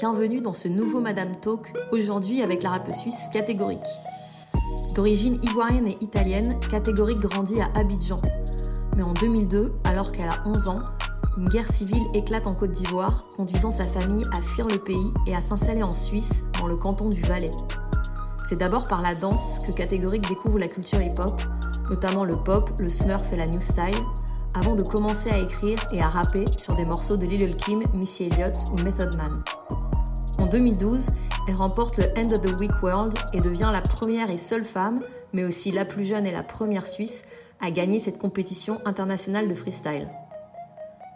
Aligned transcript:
Bienvenue 0.00 0.40
dans 0.40 0.54
ce 0.54 0.66
nouveau 0.66 0.98
Madame 0.98 1.36
Talk, 1.36 1.74
aujourd'hui 1.92 2.40
avec 2.40 2.62
la 2.62 2.70
rappeuse 2.70 2.94
suisse 2.94 3.28
Catégorique. 3.34 3.80
D'origine 4.94 5.38
ivoirienne 5.42 5.88
et 5.88 5.98
italienne, 6.00 6.58
Catégorique 6.70 7.18
grandit 7.18 7.60
à 7.60 7.68
Abidjan. 7.78 8.16
Mais 8.96 9.02
en 9.02 9.12
2002, 9.12 9.74
alors 9.84 10.10
qu'elle 10.10 10.30
a 10.30 10.42
11 10.46 10.68
ans, 10.68 10.78
une 11.36 11.50
guerre 11.50 11.70
civile 11.70 12.02
éclate 12.14 12.46
en 12.46 12.54
Côte 12.54 12.70
d'Ivoire, 12.70 13.26
conduisant 13.36 13.70
sa 13.70 13.84
famille 13.84 14.24
à 14.32 14.40
fuir 14.40 14.66
le 14.68 14.78
pays 14.78 15.12
et 15.26 15.34
à 15.34 15.40
s'installer 15.40 15.82
en 15.82 15.92
Suisse, 15.92 16.44
dans 16.58 16.66
le 16.66 16.76
canton 16.76 17.10
du 17.10 17.20
Valais. 17.20 17.50
C'est 18.48 18.58
d'abord 18.58 18.88
par 18.88 19.02
la 19.02 19.14
danse 19.14 19.58
que 19.66 19.72
Catégorique 19.72 20.26
découvre 20.26 20.58
la 20.58 20.68
culture 20.68 21.02
hip-hop, 21.02 21.42
notamment 21.90 22.24
le 22.24 22.36
pop, 22.36 22.70
le 22.78 22.88
smurf 22.88 23.30
et 23.34 23.36
la 23.36 23.46
new 23.46 23.60
style, 23.60 24.00
avant 24.54 24.76
de 24.76 24.82
commencer 24.82 25.28
à 25.28 25.36
écrire 25.36 25.78
et 25.92 26.00
à 26.00 26.08
rapper 26.08 26.46
sur 26.56 26.74
des 26.74 26.86
morceaux 26.86 27.18
de 27.18 27.26
Lil 27.26 27.54
Kim, 27.56 27.82
Missy 27.92 28.24
Elliott 28.24 28.56
ou 28.72 28.82
Method 28.82 29.14
Man. 29.14 29.38
En 30.40 30.46
2012, 30.46 31.10
elle 31.48 31.54
remporte 31.54 31.98
le 31.98 32.04
End 32.16 32.32
of 32.32 32.40
the 32.40 32.58
Week 32.58 32.82
World 32.82 33.12
et 33.34 33.42
devient 33.42 33.68
la 33.70 33.82
première 33.82 34.30
et 34.30 34.38
seule 34.38 34.64
femme, 34.64 35.02
mais 35.34 35.44
aussi 35.44 35.70
la 35.70 35.84
plus 35.84 36.04
jeune 36.04 36.24
et 36.24 36.32
la 36.32 36.42
première 36.42 36.86
Suisse, 36.86 37.24
à 37.60 37.70
gagner 37.70 37.98
cette 37.98 38.18
compétition 38.18 38.80
internationale 38.86 39.48
de 39.48 39.54
freestyle. 39.54 40.08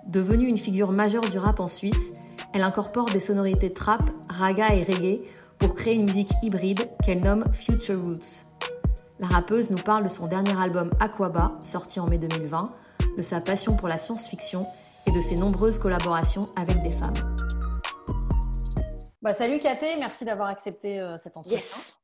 Devenue 0.07 0.47
une 0.47 0.59
figure 0.59 0.93
majeure 0.93 1.27
du 1.29 1.39
rap 1.39 1.59
en 1.61 1.69
Suisse, 1.69 2.13
elle 2.53 2.63
incorpore 2.63 3.07
des 3.07 3.19
sonorités 3.19 3.73
trap, 3.73 4.03
raga 4.29 4.75
et 4.75 4.85
reggae 4.85 5.23
pour 5.59 5.75
créer 5.75 5.95
une 5.95 6.05
musique 6.05 6.31
hybride 6.43 6.87
qu'elle 7.03 7.23
nomme 7.23 7.47
Future 7.53 7.99
Roots. 7.99 8.45
La 9.21 9.27
rappeuse 9.27 9.71
nous 9.71 9.83
parle 9.83 10.05
de 10.05 10.11
son 10.11 10.27
dernier 10.27 10.61
album 10.61 10.91
Aquaba, 11.01 11.59
sorti 11.63 11.99
en 11.99 12.09
mai 12.09 12.19
2020, 12.19 12.65
de 13.17 13.23
sa 13.23 13.41
passion 13.41 13.75
pour 13.75 13.89
la 13.89 13.97
science-fiction 13.97 14.67
et 15.07 15.13
de 15.13 15.21
ses 15.23 15.37
nombreuses 15.37 15.79
collaborations 15.79 16.45
avec 16.57 16.83
des 16.83 16.93
femmes. 16.93 17.15
Bah, 19.25 19.33
salut 19.33 19.59
Katé, 19.59 19.97
merci 19.97 20.27
d'avoir 20.27 20.49
accepté 20.49 21.01
euh, 21.01 21.17
cet 21.17 21.39
entretien. 21.39 21.59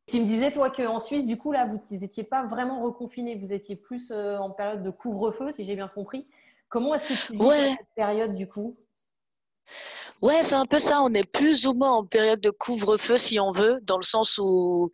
Tu 0.08 0.20
me 0.20 0.24
disais, 0.24 0.50
toi, 0.52 0.70
qu'en 0.70 0.98
Suisse, 0.98 1.26
du 1.26 1.36
coup, 1.36 1.52
là, 1.52 1.66
vous 1.66 1.78
n'étiez 1.94 2.24
pas 2.24 2.46
vraiment 2.46 2.82
reconfiné, 2.82 3.36
vous 3.36 3.52
étiez 3.52 3.76
plus 3.76 4.10
euh, 4.10 4.38
en 4.38 4.50
période 4.50 4.82
de 4.82 4.88
couvre-feu, 4.88 5.50
si 5.50 5.66
j'ai 5.66 5.76
bien 5.76 5.86
compris. 5.86 6.26
Comment 6.70 6.94
est-ce 6.94 7.08
que 7.08 7.26
tu 7.26 7.34
vis 7.34 7.76
cette 7.76 7.94
période, 7.94 8.34
du 8.34 8.48
coup? 8.48 8.74
Ouais, 10.22 10.42
c'est 10.42 10.54
un 10.54 10.64
peu 10.64 10.78
ça. 10.78 11.02
On 11.02 11.12
est 11.12 11.30
plus 11.30 11.66
ou 11.66 11.74
moins 11.74 11.92
en 11.92 12.06
période 12.06 12.40
de 12.40 12.48
couvre-feu, 12.48 13.18
si 13.18 13.38
on 13.38 13.50
veut, 13.50 13.80
dans 13.82 13.98
le 13.98 14.02
sens 14.02 14.38
où, 14.38 14.90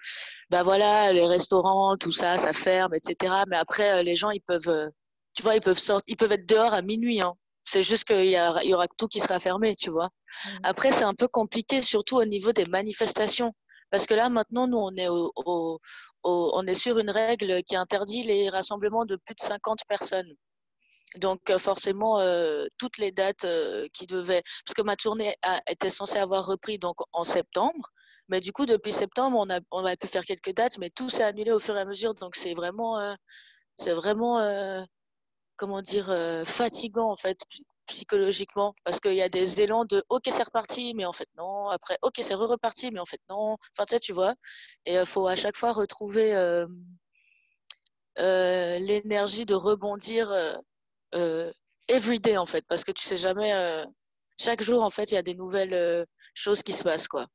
bah 0.51 0.65
voilà, 0.65 1.13
les 1.13 1.27
restaurants, 1.27 1.97
tout 1.97 2.11
ça, 2.11 2.39
ça 2.39 2.53
ferme, 2.53 2.93
etc. 2.97 3.35
Mais 3.47 3.57
après, 3.57 4.01
euh, 4.01 4.03
les 4.03 4.17
gens, 4.17 4.31
ils 4.31 4.43
peuvent 4.43 4.91
tu 5.37 5.43
vois, 5.43 5.55
ils 5.55 5.61
peuvent 5.61 5.79
sortir, 5.79 6.03
ils 6.09 6.17
peuvent 6.17 6.33
être 6.33 6.49
dehors 6.49 6.75
à 6.75 6.83
minuit. 6.83 7.21
Hein. 7.21 7.35
C'est 7.67 7.83
juste 7.83 8.05
qu'il 8.05 8.27
y, 8.27 8.37
y, 8.37 8.75
aura 8.75 8.87
tout 8.97 9.09
qui 9.09 9.21
sera 9.21 9.39
fermé, 9.41 9.75
tu 9.75 9.91
vois. 9.91 10.07
Mmh. 10.07 10.49
Après, 10.63 10.93
c'est 10.93 11.05
un 11.05 11.15
peu 11.15 11.29
compliqué, 11.29 11.83
surtout 11.83 12.17
au 12.17 12.25
niveau 12.25 12.53
des 12.53 12.65
manifestations. 12.67 13.53
Parce 13.91 14.07
que 14.07 14.15
là, 14.15 14.29
maintenant, 14.29 14.67
nous, 14.67 14.79
on 14.79 14.95
est, 14.97 15.09
au, 15.09 15.33
au, 15.37 15.81
on 16.23 16.67
est 16.67 16.75
sur 16.75 16.99
une 16.99 17.11
règle 17.11 17.63
qui 17.65 17.77
interdit 17.77 18.23
les 18.23 18.49
rassemblements 18.49 19.05
de 19.05 19.17
plus 19.17 19.35
de 19.35 19.43
50 19.43 19.81
personnes. 19.89 20.33
Donc, 21.17 21.51
euh, 21.51 21.59
forcément, 21.59 22.21
euh, 22.21 22.67
toutes 22.79 22.99
les 22.99 23.13
dates 23.13 23.45
euh, 23.45 23.87
qui 23.93 24.07
devaient. 24.07 24.43
Parce 24.65 24.75
que 24.75 24.83
ma 24.83 24.97
tournée 24.97 25.37
a, 25.43 25.61
était 25.69 25.91
censée 25.91 26.19
avoir 26.19 26.47
repris 26.47 26.79
donc, 26.79 26.97
en 27.13 27.25
septembre. 27.25 27.91
Mais 28.29 28.41
du 28.41 28.53
coup, 28.53 28.67
depuis 28.67 28.93
septembre, 28.93 29.39
on 29.39 29.49
a, 29.51 29.61
on 29.71 29.85
a 29.85 29.97
pu 29.97 30.09
faire 30.09 30.25
quelques 30.25 30.53
dates, 30.55 30.79
mais 30.79 30.91
tout 30.91 31.11
s'est 31.11 31.23
annulé 31.23 31.53
au 31.53 31.61
fur 31.61 31.77
et 31.77 31.81
à 31.81 31.85
mesure. 31.85 32.15
Donc, 32.15 32.37
c'est 32.37 32.55
vraiment. 32.55 32.99
Euh, 33.01 33.15
c'est 33.79 33.93
vraiment 33.93 34.39
comment 35.57 35.83
dire, 35.83 36.11
euh, 36.11 36.45
fatigant 36.45 37.11
en 37.11 37.17
fait 37.17 37.39
psychologiquement 37.87 38.75
parce 38.85 39.01
qu'il 39.01 39.15
y 39.15 39.23
a 39.23 39.29
des 39.29 39.61
élans 39.63 39.85
de 39.85 40.05
ok 40.09 40.25
c'est 40.31 40.43
reparti 40.43 40.93
mais 40.95 41.05
en 41.05 41.13
fait 41.13 41.29
non. 41.39 41.69
Après 41.69 41.99
ok 42.03 42.15
c'est 42.21 42.35
reparti 42.35 42.91
mais 42.91 43.01
en 43.01 43.07
fait 43.07 43.21
non 43.29 43.57
enfin 43.73 43.87
tu 43.87 43.95
sais 43.95 44.01
tu 44.01 44.13
vois. 44.13 44.35
Et 44.85 44.95
il 44.95 45.07
faut 45.07 45.27
à 45.27 45.37
chaque 45.37 45.57
fois 45.57 45.73
retrouver 45.73 46.35
euh, 46.35 46.67
euh, 48.19 48.79
l'énergie 48.79 49.47
de 49.47 49.55
rebondir 49.55 50.33
euh, 51.15 51.53
everyday 51.89 52.37
en 52.37 52.47
fait 52.47 52.65
parce 52.69 52.85
que 52.85 52.93
tu 52.93 53.03
sais 53.05 53.17
jamais 53.17 53.53
chaque 54.39 54.63
jour 54.63 54.83
en 54.83 54.91
fait 54.91 55.11
il 55.11 55.15
y 55.15 55.19
a 55.19 55.23
des 55.23 55.35
nouvelles 55.35 56.07
choses 56.35 56.63
qui 56.63 56.73
se 56.73 56.85
passent 56.85 57.09
quoi. 57.09 57.27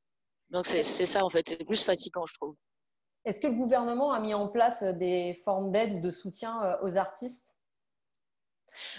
Donc 0.49 0.65
c'est 0.65 0.83
ça 0.83 1.23
en 1.23 1.29
fait. 1.29 1.47
C'est 1.47 1.65
plus 1.65 1.83
fatigant 1.83 2.25
je 2.25 2.33
trouve. 2.35 2.55
Est-ce 3.23 3.39
que 3.39 3.47
le 3.47 3.53
gouvernement 3.53 4.11
a 4.11 4.19
mis 4.19 4.33
en 4.33 4.47
place 4.47 4.83
des 4.83 5.39
formes 5.45 5.71
d'aide 5.71 5.93
ou 5.93 6.01
de 6.01 6.11
soutien 6.11 6.77
aux 6.81 6.97
artistes? 6.97 7.55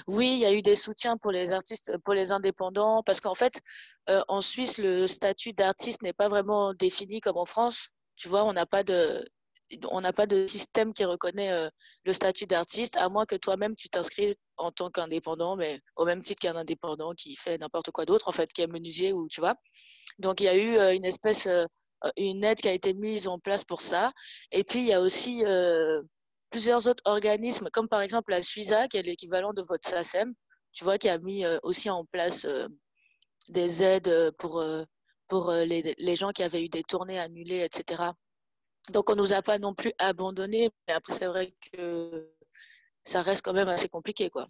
Oui, 0.07 0.33
il 0.33 0.39
y 0.39 0.47
a 0.47 0.53
eu 0.53 0.63
des 0.63 0.75
soutiens 0.75 1.17
pour 1.17 1.33
les 1.33 1.53
artistes, 1.53 1.97
pour 2.05 2.15
les 2.15 2.33
indépendants, 2.33 3.03
parce 3.03 3.21
qu'en 3.21 3.35
fait, 3.35 3.61
euh, 4.09 4.23
en 4.29 4.41
Suisse, 4.41 4.79
le 4.79 5.07
statut 5.07 5.53
d'artiste 5.53 6.03
n'est 6.03 6.13
pas 6.13 6.29
vraiment 6.29 6.75
défini 6.75 7.21
comme 7.21 7.37
en 7.37 7.45
France. 7.45 7.89
Tu 8.17 8.29
vois, 8.29 8.45
on 8.45 8.53
n'a 8.53 8.67
pas 8.67 8.83
de, 8.83 9.25
on 9.91 10.01
n'a 10.01 10.13
pas 10.13 10.27
de 10.27 10.47
système 10.47 10.93
qui 10.93 11.05
reconnaît 11.05 11.51
euh, 11.51 11.69
le 12.05 12.13
statut 12.13 12.47
d'artiste, 12.47 12.97
à 12.97 13.09
moins 13.09 13.27
que 13.27 13.37
toi-même 13.37 13.75
tu 13.77 13.89
t'inscris 13.89 14.35
en 14.57 14.71
tant 14.71 14.91
qu'indépendant, 14.91 15.57
mais 15.57 15.81
au 15.97 16.05
même 16.05 16.21
titre 16.23 16.41
qu'un 16.41 16.57
indépendant 16.57 17.13
qui 17.13 17.37
fait 17.37 17.59
n'importe 17.59 17.91
quoi 17.91 18.05
d'autre, 18.05 18.29
en 18.29 18.33
fait, 18.33 18.53
qui 18.53 18.63
est 18.63 18.67
menuisier 18.67 19.13
ou 19.13 19.29
tu 19.29 19.41
vois. 19.41 19.55
Donc 20.19 20.41
il 20.41 20.45
y 20.45 20.49
a 20.49 20.57
eu 20.57 20.77
euh, 20.77 20.95
une 20.95 21.05
espèce, 21.05 21.49
une 22.17 22.45
aide 22.45 22.61
qui 22.61 22.69
a 22.69 22.73
été 22.73 22.93
mise 22.95 23.29
en 23.29 23.39
place 23.39 23.65
pour 23.65 23.81
ça. 23.81 24.13
Et 24.51 24.65
puis 24.65 24.81
il 24.81 24.87
y 24.87 24.93
a 24.93 25.01
aussi 25.01 25.45
plusieurs 26.53 26.87
autres 26.87 27.03
organismes, 27.07 27.69
comme 27.73 27.89
par 27.89 28.03
exemple 28.03 28.31
la 28.31 28.43
Suiza, 28.43 28.87
qui 28.87 28.99
est 28.99 29.03
l'équivalent 29.03 29.53
de 29.53 29.63
votre 29.63 29.89
SACEM, 29.89 30.35
tu 30.73 30.85
vois, 30.85 30.99
qui 30.99 31.09
a 31.09 31.19
mis 31.19 31.45
euh, 31.45 31.59
aussi 31.65 31.91
en 31.91 32.05
place 32.05 32.45
euh, 32.45 32.69
des 33.49 33.83
aides 33.83 34.09
euh, 34.09 34.31
pour, 34.39 34.63
pour 35.29 35.51
les, 35.51 35.95
les, 35.99 36.17
gens 36.17 36.31
qui 36.31 36.43
avaient 36.45 36.65
eu 36.65 36.69
des 36.69 36.85
tournées 36.85 37.19
annulées, 37.19 37.65
etc. 37.65 38.13
Donc, 38.93 39.11
on 39.11 39.17
ne 39.17 39.23
nous 39.23 39.33
a 39.33 39.43
pas 39.43 39.59
non 39.59 39.75
plus 39.75 39.93
abandonnés, 39.99 40.71
mais 40.87 40.95
après, 40.95 41.15
c'est 41.15 41.27
vrai 41.27 41.55
que 41.73 42.31
ça 43.05 43.23
reste 43.23 43.45
quand 43.45 43.55
même 43.55 43.69
assez 43.69 43.89
compliqué, 43.89 44.31
quoi. 44.31 44.49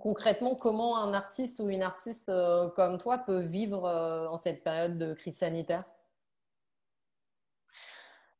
Concrètement, 0.00 0.54
comment 0.54 0.98
un 0.98 1.14
artiste 1.14 1.58
ou 1.60 1.68
une 1.68 1.82
artiste 1.82 2.30
comme 2.76 2.98
toi 2.98 3.18
peut 3.18 3.40
vivre 3.40 3.84
en 4.30 4.36
cette 4.36 4.62
période 4.62 4.98
de 4.98 5.14
crise 5.14 5.38
sanitaire? 5.38 5.84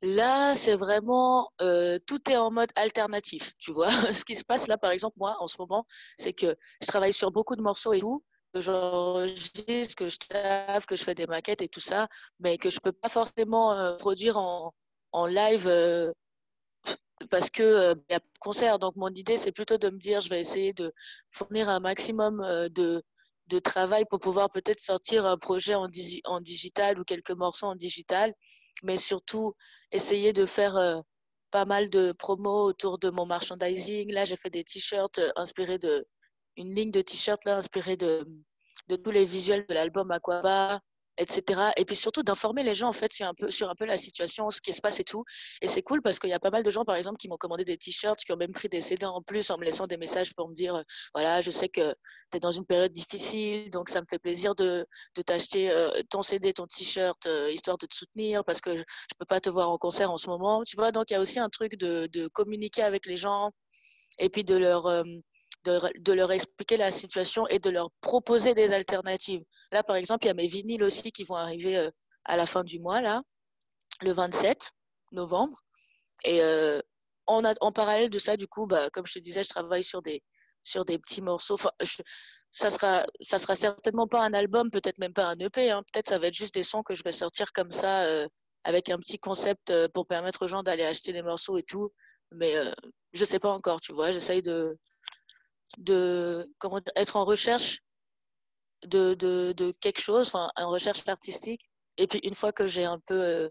Là, 0.03 0.55
c'est 0.55 0.77
vraiment 0.77 1.53
euh, 1.61 1.99
tout 2.07 2.31
est 2.31 2.37
en 2.37 2.51
mode 2.51 2.71
alternatif, 2.75 3.53
tu 3.59 3.73
vois. 3.73 3.89
Ce 4.15 4.25
qui 4.25 4.35
se 4.35 4.45
passe 4.45 4.67
là, 4.67 4.79
par 4.79 4.91
exemple, 4.93 5.17
moi, 5.19 5.37
en 5.41 5.47
ce 5.47 5.57
moment, 5.59 5.87
c'est 6.17 6.33
que 6.33 6.57
je 6.81 6.87
travaille 6.87 7.13
sur 7.13 7.31
beaucoup 7.31 7.55
de 7.55 7.61
morceaux 7.63 7.93
et 7.93 8.01
tout, 8.01 8.25
que 8.55 8.61
j'enregistre, 8.63 9.95
que 9.97 10.09
je 10.09 10.19
tape, 10.19 10.87
que 10.87 10.97
je 10.97 11.05
fais 11.05 11.15
des 11.15 11.27
maquettes 11.27 11.61
et 11.63 11.69
tout 11.69 11.81
ça, 11.81 12.09
mais 12.39 12.57
que 12.57 12.71
je 12.71 12.81
peux 12.81 12.93
pas 12.93 13.11
forcément 13.11 13.73
euh, 13.73 13.97
produire 13.97 14.39
en, 14.39 14.73
en 15.13 15.27
live 15.27 15.69
euh, 15.69 16.13
parce 17.31 17.51
que 17.51 17.95
il 18.09 18.13
y 18.13 18.17
a 18.17 18.21
concert. 18.41 18.79
Donc, 18.79 18.97
mon 18.97 19.09
idée, 19.09 19.37
c'est 19.37 19.53
plutôt 19.53 19.77
de 19.77 19.91
me 19.91 19.99
dire, 19.99 20.21
je 20.21 20.31
vais 20.31 20.41
essayer 20.41 20.73
de 20.73 20.93
fournir 21.31 21.69
un 21.69 21.81
maximum 21.81 22.41
de 22.71 23.03
de 23.49 23.59
travail 23.59 24.05
pour 24.09 24.21
pouvoir 24.21 24.51
peut-être 24.51 24.79
sortir 24.81 25.27
un 25.27 25.37
projet 25.37 25.75
en, 25.75 25.89
en 26.25 26.41
digital 26.41 27.01
ou 27.01 27.05
quelques 27.05 27.33
morceaux 27.33 27.67
en 27.67 27.75
digital, 27.75 28.33
mais 28.85 28.97
surtout 28.97 29.55
essayer 29.93 30.33
de 30.33 30.47
faire 30.47 30.77
euh, 30.77 31.01
pas 31.51 31.65
mal 31.65 31.91
de 31.91 32.13
promos 32.13 32.65
autour 32.65 32.99
de 32.99 33.11
mon 33.11 33.27
merchandising. 33.27 34.13
Là, 34.13 34.25
j'ai 34.25 34.37
fait 34.37 34.51
des 34.51 34.65
t-shirts 34.65 35.19
euh, 35.19 35.31
inspirés 35.37 35.79
de 35.79 36.07
une 36.57 36.75
ligne 36.75 36.91
de 36.91 37.03
t-shirts 37.03 37.47
inspirée 37.47 37.97
de 37.97 38.27
de 38.89 38.97
tous 38.97 39.11
les 39.11 39.25
visuels 39.25 39.67
de 39.69 39.75
l'album 39.75 40.11
Aquaba 40.11 40.81
etc. 41.21 41.73
Et 41.77 41.85
puis 41.85 41.95
surtout 41.95 42.23
d'informer 42.23 42.63
les 42.63 42.75
gens 42.75 42.89
en 42.89 42.93
fait 42.93 43.13
sur 43.13 43.27
un 43.27 43.35
peu 43.35 43.51
sur 43.51 43.71
un 43.71 43.75
peu 43.75 43.85
la 43.85 43.97
situation, 43.97 44.51
ce 44.51 44.61
qui 44.61 44.73
se 44.73 44.81
passe 44.81 45.01
et 45.01 45.05
tout. 45.05 45.25
Et 45.61 45.69
c'est 45.69 45.83
cool 45.83 46.03
parce 46.03 46.19
qu'il 46.19 46.31
y 46.31 46.33
a 46.33 46.41
pas 46.41 46.51
mal 46.51 46.63
de 46.63 46.71
gens 46.71 46.85
par 46.85 46.97
exemple 46.97 47.19
qui 47.19 47.29
m'ont 47.29 47.37
commandé 47.37 47.65
des 47.65 47.77
t-shirts, 47.77 48.21
qui 48.25 48.33
ont 48.33 48.37
même 48.37 48.53
pris 48.53 48.69
des 48.69 48.81
CD 48.81 49.07
en 49.07 49.23
plus 49.23 49.51
en 49.51 49.59
me 49.59 49.65
laissant 49.65 49.87
des 49.87 49.99
messages 49.99 50.35
pour 50.35 50.49
me 50.49 50.55
dire 50.55 50.75
euh, 50.77 50.83
voilà, 51.15 51.41
je 51.43 51.51
sais 51.51 51.69
que 51.69 51.95
tu 52.33 52.39
es 52.39 52.41
dans 52.41 52.53
une 52.53 52.65
période 52.65 52.93
difficile, 52.93 53.71
donc 53.71 53.89
ça 53.91 54.01
me 54.01 54.07
fait 54.09 54.19
plaisir 54.19 54.55
de, 54.55 54.87
de 55.17 55.23
t'acheter 55.23 55.71
euh, 55.71 55.91
ton 56.11 56.23
CD, 56.23 56.53
ton 56.53 56.67
t-shirt, 56.67 57.27
euh, 57.27 57.51
histoire 57.53 57.77
de 57.79 57.87
te 57.87 57.95
soutenir 57.95 58.45
parce 58.45 58.61
que 58.61 58.77
je, 58.77 58.83
je 58.83 59.15
peux 59.19 59.27
pas 59.27 59.41
te 59.41 59.51
voir 59.51 59.71
en 59.71 59.79
concert 59.79 60.11
en 60.11 60.17
ce 60.17 60.29
moment. 60.29 60.63
Tu 60.65 60.77
vois, 60.77 60.93
donc 60.93 61.11
il 61.11 61.15
y 61.15 61.17
a 61.17 61.21
aussi 61.21 61.39
un 61.39 61.51
truc 61.51 61.77
de, 61.77 62.09
de 62.13 62.29
communiquer 62.29 62.83
avec 62.83 63.07
les 63.07 63.17
gens 63.17 63.51
et 64.19 64.29
puis 64.31 64.45
de 64.45 64.57
leur 64.57 64.87
de, 65.65 66.13
leur 66.13 66.33
expliquer 66.33 66.77
la 66.77 66.91
situation 66.91 67.47
et 67.49 67.59
de 67.59 67.71
leur 67.71 67.91
proposer 68.01 68.55
des 68.55 68.73
alternatives. 68.73 69.43
Là, 69.73 69.83
par 69.83 69.97
exemple, 69.97 70.25
il 70.25 70.29
y 70.29 70.31
a 70.31 70.35
mes 70.35 70.47
vinyles 70.47 70.83
aussi 70.83 71.13
qui 71.13 71.25
vont 71.25 71.37
arriver 71.37 71.77
euh, 71.77 71.91
à 72.25 72.37
la 72.37 72.47
fin 72.47 72.65
du 72.65 72.81
mois, 72.81 73.01
là, 73.01 73.23
le 74.03 74.13
27 74.13 74.73
novembre. 75.13 75.63
Et 76.25 76.43
euh, 76.43 76.81
en, 77.27 77.43
en, 77.45 77.73
parallèle 77.73 78.11
de 78.11 78.19
ça, 78.19 78.37
du 78.37 78.47
coup, 78.47 78.67
bah, 78.67 78.91
comme 78.91 79.07
je 79.07 79.15
te 79.15 79.19
disais, 79.19 79.43
je 79.43 79.49
travaille 79.49 79.85
sur 79.85 80.03
des, 80.03 80.23
sur 80.63 80.85
des 80.85 80.99
petits 80.99 81.23
morceaux. 81.23 81.57
Ça 82.53 82.69
sera, 82.69 83.07
ça 83.21 83.39
sera 83.39 83.55
certainement 83.55 84.09
pas 84.09 84.23
un 84.23 84.35
album, 84.35 84.71
peut-être 84.71 84.99
même 84.99 85.13
pas 85.13 85.27
un 85.27 85.39
EP. 85.39 85.71
Hein. 85.71 85.85
Peut-être 85.93 86.09
ça 86.09 86.19
va 86.19 86.27
être 86.27 86.35
juste 86.35 86.55
des 86.55 86.65
sons 86.65 86.83
que 86.83 86.95
je 86.95 87.05
vais 87.05 87.13
sortir 87.13 87.53
comme 87.53 87.71
ça, 87.71 88.03
euh, 88.03 88.27
avec 88.65 88.91
un 88.91 88.99
petit 88.99 89.19
concept 89.19 89.73
pour 89.95 90.07
permettre 90.07 90.45
aux 90.45 90.49
gens 90.49 90.63
d'aller 90.63 90.85
acheter 90.85 91.13
des 91.13 91.23
morceaux 91.23 91.59
et 91.59 91.63
tout. 91.63 91.93
Mais 92.33 92.57
euh, 92.57 92.73
je 93.13 93.25
sais 93.25 93.39
pas 93.39 93.51
encore, 93.51 93.81
tu 93.81 93.93
vois. 93.93 94.13
J'essaye 94.13 94.43
de, 94.43 94.79
de 95.79 96.51
comment 96.59 96.81
être 96.97 97.17
en 97.17 97.25
recherche 97.25 97.83
de, 98.83 99.15
de, 99.15 99.53
de 99.57 99.73
quelque 99.73 100.01
chose, 100.01 100.29
enfin, 100.29 100.51
en 100.57 100.71
recherche 100.71 101.07
artistique. 101.09 101.63
Et 101.97 102.07
puis, 102.07 102.21
une 102.23 102.35
fois 102.35 102.53
que 102.53 102.67
j'ai 102.67 102.85
un 102.85 102.99
peu 103.01 103.21
euh, 103.21 103.49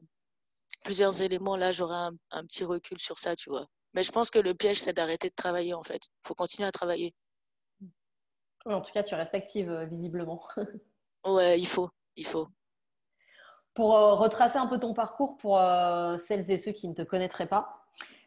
plusieurs 0.84 1.22
éléments, 1.22 1.56
là, 1.56 1.72
j'aurai 1.72 1.96
un, 1.96 2.12
un, 2.32 2.46
petit 2.46 2.64
recul 2.64 3.00
sur 3.00 3.20
ça, 3.20 3.36
tu 3.36 3.50
vois. 3.50 3.68
Mais 3.94 4.04
je 4.04 4.12
pense 4.12 4.30
que 4.32 4.40
le 4.40 4.54
piège, 4.54 4.82
c'est 4.82 4.94
d'arrêter 4.94 5.30
de 5.30 5.36
travailler, 5.36 5.74
en 5.74 5.84
fait. 5.84 6.02
Il 6.06 6.28
faut 6.28 6.36
continuer 6.36 6.68
à 6.68 6.72
travailler. 6.72 7.14
Oui, 8.66 8.74
en 8.74 8.82
tout 8.82 8.92
cas, 8.92 9.04
tu 9.04 9.16
restes 9.16 9.36
active, 9.36 9.70
euh, 9.70 9.86
visiblement. 9.86 10.44
ouais, 11.26 11.60
il 11.60 11.68
faut, 11.68 11.90
il 12.16 12.26
faut. 12.26 12.48
Pour 13.76 13.96
euh, 13.96 14.16
retracer 14.16 14.58
un 14.58 14.68
peu 14.68 14.80
ton 14.80 14.94
parcours 14.94 15.38
pour 15.38 15.58
celles 16.20 16.52
et 16.52 16.58
ceux 16.58 16.72
qui 16.72 16.88
ne 16.88 16.94
te 16.94 17.04
connaîtraient 17.04 17.48
pas, 17.48 17.79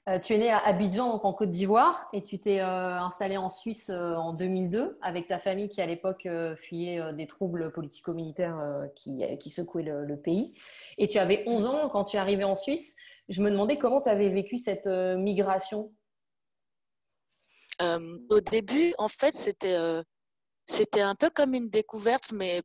euh, 0.09 0.19
tu 0.19 0.35
es 0.35 0.39
né 0.39 0.51
à 0.51 0.59
Abidjan, 0.59 1.11
donc 1.13 1.25
en 1.25 1.33
Côte 1.33 1.51
d'Ivoire, 1.51 2.09
et 2.13 2.23
tu 2.23 2.39
t'es 2.41 2.61
installé 2.61 3.37
en 3.37 3.49
Suisse 3.49 3.91
en 3.91 4.33
2002 4.33 4.99
avec 5.01 5.29
ta 5.29 5.39
famille 5.39 5.69
qui, 5.69 5.81
à 5.81 5.87
l'époque, 5.87 6.29
fuyait 6.57 7.13
des 7.13 7.27
troubles 7.27 7.73
politico-militaires 7.73 8.89
qui, 8.95 9.51
secouaient 9.51 9.83
le, 9.85 10.17
pays. 10.17 10.57
Et 10.99 11.07
tu 11.07 11.19
avais 11.19 11.45
11 11.47 11.67
ans 11.67 11.89
quand 11.89 12.05
tu 12.05 12.17
es 12.17 12.21
arrivé 12.21 12.45
en 12.45 12.57
Suisse. 12.57 12.97
Je 13.29 13.43
me 13.43 13.51
demandais 13.51 13.79
comment 13.79 14.01
tu 14.01 14.09
avais 14.09 14.29
vécu 14.29 14.59
cette 14.59 14.87
migration. 14.87 15.93
au 17.81 18.41
début, 18.41 18.95
en 18.99 19.09
fait, 19.09 19.35
c'était 20.73 21.01
un 21.01 21.15
peu 21.15 21.31
comme 21.31 21.55
une 21.55 21.71
découverte, 21.71 22.33
mais, 22.33 22.63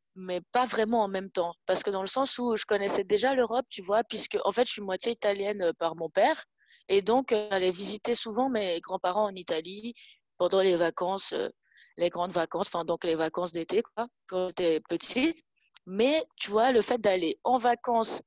pas 0.52 0.66
vraiment 0.66 1.04
en 1.04 1.08
même 1.08 1.30
temps. 1.30 1.54
Parce 1.66 1.84
que 1.84 1.90
dans 1.90 2.02
le 2.02 2.08
sens 2.08 2.38
où 2.40 2.56
je 2.56 2.66
connaissais 2.66 3.04
déjà 3.04 3.36
l'Europe, 3.36 3.66
tu 3.70 3.82
vois, 3.82 4.04
puisque 4.04 4.38
en 4.44 4.52
fait, 4.52 4.66
je 4.66 4.72
suis 4.74 4.82
moitié 4.82 5.12
italienne 5.12 5.62
euh, 5.62 5.74
par 5.78 5.96
mon 5.96 6.10
père. 6.10 6.46
Et 6.90 7.02
donc, 7.02 7.32
euh, 7.32 7.48
j'allais 7.52 7.72
visiter 7.72 8.16
souvent 8.16 8.50
mes 8.50 8.80
grands-parents 8.82 9.26
en 9.26 9.36
Italie 9.36 9.94
pendant 10.38 10.62
les 10.62 10.76
vacances, 10.76 11.34
euh, 11.34 11.50
les 11.98 12.10
grandes 12.10 12.32
vacances, 12.32 12.68
enfin, 12.68 12.86
donc 12.86 13.04
les 13.04 13.16
vacances 13.16 13.52
d'été, 13.52 13.82
quoi, 13.82 14.08
quand 14.28 14.48
j'étais 14.50 14.80
petite. 14.90 15.44
Mais, 15.86 16.26
tu 16.36 16.52
vois, 16.52 16.72
le 16.72 16.82
fait 16.82 17.00
d'aller 17.00 17.40
en 17.44 17.58
vacances 17.58 18.22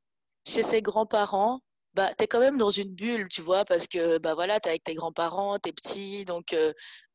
chez 0.47 0.63
ses 0.63 0.83
grands-parents, 0.83 1.61
bah, 1.95 2.13
tu 2.17 2.25
es 2.25 2.27
quand 2.29 2.41
même 2.41 2.59
dans 2.59 2.71
une 2.71 2.95
bulle, 2.95 3.29
tu 3.29 3.43
vois, 3.43 3.65
parce 3.65 3.89
que 3.89 4.19
bah, 4.19 4.35
voilà, 4.35 4.61
tu 4.61 4.69
es 4.69 4.71
avec 4.71 4.85
tes 4.85 4.95
grands-parents, 4.95 5.59
tu 5.59 5.71
es 5.71 5.73
petit, 5.73 6.25
donc 6.25 6.55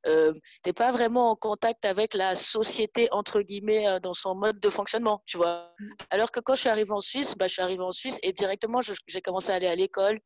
euh, 0.07 0.33
tu 0.33 0.41
n'es 0.65 0.73
pas 0.73 0.91
vraiment 0.91 1.31
en 1.31 1.35
contact 1.35 1.85
avec 1.85 2.13
la 2.13 2.35
société, 2.35 3.07
entre 3.11 3.41
guillemets, 3.41 3.87
euh, 3.87 3.99
dans 3.99 4.13
son 4.13 4.35
mode 4.35 4.59
de 4.59 4.69
fonctionnement, 4.69 5.23
tu 5.25 5.37
vois. 5.37 5.73
Mm. 5.79 5.89
Alors 6.09 6.31
que 6.31 6.39
quand 6.39 6.55
je 6.55 6.61
suis 6.61 6.69
arrivée 6.69 6.91
en 6.91 7.01
Suisse, 7.01 7.35
bah, 7.37 7.47
je 7.47 7.53
suis 7.53 7.61
arrivée 7.61 7.83
en 7.83 7.91
Suisse 7.91 8.19
et 8.21 8.33
directement, 8.33 8.81
j'ai 8.81 9.21
commencé 9.21 9.51
à 9.51 9.55
aller 9.55 9.67
à 9.67 9.75
l'école, 9.75 10.19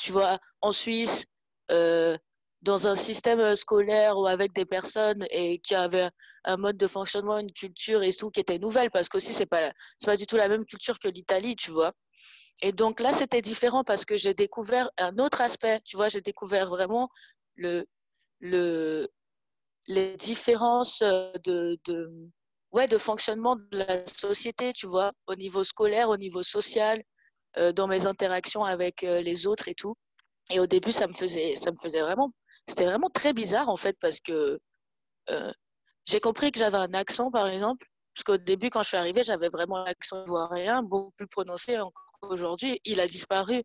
tu 0.00 0.12
vois, 0.12 0.38
en 0.62 0.72
Suisse, 0.72 1.26
euh, 1.70 2.16
dans 2.62 2.88
un 2.88 2.96
système 2.96 3.54
scolaire 3.56 4.18
ou 4.18 4.26
avec 4.26 4.52
des 4.54 4.64
personnes 4.66 5.26
et 5.30 5.58
qui 5.60 5.74
avaient 5.74 6.10
un 6.44 6.56
mode 6.56 6.76
de 6.76 6.86
fonctionnement, 6.86 7.38
une 7.38 7.52
culture 7.52 8.02
et 8.02 8.12
tout 8.12 8.30
qui 8.30 8.40
était 8.40 8.58
nouvelle 8.58 8.90
parce 8.90 9.08
qu'aussi 9.08 9.32
c'est 9.32 9.46
pas 9.46 9.72
pas 10.04 10.16
du 10.16 10.26
tout 10.26 10.36
la 10.36 10.48
même 10.48 10.64
culture 10.64 10.98
que 10.98 11.08
l'Italie, 11.08 11.56
tu 11.56 11.70
vois. 11.70 11.92
Et 12.62 12.72
donc 12.72 13.00
là 13.00 13.12
c'était 13.12 13.42
différent 13.42 13.84
parce 13.84 14.04
que 14.04 14.16
j'ai 14.16 14.34
découvert 14.34 14.90
un 14.98 15.18
autre 15.18 15.40
aspect, 15.42 15.80
tu 15.84 15.96
vois, 15.96 16.08
j'ai 16.08 16.20
découvert 16.22 16.66
vraiment 16.66 17.10
le 17.56 17.86
le, 18.40 19.08
les 19.86 20.16
différences 20.16 21.02
euh, 21.02 21.32
de, 21.44 21.78
de, 21.84 22.10
ouais, 22.72 22.86
de 22.88 22.98
fonctionnement 22.98 23.56
de 23.56 23.78
la 23.78 24.06
société, 24.06 24.72
tu 24.72 24.86
vois, 24.86 25.12
au 25.26 25.34
niveau 25.34 25.64
scolaire, 25.64 26.08
au 26.08 26.16
niveau 26.16 26.42
social, 26.42 26.98
euh, 26.98 27.02
dans 27.56 27.86
mes 27.86 28.06
interactions 28.06 28.64
avec 28.64 29.02
euh, 29.04 29.20
les 29.20 29.46
autres 29.46 29.68
et 29.68 29.74
tout. 29.74 29.96
Et 30.50 30.60
au 30.60 30.66
début, 30.66 30.92
ça 30.92 31.06
me 31.06 31.14
faisait, 31.14 31.56
ça 31.56 31.70
me 31.70 31.76
faisait 31.76 32.00
vraiment, 32.00 32.32
c'était 32.66 32.86
vraiment 32.86 33.10
très 33.10 33.32
bizarre 33.32 33.68
en 33.68 33.76
fait 33.76 33.96
parce 34.00 34.20
que 34.20 34.60
j'ai 36.06 36.18
compris 36.18 36.50
que 36.50 36.58
j'avais 36.58 36.78
un 36.78 36.92
accent, 36.92 37.30
par 37.30 37.46
exemple, 37.46 37.86
parce 38.14 38.24
qu'au 38.24 38.36
début, 38.36 38.68
quand 38.70 38.82
je 38.82 38.88
suis 38.88 38.96
arrivée, 38.96 39.22
j'avais 39.22 39.48
vraiment 39.48 39.76
un 39.76 39.84
accent 39.84 40.24
ivoirien, 40.24 40.82
beaucoup 40.82 41.12
plus 41.12 41.28
prononcé 41.28 41.78
qu'aujourd'hui. 42.20 42.80
Il 42.84 43.00
a 43.00 43.06
disparu, 43.06 43.62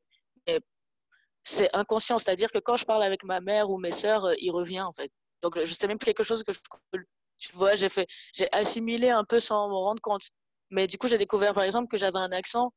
c'est 1.43 1.69
inconscient. 1.73 2.17
C'est-à-dire 2.17 2.51
que 2.51 2.59
quand 2.59 2.75
je 2.75 2.85
parle 2.85 3.03
avec 3.03 3.23
ma 3.23 3.39
mère 3.39 3.69
ou 3.69 3.77
mes 3.77 3.91
sœurs, 3.91 4.25
euh, 4.25 4.33
il 4.39 4.51
revient 4.51 4.81
en 4.81 4.91
fait. 4.91 5.11
Donc 5.41 5.59
je 5.63 5.73
sais 5.73 5.88
même 5.88 5.97
plus 5.97 6.05
quelque 6.05 6.23
chose 6.23 6.43
que 6.43 6.51
je 6.51 6.59
tu 7.38 7.51
vois, 7.53 7.75
j'ai 7.75 7.89
j'ai 8.33 8.47
assimilé 8.53 9.09
un 9.09 9.25
peu 9.25 9.39
sans 9.39 9.67
m'en 9.69 9.81
rendre 9.81 10.01
compte. 10.01 10.23
Mais 10.69 10.88
du 10.88 10.97
coup, 10.97 11.07
j'ai 11.07 11.17
découvert 11.17 11.53
par 11.53 11.63
exemple 11.63 11.88
que 11.89 11.97
j'avais 11.97 12.17
un 12.17 12.31
accent, 12.31 12.71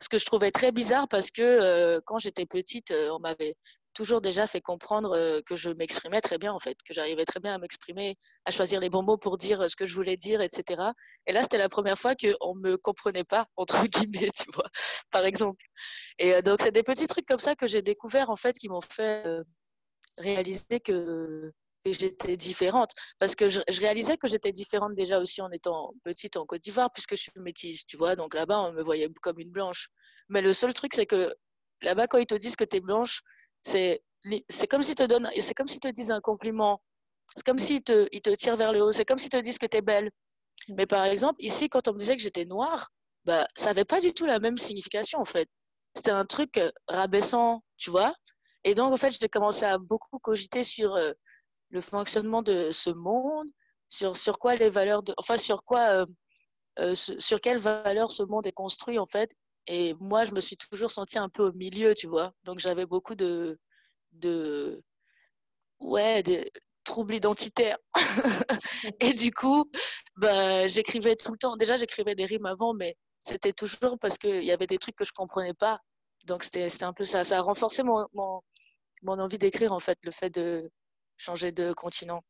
ce 0.00 0.08
que 0.08 0.18
je 0.18 0.26
trouvais 0.26 0.50
très 0.50 0.72
bizarre 0.72 1.08
parce 1.08 1.30
que 1.30 1.42
euh, 1.42 2.00
quand 2.04 2.18
j'étais 2.18 2.46
petite, 2.46 2.90
euh, 2.90 3.10
on 3.10 3.18
m'avait 3.18 3.56
toujours 3.92 4.20
déjà 4.20 4.46
fait 4.46 4.60
comprendre 4.60 5.16
euh, 5.16 5.40
que 5.44 5.56
je 5.56 5.70
m'exprimais 5.70 6.20
très 6.20 6.38
bien 6.38 6.52
en 6.52 6.60
fait, 6.60 6.76
que 6.86 6.94
j'arrivais 6.94 7.24
très 7.24 7.40
bien 7.40 7.54
à 7.54 7.58
m'exprimer, 7.58 8.16
à 8.44 8.50
choisir 8.50 8.80
les 8.80 8.88
bons 8.88 9.02
mots 9.02 9.18
pour 9.18 9.36
dire 9.36 9.68
ce 9.68 9.76
que 9.76 9.84
je 9.84 9.94
voulais 9.94 10.16
dire, 10.16 10.40
etc. 10.40 10.82
Et 11.26 11.32
là, 11.32 11.42
c'était 11.42 11.58
la 11.58 11.68
première 11.68 11.98
fois 11.98 12.14
qu'on 12.14 12.54
ne 12.54 12.60
me 12.60 12.76
comprenait 12.76 13.24
pas, 13.24 13.46
entre 13.56 13.86
guillemets, 13.86 14.30
tu 14.30 14.50
vois, 14.54 14.70
par 15.10 15.24
exemple. 15.24 15.64
Et 16.18 16.40
donc, 16.42 16.60
c'est 16.62 16.72
des 16.72 16.82
petits 16.82 17.06
trucs 17.06 17.26
comme 17.26 17.40
ça 17.40 17.56
que 17.56 17.66
j'ai 17.66 17.82
découvert 17.82 18.30
en 18.30 18.36
fait 18.36 18.58
qui 18.58 18.68
m'ont 18.68 18.80
fait 18.80 19.24
réaliser 20.18 20.80
que, 20.80 21.52
j'étais 21.84 22.36
différente. 22.36 22.92
Parce 23.18 23.34
que 23.34 23.48
je, 23.48 23.60
réalisais 23.80 24.16
que 24.16 24.28
j'étais 24.28 24.52
différente 24.52 24.94
déjà 24.94 25.18
aussi 25.18 25.40
en 25.42 25.50
étant 25.50 25.92
petite 26.04 26.36
en 26.36 26.46
Côte 26.46 26.62
d'Ivoire, 26.62 26.92
puisque 26.92 27.16
je 27.16 27.22
suis 27.22 27.32
métisse, 27.36 27.86
tu 27.86 27.96
vois. 27.96 28.16
Donc 28.16 28.34
là-bas, 28.34 28.60
on 28.60 28.72
me 28.72 28.82
voyait 28.82 29.08
comme 29.22 29.38
une 29.38 29.50
blanche. 29.50 29.88
Mais 30.28 30.42
le 30.42 30.52
seul 30.52 30.74
truc, 30.74 30.94
c'est 30.94 31.06
que 31.06 31.34
là-bas, 31.82 32.06
quand 32.06 32.18
ils 32.18 32.26
te 32.26 32.34
disent 32.34 32.56
que 32.56 32.64
tu 32.64 32.76
es 32.76 32.80
blanche, 32.80 33.22
c'est 33.62 34.02
comme 34.68 34.82
si 34.82 34.94
te 34.94 35.02
donne 35.02 35.30
c'est 35.38 35.54
comme 35.54 35.68
si 35.68 35.80
te 35.80 35.88
disent 35.88 36.10
un 36.10 36.20
compliment 36.20 36.82
c'est 37.36 37.44
comme 37.44 37.58
s'ils 37.58 37.82
te 37.82 38.08
ils 38.12 38.22
te 38.22 38.30
tirent 38.30 38.56
vers 38.56 38.72
le 38.72 38.82
haut 38.82 38.92
c'est 38.92 39.04
comme 39.04 39.18
s'ils 39.18 39.30
te 39.30 39.36
disent 39.36 39.58
que 39.58 39.66
tu 39.66 39.76
es 39.76 39.82
belle 39.82 40.10
mais 40.68 40.86
par 40.86 41.04
exemple 41.04 41.36
ici 41.42 41.68
quand 41.68 41.88
on 41.88 41.92
me 41.94 41.98
disait 41.98 42.16
que 42.16 42.22
j'étais 42.22 42.44
noire 42.44 42.90
bah 43.24 43.46
ça 43.54 43.70
avait 43.70 43.84
pas 43.84 44.00
du 44.00 44.12
tout 44.12 44.26
la 44.26 44.38
même 44.38 44.56
signification 44.56 45.20
en 45.20 45.24
fait 45.24 45.48
c'était 45.94 46.10
un 46.10 46.24
truc 46.24 46.56
euh, 46.58 46.70
rabaissant 46.88 47.62
tu 47.76 47.90
vois 47.90 48.14
et 48.64 48.74
donc 48.74 48.92
en 48.92 48.96
fait 48.96 49.10
j'ai 49.18 49.28
commencé 49.28 49.64
à 49.64 49.78
beaucoup 49.78 50.18
cogiter 50.18 50.64
sur 50.64 50.94
euh, 50.94 51.12
le 51.70 51.80
fonctionnement 51.80 52.42
de 52.42 52.70
ce 52.70 52.90
monde 52.90 53.48
sur 53.88 54.16
sur 54.16 54.38
quoi 54.38 54.54
les 54.56 54.70
valeurs 54.70 55.02
de 55.02 55.14
enfin 55.16 55.38
sur 55.38 55.64
quoi 55.64 56.06
euh, 56.78 56.94
sur 56.94 57.40
quelles 57.40 57.58
valeurs 57.58 58.12
ce 58.12 58.22
monde 58.22 58.46
est 58.46 58.52
construit 58.52 58.98
en 58.98 59.06
fait 59.06 59.34
et 59.66 59.94
moi, 60.00 60.24
je 60.24 60.32
me 60.34 60.40
suis 60.40 60.56
toujours 60.56 60.90
sentie 60.90 61.18
un 61.18 61.28
peu 61.28 61.44
au 61.48 61.52
milieu, 61.52 61.94
tu 61.94 62.06
vois. 62.08 62.32
Donc, 62.44 62.58
j'avais 62.58 62.86
beaucoup 62.86 63.14
de, 63.14 63.58
de, 64.12 64.82
ouais, 65.80 66.22
des 66.22 66.50
troubles 66.84 67.14
identitaires. 67.14 67.78
et 69.00 69.12
du 69.12 69.32
coup, 69.32 69.70
bah, 70.16 70.66
j'écrivais 70.66 71.16
tout 71.16 71.32
le 71.32 71.38
temps. 71.38 71.56
Déjà, 71.56 71.76
j'écrivais 71.76 72.14
des 72.14 72.24
rimes 72.24 72.46
avant, 72.46 72.74
mais 72.74 72.96
c'était 73.22 73.52
toujours 73.52 73.98
parce 74.00 74.18
qu'il 74.18 74.44
y 74.44 74.52
avait 74.52 74.66
des 74.66 74.78
trucs 74.78 74.96
que 74.96 75.04
je 75.04 75.12
comprenais 75.12 75.54
pas. 75.54 75.78
Donc, 76.26 76.44
c'était 76.44 76.66
un 76.82 76.92
peu 76.92 77.04
ça. 77.04 77.24
Ça 77.24 77.38
a 77.38 77.40
renforcé 77.42 77.82
mon, 77.82 78.06
mon, 78.14 78.40
mon 79.02 79.18
envie 79.20 79.38
d'écrire, 79.38 79.72
en 79.72 79.80
fait, 79.80 79.98
le 80.02 80.10
fait 80.10 80.30
de 80.30 80.70
changer 81.20 81.52
de 81.52 81.72
continent. 81.72 82.22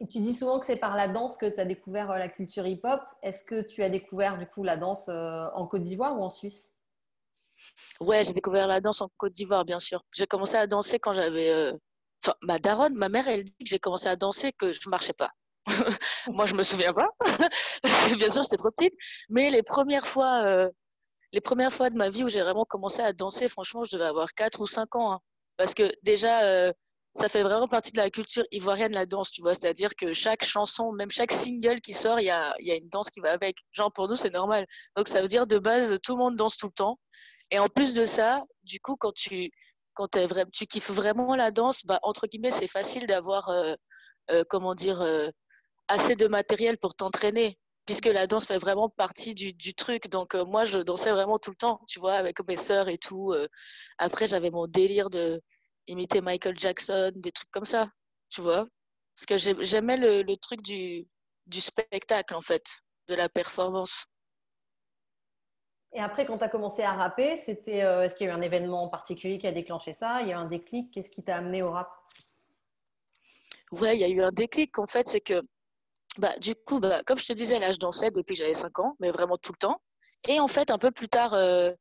Et 0.00 0.06
tu 0.06 0.20
dis 0.20 0.34
souvent 0.34 0.58
que 0.58 0.66
c'est 0.66 0.76
par 0.76 0.96
la 0.96 1.08
danse 1.08 1.36
que 1.36 1.46
tu 1.46 1.60
as 1.60 1.64
découvert 1.64 2.10
euh, 2.10 2.18
la 2.18 2.28
culture 2.28 2.66
hip-hop. 2.66 3.00
Est-ce 3.22 3.44
que 3.44 3.62
tu 3.62 3.82
as 3.82 3.88
découvert 3.88 4.38
du 4.38 4.46
coup 4.46 4.64
la 4.64 4.76
danse 4.76 5.08
euh, 5.08 5.46
en 5.54 5.66
Côte 5.66 5.82
d'Ivoire 5.82 6.18
ou 6.18 6.22
en 6.22 6.30
Suisse? 6.30 6.80
Ouais, 8.00 8.24
j'ai 8.24 8.32
découvert 8.32 8.66
la 8.66 8.80
danse 8.80 9.00
en 9.00 9.08
Côte 9.16 9.32
d'Ivoire, 9.32 9.64
bien 9.64 9.78
sûr. 9.78 10.04
J'ai 10.12 10.26
commencé 10.26 10.56
à 10.56 10.66
danser 10.66 10.98
quand 10.98 11.14
j'avais. 11.14 11.50
Euh, 11.50 11.72
enfin, 12.24 12.34
ma 12.42 12.58
daronne, 12.58 12.94
ma 12.94 13.08
mère, 13.08 13.28
elle 13.28 13.44
dit 13.44 13.52
que 13.52 13.66
j'ai 13.66 13.78
commencé 13.78 14.08
à 14.08 14.16
danser 14.16 14.52
que 14.52 14.72
je 14.72 14.88
marchais 14.88 15.12
pas. 15.12 15.30
Moi, 16.26 16.46
je 16.46 16.54
me 16.54 16.62
souviens 16.62 16.92
pas. 16.92 17.08
bien 18.18 18.30
sûr, 18.30 18.42
j'étais 18.42 18.56
trop 18.56 18.70
petite. 18.70 18.94
Mais 19.28 19.50
les 19.50 19.62
premières 19.62 20.06
fois, 20.06 20.68
les 21.32 21.40
premières 21.40 21.72
fois 21.72 21.88
de 21.88 21.96
ma 21.96 22.10
vie 22.10 22.24
où 22.24 22.28
j'ai 22.28 22.42
vraiment 22.42 22.64
commencé 22.64 23.00
à 23.00 23.12
danser, 23.12 23.48
franchement, 23.48 23.84
je 23.84 23.96
devais 23.96 24.06
avoir 24.08 24.34
4 24.34 24.60
ou 24.60 24.66
5 24.66 24.96
ans. 24.96 25.12
Hein. 25.12 25.20
Parce 25.56 25.72
que 25.72 25.90
déjà, 26.02 26.72
ça 27.16 27.28
fait 27.28 27.42
vraiment 27.42 27.68
partie 27.68 27.92
de 27.92 27.98
la 27.98 28.10
culture 28.10 28.44
ivoirienne, 28.50 28.92
la 28.92 29.06
danse, 29.06 29.30
tu 29.30 29.40
vois. 29.40 29.54
C'est-à-dire 29.54 29.94
que 29.94 30.12
chaque 30.12 30.44
chanson, 30.44 30.92
même 30.92 31.10
chaque 31.10 31.30
single 31.30 31.80
qui 31.80 31.92
sort, 31.92 32.18
il 32.18 32.24
y 32.24 32.30
a, 32.30 32.54
une 32.60 32.88
danse 32.88 33.10
qui 33.10 33.20
va 33.20 33.30
avec. 33.30 33.58
Genre, 33.70 33.92
pour 33.92 34.08
nous, 34.08 34.16
c'est 34.16 34.30
normal. 34.30 34.66
Donc, 34.96 35.08
ça 35.08 35.22
veut 35.22 35.28
dire, 35.28 35.46
de 35.46 35.58
base, 35.58 35.96
tout 36.02 36.16
le 36.16 36.18
monde 36.18 36.36
danse 36.36 36.56
tout 36.56 36.66
le 36.66 36.72
temps. 36.72 36.98
Et 37.50 37.58
en 37.58 37.68
plus 37.68 37.94
de 37.94 38.04
ça, 38.04 38.42
du 38.64 38.80
coup, 38.80 38.96
quand 38.96 39.12
tu 39.12 39.50
kiffes 40.68 40.90
vraiment 40.90 41.36
la 41.36 41.52
danse, 41.52 41.84
bah, 41.84 42.00
entre 42.02 42.26
guillemets, 42.26 42.50
c'est 42.50 42.66
facile 42.66 43.06
d'avoir, 43.06 43.48
euh, 43.48 43.74
euh, 44.32 44.44
comment 44.50 44.74
dire, 44.74 45.00
euh, 45.00 45.28
assez 45.88 46.16
de 46.16 46.26
matériel 46.26 46.78
pour 46.78 46.94
t'entraîner. 46.96 47.58
Puisque 47.86 48.06
la 48.06 48.26
danse 48.26 48.46
fait 48.46 48.58
vraiment 48.58 48.88
partie 48.88 49.34
du, 49.34 49.52
du 49.52 49.74
truc. 49.74 50.08
Donc, 50.08 50.34
moi, 50.34 50.64
je 50.64 50.80
dansais 50.80 51.12
vraiment 51.12 51.38
tout 51.38 51.50
le 51.50 51.56
temps, 51.56 51.80
tu 51.86 52.00
vois, 52.00 52.14
avec 52.14 52.38
mes 52.48 52.56
sœurs 52.56 52.88
et 52.88 52.98
tout. 52.98 53.34
après, 53.98 54.26
j'avais 54.26 54.50
mon 54.50 54.66
délire 54.66 55.10
de 55.10 55.42
imiter 55.86 56.20
Michael 56.20 56.58
Jackson, 56.58 57.12
des 57.14 57.32
trucs 57.32 57.50
comme 57.50 57.64
ça, 57.64 57.88
tu 58.30 58.40
vois. 58.40 58.66
Parce 59.16 59.26
que 59.26 59.62
j'aimais 59.64 59.96
le, 59.96 60.22
le, 60.22 60.36
truc 60.36 60.60
du, 60.62 61.06
du 61.46 61.60
spectacle, 61.60 62.34
en 62.34 62.40
fait, 62.40 62.64
de 63.08 63.14
la 63.14 63.28
performance. 63.28 64.06
Et 65.92 66.00
après, 66.00 66.26
quand 66.26 66.38
tu 66.38 66.44
as 66.44 66.48
commencé 66.48 66.82
à 66.82 66.92
rapper, 66.92 67.36
c'était, 67.36 67.84
euh, 67.84 68.02
est-ce 68.02 68.16
qu'il 68.16 68.26
y 68.26 68.30
a 68.30 68.32
eu 68.32 68.36
un 68.36 68.42
événement 68.42 68.88
particulier 68.88 69.38
qui 69.38 69.46
a 69.46 69.52
déclenché 69.52 69.92
ça? 69.92 70.22
Il 70.22 70.28
y 70.28 70.32
a 70.32 70.34
eu 70.34 70.38
un 70.38 70.46
déclic? 70.46 70.90
Qu'est-ce 70.90 71.10
qui 71.10 71.22
t'a 71.22 71.36
amené 71.36 71.62
au 71.62 71.70
rap? 71.70 71.88
Ouais, 73.70 73.96
il 73.96 74.00
y 74.00 74.04
a 74.04 74.08
eu 74.08 74.20
un 74.20 74.32
déclic. 74.32 74.76
En 74.78 74.86
fait, 74.86 75.06
c'est 75.06 75.20
que 75.20 75.40
bah, 76.18 76.36
du 76.38 76.54
coup, 76.54 76.80
bah, 76.80 77.02
comme 77.04 77.18
je 77.18 77.26
te 77.26 77.32
disais, 77.32 77.60
là, 77.60 77.70
je 77.70 77.78
dansais 77.78 78.10
depuis 78.10 78.34
que 78.34 78.40
j'avais 78.40 78.54
5 78.54 78.78
ans, 78.80 78.96
mais 78.98 79.10
vraiment 79.10 79.36
tout 79.36 79.52
le 79.52 79.58
temps. 79.58 79.80
Et 80.26 80.40
en 80.40 80.48
fait, 80.48 80.70
un 80.70 80.78
peu 80.78 80.90
plus 80.90 81.08
tard, 81.08 81.34
euh, 81.34 81.72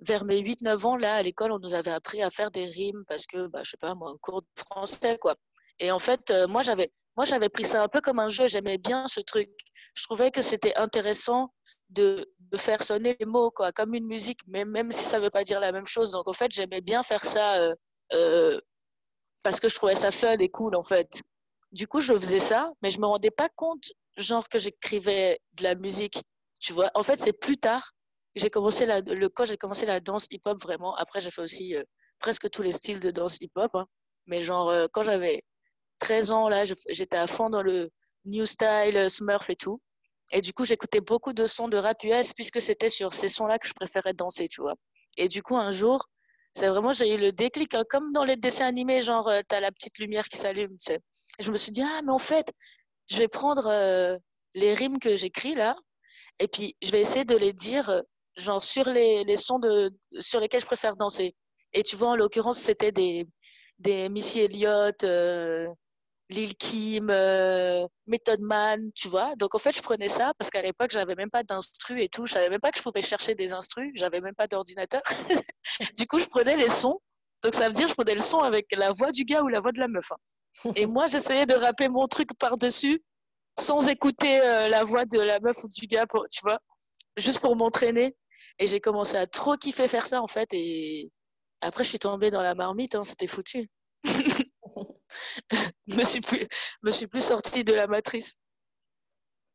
vers 0.00 0.24
mes 0.24 0.40
8-9 0.42 0.86
ans, 0.86 0.96
là, 0.96 1.16
à 1.16 1.22
l'école, 1.22 1.52
on 1.52 1.58
nous 1.58 1.74
avait 1.74 1.90
appris 1.90 2.22
à 2.22 2.30
faire 2.30 2.50
des 2.50 2.66
rimes 2.66 3.04
parce 3.06 3.26
que, 3.26 3.46
bah, 3.48 3.62
je 3.64 3.70
sais 3.70 3.76
pas, 3.76 3.94
moi, 3.94 4.10
un 4.10 4.18
cours 4.18 4.42
de 4.42 4.48
français, 4.56 5.18
quoi. 5.18 5.36
Et 5.78 5.90
en 5.90 5.98
fait, 5.98 6.30
euh, 6.30 6.46
moi, 6.46 6.62
j'avais, 6.62 6.92
moi, 7.16 7.24
j'avais 7.24 7.48
pris 7.48 7.64
ça 7.64 7.82
un 7.82 7.88
peu 7.88 8.00
comme 8.00 8.18
un 8.18 8.28
jeu. 8.28 8.48
J'aimais 8.48 8.78
bien 8.78 9.06
ce 9.08 9.20
truc. 9.20 9.50
Je 9.94 10.02
trouvais 10.04 10.30
que 10.30 10.42
c'était 10.42 10.74
intéressant 10.76 11.52
de, 11.90 12.30
de, 12.40 12.56
faire 12.56 12.82
sonner 12.82 13.16
les 13.18 13.26
mots, 13.26 13.50
quoi, 13.50 13.72
comme 13.72 13.94
une 13.94 14.06
musique, 14.06 14.40
mais 14.46 14.64
même 14.64 14.92
si 14.92 15.04
ça 15.04 15.18
veut 15.18 15.30
pas 15.30 15.44
dire 15.44 15.60
la 15.60 15.72
même 15.72 15.86
chose. 15.86 16.10
Donc, 16.10 16.28
en 16.28 16.32
fait, 16.32 16.50
j'aimais 16.52 16.80
bien 16.80 17.02
faire 17.02 17.24
ça 17.26 17.60
euh, 17.60 17.74
euh, 18.12 18.60
parce 19.42 19.60
que 19.60 19.68
je 19.68 19.76
trouvais 19.76 19.94
ça 19.94 20.10
fun 20.10 20.38
et 20.38 20.48
cool, 20.50 20.74
en 20.76 20.82
fait. 20.82 21.22
Du 21.72 21.86
coup, 21.86 22.00
je 22.00 22.12
faisais 22.14 22.40
ça, 22.40 22.72
mais 22.82 22.90
je 22.90 23.00
me 23.00 23.06
rendais 23.06 23.30
pas 23.30 23.48
compte, 23.48 23.92
genre, 24.16 24.48
que 24.48 24.58
j'écrivais 24.58 25.40
de 25.54 25.62
la 25.62 25.74
musique. 25.74 26.22
Tu 26.60 26.72
vois, 26.72 26.90
en 26.94 27.02
fait, 27.02 27.16
c'est 27.20 27.32
plus 27.32 27.56
tard. 27.56 27.92
J'ai 28.36 28.50
commencé 28.50 28.86
la, 28.86 29.00
le, 29.00 29.28
quand 29.28 29.44
j'ai 29.44 29.56
commencé 29.56 29.86
la 29.86 30.00
danse 30.00 30.26
hip-hop, 30.30 30.62
vraiment. 30.62 30.94
Après, 30.96 31.20
j'ai 31.20 31.30
fait 31.30 31.42
aussi 31.42 31.74
euh, 31.74 31.82
presque 32.18 32.48
tous 32.50 32.62
les 32.62 32.72
styles 32.72 33.00
de 33.00 33.10
danse 33.10 33.38
hip-hop. 33.40 33.74
Hein. 33.74 33.86
Mais 34.26 34.40
genre, 34.40 34.68
euh, 34.68 34.86
quand 34.92 35.02
j'avais 35.02 35.42
13 35.98 36.30
ans, 36.30 36.48
là, 36.48 36.64
j'étais 36.88 37.16
à 37.16 37.26
fond 37.26 37.50
dans 37.50 37.62
le 37.62 37.90
new 38.24 38.46
style, 38.46 39.10
Smurf 39.10 39.50
et 39.50 39.56
tout. 39.56 39.80
Et 40.32 40.40
du 40.40 40.52
coup, 40.52 40.64
j'écoutais 40.64 41.00
beaucoup 41.00 41.32
de 41.32 41.46
sons 41.46 41.68
de 41.68 41.76
rap 41.76 42.02
US 42.04 42.32
puisque 42.32 42.60
c'était 42.60 42.88
sur 42.88 43.14
ces 43.14 43.28
sons-là 43.28 43.58
que 43.58 43.68
je 43.68 43.74
préférais 43.74 44.12
danser, 44.12 44.48
tu 44.48 44.60
vois. 44.60 44.74
Et 45.16 45.28
du 45.28 45.42
coup, 45.42 45.56
un 45.56 45.70
jour, 45.70 46.04
c'est 46.54 46.68
vraiment, 46.68 46.92
j'ai 46.92 47.14
eu 47.14 47.18
le 47.18 47.32
déclic, 47.32 47.74
hein, 47.74 47.84
comme 47.88 48.12
dans 48.12 48.24
les 48.24 48.36
dessins 48.36 48.66
animés, 48.66 49.00
genre, 49.02 49.28
euh, 49.28 49.42
t'as 49.46 49.60
la 49.60 49.70
petite 49.72 49.98
lumière 49.98 50.26
qui 50.28 50.36
s'allume, 50.36 50.76
tu 50.78 50.92
je 51.38 51.50
me 51.50 51.56
suis 51.56 51.70
dit, 51.70 51.82
ah, 51.82 52.00
mais 52.02 52.12
en 52.12 52.18
fait, 52.18 52.50
je 53.10 53.18
vais 53.18 53.28
prendre 53.28 53.66
euh, 53.66 54.16
les 54.54 54.72
rimes 54.72 54.98
que 54.98 55.16
j'écris 55.16 55.54
là, 55.54 55.76
et 56.38 56.48
puis 56.48 56.74
je 56.82 56.90
vais 56.90 57.00
essayer 57.00 57.26
de 57.26 57.36
les 57.36 57.52
dire, 57.52 57.90
euh, 57.90 58.00
genre, 58.36 58.62
sur 58.62 58.88
les, 58.88 59.24
les 59.24 59.36
sons 59.36 59.58
de, 59.58 59.90
sur 60.18 60.40
lesquels 60.40 60.60
je 60.60 60.66
préfère 60.66 60.96
danser. 60.96 61.34
Et 61.72 61.82
tu 61.82 61.96
vois, 61.96 62.10
en 62.10 62.16
l'occurrence, 62.16 62.58
c'était 62.58 62.92
des, 62.92 63.26
des 63.78 64.08
Missy 64.08 64.40
Elliott, 64.40 65.02
euh, 65.04 65.68
Lil 66.28 66.56
Kim, 66.56 67.08
euh, 67.10 67.86
Method 68.06 68.40
Man, 68.40 68.90
tu 68.94 69.08
vois. 69.08 69.36
Donc 69.36 69.54
en 69.54 69.58
fait, 69.58 69.72
je 69.72 69.82
prenais 69.82 70.08
ça 70.08 70.32
parce 70.38 70.50
qu'à 70.50 70.62
l'époque, 70.62 70.90
j'avais 70.90 71.14
même 71.14 71.30
pas 71.30 71.44
d'instru 71.44 72.02
et 72.02 72.08
tout. 72.08 72.26
Je 72.26 72.32
savais 72.32 72.48
même 72.48 72.60
pas 72.60 72.72
que 72.72 72.78
je 72.78 72.82
pouvais 72.82 73.02
chercher 73.02 73.34
des 73.34 73.52
instrus. 73.52 73.92
J'avais 73.94 74.20
même 74.20 74.34
pas 74.34 74.46
d'ordinateur. 74.46 75.02
du 75.96 76.06
coup, 76.06 76.18
je 76.18 76.26
prenais 76.26 76.56
les 76.56 76.68
sons. 76.68 77.00
Donc 77.42 77.54
ça 77.54 77.68
veut 77.68 77.74
dire 77.74 77.86
je 77.86 77.94
prenais 77.94 78.14
le 78.14 78.20
son 78.20 78.40
avec 78.40 78.66
la 78.72 78.90
voix 78.90 79.12
du 79.12 79.24
gars 79.24 79.42
ou 79.42 79.48
la 79.48 79.60
voix 79.60 79.72
de 79.72 79.78
la 79.78 79.88
meuf. 79.88 80.10
Hein. 80.10 80.72
Et 80.74 80.86
moi, 80.86 81.06
j'essayais 81.06 81.46
de 81.46 81.54
rapper 81.54 81.88
mon 81.88 82.06
truc 82.06 82.30
par-dessus 82.38 83.02
sans 83.58 83.88
écouter 83.88 84.40
euh, 84.40 84.68
la 84.68 84.84
voix 84.84 85.04
de 85.04 85.20
la 85.20 85.38
meuf 85.40 85.62
ou 85.62 85.68
du 85.68 85.86
gars, 85.86 86.06
pour, 86.06 86.24
tu 86.30 86.40
vois, 86.42 86.58
juste 87.16 87.38
pour 87.40 87.56
m'entraîner. 87.56 88.16
Et 88.58 88.66
j'ai 88.66 88.80
commencé 88.80 89.16
à 89.16 89.26
trop 89.26 89.56
kiffer 89.56 89.88
faire 89.88 90.06
ça 90.06 90.22
en 90.22 90.28
fait. 90.28 90.48
Et 90.52 91.10
après, 91.60 91.84
je 91.84 91.90
suis 91.90 91.98
tombée 91.98 92.30
dans 92.30 92.42
la 92.42 92.54
marmite. 92.54 92.94
Hein. 92.94 93.04
C'était 93.04 93.26
foutu. 93.26 93.70
me 95.86 96.04
suis 96.04 96.20
plus, 96.20 96.46
me 96.82 96.90
suis 96.90 97.06
plus 97.06 97.24
sortie 97.24 97.64
de 97.64 97.74
la 97.74 97.86
matrice. 97.86 98.40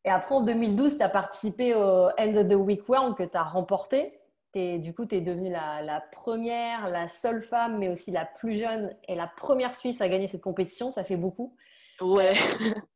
Et 0.04 0.10
après, 0.10 0.36
en 0.36 0.42
2012, 0.42 0.98
tu 0.98 1.04
as 1.04 1.10
participé 1.10 1.76
au 1.76 2.10
End 2.18 2.36
of 2.36 2.48
the 2.48 2.56
Week 2.56 2.88
World 2.90 3.16
que 3.16 3.24
tu 3.24 3.38
as 3.38 3.44
remporté. 3.44 4.18
Es, 4.54 4.80
du 4.80 4.94
coup, 4.94 5.06
tu 5.06 5.16
es 5.16 5.22
devenue 5.22 5.50
la, 5.50 5.82
la, 5.82 6.02
première, 6.02 6.90
la 6.90 7.08
seule 7.08 7.42
femme, 7.42 7.78
mais 7.78 7.88
aussi 7.88 8.12
la 8.12 8.26
plus 8.26 8.54
jeune 8.54 8.96
et 9.08 9.16
la 9.16 9.28
première 9.28 9.76
Suisse 9.76 10.02
à 10.02 10.10
gagner 10.10 10.28
cette 10.28 10.42
compétition. 10.42 10.92
Ça 10.92 11.04
fait 11.04 11.18
beaucoup. 11.18 11.56
Ouais. 12.02 12.34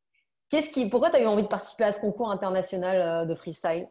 Qu'est-ce 0.49 0.69
qui, 0.69 0.89
pourquoi 0.89 1.09
tu 1.09 1.17
as 1.17 1.21
eu 1.21 1.25
envie 1.25 1.43
de 1.43 1.47
participer 1.47 1.85
à 1.85 1.91
ce 1.91 1.99
concours 1.99 2.29
international 2.31 3.01
euh, 3.01 3.25
de 3.25 3.35
freestyle? 3.35 3.87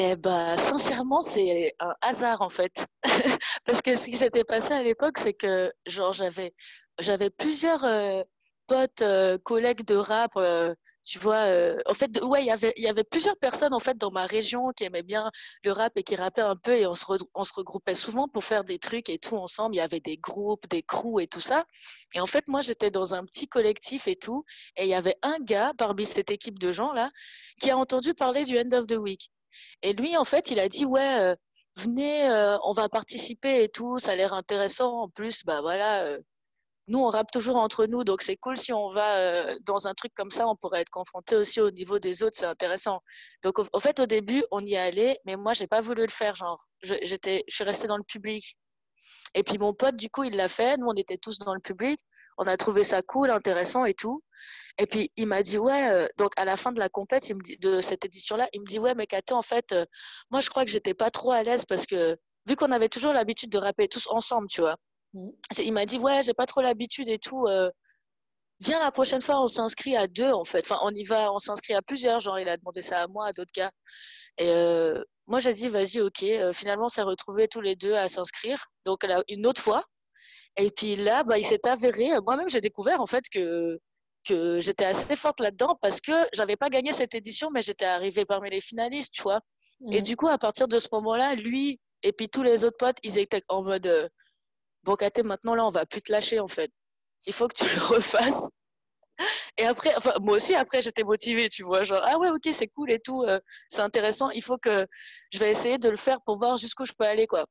Eh 0.00 0.16
ben, 0.16 0.56
sincèrement, 0.56 1.20
c'est 1.20 1.74
un 1.80 1.94
hasard 2.00 2.42
en 2.42 2.48
fait. 2.48 2.86
Parce 3.64 3.82
que 3.82 3.96
ce 3.96 4.06
qui 4.06 4.16
s'était 4.16 4.44
passé 4.44 4.72
à 4.72 4.82
l'époque, 4.82 5.18
c'est 5.18 5.34
que 5.34 5.72
j'avais 5.86 6.54
j'avais 6.98 7.30
plusieurs 7.30 7.84
euh, 7.84 8.22
potes, 8.66 9.02
euh, 9.02 9.38
collègues 9.38 9.84
de 9.84 9.96
rap, 9.96 10.32
euh, 10.36 10.74
tu 11.04 11.18
vois. 11.18 11.46
en 11.86 11.94
fait, 11.94 12.20
ouais, 12.22 12.42
il 12.42 12.46
y 12.46 12.50
avait 12.50 12.72
il 12.76 12.84
y 12.84 12.88
avait 12.88 13.04
plusieurs 13.04 13.36
personnes 13.38 13.74
en 13.74 13.80
fait 13.80 13.96
dans 13.98 14.10
ma 14.10 14.26
région 14.26 14.70
qui 14.76 14.84
aimaient 14.84 15.02
bien 15.02 15.30
le 15.64 15.72
rap 15.72 15.92
et 15.96 16.02
qui 16.04 16.14
rappaient 16.16 16.40
un 16.42 16.56
peu 16.56 16.72
et 16.76 16.86
on 16.86 16.94
se 16.94 17.04
on 17.34 17.44
se 17.44 17.54
regroupait 17.54 17.94
souvent 17.94 18.28
pour 18.28 18.44
faire 18.44 18.64
des 18.64 18.78
trucs 18.78 19.08
et 19.08 19.18
tout 19.18 19.36
ensemble. 19.36 19.74
Il 19.74 19.78
y 19.78 19.80
avait 19.80 20.00
des 20.00 20.18
groupes, 20.18 20.68
des 20.68 20.82
crews 20.82 21.20
et 21.20 21.26
tout 21.26 21.40
ça. 21.40 21.64
Et 22.14 22.20
en 22.20 22.26
fait, 22.26 22.48
moi, 22.48 22.60
j'étais 22.60 22.90
dans 22.90 23.14
un 23.14 23.24
petit 23.24 23.48
collectif 23.48 24.08
et 24.08 24.16
tout, 24.16 24.44
et 24.76 24.84
il 24.84 24.88
y 24.88 24.94
avait 24.94 25.16
un 25.22 25.38
gars 25.40 25.72
parmi 25.78 26.06
cette 26.06 26.30
équipe 26.30 26.58
de 26.58 26.72
gens 26.72 26.92
là 26.92 27.10
qui 27.60 27.70
a 27.70 27.76
entendu 27.78 28.14
parler 28.14 28.44
du 28.44 28.58
End 28.58 28.70
of 28.72 28.86
the 28.86 28.96
Week. 28.96 29.30
Et 29.82 29.92
lui, 29.92 30.16
en 30.16 30.24
fait, 30.24 30.50
il 30.50 30.60
a 30.60 30.68
dit 30.68 30.84
ouais, 30.84 31.20
euh, 31.20 31.36
venez, 31.76 32.28
euh, 32.28 32.58
on 32.64 32.72
va 32.72 32.88
participer 32.88 33.64
et 33.64 33.68
tout, 33.68 33.98
ça 33.98 34.12
a 34.12 34.16
l'air 34.16 34.32
intéressant. 34.34 35.02
En 35.02 35.08
plus, 35.08 35.44
bah 35.44 35.60
voilà, 35.62 36.04
euh, 36.04 36.18
nous 36.88 37.00
on 37.00 37.08
rappe 37.08 37.30
toujours 37.32 37.56
entre 37.56 37.86
nous, 37.86 38.04
donc 38.04 38.22
c'est 38.22 38.36
cool 38.36 38.56
si 38.56 38.72
on 38.72 38.88
va 38.90 39.58
dans 39.60 39.86
un 39.88 39.94
truc 39.94 40.12
comme 40.14 40.30
ça, 40.30 40.48
on 40.48 40.56
pourrait 40.56 40.80
être 40.82 40.90
confronté 40.90 41.36
aussi 41.36 41.60
au 41.60 41.70
niveau 41.70 41.98
des 42.00 42.22
autres, 42.24 42.36
c'est 42.38 42.46
intéressant. 42.46 43.00
Donc 43.42 43.58
en 43.60 43.78
fait, 43.80 44.00
au 44.00 44.06
début, 44.06 44.44
on 44.50 44.64
y 44.66 44.76
allait, 44.76 45.18
mais 45.24 45.36
moi 45.36 45.52
j'ai 45.52 45.66
pas 45.68 45.80
voulu 45.80 46.02
le 46.02 46.08
faire, 46.12 46.34
genre, 46.34 46.66
j'étais, 46.82 47.44
je 47.48 47.54
suis 47.54 47.64
restée 47.64 47.86
dans 47.88 47.96
le 47.98 48.04
public. 48.04 48.56
Et 49.34 49.42
puis 49.42 49.58
mon 49.58 49.74
pote, 49.74 49.96
du 49.96 50.10
coup, 50.10 50.24
il 50.24 50.36
l'a 50.36 50.48
fait. 50.48 50.76
Nous, 50.76 50.86
on 50.86 50.94
était 50.94 51.18
tous 51.18 51.38
dans 51.38 51.54
le 51.54 51.60
public. 51.60 52.00
On 52.38 52.46
a 52.46 52.56
trouvé 52.56 52.84
ça 52.84 53.02
cool, 53.02 53.30
intéressant 53.30 53.84
et 53.84 53.94
tout. 53.94 54.22
Et 54.78 54.86
puis 54.86 55.10
il 55.16 55.26
m'a 55.26 55.42
dit 55.42 55.58
ouais, 55.58 55.90
euh, 55.90 56.08
donc 56.16 56.32
à 56.36 56.44
la 56.44 56.56
fin 56.56 56.72
de 56.72 56.78
la 56.78 56.88
compète, 56.88 57.28
il 57.28 57.36
me 57.36 57.42
dit, 57.42 57.58
de 57.58 57.80
cette 57.80 58.04
édition-là, 58.04 58.48
il 58.52 58.62
me 58.62 58.66
dit 58.66 58.78
ouais, 58.78 58.94
mais 58.94 59.06
Kato, 59.06 59.34
en 59.34 59.42
fait, 59.42 59.72
euh, 59.72 59.84
moi 60.30 60.40
je 60.40 60.48
crois 60.48 60.64
que 60.64 60.70
j'étais 60.70 60.94
pas 60.94 61.10
trop 61.10 61.32
à 61.32 61.42
l'aise 61.42 61.64
parce 61.66 61.86
que 61.86 62.16
vu 62.46 62.56
qu'on 62.56 62.72
avait 62.72 62.88
toujours 62.88 63.12
l'habitude 63.12 63.50
de 63.50 63.58
rapper 63.58 63.88
tous 63.88 64.06
ensemble, 64.08 64.48
tu 64.48 64.60
vois. 64.62 64.76
Mmh. 65.14 65.28
Il 65.58 65.72
m'a 65.72 65.86
dit 65.86 65.98
ouais, 65.98 66.22
j'ai 66.22 66.34
pas 66.34 66.46
trop 66.46 66.62
l'habitude 66.62 67.08
et 67.08 67.18
tout. 67.18 67.46
Euh, 67.46 67.70
viens 68.60 68.78
la 68.80 68.90
prochaine 68.90 69.22
fois, 69.22 69.42
on 69.42 69.48
s'inscrit 69.48 69.96
à 69.96 70.06
deux 70.06 70.32
en 70.32 70.44
fait. 70.44 70.60
Enfin, 70.60 70.78
on 70.82 70.94
y 70.94 71.04
va, 71.04 71.32
on 71.32 71.38
s'inscrit 71.38 71.74
à 71.74 71.82
plusieurs. 71.82 72.20
Genre, 72.20 72.38
il 72.38 72.48
a 72.48 72.56
demandé 72.56 72.80
ça 72.80 73.02
à 73.02 73.06
moi, 73.06 73.28
à 73.28 73.32
d'autres 73.32 73.52
gars. 73.54 73.72
Et 74.40 74.52
moi, 75.26 75.38
j'ai 75.38 75.52
dit 75.52 75.68
vas-y, 75.68 76.00
ok. 76.00 76.24
finalement, 76.52 76.86
on 76.86 76.88
s'est 76.88 77.02
retrouvés 77.02 77.46
tous 77.46 77.60
les 77.60 77.76
deux 77.76 77.94
à 77.94 78.08
s'inscrire. 78.08 78.66
Donc 78.84 79.04
une 79.28 79.46
autre 79.46 79.62
fois. 79.62 79.84
Et 80.56 80.70
puis 80.70 80.96
là, 80.96 81.22
bah, 81.22 81.38
il 81.38 81.44
s'est 81.44 81.66
avéré. 81.68 82.08
Moi-même, 82.24 82.48
j'ai 82.48 82.60
découvert 82.60 83.00
en 83.00 83.06
fait 83.06 83.24
que 83.32 83.78
que 84.26 84.60
j'étais 84.60 84.84
assez 84.84 85.16
forte 85.16 85.40
là-dedans 85.40 85.78
parce 85.80 86.00
que 86.00 86.12
j'avais 86.34 86.56
pas 86.56 86.68
gagné 86.68 86.92
cette 86.92 87.14
édition, 87.14 87.50
mais 87.50 87.62
j'étais 87.62 87.86
arrivée 87.86 88.26
parmi 88.26 88.50
les 88.50 88.60
finalistes, 88.60 89.14
tu 89.14 89.22
vois. 89.22 89.40
Et 89.92 90.02
du 90.02 90.16
coup, 90.16 90.28
à 90.28 90.36
partir 90.36 90.68
de 90.68 90.78
ce 90.78 90.88
moment-là, 90.92 91.34
lui 91.34 91.80
et 92.02 92.12
puis 92.12 92.28
tous 92.28 92.42
les 92.42 92.64
autres 92.64 92.76
potes, 92.78 92.98
ils 93.02 93.18
étaient 93.18 93.42
en 93.48 93.62
mode 93.62 93.86
euh, 93.86 94.08
Bon, 94.84 94.96
Katé, 94.96 95.22
maintenant 95.22 95.54
là, 95.54 95.66
on 95.66 95.70
va 95.70 95.84
plus 95.84 96.00
te 96.00 96.10
lâcher 96.10 96.40
en 96.40 96.48
fait. 96.48 96.70
Il 97.26 97.32
faut 97.32 97.48
que 97.48 97.54
tu 97.54 97.64
le 97.64 97.82
refasses. 97.96 98.50
Et 99.56 99.66
après, 99.66 99.94
enfin, 99.96 100.12
moi 100.20 100.36
aussi, 100.36 100.54
après, 100.54 100.82
j'étais 100.82 101.02
motivée, 101.02 101.48
tu 101.48 101.62
vois, 101.62 101.82
genre, 101.82 102.02
ah 102.04 102.18
ouais, 102.18 102.30
ok, 102.30 102.48
c'est 102.52 102.68
cool 102.68 102.90
et 102.90 103.00
tout, 103.00 103.22
euh, 103.22 103.40
c'est 103.68 103.82
intéressant, 103.82 104.30
il 104.30 104.42
faut 104.42 104.58
que 104.58 104.86
je 105.32 105.38
vais 105.38 105.50
essayer 105.50 105.78
de 105.78 105.88
le 105.88 105.96
faire 105.96 106.20
pour 106.22 106.36
voir 106.38 106.56
jusqu'où 106.56 106.84
je 106.84 106.92
peux 106.92 107.04
aller, 107.04 107.26
quoi. 107.26 107.46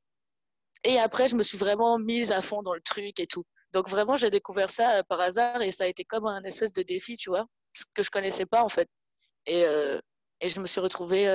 Et 0.84 0.98
après, 0.98 1.28
je 1.28 1.36
me 1.36 1.42
suis 1.42 1.58
vraiment 1.58 1.98
mise 1.98 2.32
à 2.32 2.40
fond 2.40 2.62
dans 2.62 2.74
le 2.74 2.80
truc 2.80 3.20
et 3.20 3.26
tout. 3.26 3.44
Donc 3.72 3.88
vraiment, 3.88 4.16
j'ai 4.16 4.30
découvert 4.30 4.70
ça 4.70 4.98
euh, 4.98 5.02
par 5.08 5.20
hasard 5.20 5.62
et 5.62 5.70
ça 5.70 5.84
a 5.84 5.86
été 5.86 6.04
comme 6.04 6.26
un 6.26 6.42
espèce 6.42 6.72
de 6.72 6.82
défi, 6.82 7.16
tu 7.16 7.30
vois, 7.30 7.46
que 7.94 8.02
je 8.02 8.10
connaissais 8.10 8.46
pas 8.46 8.62
en 8.64 8.68
fait. 8.68 8.88
Et, 9.46 9.64
euh, 9.64 10.00
et 10.40 10.48
je 10.48 10.60
me 10.60 10.66
suis 10.66 10.80
retrouvée 10.80 11.28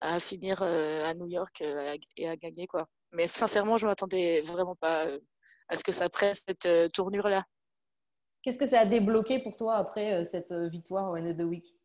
à 0.00 0.18
finir 0.18 0.62
à 0.62 1.14
New 1.14 1.26
York 1.26 1.62
et 2.16 2.28
à 2.28 2.36
gagner 2.36 2.66
quoi. 2.66 2.88
Mais 3.12 3.26
sincèrement, 3.26 3.76
je 3.76 3.86
m'attendais 3.86 4.40
vraiment 4.40 4.76
pas 4.76 5.06
à 5.68 5.76
ce 5.76 5.84
que 5.84 5.92
ça 5.92 6.08
prenne 6.08 6.32
cette 6.32 6.92
tournure-là. 6.92 7.44
Qu'est-ce 8.42 8.58
que 8.58 8.66
ça 8.66 8.80
a 8.80 8.86
débloqué 8.86 9.38
pour 9.38 9.56
toi 9.56 9.74
après 9.76 10.24
cette 10.24 10.52
victoire 10.52 11.10
au 11.10 11.16
End 11.16 11.26
of 11.26 11.36
the 11.36 11.42
Week? 11.42 11.76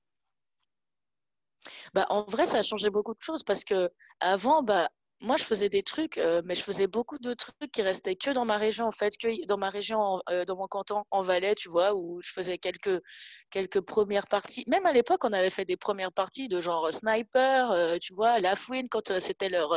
Bah, 1.94 2.06
en 2.10 2.24
vrai, 2.24 2.46
ça 2.46 2.60
a 2.60 2.62
changé 2.62 2.90
beaucoup 2.90 3.14
de 3.14 3.22
choses 3.22 3.44
parce 3.44 3.64
que 3.64 3.90
avant, 4.20 4.64
bah, 4.64 4.90
moi, 5.22 5.38
je 5.38 5.44
faisais 5.46 5.70
des 5.70 5.82
trucs, 5.82 6.18
euh, 6.18 6.42
mais 6.46 6.56
je 6.56 6.64
faisais 6.64 6.88
beaucoup 6.88 7.18
de 7.18 7.34
trucs 7.34 7.72
qui 7.72 7.82
restaient 7.82 8.16
que 8.16 8.32
dans 8.32 8.44
ma 8.44 8.58
région, 8.58 8.86
en 8.86 8.92
fait, 8.92 9.18
que 9.18 9.46
dans 9.48 9.58
ma 9.58 9.70
région, 9.70 10.22
euh, 10.30 10.44
dans 10.44 10.58
mon 10.58 10.68
canton, 10.68 11.04
en 11.10 11.22
Valais, 11.22 11.56
tu 11.56 11.70
vois, 11.70 11.96
où 11.96 12.22
je 12.22 12.34
faisais 12.34 12.58
quelques, 12.58 13.02
quelques 13.50 13.80
premières 13.82 14.28
parties. 14.28 14.66
Même 14.68 14.86
à 14.86 14.92
l'époque, 14.92 15.24
on 15.24 15.32
avait 15.32 15.50
fait 15.50 15.64
des 15.66 15.78
premières 15.78 16.12
parties 16.12 16.50
de 16.50 16.60
genre 16.60 16.94
Sniper, 16.94 17.72
euh, 17.72 17.98
tu 18.02 18.14
vois, 18.14 18.40
La 18.40 18.56
Fouine, 18.56 18.90
quand 18.90 19.20
c'était 19.20 19.50
leur, 19.50 19.74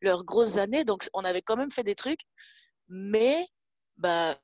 leurs 0.00 0.24
grosses 0.24 0.56
années. 0.56 0.84
Donc, 0.84 1.08
on 1.12 1.24
avait 1.24 1.42
quand 1.42 1.56
même 1.56 1.70
fait 1.70 1.84
des 1.84 1.94
trucs, 1.94 2.20
mais 2.88 3.46
bah, 3.98 4.38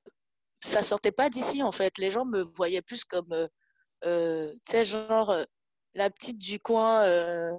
ça 0.60 0.82
sortait 0.82 1.12
pas 1.12 1.30
d'ici, 1.30 1.62
en 1.62 1.72
fait. 1.72 1.98
Les 1.98 2.10
gens 2.10 2.24
me 2.24 2.42
voyaient 2.42 2.82
plus 2.82 3.04
comme, 3.04 3.48
tu 4.02 4.08
sais, 4.68 4.84
genre, 4.84 5.34
la 5.94 6.10
petite 6.10 6.38
du 6.38 6.60
coin 6.60 7.58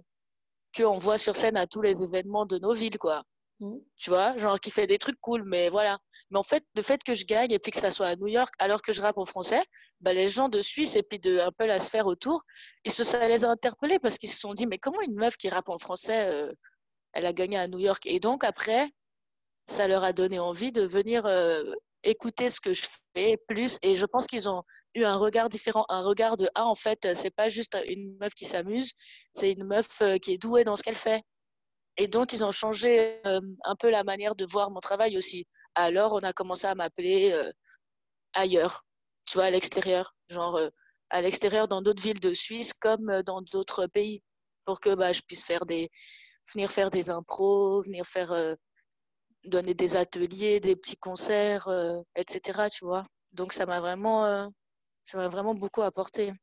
qu'on 0.76 0.98
voit 0.98 1.18
sur 1.18 1.36
scène 1.36 1.58
à 1.58 1.68
tous 1.68 1.82
les 1.82 2.04
événements 2.04 2.46
de 2.46 2.60
nos 2.60 2.74
villes, 2.74 2.98
quoi. 2.98 3.24
Mmh. 3.60 3.78
Tu 3.96 4.12
vois, 4.12 4.38
genre 4.38 4.60
qui 4.60 4.70
fait 4.70 4.86
des 4.86 5.00
trucs 5.00 5.20
cool, 5.20 5.44
mais 5.44 5.70
voilà. 5.70 5.98
Mais 6.30 6.38
en 6.38 6.44
fait, 6.44 6.64
le 6.76 6.84
fait 6.84 7.04
que 7.04 7.16
je 7.16 7.26
gagne 7.26 7.52
et 7.52 7.60
puis 7.60 7.72
que 7.72 7.80
ça 7.80 7.90
soit 7.90 8.08
à 8.08 8.16
New 8.16 8.28
York, 8.28 8.54
alors 8.60 8.82
que 8.84 8.92
je 8.92 9.02
rappe 9.02 9.18
en 9.18 9.26
français, 9.26 9.64
bah, 10.02 10.14
les 10.14 10.28
gens 10.28 10.48
de 10.50 10.62
Suisse 10.62 10.96
et 10.96 11.02
puis 11.04 11.20
de 11.20 11.40
un 11.40 11.52
peu 11.52 11.66
la 11.66 11.80
sphère 11.80 12.06
autour, 12.06 12.44
ils 12.86 12.92
se, 12.92 13.04
ça 13.04 13.28
les 13.28 13.46
a 13.46 13.50
interpellés 13.50 14.00
parce 14.00 14.18
qu'ils 14.20 14.30
se 14.30 14.40
sont 14.40 14.54
dit, 14.54 14.68
mais 14.68 14.78
comment 14.78 15.02
une 15.02 15.16
meuf 15.16 15.38
qui 15.38 15.50
rappe 15.50 15.70
en 15.70 15.80
français, 15.80 16.28
euh, 16.28 16.54
elle 17.14 17.26
a 17.26 17.34
gagné 17.34 17.58
à 17.58 17.68
New 17.68 17.80
York? 17.80 18.04
Et 18.06 18.20
donc 18.20 18.44
après, 18.44 18.92
ça 19.68 19.88
leur 19.88 20.04
a 20.04 20.14
donné 20.14 20.38
envie 20.40 20.72
de 20.72 20.84
venir 20.84 21.26
euh, 21.26 21.64
écouter 22.04 22.50
ce 22.50 22.60
que 22.60 22.74
je 22.74 22.88
fais 23.16 23.38
plus. 23.48 23.78
Et 23.82 23.96
je 23.96 24.06
pense 24.06 24.28
qu'ils 24.28 24.50
ont 24.50 24.64
eu 24.96 25.04
un 25.04 25.16
regard 25.16 25.50
différent, 25.50 25.86
un 25.90 26.02
regard 26.02 26.38
de, 26.38 26.50
ah, 26.56 26.66
en 26.66 26.76
fait, 26.76 27.14
c'est 27.14 27.32
pas 27.32 27.50
juste 27.50 27.78
une 27.88 28.18
meuf 28.20 28.34
qui 28.34 28.46
s'amuse, 28.46 28.94
c'est 29.34 29.52
une 29.52 29.66
meuf 29.66 30.02
euh, 30.02 30.18
qui 30.18 30.34
est 30.34 30.38
douée 30.38 30.64
dans 30.64 30.76
ce 30.76 30.84
qu'elle 30.84 30.96
fait. 30.96 31.22
Et 31.98 32.08
donc, 32.08 32.34
ils 32.34 32.46
ont 32.46 32.52
changé 32.52 33.22
euh, 33.26 33.42
un 33.64 33.76
peu 33.76 33.90
la 33.90 34.04
manière 34.04 34.36
de 34.36 34.46
voir 34.46 34.72
mon 34.72 34.80
travail 34.80 35.18
aussi. 35.18 35.48
Alors, 35.76 36.14
on 36.14 36.20
a 36.20 36.34
commencé 36.34 36.68
à 36.68 36.76
m'appeler 36.76 37.32
euh, 37.32 37.52
ailleurs, 38.34 38.84
tu 39.26 39.38
vois, 39.38 39.46
à 39.46 39.52
l'extérieur, 39.52 40.16
genre 40.30 40.60
à 41.10 41.22
l'extérieur 41.22 41.68
dans 41.68 41.82
d'autres 41.82 42.04
villes 42.04 42.20
de 42.20 42.34
Suisse 42.34 42.74
comme 42.74 43.24
dans 43.24 43.42
d'autres 43.42 43.88
pays, 43.88 44.24
pour 44.66 44.80
que 44.80 44.94
bah, 44.96 45.14
je 45.14 45.22
puisse 45.22 45.46
faire 45.46 45.66
des, 45.66 45.90
venir 46.54 46.72
faire 46.72 46.90
des 46.90 47.10
impros, 47.10 47.82
venir 47.82 48.06
faire 48.06 48.56
donner 49.48 49.74
des 49.74 49.96
ateliers, 49.96 50.60
des 50.60 50.76
petits 50.76 50.98
concerts, 50.98 51.70
etc. 52.16 52.70
Tu 52.72 52.86
vois. 52.86 53.06
Donc, 53.32 53.54
ça 53.54 53.66
m'a 53.66 53.80
vraiment, 53.80 54.50
ça 55.06 55.18
m'a 55.18 55.28
vraiment 55.28 55.54
beaucoup 55.54 55.82
apporté. 55.82 56.34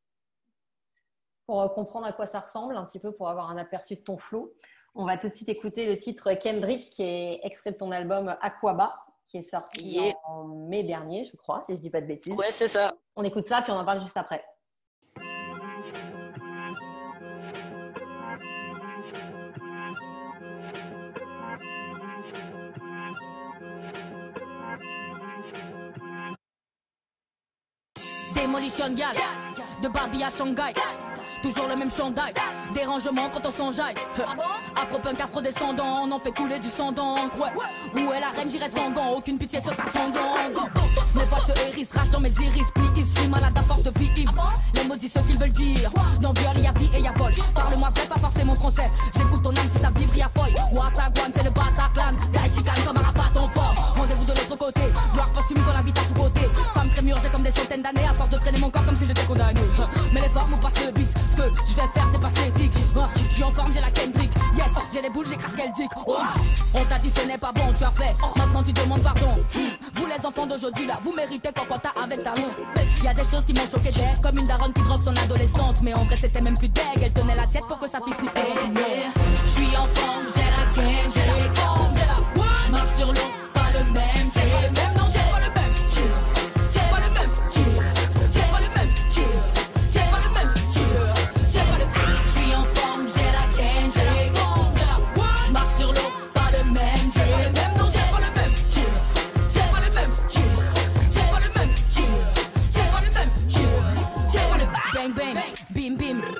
Pour 1.46 1.75
comprendre 1.75 2.06
à 2.06 2.12
quoi 2.12 2.26
ça 2.26 2.40
ressemble, 2.40 2.76
un 2.76 2.84
petit 2.84 3.00
peu 3.00 3.12
pour 3.12 3.28
avoir 3.28 3.50
un 3.50 3.56
aperçu 3.56 3.96
de 3.96 4.00
ton 4.00 4.16
flow, 4.16 4.54
on 4.94 5.04
va 5.04 5.18
tout 5.18 5.28
de 5.28 5.32
suite 5.32 5.49
écouter 5.49 5.87
le 5.87 5.99
titre 5.99 6.32
Kendrick, 6.34 6.90
qui 6.90 7.02
est 7.02 7.40
extrait 7.42 7.73
de 7.73 7.76
ton 7.76 7.90
album 7.90 8.37
Aquaba, 8.40 9.04
qui 9.26 9.38
est 9.38 9.42
sorti 9.42 10.00
en 10.26 10.44
mai 10.44 10.84
dernier, 10.84 11.25
je 11.25 11.37
crois, 11.37 11.62
si 11.64 11.75
je 11.76 11.80
dis 11.80 11.90
pas 11.90 12.00
de 12.00 12.06
bêtises. 12.06 12.32
Ouais, 12.34 12.50
c'est 12.50 12.68
ça. 12.68 12.94
On 13.16 13.25
écoute 13.25 13.46
ça, 13.46 13.62
puis 13.62 13.73
on 13.73 13.76
en 13.76 13.84
parle 13.84 14.00
juste 14.00 14.16
après. 14.16 14.44
De 28.76 29.88
Barbie 29.88 30.25
à 30.25 30.31
Shanghai. 30.31 30.75
Toujours 31.40 31.69
le 31.69 31.76
même 31.76 31.90
chandail, 31.90 32.35
dérangement 32.75 33.31
quand 33.33 33.47
on 33.47 33.50
s'enjaille. 33.52 33.95
Afro-punk, 34.75 35.21
afro-descendant, 35.21 36.00
on 36.02 36.11
en 36.11 36.19
fait 36.19 36.33
couler 36.33 36.59
du 36.59 36.69
sang 36.69 36.90
d'encre. 36.90 37.38
Ouais. 37.38 38.02
Où 38.02 38.12
est 38.12 38.19
la 38.19 38.31
reine, 38.31 38.50
j'irai 38.50 38.69
sans 38.69 38.90
gants, 38.90 39.11
aucune 39.11 39.38
pitié, 39.38 39.61
ce 39.64 39.71
sera 39.71 39.88
sanglant. 39.93 40.35
Mes 41.14 41.25
potes 41.26 41.47
se 41.47 41.69
hérissent, 41.69 41.93
rage 41.93 42.11
dans 42.11 42.21
mes 42.21 42.33
iris, 42.33 42.71
plis, 42.75 43.04
suis 43.16 43.28
malade 43.28 43.57
à 43.57 43.62
force 43.62 43.85
de 43.85 43.90
vie 43.99 44.11
Les 44.75 44.85
mots 44.85 44.97
disent 44.97 45.12
ce 45.12 45.21
qu'ils 45.21 45.38
veulent 45.38 45.52
dire. 45.52 45.90
Dans 46.21 46.33
viol, 46.33 46.59
y'a 46.59 46.73
vie 46.73 46.90
et 46.97 47.00
y'a 47.00 47.12
vol. 47.12 47.33
Parle-moi 47.54 47.90
vrai, 47.95 48.07
pas 48.07 48.19
forcément 48.19 48.54
français. 48.57 48.90
J'écoute 49.16 49.43
ton 49.43 49.50
âme 49.50 49.69
si 49.71 49.78
ça 49.78 49.90
vibre, 49.95 50.16
y'a 50.16 50.28
foy. 50.28 50.52
Watagwan, 50.73 51.31
c'est 51.35 51.45
le 51.45 51.50
Bataclan. 51.50 52.16
Daishikan 52.33 52.83
comme 52.85 52.97
Arafat 52.97 53.38
en 53.38 53.49
fort. 53.49 53.95
Rendez-vous 53.97 54.25
de 54.25 54.33
l'autre 54.33 54.57
côté. 54.57 54.83
Gloire 55.12 55.33
posthume 55.33 55.62
quand 55.64 55.73
la 55.73 55.83
vie 55.83 55.93
t'a 55.93 56.02
sous-côté. 56.02 56.40
J'ai 56.96 57.28
comme 57.28 57.42
des 57.42 57.50
centaines 57.50 57.82
d'années 57.82 58.06
à 58.08 58.14
force 58.14 58.30
de 58.30 58.36
traîner 58.36 58.58
mon 58.58 58.70
corps 58.70 58.84
comme 58.84 58.96
si 58.96 59.06
j'étais 59.06 59.24
condamné. 59.24 59.60
Mais 60.14 60.20
les 60.20 60.28
formes 60.28 60.54
ou 60.54 60.56
passe 60.56 60.74
le 60.84 60.92
beat 60.92 61.12
que 61.36 61.42
je 61.42 61.74
vais 61.74 61.88
faire 61.92 62.10
dépasser 62.10 62.44
l'éthique. 62.46 62.72
Je 63.28 63.34
suis 63.34 63.42
en 63.42 63.50
forme, 63.50 63.72
j'ai 63.72 63.80
la 63.80 63.90
Kendrick. 63.90 64.30
Yes, 64.56 64.70
j'ai 64.92 65.02
les 65.02 65.10
boules, 65.10 65.26
j'écrase 65.28 65.54
qu'elle 65.54 65.72
dit. 65.72 65.88
Oh. 66.06 66.16
On 66.74 66.84
t'a 66.84 66.98
dit 66.98 67.12
ce 67.14 67.26
n'est 67.26 67.38
pas 67.38 67.52
bon, 67.52 67.72
tu 67.76 67.84
as 67.84 67.90
fait. 67.90 68.14
Maintenant 68.36 68.62
tu 68.62 68.72
demandes 68.72 69.02
pardon. 69.02 69.34
Hmm. 69.54 69.70
Vous 69.94 70.06
les 70.06 70.24
enfants 70.24 70.46
d'aujourd'hui 70.46 70.86
là, 70.86 70.98
vous 71.02 71.12
méritez 71.12 71.50
qu'on 71.52 71.78
t'as 71.78 71.90
avec 72.00 72.22
talent. 72.22 72.48
Y 73.02 73.08
a 73.08 73.14
des 73.14 73.24
choses 73.24 73.44
qui 73.44 73.52
m'ont 73.52 73.66
choqué 73.70 73.90
d'elle, 73.90 74.20
comme 74.22 74.38
une 74.38 74.46
daronne 74.46 74.72
qui 74.72 74.82
drogue 74.82 75.02
son 75.02 75.16
adolescente. 75.16 75.76
Mais 75.82 75.94
en 75.94 76.04
vrai, 76.04 76.16
c'était 76.16 76.40
même 76.40 76.56
plus 76.56 76.68
deg. 76.68 76.84
Elle 77.02 77.12
tenait 77.12 77.34
l'assiette 77.34 77.66
pour 77.68 77.78
que 77.78 77.88
sa 77.88 78.00
fille 78.00 78.14
sniffe. 78.14 78.32
Je 78.34 79.50
suis 79.50 79.76
en 79.76 79.86
forme, 79.86 80.26
j'ai 80.34 80.42
la 80.42 80.72
Ken, 80.74 81.10
j'ai 81.12 81.20
j'ai 81.20 81.26
la. 81.26 81.84
Je 82.84 82.99
sur 82.99 83.12
l'eau, 83.12 83.33
bim 105.84 105.97
bim. 105.99 106.33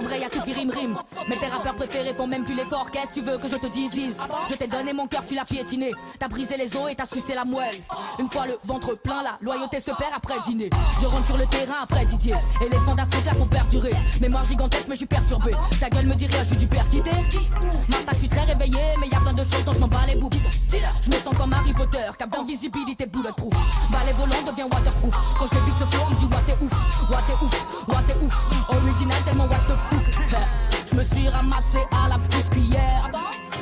En 0.00 0.02
vrai, 0.02 0.18
y'a 0.18 0.30
tout 0.30 0.40
qui 0.40 0.54
rime 0.54 0.70
rime. 0.70 0.96
Mais 1.28 1.36
tes 1.36 1.46
rappeurs 1.46 1.74
préférés 1.74 2.14
font 2.14 2.26
même 2.26 2.42
plus 2.42 2.54
l'effort. 2.54 2.90
Qu'est-ce 2.90 3.10
que 3.10 3.14
tu 3.16 3.20
veux 3.20 3.36
que 3.36 3.48
je 3.48 3.56
te 3.56 3.66
dise, 3.66 3.90
dise? 3.90 4.16
Je 4.48 4.54
t'ai 4.54 4.66
donné 4.66 4.94
mon 4.94 5.06
cœur, 5.06 5.26
tu 5.26 5.34
l'as 5.34 5.44
piétiné. 5.44 5.92
T'as 6.18 6.28
brisé 6.28 6.56
les 6.56 6.74
os 6.74 6.90
et 6.90 6.94
t'as 6.94 7.04
sucé 7.04 7.34
la 7.34 7.44
moelle. 7.44 7.74
Une 8.18 8.30
fois 8.30 8.46
le 8.46 8.58
ventre 8.64 8.94
plein, 8.94 9.22
la 9.22 9.36
loyauté 9.42 9.78
se 9.78 9.90
perd 9.90 10.12
après 10.16 10.40
dîner. 10.46 10.70
Je 11.02 11.06
rentre 11.06 11.26
sur 11.26 11.36
le 11.36 11.44
terrain 11.46 11.82
après 11.82 12.06
Didier. 12.06 12.34
Éléphant 12.64 12.94
d'Afrique 12.94 13.26
là 13.26 13.34
pour 13.34 13.48
perdurer. 13.48 13.92
Mémoire 14.22 14.42
gigantesque, 14.46 14.86
mais 14.88 14.94
je 14.94 15.00
suis 15.00 15.06
perturbé. 15.06 15.50
Ta 15.78 15.90
gueule 15.90 16.06
me 16.06 16.14
dit 16.14 16.26
rien, 16.26 16.44
je 16.44 16.48
suis 16.48 16.56
du 16.56 16.66
perquité. 16.66 17.10
Martha, 17.88 18.12
je 18.12 18.18
suis 18.20 18.28
très 18.28 18.44
réveillé, 18.44 18.80
mais 18.98 19.08
y 19.08 19.14
a 19.14 19.20
plein 19.20 19.34
de 19.34 19.44
choses 19.44 19.64
dont 19.66 19.72
je 19.72 19.80
m'en 19.80 19.88
bats 19.88 20.06
les 20.08 20.18
boucles. 20.18 20.38
Je 21.02 21.10
me 21.10 21.16
sens 21.16 21.36
comme 21.36 21.52
Harry 21.52 21.72
Potter, 21.72 22.08
cap 22.18 22.30
d'invisibilité 22.30 23.04
bulletproof. 23.04 23.52
Balai 23.90 24.12
volant 24.12 24.50
devient 24.50 24.68
waterproof. 24.72 25.14
Quand 25.38 25.46
je 25.46 25.58
débute 25.58 25.78
ce 25.78 25.84
flow, 25.84 26.04
on 26.06 26.10
me 26.10 26.30
what 26.32 26.42
t'es 26.46 26.64
ouf, 26.64 27.10
what 27.10 27.22
t'es 27.26 27.44
ouf, 27.44 27.66
what 27.88 28.02
t'es 28.06 28.16
ouf. 28.24 28.46
Original 28.70 29.22
tellement 29.24 29.44
what 29.44 29.58
the 29.68 29.89
Je 30.90 30.94
me 30.94 31.02
suis 31.02 31.28
ramassé 31.28 31.78
à 31.92 32.08
la 32.08 32.18
petite 32.18 32.50
cuillère. 32.50 33.10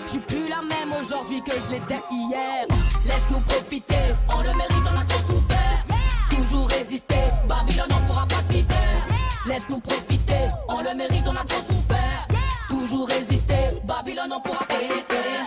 J'suis 0.06 0.20
plus 0.20 0.48
la 0.48 0.62
même 0.62 0.92
aujourd'hui 0.92 1.42
que 1.42 1.52
je 1.58 1.68
l'étais 1.68 2.02
hier. 2.10 2.66
Laisse-nous 3.04 3.40
profiter, 3.40 4.14
on 4.32 4.38
le 4.38 4.54
mérite, 4.56 4.84
on 4.92 4.98
a 4.98 5.04
trop 5.04 5.32
souffert. 5.32 5.84
Toujours 6.30 6.68
résister, 6.68 7.28
Babylone 7.48 7.90
on 7.90 8.06
pourra 8.06 8.26
pas 8.26 8.42
s'y 8.50 8.62
faire. 8.62 9.06
Laisse-nous 9.46 9.80
profiter, 9.80 10.48
on 10.68 10.82
le 10.82 10.94
mérite, 10.94 11.24
on 11.26 11.36
a 11.36 11.44
trop 11.44 11.62
souffert. 11.68 12.26
Toujours 12.68 13.08
résister, 13.08 13.68
Babylone 13.84 14.32
on 14.32 14.40
pourra 14.40 14.64
pas 14.66 14.80
s'y 14.80 15.02
faire. 15.08 15.37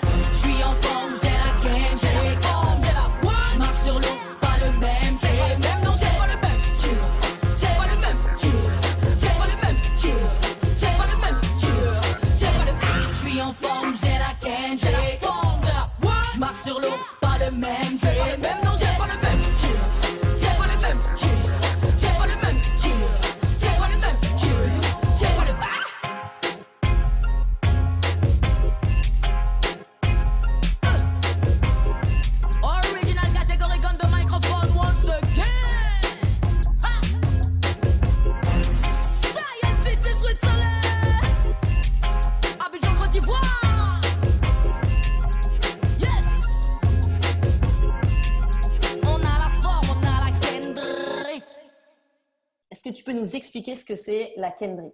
Tu 53.01 53.05
peux 53.05 53.17
nous 53.17 53.35
expliquer 53.35 53.75
ce 53.75 53.83
que 53.83 53.95
c'est 53.95 54.33
la 54.37 54.51
Kendrick? 54.51 54.93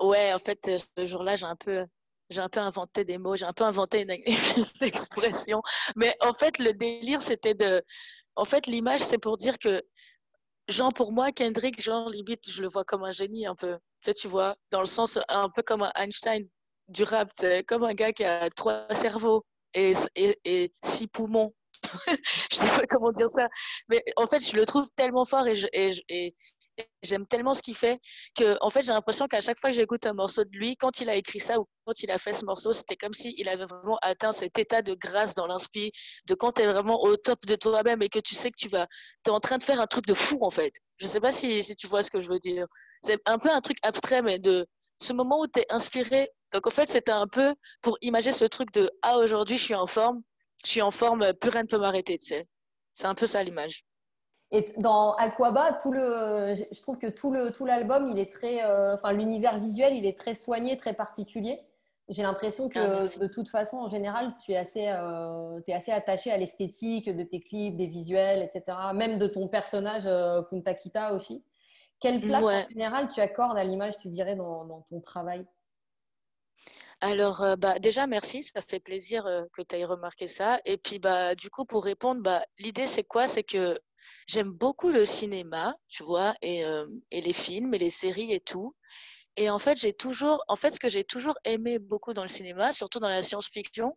Ouais, 0.00 0.32
en 0.32 0.40
fait, 0.40 0.58
euh, 0.66 0.78
ce 0.78 1.06
jour-là, 1.06 1.36
j'ai 1.36 1.46
un 1.46 1.54
peu, 1.54 1.86
j'ai 2.28 2.40
un 2.40 2.48
peu 2.48 2.58
inventé 2.58 3.04
des 3.04 3.18
mots, 3.18 3.36
j'ai 3.36 3.44
un 3.44 3.52
peu 3.52 3.62
inventé 3.62 4.00
une, 4.02 4.10
expression. 4.80 5.62
Mais 5.94 6.16
en 6.20 6.32
fait, 6.32 6.58
le 6.58 6.72
délire, 6.72 7.22
c'était 7.22 7.54
de, 7.54 7.84
en 8.34 8.44
fait, 8.44 8.66
l'image, 8.66 8.98
c'est 8.98 9.18
pour 9.18 9.36
dire 9.36 9.58
que, 9.58 9.80
genre, 10.68 10.92
pour 10.92 11.12
moi, 11.12 11.30
Kendrick, 11.30 11.80
genre, 11.80 12.10
limite, 12.10 12.50
je 12.50 12.62
le 12.62 12.68
vois 12.68 12.84
comme 12.84 13.04
un 13.04 13.12
génie 13.12 13.46
un 13.46 13.54
peu. 13.54 13.78
Tu 14.16 14.26
vois, 14.26 14.56
dans 14.72 14.80
le 14.80 14.86
sens 14.86 15.18
un 15.28 15.48
peu 15.48 15.62
comme 15.62 15.88
Einstein 15.94 16.46
du 16.88 17.04
rap, 17.04 17.30
comme 17.68 17.84
un 17.84 17.94
gars 17.94 18.12
qui 18.12 18.24
a 18.24 18.50
trois 18.50 18.92
cerveaux 18.92 19.46
et, 19.72 19.94
six 20.84 21.06
poumons. 21.06 21.54
je 22.50 22.56
sais 22.56 22.68
pas 22.68 22.86
comment 22.88 23.12
dire 23.12 23.30
ça, 23.30 23.46
mais 23.88 24.02
en 24.16 24.26
fait, 24.26 24.40
je 24.40 24.56
le 24.56 24.66
trouve 24.66 24.88
tellement 24.96 25.24
fort 25.24 25.46
et, 25.46 25.54
je- 25.54 25.66
et 26.08 26.34
J'aime 27.02 27.26
tellement 27.26 27.54
ce 27.54 27.62
qu'il 27.62 27.76
fait 27.76 28.00
que, 28.36 28.56
en 28.60 28.70
fait, 28.70 28.82
j'ai 28.82 28.92
l'impression 28.92 29.28
qu'à 29.28 29.40
chaque 29.40 29.58
fois 29.60 29.70
que 29.70 29.76
j'écoute 29.76 30.06
un 30.06 30.12
morceau 30.12 30.44
de 30.44 30.50
lui, 30.50 30.76
quand 30.76 31.00
il 31.00 31.08
a 31.08 31.14
écrit 31.14 31.38
ça 31.40 31.60
ou 31.60 31.66
quand 31.84 32.02
il 32.02 32.10
a 32.10 32.18
fait 32.18 32.32
ce 32.32 32.44
morceau, 32.44 32.72
c'était 32.72 32.96
comme 32.96 33.12
s'il 33.12 33.48
avait 33.48 33.64
vraiment 33.66 33.98
atteint 34.02 34.32
cet 34.32 34.58
état 34.58 34.82
de 34.82 34.94
grâce 34.94 35.34
dans 35.34 35.46
l'inspi, 35.46 35.92
de 36.26 36.34
quand 36.34 36.52
tu 36.52 36.62
es 36.62 36.66
vraiment 36.66 37.02
au 37.02 37.16
top 37.16 37.44
de 37.46 37.54
toi-même 37.56 38.02
et 38.02 38.08
que 38.08 38.18
tu 38.18 38.34
sais 38.34 38.50
que 38.50 38.56
tu 38.58 38.68
vas, 38.68 38.88
es 39.26 39.30
en 39.30 39.40
train 39.40 39.58
de 39.58 39.62
faire 39.62 39.80
un 39.80 39.86
truc 39.86 40.06
de 40.06 40.14
fou, 40.14 40.38
en 40.42 40.50
fait. 40.50 40.72
Je 40.98 41.06
sais 41.06 41.20
pas 41.20 41.32
si, 41.32 41.62
si 41.62 41.76
tu 41.76 41.86
vois 41.86 42.02
ce 42.02 42.10
que 42.10 42.20
je 42.20 42.28
veux 42.28 42.38
dire. 42.40 42.66
C'est 43.02 43.20
un 43.26 43.38
peu 43.38 43.50
un 43.50 43.60
truc 43.60 43.78
abstrait, 43.82 44.22
mais 44.22 44.38
de 44.38 44.66
ce 45.00 45.12
moment 45.12 45.40
où 45.40 45.46
tu 45.46 45.60
es 45.60 45.66
inspiré. 45.70 46.30
Donc, 46.52 46.66
en 46.66 46.70
fait, 46.70 46.88
c'était 46.88 47.12
un 47.12 47.26
peu 47.28 47.54
pour 47.82 47.98
imaginer 48.00 48.32
ce 48.32 48.44
truc 48.46 48.72
de, 48.72 48.90
ah, 49.02 49.18
aujourd'hui, 49.18 49.58
je 49.58 49.62
suis 49.64 49.74
en 49.74 49.86
forme, 49.86 50.22
je 50.64 50.70
suis 50.70 50.82
en 50.82 50.90
forme, 50.90 51.32
plus 51.34 51.50
rien 51.50 51.62
ne 51.62 51.68
peut 51.68 51.78
m'arrêter, 51.78 52.18
tu 52.18 52.28
sais. 52.28 52.46
C'est 52.94 53.06
un 53.06 53.14
peu 53.14 53.26
ça 53.26 53.42
l'image. 53.42 53.84
Et 54.50 54.72
dans 54.78 55.14
Aquaba, 55.14 55.72
tout 55.74 55.90
le, 55.90 56.54
je 56.54 56.80
trouve 56.82 56.98
que 56.98 57.08
tout 57.08 57.32
le 57.32 57.50
tout 57.50 57.66
l'album, 57.66 58.06
il 58.06 58.18
est 58.18 58.32
très, 58.32 58.64
euh, 58.64 58.94
enfin 58.94 59.12
l'univers 59.12 59.58
visuel, 59.58 59.94
il 59.94 60.06
est 60.06 60.18
très 60.18 60.34
soigné, 60.34 60.76
très 60.76 60.94
particulier. 60.94 61.60
J'ai 62.08 62.22
l'impression 62.22 62.68
que 62.68 62.78
ah, 62.78 63.18
de 63.18 63.26
toute 63.26 63.48
façon, 63.48 63.78
en 63.78 63.88
général, 63.88 64.34
tu 64.44 64.52
es 64.52 64.56
assez, 64.56 64.88
euh, 64.88 65.58
es 65.66 65.72
assez 65.72 65.90
attaché 65.90 66.30
à 66.30 66.36
l'esthétique 66.36 67.08
de 67.08 67.22
tes 67.22 67.40
clips, 67.40 67.76
des 67.76 67.86
visuels, 67.86 68.42
etc. 68.42 68.76
Même 68.94 69.18
de 69.18 69.26
ton 69.26 69.48
personnage 69.48 70.02
euh, 70.04 70.42
Kuntakita 70.42 71.14
aussi. 71.14 71.42
Quelle 72.00 72.20
place 72.20 72.42
en 72.42 72.68
général 72.68 73.06
tu 73.06 73.20
accordes 73.20 73.56
à 73.56 73.64
l'image, 73.64 73.96
tu 73.98 74.08
dirais, 74.08 74.36
dans, 74.36 74.66
dans 74.66 74.82
ton 74.82 75.00
travail? 75.00 75.46
Alors, 77.00 77.42
euh, 77.42 77.56
bah, 77.56 77.78
déjà, 77.78 78.06
merci, 78.06 78.42
ça 78.42 78.60
fait 78.60 78.80
plaisir 78.80 79.24
que 79.54 79.62
tu 79.62 79.76
aies 79.76 79.86
remarqué 79.86 80.26
ça. 80.26 80.60
Et 80.66 80.76
puis, 80.76 80.98
bah, 80.98 81.34
du 81.34 81.48
coup, 81.48 81.64
pour 81.64 81.84
répondre, 81.84 82.20
bah, 82.20 82.44
l'idée, 82.58 82.86
c'est 82.86 83.04
quoi? 83.04 83.28
C'est 83.28 83.44
que 83.44 83.78
J'aime 84.26 84.50
beaucoup 84.50 84.90
le 84.90 85.04
cinéma, 85.04 85.76
tu 85.88 86.02
vois, 86.02 86.34
et, 86.42 86.64
euh, 86.64 86.86
et, 87.10 87.20
les 87.20 87.32
films 87.32 87.74
et 87.74 87.78
les 87.78 87.90
séries 87.90 88.32
et 88.32 88.40
tout. 88.40 88.74
Et 89.36 89.50
en 89.50 89.58
fait, 89.58 89.76
j'ai 89.76 89.92
toujours, 89.92 90.42
en 90.48 90.56
fait, 90.56 90.70
ce 90.70 90.80
que 90.80 90.88
j'ai 90.88 91.04
toujours 91.04 91.36
aimé 91.44 91.78
beaucoup 91.78 92.14
dans 92.14 92.22
le 92.22 92.28
cinéma, 92.28 92.72
surtout 92.72 93.00
dans 93.00 93.08
la 93.08 93.22
science-fiction, 93.22 93.96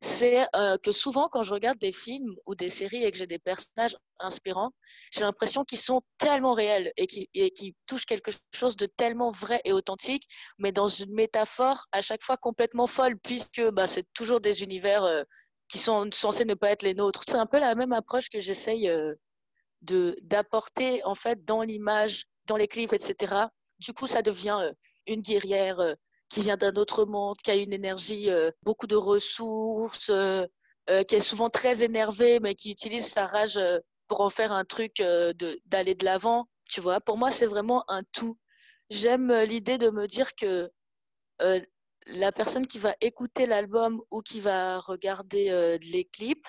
c'est 0.00 0.46
euh, 0.54 0.78
que 0.78 0.92
souvent, 0.92 1.28
quand 1.28 1.42
je 1.42 1.52
regarde 1.52 1.78
des 1.78 1.90
films 1.90 2.36
ou 2.46 2.54
des 2.54 2.70
séries 2.70 3.04
et 3.04 3.10
que 3.10 3.18
j'ai 3.18 3.26
des 3.26 3.40
personnages 3.40 3.96
inspirants, 4.20 4.70
j'ai 5.10 5.22
l'impression 5.22 5.64
qu'ils 5.64 5.78
sont 5.78 6.02
tellement 6.18 6.54
réels 6.54 6.92
et 6.96 7.06
qui, 7.08 7.28
et 7.34 7.50
qui 7.50 7.74
touchent 7.86 8.06
quelque 8.06 8.30
chose 8.54 8.76
de 8.76 8.86
tellement 8.86 9.32
vrai 9.32 9.60
et 9.64 9.72
authentique, 9.72 10.28
mais 10.58 10.70
dans 10.70 10.86
une 10.86 11.12
métaphore 11.12 11.86
à 11.90 12.00
chaque 12.00 12.22
fois 12.22 12.36
complètement 12.36 12.86
folle, 12.86 13.18
puisque 13.18 13.62
bah, 13.70 13.88
c'est 13.88 14.06
toujours 14.14 14.40
des 14.40 14.62
univers 14.62 15.02
euh, 15.02 15.24
qui 15.68 15.78
sont 15.78 16.08
censés 16.12 16.44
ne 16.44 16.54
pas 16.54 16.70
être 16.70 16.82
les 16.82 16.94
nôtres. 16.94 17.24
C'est 17.28 17.36
un 17.36 17.46
peu 17.46 17.58
la 17.58 17.74
même 17.74 17.92
approche 17.92 18.28
que 18.30 18.40
j'essaye 18.40 18.88
d'apporter 19.82 21.04
en 21.04 21.14
fait 21.14 21.44
dans 21.44 21.62
l'image, 21.62 22.26
dans 22.46 22.56
les 22.56 22.68
clips, 22.68 22.92
etc. 22.92 23.46
Du 23.78 23.92
coup, 23.92 24.06
ça 24.06 24.22
devient 24.22 24.58
euh, 24.60 24.72
une 25.06 25.22
guerrière 25.22 25.80
euh, 25.80 25.94
qui 26.28 26.42
vient 26.42 26.56
d'un 26.56 26.74
autre 26.74 27.04
monde, 27.04 27.36
qui 27.38 27.50
a 27.50 27.56
une 27.56 27.72
énergie, 27.72 28.30
euh, 28.30 28.50
beaucoup 28.62 28.86
de 28.86 28.96
ressources, 28.96 30.10
qui 31.06 31.14
est 31.14 31.20
souvent 31.20 31.50
très 31.50 31.82
énervée, 31.82 32.40
mais 32.40 32.54
qui 32.54 32.70
utilise 32.70 33.06
sa 33.06 33.26
rage 33.26 33.60
pour 34.08 34.22
en 34.22 34.30
faire 34.30 34.52
un 34.52 34.64
truc 34.64 34.96
d'aller 34.96 35.94
de 35.94 36.04
l'avant. 36.04 36.48
Tu 36.68 36.80
vois, 36.80 36.98
pour 37.00 37.18
moi, 37.18 37.30
c'est 37.30 37.46
vraiment 37.46 37.84
un 37.88 38.02
tout. 38.12 38.38
J'aime 38.88 39.30
l'idée 39.42 39.76
de 39.76 39.90
me 39.90 40.06
dire 40.06 40.34
que 40.34 40.70
la 42.06 42.32
personne 42.32 42.66
qui 42.66 42.78
va 42.78 42.96
écouter 43.02 43.44
l'album 43.44 44.00
ou 44.10 44.22
qui 44.22 44.40
va 44.40 44.80
regarder 44.80 45.78
les 45.82 46.06
clips 46.06 46.48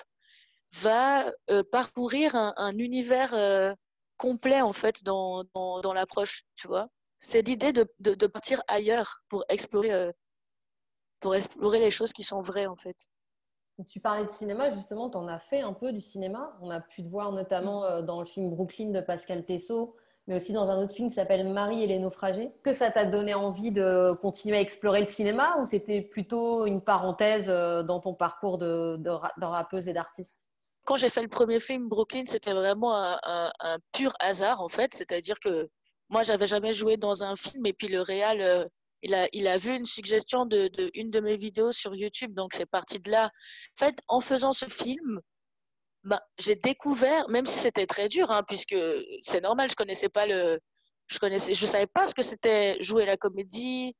va 0.74 1.32
euh, 1.50 1.62
parcourir 1.70 2.34
un, 2.34 2.72
univers 2.78 3.34
euh, 3.34 3.74
complet 4.16 4.60
en 4.60 4.72
fait 4.72 5.02
dans, 5.04 5.44
dans, 5.54 5.92
l'approche, 5.92 6.44
tu 6.56 6.68
vois. 6.68 6.88
C'est 7.20 7.42
l'idée 7.42 7.72
de, 7.72 7.86
de, 7.98 8.26
partir 8.26 8.62
ailleurs 8.66 9.22
pour 9.28 9.44
explorer, 9.48 9.92
euh, 9.92 10.12
pour 11.20 11.34
explorer 11.34 11.80
les 11.80 11.90
choses 11.90 12.12
qui 12.12 12.22
sont 12.22 12.40
vraies 12.40 12.66
en 12.66 12.76
fait. 12.76 12.96
Tu 13.86 14.00
parlais 14.00 14.26
de 14.26 14.30
cinéma, 14.30 14.70
justement, 14.70 15.08
tu 15.08 15.16
en 15.16 15.26
as 15.26 15.38
fait 15.38 15.60
un 15.60 15.72
peu 15.72 15.92
du 15.92 16.02
cinéma. 16.02 16.54
On 16.60 16.70
a 16.70 16.80
pu 16.80 17.02
te 17.02 17.08
voir 17.08 17.32
notamment 17.32 17.82
mm. 17.82 18.02
dans 18.02 18.20
le 18.20 18.26
film 18.26 18.50
Brooklyn 18.50 18.90
de 18.90 19.00
Pascal 19.00 19.44
Tessot, 19.44 19.96
mais 20.26 20.36
aussi 20.36 20.52
dans 20.52 20.68
un 20.68 20.82
autre 20.82 20.94
film 20.94 21.08
qui 21.08 21.14
s'appelle 21.14 21.48
Marie 21.48 21.82
et 21.82 21.86
les 21.86 21.98
naufragés. 21.98 22.52
Que 22.62 22.74
ça 22.74 22.90
t'a 22.90 23.06
donné 23.06 23.32
envie 23.32 23.70
de 23.70 24.12
continuer 24.20 24.58
à 24.58 24.60
explorer 24.60 25.00
le 25.00 25.06
cinéma 25.06 25.56
ou 25.60 25.66
c'était 25.66 26.02
plutôt 26.02 26.66
une 26.66 26.82
parenthèse 26.82 27.46
dans 27.46 28.00
ton 28.00 28.14
parcours 28.14 28.58
de, 28.58 28.96
de, 28.98 29.10
de 29.10 29.44
rappeuse 29.44 29.88
et 29.88 29.94
d'artiste? 29.94 30.40
Quand 30.84 30.96
j'ai 30.96 31.10
fait 31.10 31.22
le 31.22 31.28
premier 31.28 31.60
film, 31.60 31.88
Brooklyn, 31.88 32.24
c'était 32.26 32.52
vraiment 32.52 32.94
un, 32.94 33.78
pur 33.92 34.14
hasard, 34.20 34.60
en 34.60 34.68
fait. 34.68 34.94
C'est-à-dire 34.94 35.38
que 35.40 35.68
moi, 36.08 36.22
j'avais 36.22 36.46
jamais 36.46 36.72
joué 36.72 36.96
dans 36.96 37.22
un 37.22 37.36
film 37.36 37.66
et 37.66 37.72
puis 37.72 37.88
le 37.88 38.00
réal, 38.00 38.40
euh, 38.40 38.64
il, 39.02 39.14
a, 39.14 39.56
vu 39.56 39.74
une 39.74 39.86
suggestion 39.86 40.46
de, 40.46 40.68
de, 40.68 40.90
une 40.94 41.10
de 41.10 41.20
mes 41.20 41.36
vidéos 41.36 41.72
sur 41.72 41.94
YouTube, 41.94 42.34
donc 42.34 42.54
c'est 42.54 42.66
parti 42.66 43.00
de 43.00 43.10
là. 43.10 43.26
En 43.26 43.84
fait, 43.84 43.98
en 44.08 44.20
faisant 44.20 44.52
ce 44.52 44.66
film, 44.66 45.20
bah, 46.04 46.22
j'ai 46.38 46.56
découvert, 46.56 47.28
même 47.28 47.46
si 47.46 47.58
c'était 47.58 47.86
très 47.86 48.08
dur, 48.08 48.30
hein, 48.30 48.42
puisque 48.46 48.76
c'est 49.22 49.40
normal, 49.40 49.68
je 49.70 49.76
connaissais 49.76 50.08
pas 50.08 50.26
le, 50.26 50.58
je 51.06 51.18
connaissais, 51.18 51.54
je 51.54 51.66
savais 51.66 51.86
pas 51.86 52.06
ce 52.06 52.14
que 52.14 52.22
c'était 52.22 52.80
jouer 52.82 53.04
la 53.04 53.16
comédie, 53.16 53.94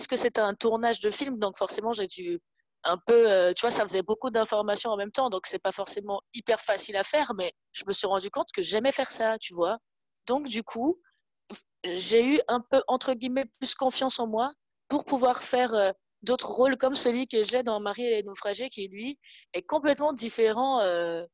ce 0.00 0.08
que 0.08 0.16
c'était 0.16 0.40
un 0.40 0.54
tournage 0.54 1.00
de 1.00 1.10
film, 1.10 1.38
donc 1.38 1.56
forcément 1.56 1.92
j'ai 1.92 2.06
dû 2.06 2.40
un 2.84 2.98
peu, 2.98 3.30
euh, 3.30 3.52
tu 3.54 3.62
vois, 3.62 3.70
ça 3.70 3.82
faisait 3.82 4.02
beaucoup 4.02 4.30
d'informations 4.30 4.90
en 4.90 4.96
même 4.96 5.10
temps, 5.10 5.30
donc 5.30 5.46
c'est 5.46 5.58
pas 5.58 5.72
forcément 5.72 6.20
hyper 6.34 6.60
facile 6.60 6.96
à 6.96 7.02
faire, 7.02 7.32
mais 7.34 7.52
je 7.72 7.84
me 7.86 7.92
suis 7.92 8.06
rendu 8.06 8.30
compte 8.30 8.48
que 8.52 8.62
j'aimais 8.62 8.92
faire 8.92 9.10
ça, 9.10 9.38
tu 9.38 9.54
vois. 9.54 9.78
Donc 10.26 10.48
du 10.48 10.62
coup, 10.62 11.00
j'ai 11.84 12.24
eu 12.24 12.40
un 12.48 12.60
peu 12.60 12.82
entre 12.88 13.14
guillemets 13.14 13.46
plus 13.58 13.74
confiance 13.74 14.18
en 14.18 14.26
moi 14.26 14.52
pour 14.88 15.04
pouvoir 15.04 15.42
faire 15.42 15.74
euh, 15.74 15.92
d'autres 16.22 16.50
rôles 16.50 16.76
comme 16.76 16.94
celui 16.94 17.26
que 17.26 17.42
j'ai 17.42 17.62
dans 17.62 17.80
Marie 17.80 18.04
et 18.04 18.16
les 18.16 18.22
naufragés, 18.22 18.68
qui 18.68 18.88
lui 18.88 19.18
est 19.54 19.62
complètement 19.62 20.12
différent. 20.12 20.80
Euh, 20.80 21.26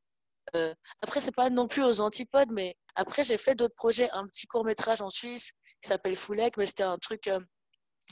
après, 1.01 1.21
c'est 1.21 1.35
pas 1.35 1.49
non 1.49 1.67
plus 1.67 1.83
aux 1.83 2.01
antipodes, 2.01 2.49
mais 2.51 2.75
après 2.95 3.23
j'ai 3.23 3.37
fait 3.37 3.55
d'autres 3.55 3.75
projets, 3.75 4.09
un 4.11 4.27
petit 4.27 4.47
court 4.47 4.65
métrage 4.65 5.01
en 5.01 5.09
Suisse 5.09 5.53
qui 5.81 5.87
s'appelle 5.87 6.15
Foulek, 6.15 6.57
mais 6.57 6.65
c'était 6.65 6.83
un 6.83 6.97
truc 6.97 7.29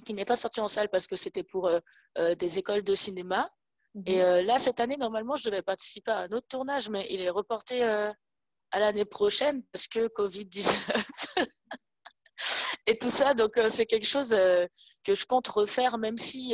qui 0.05 0.13
n'est 0.13 0.25
pas 0.25 0.35
sorti 0.35 0.59
en 0.61 0.67
salle 0.67 0.89
parce 0.89 1.07
que 1.07 1.15
c'était 1.15 1.43
pour 1.43 1.67
euh, 1.67 1.79
euh, 2.17 2.35
des 2.35 2.59
écoles 2.59 2.83
de 2.83 2.95
cinéma. 2.95 3.49
Et 4.05 4.17
mhm. 4.17 4.21
euh, 4.21 4.41
là, 4.43 4.59
cette 4.59 4.79
année, 4.79 4.97
normalement, 4.97 5.35
je 5.35 5.45
devais 5.49 5.61
participer 5.61 6.11
à 6.11 6.19
un 6.19 6.31
autre 6.31 6.47
tournage, 6.47 6.89
mais 6.89 7.07
il 7.09 7.21
est 7.21 7.29
reporté 7.29 7.83
à 7.83 8.79
l'année 8.79 9.05
prochaine 9.05 9.63
parce 9.71 9.87
que 9.87 10.07
Covid-19 10.07 11.05
et 12.87 12.97
tout 12.97 13.09
ça. 13.09 13.33
Donc, 13.33 13.59
c'est 13.69 13.85
quelque 13.85 14.05
chose 14.05 14.29
que 14.29 15.15
je 15.15 15.25
compte 15.25 15.47
refaire, 15.47 15.97
même 15.97 16.17
si 16.17 16.53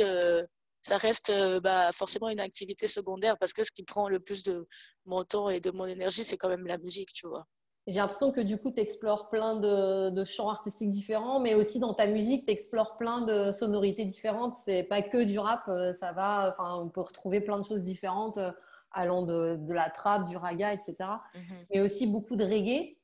ça 0.80 0.96
reste 0.96 1.30
bah, 1.60 1.92
forcément 1.92 2.30
une 2.30 2.40
activité 2.40 2.88
secondaire 2.88 3.36
parce 3.38 3.52
que 3.52 3.62
ce 3.62 3.70
qui 3.70 3.82
prend 3.82 4.08
le 4.08 4.18
plus 4.18 4.42
de 4.42 4.66
mon 5.04 5.22
temps 5.24 5.50
et 5.50 5.60
de 5.60 5.70
mon 5.70 5.84
énergie, 5.84 6.24
c'est 6.24 6.38
quand 6.38 6.48
même 6.48 6.66
la 6.66 6.78
musique, 6.78 7.12
tu 7.12 7.28
vois. 7.28 7.46
J'ai 7.86 8.00
l'impression 8.00 8.32
que 8.32 8.40
du 8.40 8.58
coup, 8.58 8.72
tu 8.72 8.80
explores 8.80 9.28
plein 9.28 9.60
de, 9.60 10.24
champs 10.24 10.48
artistiques 10.48 10.90
différents, 10.90 11.38
mais 11.38 11.54
aussi 11.54 11.78
dans 11.78 11.94
ta 11.94 12.08
musique, 12.08 12.44
tu 12.44 12.52
explores 12.52 12.96
plein 12.96 13.20
de 13.20 13.52
sonorités 13.52 14.04
différentes. 14.04 14.56
C'est 14.56 14.82
pas 14.82 15.02
que 15.02 15.22
du 15.22 15.38
rap, 15.38 15.62
euh, 15.68 15.92
ça 15.92 16.10
va. 16.12 16.52
Enfin, 16.52 16.80
on 16.82 16.88
peut 16.88 17.00
retrouver 17.00 17.40
plein 17.40 17.58
de 17.58 17.64
choses 17.64 17.84
différentes, 17.84 18.38
euh, 18.38 18.50
allant 18.90 19.22
de, 19.22 19.56
la 19.68 19.88
trap, 19.90 20.24
du 20.24 20.36
raga, 20.36 20.72
etc. 20.72 20.96
Mhm. 21.34 21.66
Mais 21.70 21.80
aussi 21.80 22.08
beaucoup 22.08 22.34
de 22.34 22.44
reggae. 22.44 22.96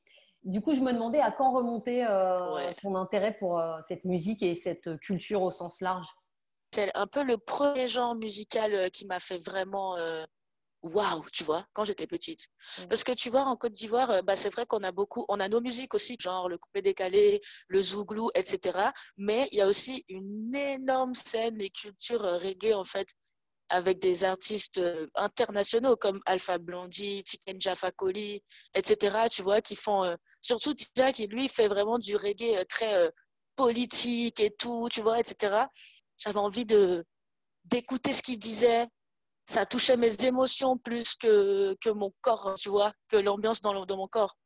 Du 0.43 0.59
coup, 0.59 0.75
je 0.75 0.81
me 0.81 0.91
demandais 0.91 1.21
à 1.21 1.31
quand 1.31 1.53
remonter 1.53 2.05
euh, 2.05 2.73
ton 2.81 2.95
intérêt 2.95 3.37
pour 3.37 3.63
cette 3.87 4.03
musique 4.03 4.43
et 4.43 4.53
cette 4.55 4.99
culture 4.99 5.41
au 5.41 5.51
sens 5.51 5.79
large. 5.79 6.07
C'est 6.75 6.91
un 6.95 7.07
peu 7.07 7.23
le 7.23 7.37
premier 7.37 7.87
genre 7.87 8.15
musical 8.15 8.91
qui 8.91 9.05
m'a 9.05 9.21
fait 9.21 9.37
vraiment 9.37 9.95
waouh, 10.83 11.23
tu 11.31 11.43
vois, 11.43 11.65
quand 11.73 11.85
j'étais 11.85 12.07
petite. 12.07 12.49
Mm. 12.77 12.87
Parce 12.87 13.03
que 13.03 13.13
tu 13.13 13.29
vois, 13.29 13.43
en 13.43 13.55
Côte 13.55 13.73
d'Ivoire, 13.73 14.11
euh, 14.11 14.21
bah, 14.21 14.35
c'est 14.35 14.49
vrai 14.49 14.65
qu'on 14.65 14.83
a 14.83 14.91
beaucoup, 14.91 15.25
on 15.29 15.39
a 15.39 15.47
nos 15.49 15.61
musiques 15.61 15.93
aussi, 15.93 16.17
genre 16.19 16.49
le 16.49 16.57
coupé 16.57 16.81
décalé, 16.81 17.41
le 17.67 17.81
zouglou, 17.81 18.29
etc. 18.35 18.91
Mais 19.17 19.47
il 19.51 19.57
y 19.57 19.61
a 19.61 19.67
aussi 19.67 20.05
une 20.09 20.55
énorme 20.55 21.15
scène 21.15 21.59
et 21.61 21.69
culture 21.69 22.23
euh, 22.25 22.37
reggae, 22.37 22.73
en 22.73 22.83
fait, 22.83 23.07
avec 23.69 23.99
des 23.99 24.23
artistes 24.23 24.77
euh, 24.79 25.07
internationaux 25.15 25.95
comme 25.95 26.21
Alpha 26.25 26.57
Blondie, 26.57 27.23
Tiken 27.23 27.59
Jaffa 27.59 27.91
etc. 28.73 29.17
Tu 29.31 29.41
vois, 29.41 29.61
qui 29.61 29.75
font, 29.75 30.15
surtout 30.41 30.73
Tija 30.73 31.11
qui 31.13 31.27
lui 31.27 31.47
fait 31.49 31.67
vraiment 31.67 31.97
du 31.97 32.15
reggae 32.15 32.65
très 32.67 33.09
politique 33.55 34.39
et 34.39 34.51
tout, 34.51 34.89
tu 34.91 35.01
vois, 35.01 35.19
etc. 35.19 35.65
J'avais 36.17 36.39
envie 36.39 36.65
de 36.65 37.05
d'écouter 37.65 38.11
ce 38.11 38.21
qu'il 38.21 38.39
disait, 38.39 38.87
ça 39.45 39.65
touchait 39.65 39.97
mes 39.97 40.13
émotions 40.25 40.77
plus 40.77 41.15
que, 41.15 41.75
que 41.81 41.89
mon 41.89 42.11
corps, 42.21 42.53
tu 42.57 42.69
vois, 42.69 42.93
que 43.09 43.17
l'ambiance 43.17 43.61
dans, 43.61 43.85
dans 43.85 43.97
mon 43.97 44.07
corps. 44.07 44.37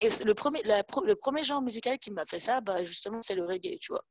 Et 0.00 0.08
le 0.24 0.34
premier, 0.34 0.62
le 0.62 1.14
premier 1.14 1.42
genre 1.42 1.60
musical 1.60 1.98
qui 1.98 2.10
m'a 2.10 2.24
fait 2.24 2.38
ça, 2.38 2.60
bah, 2.60 2.82
justement, 2.82 3.20
c'est 3.20 3.34
le 3.34 3.44
reggae, 3.44 3.78
tu 3.80 3.92
vois. 3.92 4.04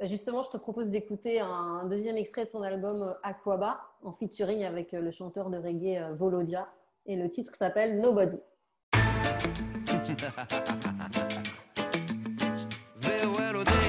Bah, 0.00 0.06
justement, 0.06 0.42
je 0.42 0.50
te 0.50 0.56
propose 0.56 0.90
d'écouter 0.90 1.38
un 1.38 1.86
deuxième 1.86 2.16
extrait 2.16 2.46
de 2.46 2.50
ton 2.50 2.62
album 2.62 3.02
euh, 3.02 3.14
Aquaba, 3.22 3.80
en 4.02 4.12
featuring 4.12 4.64
avec 4.64 4.92
euh, 4.94 5.00
le 5.00 5.12
chanteur 5.12 5.50
de 5.50 5.58
reggae 5.58 5.98
euh, 5.98 6.14
Volodia. 6.14 6.68
Et 7.06 7.16
le 7.16 7.30
titre 7.30 7.54
s'appelle 7.54 8.00
Nobody. 8.00 8.40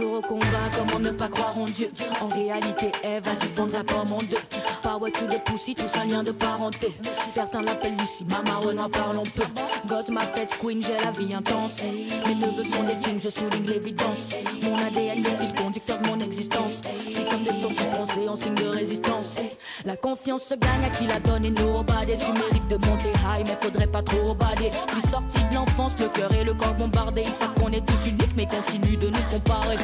comment 0.00 0.98
ne 0.98 1.10
pas 1.10 1.28
croire 1.28 1.56
en 1.58 1.64
Dieu? 1.64 1.90
En 2.20 2.26
réalité, 2.26 2.92
Eve 3.02 3.28
a 3.28 3.34
dû 3.34 3.46
vendre 3.54 3.72
la 3.72 3.84
pomme 3.84 4.12
en 4.12 4.18
deux. 4.18 4.36
Power 4.90 5.08
to 5.12 5.26
the 5.28 5.40
pussy, 5.44 5.72
tous 5.72 5.96
un 5.96 6.04
lien 6.04 6.24
de 6.24 6.32
parenté. 6.32 6.92
Certains 7.28 7.62
l'appellent 7.62 7.96
Lucie, 7.96 8.26
Mama 8.28 8.56
Renoir 8.56 8.90
parlons 8.90 9.22
peu. 9.22 9.44
God 9.86 10.10
m'a 10.10 10.22
fait 10.22 10.48
queen, 10.60 10.82
j'ai 10.82 11.04
la 11.04 11.12
vie 11.12 11.32
intense. 11.32 11.82
Mes 12.26 12.34
neveux 12.34 12.64
sont 12.64 12.82
des 12.82 12.98
kings, 12.98 13.20
je 13.22 13.28
souligne 13.28 13.66
l'évidence. 13.66 14.30
Mon 14.64 14.76
ADN 14.76 15.24
est 15.24 15.46
le 15.46 15.62
conducteur 15.62 15.96
de 16.00 16.08
mon 16.08 16.18
existence. 16.18 16.80
C'est 17.08 17.24
comme 17.28 17.44
des 17.44 17.52
sources 17.52 17.76
français 17.76 18.26
en 18.26 18.34
signe 18.34 18.56
de 18.56 18.66
résistance. 18.66 19.36
La 19.84 19.96
confiance 19.96 20.42
se 20.42 20.54
gagne 20.54 20.84
à 20.84 20.90
qui 20.98 21.06
la 21.06 21.20
donne 21.20 21.44
et 21.44 21.50
nobody. 21.50 22.16
Tu 22.16 22.32
mérites 22.32 22.66
de 22.66 22.84
monter 22.84 23.10
high, 23.10 23.46
mais 23.46 23.56
faudrait 23.60 23.86
pas 23.86 24.02
trop 24.02 24.34
bader. 24.34 24.72
Je 24.88 24.94
suis 24.94 25.08
sorti 25.08 25.38
de 25.50 25.54
l'enfance, 25.54 25.94
le 26.00 26.08
cœur 26.08 26.34
et 26.34 26.42
le 26.42 26.54
corps 26.54 26.74
bombardés. 26.74 27.22
Ils 27.24 27.32
savent 27.32 27.54
qu'on 27.54 27.70
est 27.70 27.86
tous 27.86 28.08
uniques, 28.08 28.34
mais 28.36 28.48
continuent 28.48 28.98
de 28.98 29.10
nous 29.10 29.22
comparer. 29.30 29.76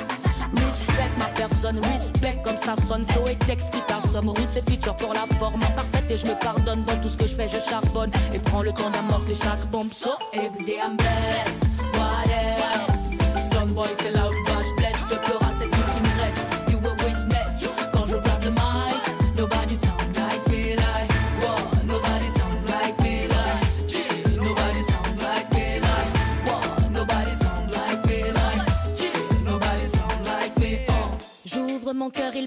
Respect 0.55 1.11
ma 1.19 1.27
personne, 1.27 1.79
respect 1.93 2.39
comme 2.45 2.57
ça 2.57 2.75
sonne. 2.77 3.05
Flow 3.07 3.27
et 3.29 3.37
texte 3.37 3.71
qui 3.71 3.81
t'assomme. 3.83 4.29
Route 4.29 4.49
c'est 4.49 4.69
futur 4.69 4.95
pour 4.97 5.13
la 5.15 5.27
forme 5.39 5.61
parfaite 5.75 6.11
et 6.11 6.17
je 6.17 6.27
me 6.27 6.35
pardonne. 6.39 6.85
Dans 6.85 7.01
tout 7.01 7.09
ce 7.09 7.17
que 7.17 7.27
je 7.27 7.35
fais, 7.35 7.49
je 7.49 7.59
charbonne. 7.59 8.11
Et 8.35 8.39
prends 8.39 8.63
le 8.63 8.73
temps 8.73 8.91
d'amorcer 8.91 9.35
chaque 9.35 9.65
bombe. 9.71 9.89
So 9.93 10.11
everyday 10.33 10.79
I'm 10.79 10.97
blessed. 10.97 11.67
What 11.95 12.29
else? 12.31 13.53
Some 13.53 13.73
boy 13.73 13.89
c'est 14.01 14.13
là 14.13 14.29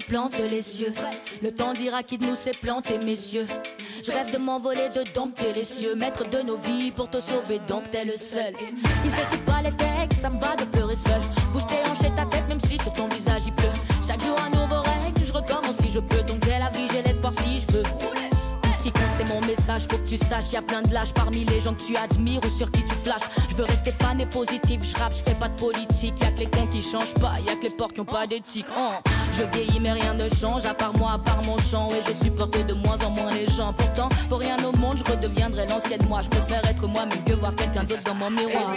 plante 0.00 0.38
les 0.38 0.62
cieux. 0.62 0.92
Le 1.42 1.52
temps 1.52 1.72
dira 1.72 2.02
qui 2.02 2.18
de 2.18 2.26
nous 2.26 2.34
s'est 2.34 2.56
planté, 2.60 2.98
messieurs. 3.04 3.46
Je 4.04 4.12
rêve 4.12 4.32
de 4.32 4.38
m'envoler 4.38 4.88
de 4.94 5.02
dompter 5.12 5.52
les 5.54 5.64
cieux, 5.64 5.94
maître 5.94 6.28
de 6.28 6.42
nos 6.42 6.56
vies 6.56 6.90
pour 6.90 7.08
te 7.08 7.20
sauver, 7.20 7.60
donc 7.68 7.90
t'es 7.90 8.04
le 8.04 8.16
seul. 8.16 8.54
Ils 9.04 9.12
écoutent 9.12 9.44
pas 9.44 9.62
les 9.62 9.72
textes, 9.72 10.20
ça 10.20 10.30
me 10.30 10.40
va 10.40 10.56
de 10.56 10.64
pleurer 10.64 10.96
seul. 10.96 11.20
Bouge 11.52 11.66
tes 11.66 11.88
hanches 11.88 12.04
et 12.04 12.14
ta 12.14 12.24
tête, 12.26 12.48
même 12.48 12.60
si 12.60 12.76
sur 12.78 12.92
ton 12.92 13.08
visage 13.08 13.42
il 13.46 13.52
pleut. 13.52 13.66
Chaque 14.06 14.22
jour 14.22 14.36
un 14.40 14.50
nouveau 14.50 14.82
règne, 14.82 15.14
je 15.24 15.32
recommence 15.32 15.76
si 15.80 15.90
je 15.90 16.00
peux. 16.00 16.22
Donc 16.22 16.44
j'ai 16.44 16.58
la 16.58 16.70
vie, 16.70 16.86
j'ai 16.90 17.02
l'espoir 17.02 17.32
si 17.34 17.60
je 17.60 17.76
veux 17.76 18.29
mon 19.32 19.40
message. 19.46 19.82
Faut 19.88 19.98
que 19.98 20.08
tu 20.08 20.16
saches, 20.16 20.52
y 20.52 20.56
a 20.56 20.62
plein 20.62 20.82
de 20.82 20.92
lâches 20.92 21.12
parmi 21.12 21.44
les 21.44 21.60
gens 21.60 21.74
que 21.74 21.82
tu 21.82 21.96
admires 21.96 22.40
ou 22.44 22.50
sur 22.50 22.70
qui 22.70 22.84
tu 22.84 22.94
flashes. 23.02 23.28
Je 23.48 23.54
veux 23.54 23.64
rester 23.64 23.92
fan 23.92 24.20
et 24.20 24.26
positif, 24.26 24.80
je 24.82 24.96
rappe, 24.96 25.12
je 25.12 25.22
fais 25.22 25.34
pas 25.34 25.48
de 25.48 25.58
politique. 25.58 26.20
Y 26.20 26.24
a 26.24 26.30
que 26.32 26.40
les 26.40 26.50
comptes 26.50 26.70
qui 26.70 26.82
changent 26.82 27.14
pas, 27.14 27.40
y 27.40 27.48
a 27.48 27.56
que 27.56 27.62
les 27.64 27.70
porcs 27.70 27.92
qui 27.92 28.00
ont 28.00 28.04
pas 28.04 28.26
d'éthique. 28.26 28.66
Oh. 28.76 28.92
Je 29.32 29.44
vieillis, 29.52 29.80
mais 29.80 29.92
rien 29.92 30.14
ne 30.14 30.28
change, 30.28 30.66
à 30.66 30.74
part 30.74 30.96
moi, 30.96 31.12
à 31.12 31.18
part 31.18 31.42
mon 31.44 31.58
chant. 31.58 31.88
Et 31.90 32.02
je 32.06 32.12
supporte 32.12 32.66
de 32.66 32.74
moins 32.74 33.00
en 33.02 33.10
moins 33.10 33.32
les 33.32 33.46
gens. 33.46 33.72
Pourtant, 33.72 34.08
pour 34.28 34.40
rien 34.40 34.56
au 34.64 34.76
monde, 34.76 34.98
je 34.98 35.10
redeviendrai 35.10 35.66
l'ancienne 35.66 36.04
moi. 36.08 36.20
Je 36.22 36.28
préfère 36.28 36.64
être 36.66 36.86
moi, 36.86 37.06
même 37.06 37.22
que 37.24 37.32
voir 37.32 37.54
quelqu'un 37.54 37.84
d'autre 37.84 38.02
dans 38.04 38.14
mon 38.14 38.30
miroir. 38.30 38.74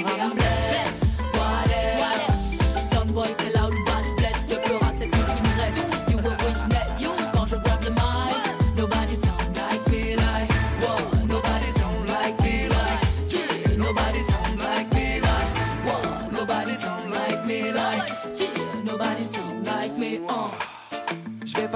C'est 3.40 3.54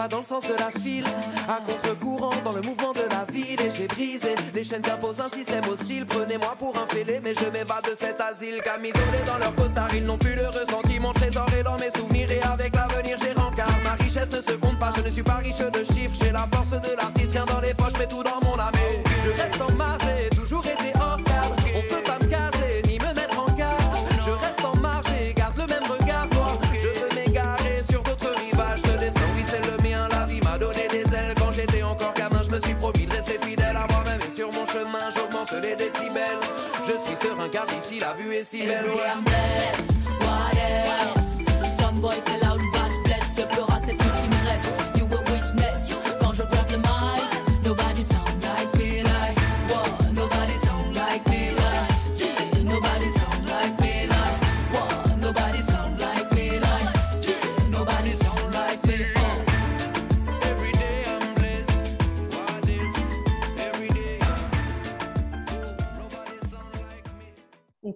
dans 0.07 0.19
le 0.19 0.23
sens 0.23 0.43
de 0.43 0.53
la 0.53 0.71
file. 0.79 1.05
À 1.47 1.59
contre-courant 1.65 2.33
dans 2.43 2.53
le 2.53 2.61
mouvement 2.61 2.91
de 2.91 3.01
la 3.09 3.25
ville. 3.31 3.59
Et 3.61 3.71
j'ai 3.75 3.87
brisé 3.87 4.35
les 4.53 4.63
chaînes 4.63 4.81
qu'impose 4.81 5.19
un 5.19 5.29
système 5.29 5.63
hostile. 5.65 6.05
Prenez-moi 6.05 6.55
pour 6.57 6.75
un 6.77 6.87
fêlé, 6.87 7.19
mais 7.23 7.33
je 7.35 7.45
m'évade 7.49 7.85
de 7.89 7.95
cet 7.95 8.19
asile. 8.21 8.61
Camisolé 8.63 9.19
dans 9.25 9.37
leur 9.37 9.53
costard, 9.55 9.93
ils 9.93 10.05
n'ont 10.05 10.17
plus 10.17 10.35
de 10.35 10.45
ressenti. 10.45 10.99
Mon 10.99 11.13
trésor 11.13 11.47
est 11.57 11.63
dans 11.63 11.77
mes 11.77 11.91
souvenirs 11.95 12.31
et 12.31 12.41
avec 12.41 12.75
l'avenir 12.75 13.17
j'ai 13.21 13.33
rencard. 13.33 13.71
Ma 13.83 13.93
richesse 14.03 14.31
ne 14.31 14.41
se 14.41 14.51
compte 14.57 14.79
pas, 14.79 14.91
je 14.95 15.01
ne 15.01 15.11
suis 15.11 15.23
pas 15.23 15.37
riche 15.37 15.57
de 15.59 15.83
chiffres. 15.83 16.15
J'ai 16.21 16.31
la 16.31 16.47
force 16.51 16.69
de 16.69 16.95
l'artiste, 16.95 17.31
rien 17.31 17.45
dans 17.45 17.61
les 17.61 17.73
poches, 17.73 17.97
mais 17.99 18.07
tout 18.07 18.23
dans 18.23 18.39
mon 18.43 18.59
âme. 18.59 18.73
Je 19.23 19.41
reste 19.41 19.61
en 19.61 19.71
marge, 19.73 20.01
j'ai 20.03 20.29
toujours 20.35 20.65
été 20.65 20.91
hors 20.95 21.17
cadre. 21.23 21.55
On 21.75 21.81
peut 21.81 22.03
pas 22.03 22.19
me 22.19 22.29
chemin 34.77 35.09
j'augmente 35.15 35.51
les 35.63 35.75
décibels. 35.75 36.39
Je 36.85 36.91
suis 36.91 37.17
serein 37.21 37.49
car 37.49 37.65
ici 37.77 37.99
la 37.99 38.13
vue 38.13 38.33
est 38.33 38.43
si 38.43 38.65
belle. 38.65 38.85
What 40.21 40.55
else? 40.55 41.39
Some 41.79 42.01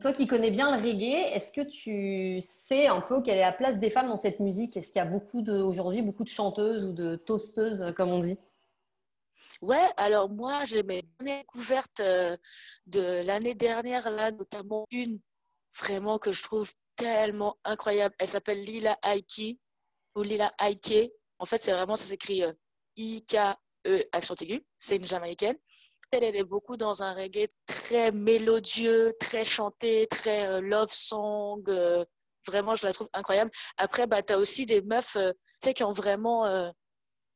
toi 0.01 0.13
qui 0.13 0.27
connais 0.27 0.51
bien 0.51 0.75
le 0.75 0.83
reggae, 0.83 1.33
est-ce 1.33 1.51
que 1.51 1.61
tu 1.61 2.41
sais 2.41 2.87
un 2.87 3.01
peu 3.01 3.21
quelle 3.21 3.37
est 3.37 3.41
la 3.41 3.53
place 3.53 3.79
des 3.79 3.89
femmes 3.89 4.07
dans 4.07 4.17
cette 4.17 4.39
musique? 4.39 4.75
Est-ce 4.75 4.91
qu'il 4.91 4.99
y 4.99 5.05
a 5.05 5.05
beaucoup 5.05 5.45
aujourd'hui 5.49 6.01
beaucoup 6.01 6.23
de 6.23 6.29
chanteuses 6.29 6.85
ou 6.85 6.91
de 6.91 7.15
toasteuses, 7.15 7.93
comme 7.95 8.09
on 8.09 8.19
dit? 8.19 8.37
Ouais, 9.61 9.89
alors 9.95 10.29
moi, 10.29 10.65
j'ai 10.65 10.81
mes 10.81 11.03
découvertes 11.19 11.99
euh, 11.99 12.35
de 12.87 13.23
l'année 13.23 13.53
dernière, 13.53 14.09
là, 14.09 14.31
notamment 14.31 14.87
une 14.91 15.19
vraiment 15.77 16.17
que 16.17 16.31
je 16.31 16.41
trouve 16.41 16.71
tellement 16.95 17.57
incroyable. 17.63 18.15
Elle 18.17 18.27
s'appelle 18.27 18.63
Lila 18.63 18.97
Aiki 19.03 19.59
ou 20.15 20.23
Lila 20.23 20.51
Aike. 20.59 21.11
En 21.37 21.45
fait, 21.45 21.61
c'est 21.61 21.73
vraiment, 21.73 21.95
ça 21.95 22.05
s'écrit 22.05 22.43
euh, 22.43 22.51
I-K-E, 22.97 24.03
accent 24.11 24.35
aigu. 24.41 24.65
C'est 24.79 24.97
une 24.97 25.05
Jamaïcaine 25.05 25.57
elle, 26.11 26.35
est 26.35 26.43
beaucoup 26.43 26.77
dans 26.77 27.03
un 27.03 27.13
reggae 27.13 27.47
très 27.65 28.11
mélodieux, 28.11 29.13
très 29.19 29.43
chanté, 29.45 30.07
très 30.09 30.47
euh, 30.47 30.61
love 30.61 30.91
song. 30.91 31.63
Euh, 31.67 32.03
vraiment, 32.47 32.75
je 32.75 32.85
la 32.85 32.93
trouve 32.93 33.09
incroyable. 33.13 33.51
Après, 33.77 34.07
bah, 34.07 34.21
tu 34.21 34.33
as 34.33 34.37
aussi 34.37 34.65
des 34.65 34.81
meufs 34.81 35.15
euh, 35.15 35.31
qui, 35.73 35.83
ont 35.83 35.91
vraiment, 35.91 36.71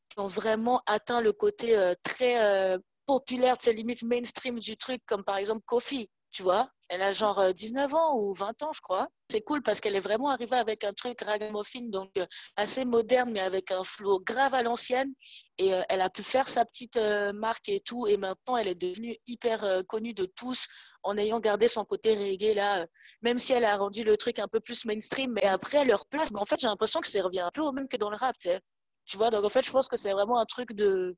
qui 0.09 0.19
ont 0.19 0.27
vraiment 0.27 0.81
atteint 0.87 1.21
le 1.21 1.31
côté 1.31 1.93
très 2.03 2.77
populaire, 3.05 3.55
limite 3.67 4.03
mainstream 4.03 4.59
du 4.59 4.77
truc, 4.77 5.01
comme 5.05 5.23
par 5.23 5.37
exemple 5.37 5.61
Kofi 5.65 6.09
tu 6.35 6.43
vois? 6.43 6.69
Elle 6.89 7.01
a 7.01 7.11
genre 7.11 7.53
19 7.53 7.91
euh, 7.91 7.97
ans 7.97 8.17
ou 8.17 8.33
20 8.33 8.61
ans, 8.63 8.71
je 8.71 8.81
crois. 8.81 9.07
C'est 9.29 9.41
cool 9.41 9.61
parce 9.63 9.81
qu'elle 9.81 9.95
est 9.95 10.01
vraiment 10.01 10.29
arrivée 10.29 10.57
avec 10.57 10.83
un 10.83 10.93
truc 10.93 11.21
ragamuffin, 11.21 11.89
donc 11.89 12.11
euh, 12.17 12.25
assez 12.55 12.85
moderne, 12.85 13.31
mais 13.31 13.39
avec 13.39 13.71
un 13.71 13.83
flow 13.83 14.19
grave 14.19 14.53
à 14.53 14.61
l'ancienne. 14.63 15.13
Et 15.57 15.73
euh, 15.73 15.81
elle 15.89 16.01
a 16.01 16.09
pu 16.09 16.23
faire 16.23 16.47
sa 16.47 16.65
petite 16.65 16.97
marque 17.33 17.69
et 17.69 17.79
tout. 17.79 18.07
Et 18.07 18.17
maintenant, 18.17 18.57
elle 18.57 18.67
est 18.67 18.75
devenue 18.75 19.17
hyper 19.27 19.83
connue 19.87 20.13
de 20.13 20.25
tous 20.25 20.67
en 21.03 21.17
ayant 21.17 21.39
gardé 21.39 21.67
son 21.67 21.85
côté 21.85 22.15
reggae 22.15 22.55
là, 22.55 22.87
même 23.21 23.37
si 23.37 23.53
elle 23.53 23.65
a 23.65 23.77
rendu 23.77 24.03
le 24.03 24.17
truc 24.17 24.39
un 24.39 24.47
peu 24.47 24.59
plus 24.59 24.85
mainstream. 24.85 25.31
Mais 25.33 25.43
après, 25.43 25.85
leur 25.85 26.05
place, 26.07 26.31
bah, 26.31 26.39
en 26.41 26.45
fait, 26.45 26.59
j'ai 26.59 26.67
l'impression 26.67 26.99
que 27.01 27.07
ça 27.07 27.21
revient 27.21 27.41
un 27.41 27.51
peu 27.53 27.61
au 27.61 27.71
même 27.71 27.87
que 27.87 27.97
dans 27.97 28.09
le 28.09 28.17
rap, 28.17 28.35
tu 28.37 28.49
sais. 28.49 28.61
Tu 29.05 29.17
vois, 29.17 29.29
donc 29.29 29.45
en 29.45 29.49
fait, 29.49 29.63
je 29.63 29.71
pense 29.71 29.87
que 29.87 29.97
c'est 29.97 30.13
vraiment 30.13 30.39
un 30.39 30.45
truc 30.45 30.73
de, 30.73 31.15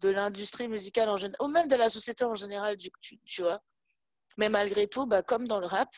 de 0.00 0.08
l'industrie 0.10 0.68
musicale 0.68 1.08
en 1.08 1.16
général, 1.16 1.36
ou 1.40 1.48
même 1.48 1.68
de 1.68 1.76
la 1.76 1.88
société 1.88 2.24
en 2.24 2.34
général, 2.34 2.76
tu, 2.78 2.90
tu 3.24 3.42
vois. 3.42 3.60
Mais 4.38 4.48
malgré 4.48 4.86
tout, 4.86 5.04
bah, 5.04 5.22
comme 5.22 5.46
dans 5.46 5.60
le 5.60 5.66
rap, 5.66 5.90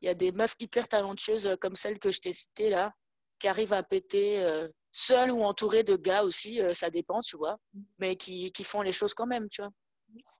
il 0.00 0.06
y 0.06 0.08
a 0.08 0.14
des 0.14 0.32
meufs 0.32 0.56
hyper 0.58 0.88
talentueuses 0.88 1.46
euh, 1.46 1.56
comme 1.56 1.76
celle 1.76 1.98
que 1.98 2.10
je 2.10 2.20
t'ai 2.20 2.32
citée 2.32 2.70
là, 2.70 2.92
qui 3.38 3.48
arrivent 3.48 3.74
à 3.74 3.82
péter 3.82 4.42
euh, 4.42 4.68
seules 4.92 5.30
ou 5.30 5.42
entourées 5.42 5.84
de 5.84 5.94
gars 5.94 6.24
aussi, 6.24 6.60
euh, 6.60 6.74
ça 6.74 6.90
dépend, 6.90 7.20
tu 7.20 7.36
vois, 7.36 7.58
mais 7.98 8.16
qui, 8.16 8.50
qui, 8.52 8.64
font 8.64 8.82
les 8.82 8.92
choses 8.92 9.14
quand 9.14 9.26
même, 9.26 9.48
tu 9.48 9.62
vois. 9.62 9.70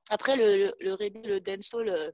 Après, 0.08 0.34
le, 0.34 0.74
le 0.80 0.94
reggae, 0.94 1.24
le 1.24 1.40
dancehall, 1.40 2.12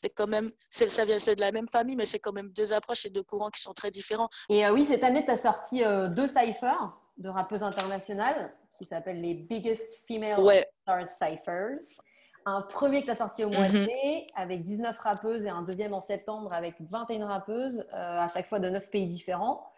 c'est 0.00 0.10
quand 0.10 0.28
même, 0.28 0.52
ça 0.70 1.04
vient, 1.04 1.18
c'est 1.18 1.34
de 1.34 1.40
la 1.40 1.52
même 1.52 1.68
famille, 1.68 1.96
mais 1.96 2.06
c'est 2.06 2.20
quand 2.20 2.32
même 2.32 2.50
deux 2.52 2.72
approches 2.72 3.04
et 3.04 3.10
deux 3.10 3.24
courants 3.24 3.50
qui 3.50 3.60
sont 3.60 3.74
très 3.74 3.90
différents. 3.90 4.28
Et 4.48 4.66
oui, 4.70 4.84
cette 4.84 5.02
année, 5.02 5.24
tu 5.24 5.30
as 5.30 5.36
sorti 5.36 5.82
deux 6.14 6.28
cyphers 6.28 6.96
de 7.18 7.28
rappeuses 7.28 7.64
internationales 7.64 8.54
qui 8.78 8.86
s'appellent 8.86 9.20
les 9.20 9.34
Biggest 9.34 10.06
Female 10.06 10.64
Stars 10.82 11.08
Cyphers 11.08 12.00
un 12.48 12.62
premier 12.62 13.00
que 13.00 13.06
tu 13.06 13.12
as 13.12 13.16
sorti 13.16 13.44
au 13.44 13.50
mois 13.50 13.68
de 13.68 13.78
mhm. 13.78 13.86
mai 13.86 14.26
avec 14.34 14.62
19 14.62 14.98
rappeuses 14.98 15.44
et 15.44 15.48
un 15.48 15.62
deuxième 15.62 15.94
en 15.94 16.00
septembre 16.00 16.52
avec 16.52 16.74
21 16.80 17.26
rappeuses, 17.26 17.86
à 17.92 18.28
chaque 18.28 18.48
fois 18.48 18.58
de 18.58 18.68
9 18.68 18.90
pays 18.90 19.06
différents. 19.06 19.72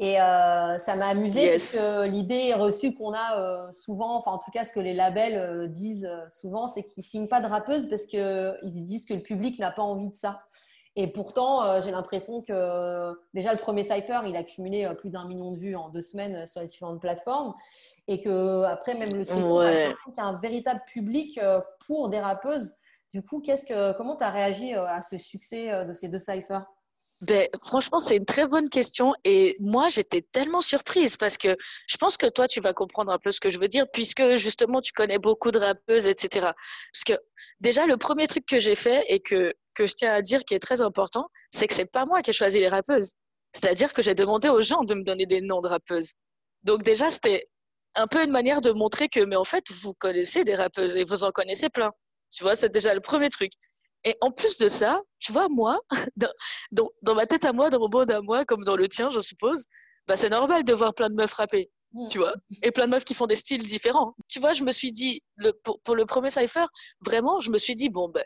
Et 0.00 0.20
euh, 0.20 0.78
ça 0.78 0.94
m'a 0.94 1.08
amusé 1.08 1.50
parce 1.50 1.74
que 1.74 2.06
l'idée 2.06 2.54
reçue 2.54 2.94
qu'on 2.94 3.12
a 3.12 3.40
euh, 3.40 3.72
souvent, 3.72 4.16
enfin 4.16 4.30
en 4.30 4.38
tout 4.38 4.52
cas 4.52 4.64
ce 4.64 4.72
que 4.72 4.78
les 4.78 4.94
labels 4.94 5.36
euh, 5.36 5.66
disent 5.66 6.08
souvent, 6.28 6.68
c'est 6.68 6.84
qu'ils 6.84 7.02
signent 7.02 7.26
pas 7.26 7.40
de 7.40 7.46
rappeuses 7.46 7.88
parce 7.88 8.06
qu'ils 8.06 8.84
disent 8.84 9.06
que 9.06 9.14
le 9.14 9.22
public 9.22 9.58
n'a 9.58 9.72
pas 9.72 9.82
envie 9.82 10.08
de 10.08 10.14
ça. 10.14 10.42
Et 10.94 11.06
pourtant, 11.06 11.80
j'ai 11.80 11.92
l'impression 11.92 12.42
que 12.42 13.12
déjà 13.32 13.52
le 13.52 13.58
premier 13.60 13.84
Cypher, 13.84 14.20
il 14.26 14.36
a 14.36 14.42
cumulé 14.42 14.88
plus 14.98 15.10
d'un 15.10 15.28
million 15.28 15.52
de 15.52 15.58
vues 15.58 15.76
en 15.76 15.90
deux 15.90 16.02
semaines 16.02 16.44
sur 16.48 16.60
les 16.60 16.66
différentes 16.66 17.00
plateformes. 17.00 17.54
Et 18.08 18.20
que 18.20 18.64
après, 18.64 18.94
même 18.94 19.12
le 19.14 19.22
second, 19.22 19.58
ouais. 19.58 19.94
il 20.06 20.14
y 20.16 20.20
a 20.20 20.24
un 20.24 20.38
véritable 20.40 20.82
public 20.86 21.38
pour 21.86 22.08
des 22.08 22.20
rappeuses. 22.20 22.74
Du 23.12 23.22
coup, 23.22 23.40
qu'est-ce 23.40 23.64
que, 23.64 23.96
comment 23.96 24.16
tu 24.16 24.24
as 24.24 24.30
réagi 24.30 24.72
à 24.74 25.02
ce 25.02 25.18
succès 25.18 25.84
de 25.84 25.92
ces 25.92 26.08
deux 26.08 26.18
Cyphers 26.18 26.64
ben, 27.20 27.48
franchement, 27.64 27.98
c'est 27.98 28.16
une 28.16 28.24
très 28.24 28.46
bonne 28.46 28.68
question. 28.68 29.12
Et 29.24 29.56
moi, 29.58 29.88
j'étais 29.88 30.22
tellement 30.22 30.60
surprise 30.60 31.16
parce 31.16 31.36
que 31.36 31.56
je 31.88 31.96
pense 31.96 32.16
que 32.16 32.26
toi, 32.26 32.46
tu 32.46 32.60
vas 32.60 32.72
comprendre 32.72 33.10
un 33.10 33.18
peu 33.18 33.32
ce 33.32 33.40
que 33.40 33.48
je 33.48 33.58
veux 33.58 33.66
dire, 33.66 33.86
puisque 33.92 34.34
justement, 34.36 34.80
tu 34.80 34.92
connais 34.92 35.18
beaucoup 35.18 35.50
de 35.50 35.58
rappeuses, 35.58 36.06
etc. 36.06 36.52
Parce 36.92 37.04
que 37.04 37.14
déjà, 37.60 37.86
le 37.86 37.96
premier 37.96 38.28
truc 38.28 38.46
que 38.46 38.60
j'ai 38.60 38.76
fait 38.76 39.04
et 39.08 39.18
que, 39.18 39.52
que 39.74 39.86
je 39.86 39.94
tiens 39.94 40.14
à 40.14 40.22
dire 40.22 40.44
qui 40.44 40.54
est 40.54 40.60
très 40.60 40.80
important, 40.80 41.28
c'est 41.50 41.66
que 41.66 41.74
c'est 41.74 41.90
pas 41.90 42.06
moi 42.06 42.22
qui 42.22 42.30
ai 42.30 42.32
choisi 42.32 42.60
les 42.60 42.68
rappeuses. 42.68 43.14
C'est-à-dire 43.52 43.92
que 43.92 44.02
j'ai 44.02 44.14
demandé 44.14 44.48
aux 44.48 44.60
gens 44.60 44.84
de 44.84 44.94
me 44.94 45.02
donner 45.02 45.26
des 45.26 45.40
noms 45.40 45.60
de 45.60 45.68
rappeuses. 45.68 46.12
Donc 46.62 46.82
déjà, 46.84 47.10
c'était 47.10 47.48
un 47.94 48.06
peu 48.06 48.22
une 48.22 48.30
manière 48.30 48.60
de 48.60 48.70
montrer 48.70 49.08
que, 49.08 49.20
mais 49.20 49.36
en 49.36 49.44
fait, 49.44 49.64
vous 49.82 49.94
connaissez 49.94 50.44
des 50.44 50.54
rappeuses 50.54 50.96
et 50.96 51.04
vous 51.04 51.24
en 51.24 51.30
connaissez 51.30 51.68
plein. 51.68 51.90
Tu 52.30 52.42
vois, 52.44 52.56
c'est 52.56 52.68
déjà 52.68 52.94
le 52.94 53.00
premier 53.00 53.30
truc. 53.30 53.52
Et 54.04 54.16
en 54.20 54.30
plus 54.30 54.58
de 54.58 54.68
ça, 54.68 55.02
tu 55.18 55.32
vois, 55.32 55.48
moi, 55.48 55.80
dans, 56.16 56.88
dans, 57.02 57.14
ma 57.14 57.26
tête 57.26 57.44
à 57.44 57.52
moi, 57.52 57.70
dans 57.70 57.80
mon 57.80 57.88
monde 57.88 58.10
à 58.10 58.20
moi, 58.20 58.44
comme 58.44 58.64
dans 58.64 58.76
le 58.76 58.88
tien, 58.88 59.10
je 59.10 59.20
suppose, 59.20 59.66
bah, 60.06 60.16
c'est 60.16 60.28
normal 60.28 60.64
de 60.64 60.72
voir 60.72 60.94
plein 60.94 61.10
de 61.10 61.14
meufs 61.14 61.32
rapper, 61.34 61.70
mm. 61.92 62.08
tu 62.08 62.18
vois, 62.18 62.34
et 62.62 62.70
plein 62.70 62.86
de 62.86 62.90
meufs 62.90 63.04
qui 63.04 63.14
font 63.14 63.26
des 63.26 63.36
styles 63.36 63.66
différents. 63.66 64.14
Tu 64.28 64.40
vois, 64.40 64.52
je 64.52 64.62
me 64.62 64.72
suis 64.72 64.92
dit, 64.92 65.22
le, 65.36 65.52
pour, 65.52 65.80
pour, 65.80 65.96
le 65.96 66.06
premier 66.06 66.30
Cypher, 66.30 66.66
vraiment, 67.00 67.40
je 67.40 67.50
me 67.50 67.58
suis 67.58 67.74
dit, 67.74 67.88
bon, 67.88 68.08
ben, 68.08 68.24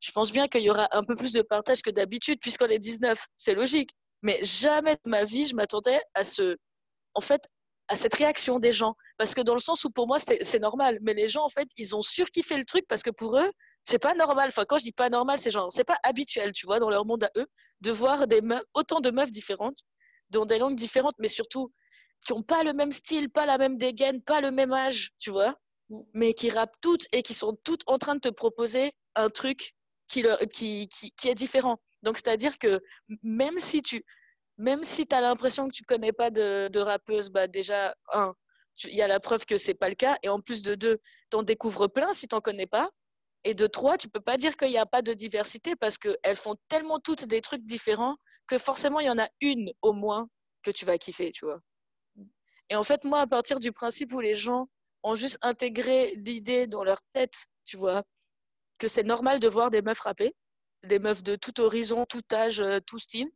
je 0.00 0.10
pense 0.12 0.32
bien 0.32 0.48
qu'il 0.48 0.62
y 0.62 0.70
aura 0.70 0.88
un 0.92 1.04
peu 1.04 1.14
plus 1.14 1.32
de 1.32 1.42
partage 1.42 1.82
que 1.82 1.90
d'habitude, 1.90 2.38
puisqu'on 2.40 2.66
est 2.66 2.78
19, 2.78 3.26
c'est 3.36 3.54
logique. 3.54 3.90
Mais 4.22 4.40
jamais 4.42 4.94
de 4.96 5.10
ma 5.10 5.24
vie, 5.24 5.46
je 5.46 5.54
m'attendais 5.54 6.00
à 6.14 6.24
ce, 6.24 6.56
en 7.14 7.20
fait, 7.20 7.42
à 7.90 7.96
cette 7.96 8.14
réaction 8.14 8.60
des 8.60 8.72
gens. 8.72 8.94
Parce 9.18 9.34
que 9.34 9.40
dans 9.40 9.52
le 9.52 9.60
sens 9.60 9.84
où 9.84 9.90
pour 9.90 10.06
moi, 10.06 10.18
c'est 10.18 10.58
normal. 10.60 10.98
Mais 11.02 11.12
les 11.12 11.26
gens, 11.26 11.44
en 11.44 11.48
fait, 11.48 11.68
ils 11.76 11.94
ont 11.96 12.02
surkiffé 12.02 12.56
le 12.56 12.64
truc 12.64 12.86
parce 12.88 13.02
que 13.02 13.10
pour 13.10 13.36
eux, 13.36 13.50
c'est 13.84 13.98
pas 13.98 14.14
normal. 14.14 14.48
Enfin, 14.48 14.64
quand 14.66 14.78
je 14.78 14.84
dis 14.84 14.92
pas 14.92 15.10
normal, 15.10 15.38
c'est 15.38 15.50
genre, 15.50 15.72
c'est 15.72 15.84
pas 15.84 15.98
habituel, 16.04 16.52
tu 16.52 16.66
vois, 16.66 16.78
dans 16.78 16.88
leur 16.88 17.04
monde 17.04 17.24
à 17.24 17.30
eux, 17.36 17.46
de 17.80 17.90
voir 17.90 18.24
autant 18.74 19.00
de 19.00 19.10
meufs 19.10 19.32
différentes, 19.32 19.78
dans 20.30 20.46
des 20.46 20.58
langues 20.58 20.76
différentes, 20.76 21.16
mais 21.18 21.28
surtout 21.28 21.72
qui 22.24 22.32
ont 22.32 22.42
pas 22.42 22.62
le 22.62 22.72
même 22.72 22.92
style, 22.92 23.28
pas 23.28 23.44
la 23.44 23.58
même 23.58 23.76
dégaine, 23.76 24.22
pas 24.22 24.40
le 24.40 24.52
même 24.52 24.72
âge, 24.72 25.10
tu 25.18 25.30
vois, 25.30 25.56
mais 26.14 26.32
qui 26.34 26.50
rappent 26.50 26.76
toutes 26.80 27.06
et 27.12 27.22
qui 27.22 27.34
sont 27.34 27.58
toutes 27.64 27.82
en 27.86 27.98
train 27.98 28.14
de 28.14 28.20
te 28.20 28.28
proposer 28.28 28.92
un 29.16 29.30
truc 29.30 29.74
qui, 30.06 30.20
est 30.20 31.34
différent. 31.34 31.80
Donc, 32.02 32.18
c'est-à-dire 32.18 32.58
que 32.58 32.80
même 33.22 33.58
si 33.58 33.82
tu 33.82 34.04
même 34.60 34.84
si 34.84 35.06
as 35.10 35.22
l'impression 35.22 35.68
que 35.68 35.72
tu 35.72 35.84
connais 35.84 36.12
pas 36.12 36.30
de, 36.30 36.68
de 36.68 36.80
rappeuse, 36.80 37.30
bah 37.30 37.46
déjà, 37.46 37.94
un, 38.12 38.34
il 38.84 38.94
y 38.94 39.00
a 39.00 39.08
la 39.08 39.18
preuve 39.18 39.46
que 39.46 39.56
c'est 39.56 39.74
pas 39.74 39.88
le 39.88 39.94
cas, 39.94 40.18
et 40.22 40.28
en 40.28 40.40
plus 40.40 40.62
de 40.62 40.74
deux, 40.74 40.98
t'en 41.30 41.42
découvres 41.42 41.90
plein 41.90 42.12
si 42.12 42.28
t'en 42.28 42.42
connais 42.42 42.66
pas, 42.66 42.90
et 43.44 43.54
de 43.54 43.66
trois, 43.66 43.96
tu 43.96 44.10
peux 44.10 44.20
pas 44.20 44.36
dire 44.36 44.56
qu'il 44.58 44.68
n'y 44.68 44.76
a 44.76 44.84
pas 44.84 45.00
de 45.00 45.14
diversité 45.14 45.76
parce 45.76 45.96
qu'elles 45.96 46.36
font 46.36 46.56
tellement 46.68 47.00
toutes 47.00 47.24
des 47.24 47.40
trucs 47.40 47.64
différents 47.64 48.16
que 48.48 48.58
forcément, 48.58 49.00
il 49.00 49.06
y 49.06 49.10
en 49.10 49.18
a 49.18 49.28
une 49.40 49.72
au 49.80 49.94
moins 49.94 50.28
que 50.62 50.70
tu 50.70 50.84
vas 50.84 50.98
kiffer, 50.98 51.32
tu 51.32 51.46
vois. 51.46 51.60
Et 52.68 52.76
en 52.76 52.82
fait, 52.82 53.04
moi, 53.04 53.20
à 53.20 53.26
partir 53.26 53.60
du 53.60 53.72
principe 53.72 54.12
où 54.12 54.20
les 54.20 54.34
gens 54.34 54.68
ont 55.02 55.14
juste 55.14 55.38
intégré 55.40 56.14
l'idée 56.16 56.66
dans 56.66 56.84
leur 56.84 57.00
tête, 57.14 57.46
tu 57.64 57.78
vois, 57.78 58.04
que 58.76 58.88
c'est 58.88 59.04
normal 59.04 59.40
de 59.40 59.48
voir 59.48 59.70
des 59.70 59.80
meufs 59.80 60.00
rapper, 60.00 60.34
des 60.84 60.98
meufs 60.98 61.22
de 61.22 61.36
tout 61.36 61.60
horizon, 61.62 62.04
tout 62.04 62.22
âge, 62.30 62.60
euh, 62.60 62.78
tout 62.86 62.98
style, 62.98 63.30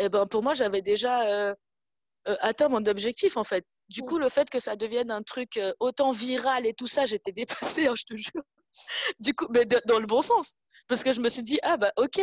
et 0.00 0.04
eh 0.04 0.08
ben 0.08 0.26
pour 0.26 0.42
moi, 0.42 0.54
j'avais 0.54 0.82
déjà 0.82 1.22
euh, 1.28 1.54
euh, 2.28 2.36
atteint 2.40 2.68
mon 2.68 2.84
objectif, 2.86 3.36
en 3.36 3.44
fait. 3.44 3.64
Du 3.88 4.02
coup, 4.02 4.18
le 4.18 4.28
fait 4.28 4.50
que 4.50 4.58
ça 4.58 4.76
devienne 4.76 5.10
un 5.10 5.22
truc 5.22 5.60
autant 5.80 6.12
viral 6.12 6.66
et 6.66 6.74
tout 6.74 6.86
ça, 6.86 7.04
j'étais 7.04 7.32
dépassée, 7.32 7.86
hein, 7.86 7.94
je 7.96 8.04
te 8.04 8.16
jure 8.16 8.42
du 9.20 9.34
coup, 9.34 9.46
mais 9.50 9.66
dans 9.86 9.98
le 9.98 10.06
bon 10.06 10.22
sens. 10.22 10.54
Parce 10.88 11.04
que 11.04 11.12
je 11.12 11.20
me 11.20 11.28
suis 11.28 11.42
dit, 11.42 11.58
ah 11.62 11.76
bah 11.76 11.92
ok. 11.96 12.20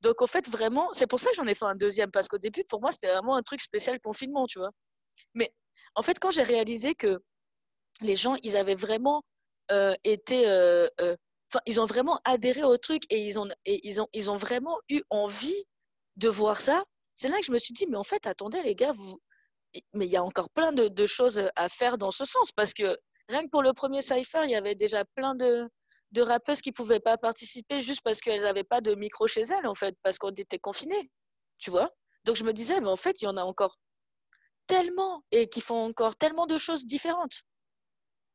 Donc 0.00 0.22
en 0.22 0.26
fait, 0.26 0.48
vraiment, 0.48 0.88
c'est 0.92 1.06
pour 1.06 1.20
ça 1.20 1.30
que 1.30 1.36
j'en 1.36 1.46
ai 1.46 1.54
fait 1.54 1.64
un 1.64 1.74
deuxième. 1.74 2.10
Parce 2.10 2.28
qu'au 2.28 2.38
début, 2.38 2.64
pour 2.64 2.80
moi, 2.80 2.92
c'était 2.92 3.12
vraiment 3.12 3.36
un 3.36 3.42
truc 3.42 3.60
spécial 3.60 4.00
confinement, 4.00 4.46
tu 4.46 4.58
vois. 4.58 4.70
Mais 5.34 5.52
en 5.94 6.02
fait, 6.02 6.18
quand 6.18 6.30
j'ai 6.30 6.42
réalisé 6.42 6.94
que 6.94 7.18
les 8.00 8.16
gens, 8.16 8.36
ils 8.42 8.56
avaient 8.56 8.74
vraiment 8.74 9.22
euh, 9.70 9.94
été. 10.04 10.48
Euh, 10.48 10.88
euh, 11.00 11.16
enfin, 11.52 11.60
ils 11.66 11.80
ont 11.80 11.86
vraiment 11.86 12.20
adhéré 12.24 12.62
au 12.62 12.76
truc 12.76 13.02
et 13.10 13.26
ils 13.26 13.38
ont, 13.38 13.48
et 13.64 13.80
ils 13.86 14.00
ont, 14.00 14.08
ils 14.12 14.30
ont 14.30 14.36
vraiment 14.36 14.78
eu 14.88 15.02
envie 15.10 15.64
de 16.16 16.28
voir 16.28 16.60
ça. 16.60 16.84
C'est 17.18 17.26
là 17.26 17.38
que 17.38 17.46
je 17.46 17.50
me 17.50 17.58
suis 17.58 17.74
dit, 17.74 17.88
mais 17.88 17.96
en 17.96 18.04
fait, 18.04 18.28
attendez, 18.28 18.62
les 18.62 18.76
gars, 18.76 18.92
vous... 18.92 19.20
mais 19.92 20.06
il 20.06 20.12
y 20.12 20.16
a 20.16 20.22
encore 20.22 20.50
plein 20.50 20.70
de, 20.70 21.06
choses 21.06 21.42
à 21.56 21.68
faire 21.68 21.98
dans 21.98 22.12
ce 22.12 22.24
sens. 22.24 22.52
Parce 22.52 22.72
que 22.72 22.96
rien 23.28 23.42
que 23.42 23.50
pour 23.50 23.64
le 23.64 23.72
premier 23.72 24.02
Cypher, 24.02 24.42
il 24.44 24.50
y 24.50 24.54
avait 24.54 24.76
déjà 24.76 25.04
plein 25.16 25.34
de, 25.34 25.68
rappeuses 26.16 26.60
qui 26.60 26.70
pouvaient 26.70 27.00
pas 27.00 27.18
participer 27.18 27.80
juste 27.80 28.02
parce 28.02 28.20
qu'elles 28.20 28.42
n'avaient 28.42 28.62
pas 28.62 28.80
de 28.80 28.94
micro 28.94 29.26
chez 29.26 29.40
elles, 29.40 29.66
en 29.66 29.74
fait, 29.74 29.96
parce 30.04 30.16
qu'on 30.18 30.30
était 30.30 30.60
confinés, 30.60 31.10
tu 31.58 31.70
vois. 31.70 31.90
Donc 32.24 32.36
je 32.36 32.44
me 32.44 32.52
disais, 32.52 32.80
mais 32.80 32.88
en 32.88 32.94
fait, 32.94 33.20
il 33.20 33.24
y 33.24 33.28
en 33.28 33.36
a 33.36 33.42
encore 33.42 33.76
tellement 34.68 35.24
et 35.32 35.48
qui 35.48 35.60
font 35.60 35.86
encore 35.86 36.14
tellement 36.14 36.46
de 36.46 36.56
choses 36.56 36.86
différentes 36.86 37.42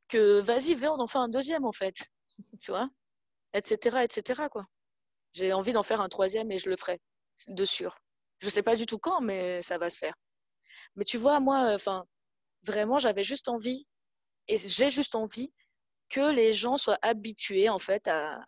que 0.09 0.41
vas-y, 0.41 0.75
viens, 0.75 0.91
on 0.91 0.99
en 0.99 1.07
fait 1.07 1.19
un 1.19 1.29
deuxième, 1.29 1.63
en 1.63 1.71
fait, 1.71 1.95
tu 2.59 2.71
vois, 2.71 2.89
etc., 3.53 3.99
etc., 4.03 4.43
quoi. 4.51 4.65
J'ai 5.31 5.53
envie 5.53 5.71
d'en 5.71 5.83
faire 5.83 6.01
un 6.01 6.09
troisième 6.09 6.51
et 6.51 6.57
je 6.57 6.69
le 6.69 6.75
ferai, 6.75 6.99
de 7.47 7.63
sûr. 7.63 7.97
Je 8.43 8.49
sais 8.49 8.61
pas 8.61 8.75
du 8.75 8.85
tout 8.85 8.99
quand, 8.99 9.21
mais 9.21 9.61
ça 9.61 9.77
va 9.77 9.89
se 9.89 9.97
faire. 9.97 10.15
Mais 10.97 11.05
tu 11.05 11.17
vois, 11.17 11.39
moi, 11.39 11.71
enfin, 11.73 12.03
vraiment, 12.63 12.99
j'avais 12.99 13.23
juste 13.23 13.47
envie 13.47 13.87
et 14.49 14.57
j'ai 14.57 14.89
juste 14.89 15.15
envie 15.15 15.53
que 16.09 16.29
les 16.33 16.51
gens 16.51 16.75
soient 16.75 16.99
habitués 17.01 17.69
en 17.69 17.79
fait 17.79 18.05
à, 18.09 18.43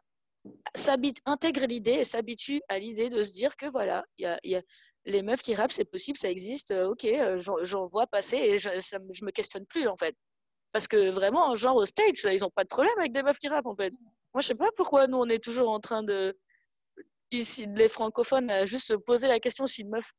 intégrer 1.25 1.67
l'idée 1.67 1.93
et 1.93 2.03
s'habituent 2.03 2.61
à 2.67 2.77
l'idée 2.77 3.07
de 3.07 3.21
se 3.21 3.31
dire 3.31 3.55
que 3.55 3.67
voilà, 3.67 4.03
il 4.17 4.37
y 4.43 4.55
a, 4.55 4.61
les 5.05 5.21
meufs 5.21 5.41
qui 5.41 5.55
rappent, 5.55 5.71
c'est 5.71 5.85
possible, 5.85 6.17
ça 6.17 6.29
existe, 6.29 6.71
euh, 6.71 6.89
ok, 6.89 7.05
euh, 7.05 7.37
j'en 7.37 7.85
vois 7.85 8.05
passer 8.05 8.35
et 8.35 8.59
je, 8.59 8.81
ça, 8.81 8.99
me 8.99 9.31
questionne 9.31 9.65
plus 9.65 9.87
en 9.87 9.95
fait. 9.95 10.15
Parce 10.73 10.89
que 10.89 11.09
vraiment, 11.09 11.55
genre 11.55 11.77
aux 11.77 11.85
States, 11.85 12.21
ils 12.25 12.41
n'ont 12.41 12.49
pas 12.49 12.63
de 12.63 12.69
problème 12.69 12.97
avec 12.99 13.13
des 13.13 13.23
meufs 13.23 13.39
qui 13.39 13.47
rappent 13.47 13.67
en 13.67 13.75
fait. 13.75 13.93
Moi, 14.33 14.41
je 14.41 14.47
sais 14.47 14.55
pas 14.55 14.69
pourquoi 14.75 15.07
nous, 15.07 15.17
on 15.17 15.29
est 15.29 15.41
toujours 15.41 15.69
en 15.69 15.79
train 15.79 16.03
de, 16.03 16.37
les 17.31 17.89
francophones, 17.89 18.49
à 18.49 18.65
juste 18.65 18.87
se 18.87 18.93
poser 18.93 19.27
la 19.27 19.39
question 19.39 19.65
si 19.65 19.81
une 19.81 19.89
meuf, 19.89 20.11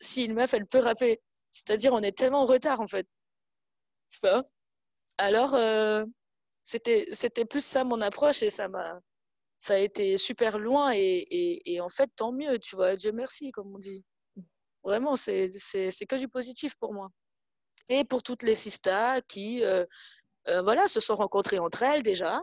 si 0.00 0.24
une 0.24 0.34
meuf, 0.34 0.54
elle 0.54 0.66
peut 0.66 0.78
rapper. 0.78 1.20
C'est-à-dire, 1.50 1.92
on 1.92 2.02
est 2.02 2.16
tellement 2.16 2.42
en 2.42 2.46
retard 2.46 2.80
en 2.80 2.86
fait. 2.86 3.06
Pas. 4.20 4.44
Alors, 5.18 5.54
euh, 5.54 6.04
c'était 6.62 7.44
plus 7.44 7.64
ça 7.64 7.84
mon 7.84 8.00
approche 8.00 8.42
et 8.42 8.50
ça 8.50 8.68
m'a 8.68 9.00
ça 9.58 9.74
a 9.74 9.78
été 9.78 10.16
super 10.16 10.58
loin 10.58 10.92
et, 10.94 11.26
et, 11.64 11.80
en 11.80 11.88
fait 11.88 12.10
tant 12.14 12.30
mieux 12.32 12.58
tu 12.58 12.76
vois 12.76 12.94
Dieu 12.94 13.10
merci 13.12 13.50
comme 13.50 13.74
on 13.74 13.78
dit 13.78 14.04
vraiment 14.84 15.16
c'est 15.16 15.50
c'est 15.50 16.06
que 16.06 16.16
du 16.16 16.28
positif 16.28 16.74
pour 16.76 16.94
moi 16.94 17.08
et 17.88 18.04
pour 18.04 18.22
toutes 18.22 18.42
les 18.42 18.54
sistas 18.54 19.20
qui 19.22 19.64
euh, 19.64 19.84
euh, 20.48 20.62
voilà 20.62 20.86
se 20.88 21.00
sont 21.00 21.16
rencontrées 21.16 21.58
entre 21.58 21.82
elles 21.82 22.02
déjà 22.02 22.40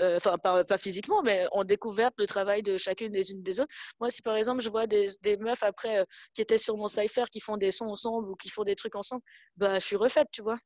euh, 0.00 0.16
enfin 0.16 0.38
pas, 0.38 0.64
pas, 0.64 0.78
physiquement 0.78 1.22
mais 1.22 1.46
ont 1.52 1.64
découvert 1.64 2.10
le 2.16 2.26
travail 2.26 2.62
de 2.62 2.78
chacune 2.78 3.12
des 3.12 3.30
unes 3.30 3.42
des 3.42 3.60
autres 3.60 3.74
moi 4.00 4.10
si 4.10 4.22
par 4.22 4.36
exemple 4.36 4.62
je 4.62 4.70
vois 4.70 4.86
des, 4.86 5.06
des 5.20 5.36
meufs 5.36 5.62
après 5.62 6.06
qui 6.34 6.40
étaient 6.40 6.58
sur 6.58 6.76
mon 6.76 6.88
cypher 6.88 7.24
qui 7.30 7.40
font 7.40 7.56
des 7.58 7.70
sons 7.70 7.86
ensemble 7.86 8.30
ou 8.30 8.34
qui 8.36 8.48
font 8.48 8.64
des 8.64 8.76
trucs 8.76 8.96
ensemble 8.96 9.22
bah 9.56 9.78
je 9.78 9.84
suis 9.84 9.96
refaite 9.96 10.28
tu 10.32 10.42
vois 10.42 10.56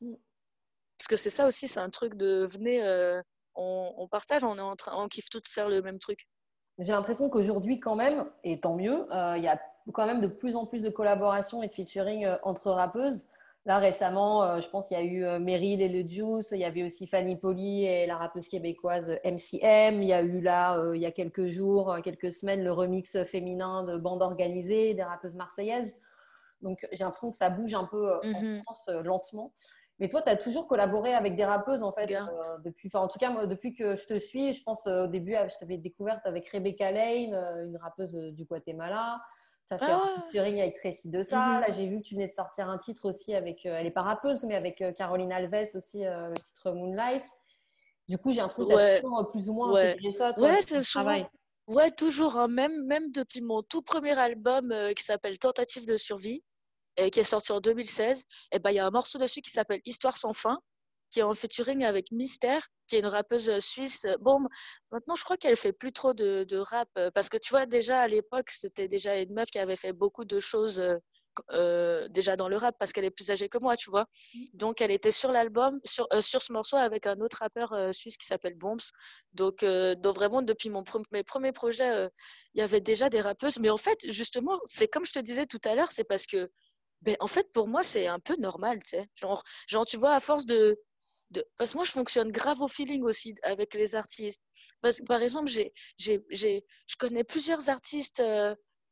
mm. 0.00 0.14
Parce 0.98 1.08
que 1.08 1.16
c'est 1.16 1.30
ça 1.30 1.46
aussi, 1.46 1.68
c'est 1.68 1.80
un 1.80 1.90
truc 1.90 2.14
de 2.14 2.46
venez, 2.46 2.82
euh, 2.82 3.20
on, 3.54 4.08
partage, 4.10 4.44
on 4.44 4.56
est 4.56 4.62
en 4.62 4.76
train, 4.76 4.92
on 4.96 5.08
kiffe 5.08 5.28
tout 5.30 5.42
faire 5.48 5.68
le 5.68 5.82
même 5.82 5.98
truc. 5.98 6.26
J'ai 6.78 6.92
l'impression 6.92 7.28
qu'aujourd'hui, 7.28 7.80
quand 7.80 7.96
même, 7.96 8.26
et 8.44 8.60
tant 8.60 8.76
mieux, 8.76 9.06
euh, 9.12 9.36
il 9.36 9.42
y 9.42 9.48
a 9.48 9.60
quand 9.92 10.06
même 10.06 10.20
de 10.20 10.26
plus 10.26 10.56
en 10.56 10.66
plus 10.66 10.82
de 10.82 10.90
collaborations 10.90 11.62
et 11.62 11.68
de 11.68 11.72
featuring 11.72 12.24
euh, 12.24 12.36
entre 12.42 12.70
rappeuses. 12.70 13.26
Là, 13.66 13.78
récemment, 13.78 14.60
je 14.60 14.68
pense 14.68 14.88
qu'il 14.88 14.96
y 14.96 15.00
a 15.00 15.04
eu 15.04 15.40
Meryl 15.40 15.82
et 15.82 15.88
le 15.88 16.08
Juice, 16.08 16.50
il 16.52 16.58
y 16.58 16.64
avait 16.64 16.84
aussi 16.84 17.08
Fanny 17.08 17.36
Poli 17.36 17.84
et 17.84 18.06
la 18.06 18.16
rappeuse 18.16 18.48
québécoise 18.48 19.18
MCM. 19.24 20.02
Il 20.02 20.08
y 20.08 20.12
a 20.12 20.22
eu 20.22 20.40
là, 20.40 20.80
il 20.94 21.00
y 21.00 21.06
a 21.06 21.10
quelques 21.10 21.48
jours, 21.48 21.96
quelques 22.04 22.32
semaines, 22.32 22.62
le 22.62 22.72
remix 22.72 23.20
féminin 23.24 23.82
de 23.82 23.96
Bande 23.96 24.22
Organisée, 24.22 24.94
des 24.94 25.02
rappeuses 25.02 25.34
marseillaises. 25.34 26.00
Donc, 26.62 26.86
j'ai 26.92 27.02
l'impression 27.02 27.32
que 27.32 27.36
ça 27.36 27.50
bouge 27.50 27.74
un 27.74 27.84
peu 27.84 28.14
en 28.14 28.20
mm-hmm. 28.20 28.62
France 28.62 28.88
lentement. 29.04 29.52
Mais 29.98 30.08
toi, 30.08 30.20
tu 30.20 30.28
as 30.28 30.36
toujours 30.36 30.66
collaboré 30.66 31.14
avec 31.14 31.36
des 31.36 31.44
rappeuses, 31.44 31.82
en 31.82 31.92
fait, 31.92 32.10
euh, 32.10 32.58
depuis, 32.64 32.90
en 32.94 33.08
tout 33.08 33.18
cas, 33.18 33.30
moi, 33.30 33.46
depuis 33.46 33.74
que 33.74 33.94
je 33.94 34.06
te 34.06 34.18
suis, 34.18 34.52
je 34.52 34.62
pense 34.62 34.86
au 34.86 35.06
début, 35.06 35.32
je 35.34 35.56
t'avais 35.58 35.78
découverte 35.78 36.20
avec 36.26 36.48
Rebecca 36.48 36.90
Lane, 36.90 37.34
une 37.66 37.78
rappeuse 37.78 38.14
du 38.14 38.44
Guatemala. 38.44 39.20
Ça 39.66 39.78
fait 39.78 39.86
ah. 39.88 40.14
un 40.16 40.20
featuring 40.22 40.60
avec 40.60 40.76
Tracy 40.76 41.10
de 41.10 41.22
ça. 41.22 41.38
Mhm. 41.38 41.60
Là, 41.60 41.70
j'ai 41.72 41.86
vu 41.86 41.98
que 41.98 42.02
tu 42.04 42.14
venais 42.14 42.28
de 42.28 42.32
sortir 42.32 42.68
un 42.68 42.78
titre 42.78 43.08
aussi 43.08 43.34
avec, 43.34 43.66
elle 43.66 43.86
est 43.86 43.90
pas 43.90 44.02
rappeuse, 44.02 44.44
mais 44.44 44.54
avec 44.54 44.82
Caroline 44.96 45.32
Alves 45.32 45.74
aussi, 45.74 46.04
le 46.04 46.34
titre 46.34 46.70
Moonlight. 46.70 47.24
Du 48.08 48.18
coup, 48.18 48.32
j'ai 48.32 48.40
l'impression 48.40 48.66
que 48.66 48.72
tu 48.72 48.78
as 48.78 49.00
toujours 49.00 49.28
plus 49.28 49.48
ou 49.48 49.54
moins 49.54 49.72
ouais. 49.72 49.90
intégré 49.90 50.12
ça, 50.12 50.32
toi, 50.32 50.48
ouais, 50.48 50.60
c'est 50.62 50.80
travail. 50.82 51.26
Ouais, 51.66 51.90
toujours. 51.90 52.36
Hein. 52.36 52.48
Même, 52.48 52.84
même 52.84 53.10
depuis 53.10 53.40
mon 53.40 53.62
tout 53.62 53.82
premier 53.82 54.16
album 54.18 54.70
euh, 54.70 54.92
qui 54.92 55.02
s'appelle 55.02 55.38
Tentative 55.38 55.86
de 55.86 55.96
survie 55.96 56.44
et 56.96 57.10
qui 57.10 57.20
est 57.20 57.24
sorti 57.24 57.52
en 57.52 57.60
2016, 57.60 58.24
eh 58.52 58.58
ben, 58.60 58.70
il 58.70 58.76
y 58.76 58.78
a 58.78 58.86
un 58.86 58.90
morceau 58.90 59.18
dessus 59.18 59.40
qui 59.40 59.50
s'appelle 59.50 59.80
Histoire 59.84 60.16
sans 60.16 60.32
fin, 60.32 60.58
qui 61.10 61.20
est 61.20 61.22
en 61.22 61.34
featuring 61.34 61.84
avec 61.84 62.10
Mystère, 62.12 62.66
qui 62.86 62.96
est 62.96 63.00
une 63.00 63.06
rappeuse 63.06 63.50
euh, 63.50 63.60
suisse. 63.60 64.06
Bon, 64.20 64.40
maintenant, 64.90 65.14
je 65.14 65.24
crois 65.24 65.36
qu'elle 65.36 65.56
fait 65.56 65.72
plus 65.72 65.92
trop 65.92 66.14
de, 66.14 66.44
de, 66.44 66.56
rap 66.58 66.88
euh, 66.98 67.10
parce 67.10 67.28
que 67.28 67.36
tu 67.36 67.50
vois, 67.50 67.66
déjà 67.66 68.00
à 68.00 68.08
l'époque, 68.08 68.50
c'était 68.50 68.88
déjà 68.88 69.16
une 69.18 69.32
meuf 69.32 69.50
qui 69.50 69.58
avait 69.58 69.76
fait 69.76 69.92
beaucoup 69.92 70.24
de 70.24 70.40
choses 70.40 70.82
euh, 71.52 72.08
déjà 72.08 72.36
dans 72.36 72.48
le 72.48 72.56
rap 72.56 72.76
parce 72.78 72.92
qu'elle 72.92 73.04
est 73.04 73.10
plus 73.10 73.30
âgée 73.30 73.48
que 73.48 73.58
moi, 73.58 73.76
tu 73.76 73.90
vois. 73.90 74.06
Mm. 74.34 74.44
Donc, 74.54 74.80
elle 74.80 74.90
était 74.90 75.12
sur 75.12 75.32
l'album, 75.32 75.80
sur, 75.84 76.06
euh, 76.12 76.20
sur 76.20 76.42
ce 76.42 76.52
morceau 76.52 76.76
avec 76.76 77.06
un 77.06 77.20
autre 77.20 77.38
rappeur 77.40 77.72
euh, 77.72 77.92
suisse 77.92 78.16
qui 78.16 78.26
s'appelle 78.26 78.54
Bombs. 78.54 78.78
Donc, 79.34 79.64
donc, 79.64 80.14
vraiment, 80.14 80.42
depuis 80.42 80.70
mon 80.70 80.82
mes 81.12 81.22
premiers 81.22 81.52
projets, 81.52 82.08
il 82.54 82.58
y 82.58 82.62
avait 82.62 82.80
déjà 82.80 83.10
des 83.10 83.20
rappeuses. 83.20 83.58
Mais 83.58 83.70
en 83.70 83.76
fait, 83.76 83.98
justement, 84.10 84.58
c'est 84.64 84.88
comme 84.88 85.04
je 85.04 85.12
te 85.12 85.18
disais 85.18 85.46
tout 85.46 85.60
à 85.64 85.74
l'heure, 85.74 85.92
c'est 85.92 86.04
parce 86.04 86.26
que, 86.26 86.50
ben, 87.02 87.16
en 87.20 87.26
fait, 87.26 87.50
pour 87.52 87.68
moi, 87.68 87.82
c'est 87.82 88.06
un 88.06 88.18
peu 88.18 88.36
normal, 88.38 88.78
tu 88.82 88.90
sais. 88.90 89.06
Genre, 89.16 89.42
genre, 89.68 89.84
tu 89.84 89.96
vois, 89.98 90.14
à 90.14 90.20
force 90.20 90.46
de, 90.46 90.78
Parce 91.56 91.72
que 91.72 91.76
moi, 91.76 91.84
je 91.84 91.90
fonctionne 91.90 92.30
grave 92.30 92.62
au 92.62 92.68
feeling 92.68 93.02
aussi 93.02 93.34
avec 93.42 93.74
les 93.74 93.94
artistes. 93.94 94.42
Par 95.06 95.22
exemple, 95.22 95.48
j'ai, 95.48 95.72
j'ai, 95.98 96.24
je 96.30 96.96
connais 96.98 97.24
plusieurs 97.24 97.68
artistes 97.68 98.22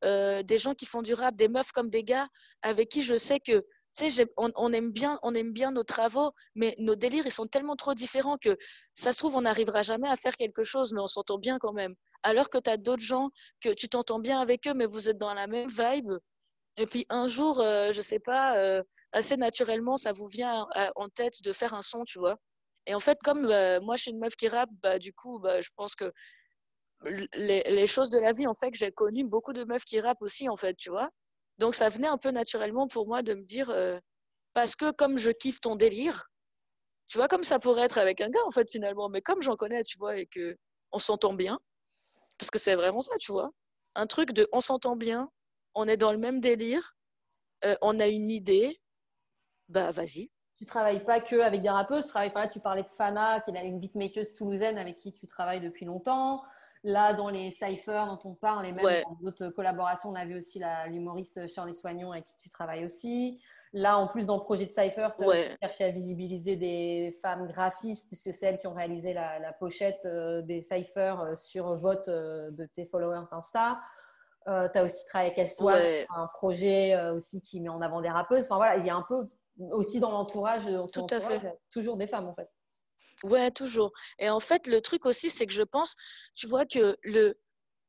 euh, 0.04 0.42
des 0.42 0.58
gens 0.58 0.74
qui 0.74 0.86
font 0.86 1.02
du 1.02 1.14
rap, 1.14 1.34
des 1.36 1.48
meufs 1.48 1.72
comme 1.72 1.88
des 1.88 2.04
gars 2.04 2.28
avec 2.62 2.88
qui 2.88 3.02
je 3.02 3.16
sais 3.16 3.40
que 3.40 3.64
tu 3.96 4.10
sais, 4.10 4.26
on, 4.36 4.72
aime 4.72 4.90
bien, 4.90 5.20
on 5.22 5.34
aime 5.34 5.52
bien 5.52 5.70
nos 5.70 5.84
travaux, 5.84 6.32
mais 6.56 6.74
nos 6.78 6.96
délires, 6.96 7.26
ils 7.26 7.32
sont 7.32 7.46
tellement 7.46 7.76
trop 7.76 7.94
différents 7.94 8.38
que 8.38 8.56
ça 8.94 9.12
se 9.12 9.18
trouve, 9.18 9.36
on 9.36 9.42
n'arrivera 9.42 9.82
jamais 9.82 10.08
à 10.08 10.16
faire 10.16 10.34
quelque 10.34 10.64
chose, 10.64 10.92
mais 10.92 11.00
on 11.00 11.06
s'entend 11.06 11.38
bien 11.38 11.58
quand 11.60 11.72
même. 11.72 11.94
Alors 12.24 12.50
que 12.50 12.58
tu 12.58 12.68
as 12.70 12.76
d'autres 12.76 13.04
gens 13.04 13.30
que 13.60 13.72
tu 13.72 13.88
t'entends 13.88 14.18
bien 14.18 14.40
avec 14.40 14.66
eux, 14.66 14.74
mais 14.74 14.86
vous 14.86 15.08
êtes 15.08 15.18
dans 15.18 15.32
la 15.32 15.46
même 15.46 15.68
vibe. 15.68 16.12
Et 16.76 16.86
puis 16.86 17.06
un 17.08 17.26
jour, 17.26 17.60
euh, 17.60 17.90
je 17.92 18.02
sais 18.02 18.18
pas, 18.18 18.56
euh, 18.58 18.82
assez 19.12 19.36
naturellement, 19.36 19.96
ça 19.96 20.12
vous 20.12 20.26
vient 20.26 20.66
en 20.96 21.08
tête 21.08 21.42
de 21.42 21.52
faire 21.52 21.74
un 21.74 21.82
son, 21.82 22.04
tu 22.04 22.18
vois. 22.18 22.36
Et 22.86 22.94
en 22.94 23.00
fait, 23.00 23.18
comme 23.22 23.42
moi, 23.82 23.96
je 23.96 24.02
suis 24.02 24.10
une 24.10 24.18
meuf 24.18 24.36
qui 24.36 24.48
rappe, 24.48 24.70
bah, 24.82 24.98
du 24.98 25.12
coup, 25.12 25.38
bah, 25.38 25.60
je 25.60 25.70
pense 25.76 25.94
que 25.94 26.12
les, 27.04 27.86
choses 27.86 28.10
de 28.10 28.18
la 28.18 28.32
vie 28.32 28.46
en 28.46 28.54
fait 28.54 28.74
j'ai 28.74 28.92
connu 28.92 29.24
beaucoup 29.24 29.52
de 29.52 29.64
meufs 29.64 29.84
qui 29.84 30.00
rappent 30.00 30.22
aussi 30.22 30.48
en 30.48 30.56
fait 30.56 30.74
tu 30.74 30.90
vois. 30.90 31.10
Donc 31.58 31.74
ça 31.74 31.88
venait 31.88 32.08
un 32.08 32.18
peu 32.18 32.30
naturellement 32.30 32.88
pour 32.88 33.06
moi 33.06 33.22
de 33.22 33.34
me 33.34 33.42
dire 33.42 33.70
euh, 33.70 33.98
parce 34.52 34.76
que 34.76 34.90
comme 34.92 35.18
je 35.18 35.30
kiffe 35.30 35.60
ton 35.60 35.76
délire 35.76 36.26
tu 37.08 37.18
vois 37.18 37.28
comme 37.28 37.44
ça 37.44 37.58
pourrait 37.58 37.84
être 37.84 37.98
avec 37.98 38.20
un 38.20 38.30
gars 38.30 38.44
en 38.46 38.50
fait 38.50 38.70
finalement. 38.70 39.08
Mais 39.08 39.20
comme 39.20 39.42
j'en 39.42 39.56
connais 39.56 39.82
tu 39.84 39.98
vois 39.98 40.16
et 40.18 40.26
que 40.26 40.56
on 40.92 40.98
s'entend 40.98 41.34
bien 41.34 41.58
parce 42.38 42.50
que 42.50 42.58
c'est 42.58 42.74
vraiment 42.74 43.00
ça 43.00 43.16
tu 43.18 43.32
vois. 43.32 43.50
Un 43.94 44.06
truc 44.06 44.32
de 44.32 44.48
on 44.52 44.60
s'entend 44.60 44.96
bien 44.96 45.30
on 45.74 45.86
est 45.88 45.96
dans 45.96 46.12
le 46.12 46.18
même 46.18 46.40
délire 46.40 46.96
euh, 47.64 47.76
on 47.82 48.00
a 48.00 48.06
une 48.06 48.30
idée 48.30 48.80
bah 49.68 49.90
vas-y 49.90 50.30
tu 50.56 50.66
travailles 50.66 51.04
pas 51.04 51.20
que 51.20 51.40
avec 51.40 51.62
des 51.62 51.68
rappeuses, 51.68 52.04
tu 52.04 52.10
travailles, 52.10 52.32
là, 52.34 52.46
tu 52.46 52.60
parlais 52.60 52.84
de 52.84 52.88
Fana, 52.88 53.40
qui 53.40 53.50
est 53.50 53.66
une 53.66 53.80
beatmaker 53.80 54.24
toulousaine 54.36 54.78
avec 54.78 54.96
qui 54.96 55.12
tu 55.12 55.26
travailles 55.26 55.60
depuis 55.60 55.84
longtemps. 55.84 56.42
Là, 56.84 57.12
dans 57.12 57.28
les 57.28 57.50
cyphers 57.50 58.06
dont 58.06 58.30
on 58.30 58.34
parle, 58.34 58.66
et 58.66 58.72
même 58.72 59.02
dans 59.04 59.16
d'autres 59.20 59.48
collaborations, 59.48 60.10
on 60.10 60.14
a 60.14 60.24
vu 60.24 60.36
aussi 60.36 60.62
l'humoriste 60.86 61.46
Shirley 61.48 61.72
Soignon 61.72 62.12
avec 62.12 62.26
qui 62.26 62.36
tu 62.38 62.50
travailles 62.50 62.84
aussi. 62.84 63.42
Là, 63.72 63.98
en 63.98 64.06
plus, 64.06 64.26
dans 64.26 64.36
le 64.36 64.42
projet 64.42 64.66
de 64.66 64.70
Cypher, 64.70 65.08
tu 65.18 65.28
as 65.28 65.56
cherché 65.60 65.84
à 65.84 65.90
visibiliser 65.90 66.54
des 66.54 67.18
femmes 67.22 67.48
graphistes, 67.48 68.06
puisque 68.06 68.32
c'est 68.32 68.46
elles 68.46 68.58
qui 68.58 68.68
ont 68.68 68.74
réalisé 68.74 69.12
la, 69.12 69.52
pochette 69.58 70.02
euh, 70.04 70.42
des 70.42 70.62
Cyphers 70.62 71.20
euh, 71.20 71.36
sur 71.36 71.74
vote 71.76 72.06
euh, 72.06 72.52
de 72.52 72.66
tes 72.66 72.86
followers 72.86 73.32
Insta. 73.32 73.80
Tu 74.46 74.50
as 74.78 74.84
aussi 74.84 75.04
travaillé 75.06 75.32
avec 75.32 75.38
Essoir, 75.38 75.76
un 75.76 76.26
projet 76.34 76.98
aussi 77.10 77.40
qui 77.40 77.60
met 77.60 77.68
en 77.68 77.80
avant 77.80 78.00
des 78.00 78.10
rappeuses. 78.10 78.44
Enfin 78.44 78.56
voilà, 78.56 78.76
il 78.76 78.86
y 78.86 78.90
a 78.90 78.96
un 78.96 79.04
peu 79.08 79.28
aussi 79.70 80.00
dans 80.00 80.10
l'entourage, 80.10 80.64
toujours 81.70 81.96
des 81.96 82.06
femmes 82.06 82.28
en 82.28 82.34
fait. 82.34 82.48
Ouais, 83.22 83.50
toujours. 83.50 83.92
Et 84.18 84.28
en 84.28 84.40
fait, 84.40 84.66
le 84.66 84.80
truc 84.80 85.06
aussi, 85.06 85.30
c'est 85.30 85.46
que 85.46 85.52
je 85.52 85.62
pense, 85.62 85.94
tu 86.34 86.46
vois, 86.46 86.66
que 86.66 86.96
le, 87.02 87.38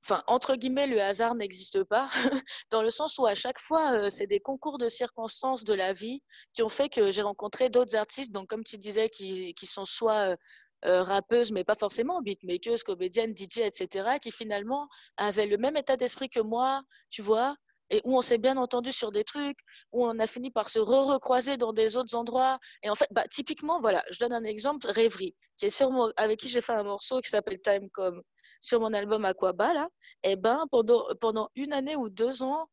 enfin, 0.06 0.24
entre 0.28 0.56
guillemets, 0.56 0.88
le 0.88 1.01
hasard 1.01 1.36
n'existe 1.36 1.84
pas, 1.84 2.10
dans 2.72 2.82
le 2.82 2.89
sens 2.89 3.18
où 3.18 3.26
à 3.26 3.36
chaque 3.36 3.60
fois, 3.60 3.93
euh, 3.97 4.10
c'est 4.10 4.28
des 4.28 4.39
concours 4.39 4.78
de 4.78 4.88
circonstances 4.88 5.64
de 5.64 5.74
la 5.74 5.93
vie 5.93 6.22
qui 6.53 6.64
ont 6.64 6.70
fait 6.70 6.89
que 6.89 7.10
j'ai 7.10 7.24
rencontré 7.24 7.70
d'autres 7.70 7.95
artistes, 7.95 8.32
donc 8.32 8.47
comme 8.47 8.64
tu 8.64 8.78
disais, 8.78 9.10
qui, 9.10 9.53
qui 9.56 9.66
sont 9.66 9.86
soit 9.86 10.38
euh, 10.84 11.04
rappeuses, 11.04 11.52
mais 11.52 11.64
pas 11.64 11.76
forcément, 11.76 12.22
beatmakers, 12.22 12.84
comédiennes, 12.86 13.36
DJ, 13.36 13.60
etc., 13.60 14.18
qui 14.22 14.32
finalement 14.32 14.88
avaient 15.18 15.48
le 15.48 15.58
même 15.58 15.78
état 15.78 15.98
d'esprit 15.98 16.30
que 16.30 16.40
moi, 16.40 16.82
tu 17.10 17.22
vois, 17.22 17.56
et 17.90 18.02
où 18.04 18.18
on 18.18 18.22
s'est 18.22 18.38
bien 18.38 18.58
entendu 18.58 18.92
sur 18.92 19.12
des 19.12 19.24
trucs, 19.24 19.60
où 19.92 20.06
on 20.06 20.20
a 20.20 20.28
fini 20.28 20.52
par 20.52 20.70
se 20.70 20.80
re-recroiser 20.80 21.58
dans 21.58 21.74
des 21.74 21.98
autres 21.98 22.16
endroits. 22.16 22.60
Et 22.84 22.90
en 22.90 22.96
fait, 22.96 23.08
bah, 23.12 23.26
typiquement, 23.30 23.80
voilà, 23.80 24.04
je 24.12 24.20
donne 24.20 24.34
un 24.34 24.44
exemple, 24.44 24.88
Rêverie, 24.90 25.36
qui 25.58 25.68
est 25.68 25.70
sur 25.70 25.90
avec 26.18 26.40
qui 26.40 26.50
j'ai 26.50 26.62
fait 26.62 26.74
un 26.74 26.84
morceau 26.84 27.20
qui 27.22 27.30
s'appelle 27.30 27.62
Time 27.62 27.90
Com 27.92 28.22
sur 28.62 28.80
mon 28.80 28.94
album 28.94 29.26
Aquaba, 29.26 29.74
là. 29.74 29.90
Et 30.24 30.36
ben, 30.36 30.66
pendant, 30.72 31.06
pendant 31.22 31.50
une 31.56 31.74
année 31.74 31.96
ou 31.96 32.10
deux 32.10 32.44
ans, 32.44 32.68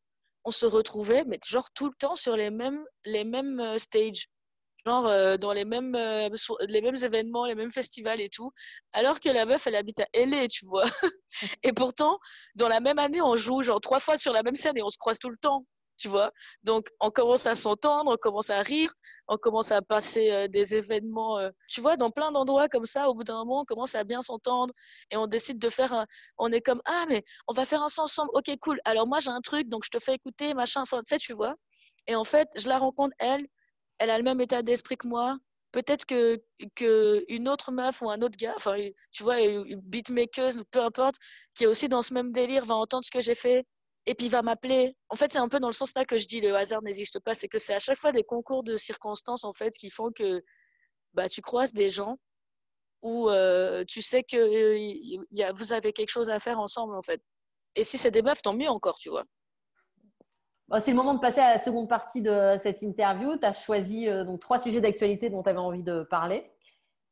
on 0.45 0.51
se 0.51 0.65
retrouvait, 0.65 1.23
mais 1.25 1.39
genre 1.45 1.69
tout 1.73 1.87
le 1.87 1.93
temps 1.97 2.15
sur 2.15 2.35
les 2.35 2.49
mêmes, 2.49 2.83
les 3.05 3.23
mêmes 3.23 3.59
euh, 3.59 3.77
stages 3.77 4.27
genre 4.85 5.07
euh, 5.07 5.37
dans 5.37 5.53
les 5.53 5.65
mêmes, 5.65 5.95
euh, 5.95 6.29
les 6.67 6.81
mêmes 6.81 6.95
événements, 6.95 7.45
les 7.45 7.55
mêmes 7.55 7.71
festivals 7.71 8.21
et 8.21 8.29
tout, 8.29 8.51
alors 8.91 9.19
que 9.19 9.29
la 9.29 9.45
meuf, 9.45 9.65
elle 9.67 9.75
habite 9.75 9.99
à 9.99 10.07
LA, 10.13 10.47
tu 10.47 10.65
vois. 10.65 10.83
et 11.63 11.73
pourtant, 11.73 12.19
dans 12.55 12.67
la 12.67 12.79
même 12.79 12.99
année, 12.99 13.21
on 13.21 13.35
joue 13.35 13.61
genre 13.61 13.81
trois 13.81 13.99
fois 13.99 14.17
sur 14.17 14.33
la 14.33 14.43
même 14.43 14.55
scène 14.55 14.77
et 14.77 14.83
on 14.83 14.89
se 14.89 14.97
croise 14.97 15.19
tout 15.19 15.29
le 15.29 15.37
temps, 15.37 15.65
tu 15.97 16.07
vois. 16.09 16.31
Donc, 16.63 16.87
on 16.99 17.11
commence 17.11 17.45
à 17.45 17.55
s'entendre, 17.55 18.11
on 18.11 18.17
commence 18.17 18.49
à 18.49 18.61
rire, 18.61 18.91
on 19.27 19.37
commence 19.37 19.71
à 19.71 19.81
passer 19.81 20.31
euh, 20.31 20.47
des 20.47 20.75
événements, 20.75 21.39
tu 21.69 21.81
vois, 21.81 21.95
dans 21.97 22.11
plein 22.11 22.31
d'endroits 22.31 22.67
comme 22.67 22.85
ça, 22.85 23.09
au 23.09 23.13
bout 23.13 23.23
d'un 23.23 23.37
moment, 23.37 23.61
on 23.61 23.65
commence 23.65 23.95
à 23.95 24.03
bien 24.03 24.21
s'entendre 24.21 24.73
et 25.11 25.17
on 25.17 25.27
décide 25.27 25.59
de 25.59 25.69
faire 25.69 25.93
un... 25.93 26.05
On 26.37 26.51
est 26.51 26.61
comme, 26.61 26.81
ah, 26.85 27.05
mais 27.07 27.23
on 27.47 27.53
va 27.53 27.65
faire 27.65 27.81
un 27.83 27.89
son 27.89 28.03
ensemble, 28.03 28.31
ok, 28.33 28.51
cool. 28.61 28.79
Alors, 28.85 29.07
moi, 29.07 29.19
j'ai 29.19 29.29
un 29.29 29.41
truc, 29.41 29.69
donc 29.69 29.83
je 29.85 29.89
te 29.89 29.99
fais 30.03 30.15
écouter, 30.15 30.53
machin, 30.53 30.81
enfin, 30.81 30.99
tu 30.99 31.09
sais, 31.09 31.17
tu 31.17 31.33
vois. 31.33 31.55
Et 32.07 32.15
en 32.15 32.25
fait, 32.25 32.49
je 32.57 32.67
la 32.67 32.77
rencontre, 32.77 33.15
elle, 33.19 33.47
elle 34.03 34.09
a 34.09 34.17
le 34.17 34.23
même 34.23 34.41
état 34.41 34.61
d'esprit 34.61 34.97
que 34.97 35.07
moi. 35.07 35.37
Peut-être 35.71 36.05
que, 36.05 36.41
que 36.75 37.25
une 37.29 37.49
autre 37.49 37.71
meuf 37.71 38.01
ou 38.01 38.09
un 38.09 38.21
autre 38.21 38.37
gars, 38.37 38.53
enfin, 38.55 38.75
tu 39.11 39.23
vois, 39.23 39.39
une 39.39 39.81
beatmaker, 39.81 40.51
peu 40.71 40.81
importe, 40.81 41.15
qui 41.55 41.63
est 41.63 41.67
aussi 41.67 41.89
dans 41.89 42.03
ce 42.03 42.13
même 42.13 42.31
délire, 42.31 42.65
va 42.65 42.75
entendre 42.75 43.03
ce 43.03 43.11
que 43.11 43.21
j'ai 43.21 43.35
fait 43.35 43.65
et 44.05 44.15
puis 44.15 44.29
va 44.29 44.41
m'appeler. 44.41 44.95
En 45.09 45.15
fait, 45.15 45.31
c'est 45.31 45.39
un 45.39 45.49
peu 45.49 45.59
dans 45.59 45.69
le 45.69 45.73
sens 45.73 45.93
là 45.95 46.05
que 46.05 46.17
je 46.17 46.27
dis 46.27 46.41
le 46.41 46.55
hasard 46.55 46.81
n'existe 46.83 47.19
pas, 47.19 47.33
c'est 47.33 47.47
que 47.47 47.57
c'est 47.57 47.73
à 47.73 47.79
chaque 47.79 47.97
fois 47.97 48.11
des 48.11 48.23
concours 48.23 48.63
de 48.63 48.75
circonstances 48.75 49.45
en 49.45 49.53
fait 49.53 49.71
qui 49.71 49.89
font 49.89 50.11
que 50.11 50.43
bah, 51.13 51.29
tu 51.29 51.41
croises 51.41 51.73
des 51.73 51.89
gens 51.89 52.17
où 53.01 53.29
euh, 53.29 53.83
tu 53.85 54.01
sais 54.01 54.23
que 54.23 55.41
a, 55.41 55.53
vous 55.53 55.73
avez 55.73 55.93
quelque 55.93 56.09
chose 56.09 56.29
à 56.29 56.39
faire 56.39 56.59
ensemble 56.59 56.95
en 56.95 57.01
fait. 57.01 57.21
Et 57.75 57.83
si 57.83 57.97
c'est 57.97 58.11
des 58.11 58.21
meufs, 58.21 58.41
tant 58.41 58.53
mieux 58.53 58.69
encore, 58.69 58.97
tu 58.97 59.09
vois. 59.09 59.23
C'est 60.79 60.91
le 60.91 60.97
moment 60.97 61.13
de 61.13 61.19
passer 61.19 61.39
à 61.39 61.53
la 61.53 61.59
seconde 61.59 61.89
partie 61.89 62.21
de 62.21 62.55
cette 62.57 62.81
interview. 62.81 63.37
Tu 63.37 63.45
as 63.45 63.53
choisi 63.53 64.09
euh, 64.09 64.23
donc, 64.23 64.39
trois 64.39 64.59
sujets 64.59 64.81
d'actualité 64.81 65.29
dont 65.29 65.43
tu 65.43 65.49
avais 65.49 65.59
envie 65.59 65.83
de 65.83 66.03
parler. 66.03 66.49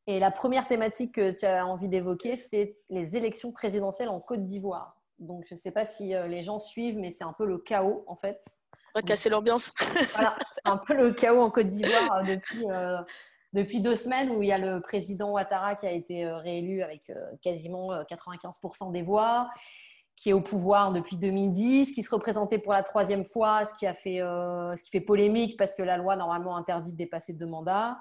Et 0.08 0.20
la 0.20 0.32
première 0.32 0.68
thématique 0.68 1.16
que 1.16 1.32
tu 1.32 1.45
as 1.45 1.66
envie 1.66 1.88
d'évoquer, 1.88 2.36
c'est 2.36 2.78
les 2.89 3.18
élections 3.18 3.52
présidentielles 3.52 4.10
en 4.10 4.20
Côte 4.20 4.45
d'Ivoire. 4.45 4.97
Donc, 5.20 5.45
je 5.47 5.54
ne 5.54 5.60
sais 5.60 5.72
pas 5.72 5.86
si 5.86 6.16
euh, 6.16 6.28
les 6.28 6.41
gens 6.41 6.60
suivent, 6.60 6.97
mais 6.97 7.12
c'est 7.12 7.24
un 7.24 7.34
peu 7.34 7.45
le 7.45 7.60
chaos, 7.60 8.04
en 8.08 8.16
fait. 8.16 8.41
On 8.95 8.99
va 8.99 9.04
casser 9.04 9.30
l'ambiance. 9.30 9.72
voilà, 10.14 10.36
c'est 10.54 10.72
un 10.72 10.78
peu 10.78 10.95
le 10.95 11.14
chaos 11.14 11.41
en 11.41 11.52
Côte 11.52 11.68
d'Ivoire 11.68 12.14
euh, 12.16 12.24
depuis, 12.24 12.66
depuis 13.54 13.82
deux 13.82 13.95
semaines 13.95 14.32
où 14.32 14.41
il 14.41 14.47
y 14.47 14.54
a 14.54 14.58
le 14.58 14.82
président 14.82 15.32
Ouattara 15.32 15.76
qui 15.76 15.86
a 15.86 15.91
été 15.91 16.26
réélu 16.26 16.82
avec 16.82 17.12
quasiment 17.41 17.91
95% 18.04 18.91
des 18.91 19.04
voix 19.04 19.49
qui 20.22 20.30
est 20.30 20.34
au 20.34 20.41
pouvoir 20.41 20.93
depuis 20.93 21.17
2010, 21.17 21.93
qui 21.93 22.03
se 22.03 22.13
représentait 22.13 22.59
pour 22.59 22.74
la 22.74 22.84
troisième 22.84 23.26
fois, 23.26 23.65
ce 23.65 23.74
qui, 23.74 23.88
a 23.88 23.95
fait, 23.95 24.22
euh, 24.22 24.76
ce 24.76 24.84
qui 24.84 24.91
fait 24.91 25.01
polémique 25.01 25.57
parce 25.57 25.74
que 25.74 25.82
la 25.82 25.97
loi 25.97 26.15
normalement 26.15 26.55
interdit 26.55 26.91
de 26.91 26.97
dépasser 26.97 27.34
deux 27.34 27.47
mandats. 27.47 27.97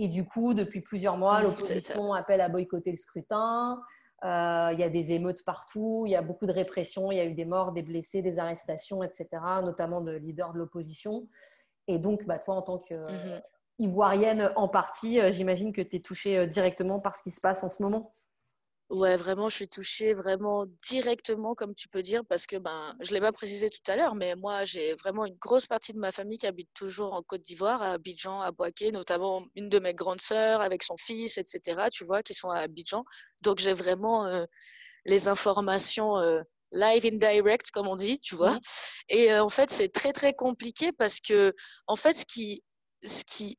Et 0.00 0.08
du 0.08 0.26
coup, 0.26 0.54
depuis 0.54 0.80
plusieurs 0.80 1.16
mois, 1.16 1.40
l'opposition 1.40 2.14
appelle 2.14 2.40
à 2.40 2.48
boycotter 2.48 2.90
le 2.90 2.96
scrutin. 2.96 3.80
Euh, 4.24 4.70
il 4.72 4.80
y 4.80 4.82
a 4.82 4.88
des 4.88 5.12
émeutes 5.12 5.44
partout, 5.44 6.02
il 6.04 6.10
y 6.10 6.16
a 6.16 6.22
beaucoup 6.22 6.46
de 6.46 6.52
répression, 6.52 7.12
il 7.12 7.18
y 7.18 7.20
a 7.20 7.24
eu 7.24 7.34
des 7.34 7.44
morts, 7.44 7.70
des 7.70 7.84
blessés, 7.84 8.22
des 8.22 8.40
arrestations, 8.40 9.04
etc., 9.04 9.28
notamment 9.62 10.00
de 10.00 10.12
leaders 10.12 10.52
de 10.54 10.58
l'opposition. 10.58 11.28
Et 11.86 12.00
donc, 12.00 12.26
bah, 12.26 12.40
toi, 12.40 12.56
en 12.56 12.62
tant 12.62 12.78
que, 12.78 12.94
mhm. 12.94 13.40
ivoirienne 13.78 14.50
en 14.56 14.66
partie. 14.66 15.20
J'imagine 15.30 15.72
que 15.72 15.82
tu 15.82 15.96
es 15.96 16.00
touchée 16.00 16.44
directement 16.48 17.00
par 17.00 17.14
ce 17.14 17.22
qui 17.22 17.30
se 17.30 17.40
passe 17.40 17.62
en 17.62 17.68
ce 17.68 17.84
moment. 17.84 18.12
Ouais, 18.92 19.16
vraiment, 19.16 19.48
je 19.48 19.56
suis 19.56 19.68
touchée 19.68 20.12
vraiment 20.12 20.66
directement, 20.86 21.54
comme 21.54 21.74
tu 21.74 21.88
peux 21.88 22.02
dire, 22.02 22.20
parce 22.28 22.46
que 22.46 22.56
ben, 22.56 22.94
je 23.00 23.08
ne 23.08 23.14
l'ai 23.14 23.20
pas 23.22 23.32
précisé 23.32 23.70
tout 23.70 23.80
à 23.90 23.96
l'heure, 23.96 24.14
mais 24.14 24.36
moi, 24.36 24.64
j'ai 24.64 24.92
vraiment 24.96 25.24
une 25.24 25.36
grosse 25.36 25.66
partie 25.66 25.94
de 25.94 25.98
ma 25.98 26.12
famille 26.12 26.36
qui 26.36 26.46
habite 26.46 26.68
toujours 26.74 27.14
en 27.14 27.22
Côte 27.22 27.40
d'Ivoire, 27.40 27.80
à 27.80 27.92
Abidjan, 27.92 28.42
à 28.42 28.50
Boaké, 28.52 28.92
notamment 28.92 29.46
une 29.54 29.70
de 29.70 29.78
mes 29.78 29.94
grandes 29.94 30.20
sœurs 30.20 30.60
avec 30.60 30.82
son 30.82 30.98
fils, 30.98 31.38
etc., 31.38 31.88
tu 31.90 32.04
vois, 32.04 32.22
qui 32.22 32.34
sont 32.34 32.50
à 32.50 32.58
Abidjan. 32.58 33.06
Donc, 33.40 33.60
j'ai 33.60 33.72
vraiment 33.72 34.26
euh, 34.26 34.44
les 35.06 35.26
informations 35.26 36.18
euh, 36.18 36.42
live 36.72 37.06
in 37.06 37.16
direct, 37.16 37.70
comme 37.70 37.88
on 37.88 37.96
dit, 37.96 38.20
tu 38.20 38.34
vois. 38.36 38.58
Et 39.08 39.32
euh, 39.32 39.42
en 39.42 39.48
fait, 39.48 39.70
c'est 39.70 39.88
très, 39.88 40.12
très 40.12 40.34
compliqué 40.34 40.92
parce 40.92 41.18
que, 41.18 41.54
en 41.86 41.96
fait, 41.96 42.12
ce 42.12 42.26
qui, 42.26 42.62
ce 43.02 43.24
qui, 43.24 43.58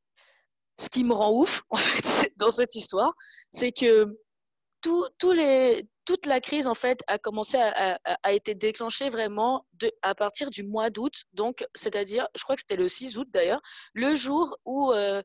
ce 0.80 0.90
qui 0.90 1.04
me 1.04 1.14
rend 1.14 1.32
ouf, 1.32 1.64
en 1.72 1.78
fait, 1.78 2.32
dans 2.38 2.52
cette 2.52 2.76
histoire, 2.76 3.14
c'est 3.50 3.72
que 3.72 4.16
toute 4.84 6.26
la 6.26 6.42
crise 6.42 6.68
en 6.68 6.74
fait 6.74 7.02
a 7.08 7.18
commencé 7.18 7.58
a 7.58 8.34
été 8.34 8.54
déclenchée 8.56 9.10
vraiment 9.10 9.66
à 10.02 10.14
partir 10.16 10.50
du 10.50 10.64
mois 10.64 10.90
d'août. 10.90 11.14
Donc, 11.34 11.66
c'est-à-dire, 11.74 12.28
je 12.36 12.44
crois 12.44 12.56
que 12.56 12.62
c'était 12.62 12.76
le 12.76 12.88
6 12.88 13.18
août 13.18 13.28
d'ailleurs, 13.32 13.62
le 13.94 14.14
jour 14.16 14.58
où 14.66 14.92
euh, 14.92 15.22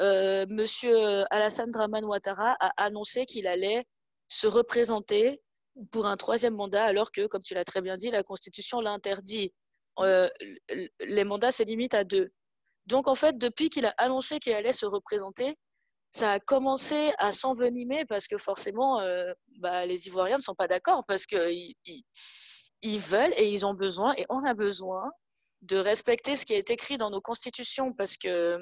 euh, 0.00 0.44
Monsieur 0.48 1.24
Alassane 1.32 1.70
Draman 1.70 2.04
Ouattara 2.04 2.56
a 2.60 2.72
annoncé 2.84 3.26
qu'il 3.26 3.46
allait 3.46 3.84
se 4.28 4.46
représenter 4.46 5.40
pour 5.90 6.06
un 6.06 6.16
troisième 6.16 6.54
mandat, 6.54 6.84
alors 6.84 7.12
que, 7.12 7.26
comme 7.26 7.42
tu 7.42 7.54
l'as 7.54 7.64
très 7.64 7.82
bien 7.82 7.96
dit, 7.96 8.10
la 8.10 8.22
Constitution 8.22 8.80
l'interdit. 8.80 9.52
Euh, 10.00 10.28
les 11.00 11.24
mandats 11.24 11.50
se 11.50 11.62
limitent 11.62 11.94
à 11.94 12.04
deux. 12.04 12.30
Donc, 12.86 13.08
en 13.08 13.14
fait, 13.14 13.38
depuis 13.38 13.70
qu'il 13.70 13.86
a 13.86 13.94
annoncé 13.98 14.38
qu'il 14.38 14.52
allait 14.52 14.72
se 14.72 14.86
représenter, 14.86 15.56
ça 16.16 16.32
a 16.32 16.40
commencé 16.40 17.12
à 17.18 17.32
s'envenimer 17.32 18.06
parce 18.06 18.26
que 18.26 18.38
forcément, 18.38 19.00
euh, 19.00 19.32
bah, 19.58 19.84
les 19.84 20.06
Ivoiriens 20.06 20.38
ne 20.38 20.42
sont 20.42 20.54
pas 20.54 20.66
d'accord 20.66 21.04
parce 21.06 21.26
qu'ils 21.26 21.74
ils, 22.82 22.98
veulent 22.98 23.34
et 23.36 23.50
ils 23.50 23.66
ont 23.66 23.74
besoin, 23.74 24.14
et 24.16 24.24
on 24.30 24.42
a 24.44 24.54
besoin 24.54 25.10
de 25.62 25.76
respecter 25.76 26.34
ce 26.34 26.46
qui 26.46 26.54
est 26.54 26.70
écrit 26.70 26.96
dans 26.96 27.10
nos 27.10 27.20
constitutions 27.20 27.92
parce 27.92 28.16
que, 28.16 28.58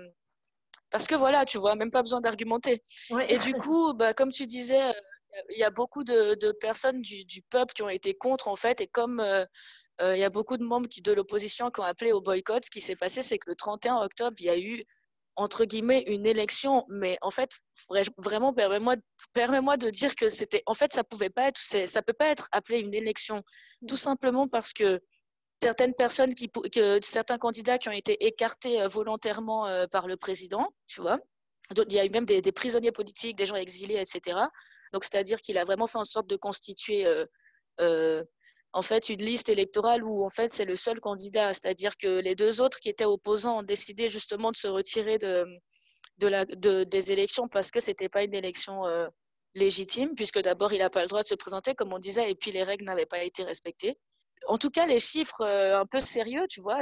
parce 0.91 1.07
que 1.07 1.15
voilà, 1.15 1.45
tu 1.45 1.59
vois, 1.59 1.77
même 1.77 1.93
pas 1.93 2.03
besoin 2.03 2.21
d'argumenter. 2.21 2.83
Et 3.29 3.39
du 3.39 3.55
coup, 3.69 3.95
bah, 3.95 4.15
comme 4.15 4.33
tu 4.33 4.47
disais, 4.47 4.93
il 5.51 5.59
y 5.59 5.65
a 5.65 5.71
beaucoup 5.71 6.03
de, 6.03 6.53
personnes 6.61 7.03
du, 7.03 7.43
peuple 7.51 7.73
qui 7.73 7.83
ont 7.83 7.89
été 7.89 8.15
contre 8.15 8.49
en 8.49 8.57
fait, 8.57 8.81
et 8.81 8.89
comme 8.89 9.21
euh, 9.21 9.45
euh, 10.01 10.17
il 10.17 10.21
y 10.21 10.25
a 10.25 10.31
beaucoup 10.31 10.57
de 10.57 10.65
membres 10.65 10.89
de 10.93 11.13
l'opposition 11.13 11.71
qui 11.71 11.81
ont 11.81 11.85
appelé 11.85 12.11
au 12.11 12.21
boycott, 12.21 12.65
ce 12.65 12.71
qui 12.71 12.81
s'est 12.81 12.97
passé, 12.97 13.23
c'est 13.23 13.39
que 13.39 13.49
le 13.49 13.55
31 13.55 13.99
octobre, 14.03 14.37
il 14.41 14.47
y 14.47 14.51
a 14.51 14.59
eu 14.59 14.85
entre 15.37 15.65
guillemets 15.65 16.05
une 16.07 16.27
élection, 16.27 16.85
mais 16.89 17.19
en 17.21 17.31
fait 17.31 17.51
vraiment 18.19 18.53
permets-moi 18.53 18.97
permets-moi 19.33 19.77
de 19.77 19.91
dire 19.91 20.15
que 20.15 20.29
c'était 20.29 20.63
en 20.67 20.75
fait 20.75 20.93
ça 20.93 21.05
pouvait 21.05 21.31
pas 21.31 21.49
être 21.49 21.59
ça 21.59 22.03
peut 22.03 22.13
pas 22.13 22.29
être 22.29 22.49
appelé 22.53 22.79
une 22.79 22.95
élection 22.95 23.43
tout 23.89 23.97
simplement 23.97 24.49
parce 24.49 24.73
que 24.73 25.01
certaines 25.63 25.95
personnes 25.95 26.35
qui 26.35 26.51
que 26.51 27.01
certains 27.03 27.39
candidats 27.39 27.79
qui 27.79 27.89
ont 27.89 27.93
été 27.93 28.25
écartés 28.27 28.83
euh, 28.83 28.89
volontairement 28.89 29.67
euh, 29.67 29.87
par 29.87 30.07
le 30.07 30.17
président, 30.17 30.69
tu 30.87 31.01
vois. 31.01 31.19
Il 31.89 31.95
y 31.95 31.99
a 31.99 32.05
eu 32.05 32.11
même 32.11 32.27
des, 32.27 32.43
prisonniers 32.53 32.93
politiques, 32.93 33.37
des 33.37 33.47
gens 33.47 33.57
exilés, 33.57 33.95
etc. 33.95 34.39
Donc 34.93 35.05
c'est-à-dire 35.05 35.41
qu'il 35.41 35.57
a 35.57 35.65
vraiment 35.65 35.87
fait 35.87 35.97
en 35.97 36.05
sorte 36.05 36.27
de 36.27 36.37
constituer 36.37 37.07
euh, 37.81 38.23
en 38.75 38.83
fait 38.83 39.09
une 39.09 39.23
liste 39.23 39.49
électorale 39.49 40.03
où 40.03 40.25
en 40.25 40.29
fait 40.29 40.53
c'est 40.53 40.65
le 40.65 40.75
seul 40.75 40.99
candidat, 40.99 41.53
c'est-à-dire 41.53 41.97
que 41.97 42.21
les 42.21 42.35
deux 42.35 42.61
autres 42.61 42.81
qui 42.81 42.89
étaient 42.89 43.05
opposants 43.05 43.61
ont 43.61 43.63
décidé 43.63 44.09
justement 44.09 44.51
de 44.51 44.57
se 44.57 44.67
retirer 44.67 45.17
de, 45.17 46.85
des 46.85 47.13
élections 47.13 47.49
parce 47.49 47.71
que 47.71 47.79
c'était 47.79 48.09
pas 48.09 48.25
une 48.25 48.35
élection 48.35 48.85
euh, 48.87 49.07
légitime, 49.55 50.17
puisque 50.17 50.41
d'abord 50.41 50.73
il 50.73 50.81
n'a 50.81 50.91
pas 50.91 51.03
le 51.03 51.09
droit 51.09 51.23
de 51.23 51.29
se 51.29 51.37
présenter 51.37 51.75
comme 51.77 51.93
on 51.93 52.01
disait, 52.01 52.29
et 52.29 52.35
puis 52.35 52.51
les 52.51 52.65
règles 52.65 52.85
n'avaient 52.85 53.07
pas 53.07 53.23
été 53.23 53.45
respectées. 53.45 53.97
En 54.49 54.59
tout 54.59 54.71
cas, 54.71 54.87
les 54.87 54.99
chiffres 54.99 55.43
euh, 55.43 55.79
un 55.79 55.87
peu 55.87 56.01
sérieux, 56.01 56.45
tu 56.51 56.61
vois, 56.61 56.81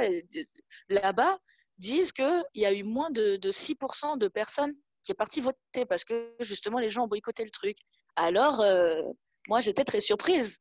là-bas 0.89 1.37
disent 1.77 2.11
qu'il 2.11 2.43
y 2.55 2.65
a 2.65 2.73
eu 2.73 2.83
moins 2.83 3.11
de, 3.11 3.35
de 3.35 3.51
6% 3.51 4.17
de 4.17 4.27
personnes 4.27 4.73
qui 5.03 5.11
sont 5.11 5.13
parties 5.13 5.41
voter 5.41 5.85
parce 5.87 6.03
que 6.05 6.33
justement 6.39 6.79
les 6.79 6.89
gens 6.89 7.03
ont 7.03 7.07
boycotté 7.07 7.43
le 7.43 7.51
truc. 7.51 7.77
Alors, 8.15 8.61
euh, 8.61 8.99
moi 9.47 9.61
j'étais 9.61 9.83
très 9.83 9.99
surprise 9.99 10.59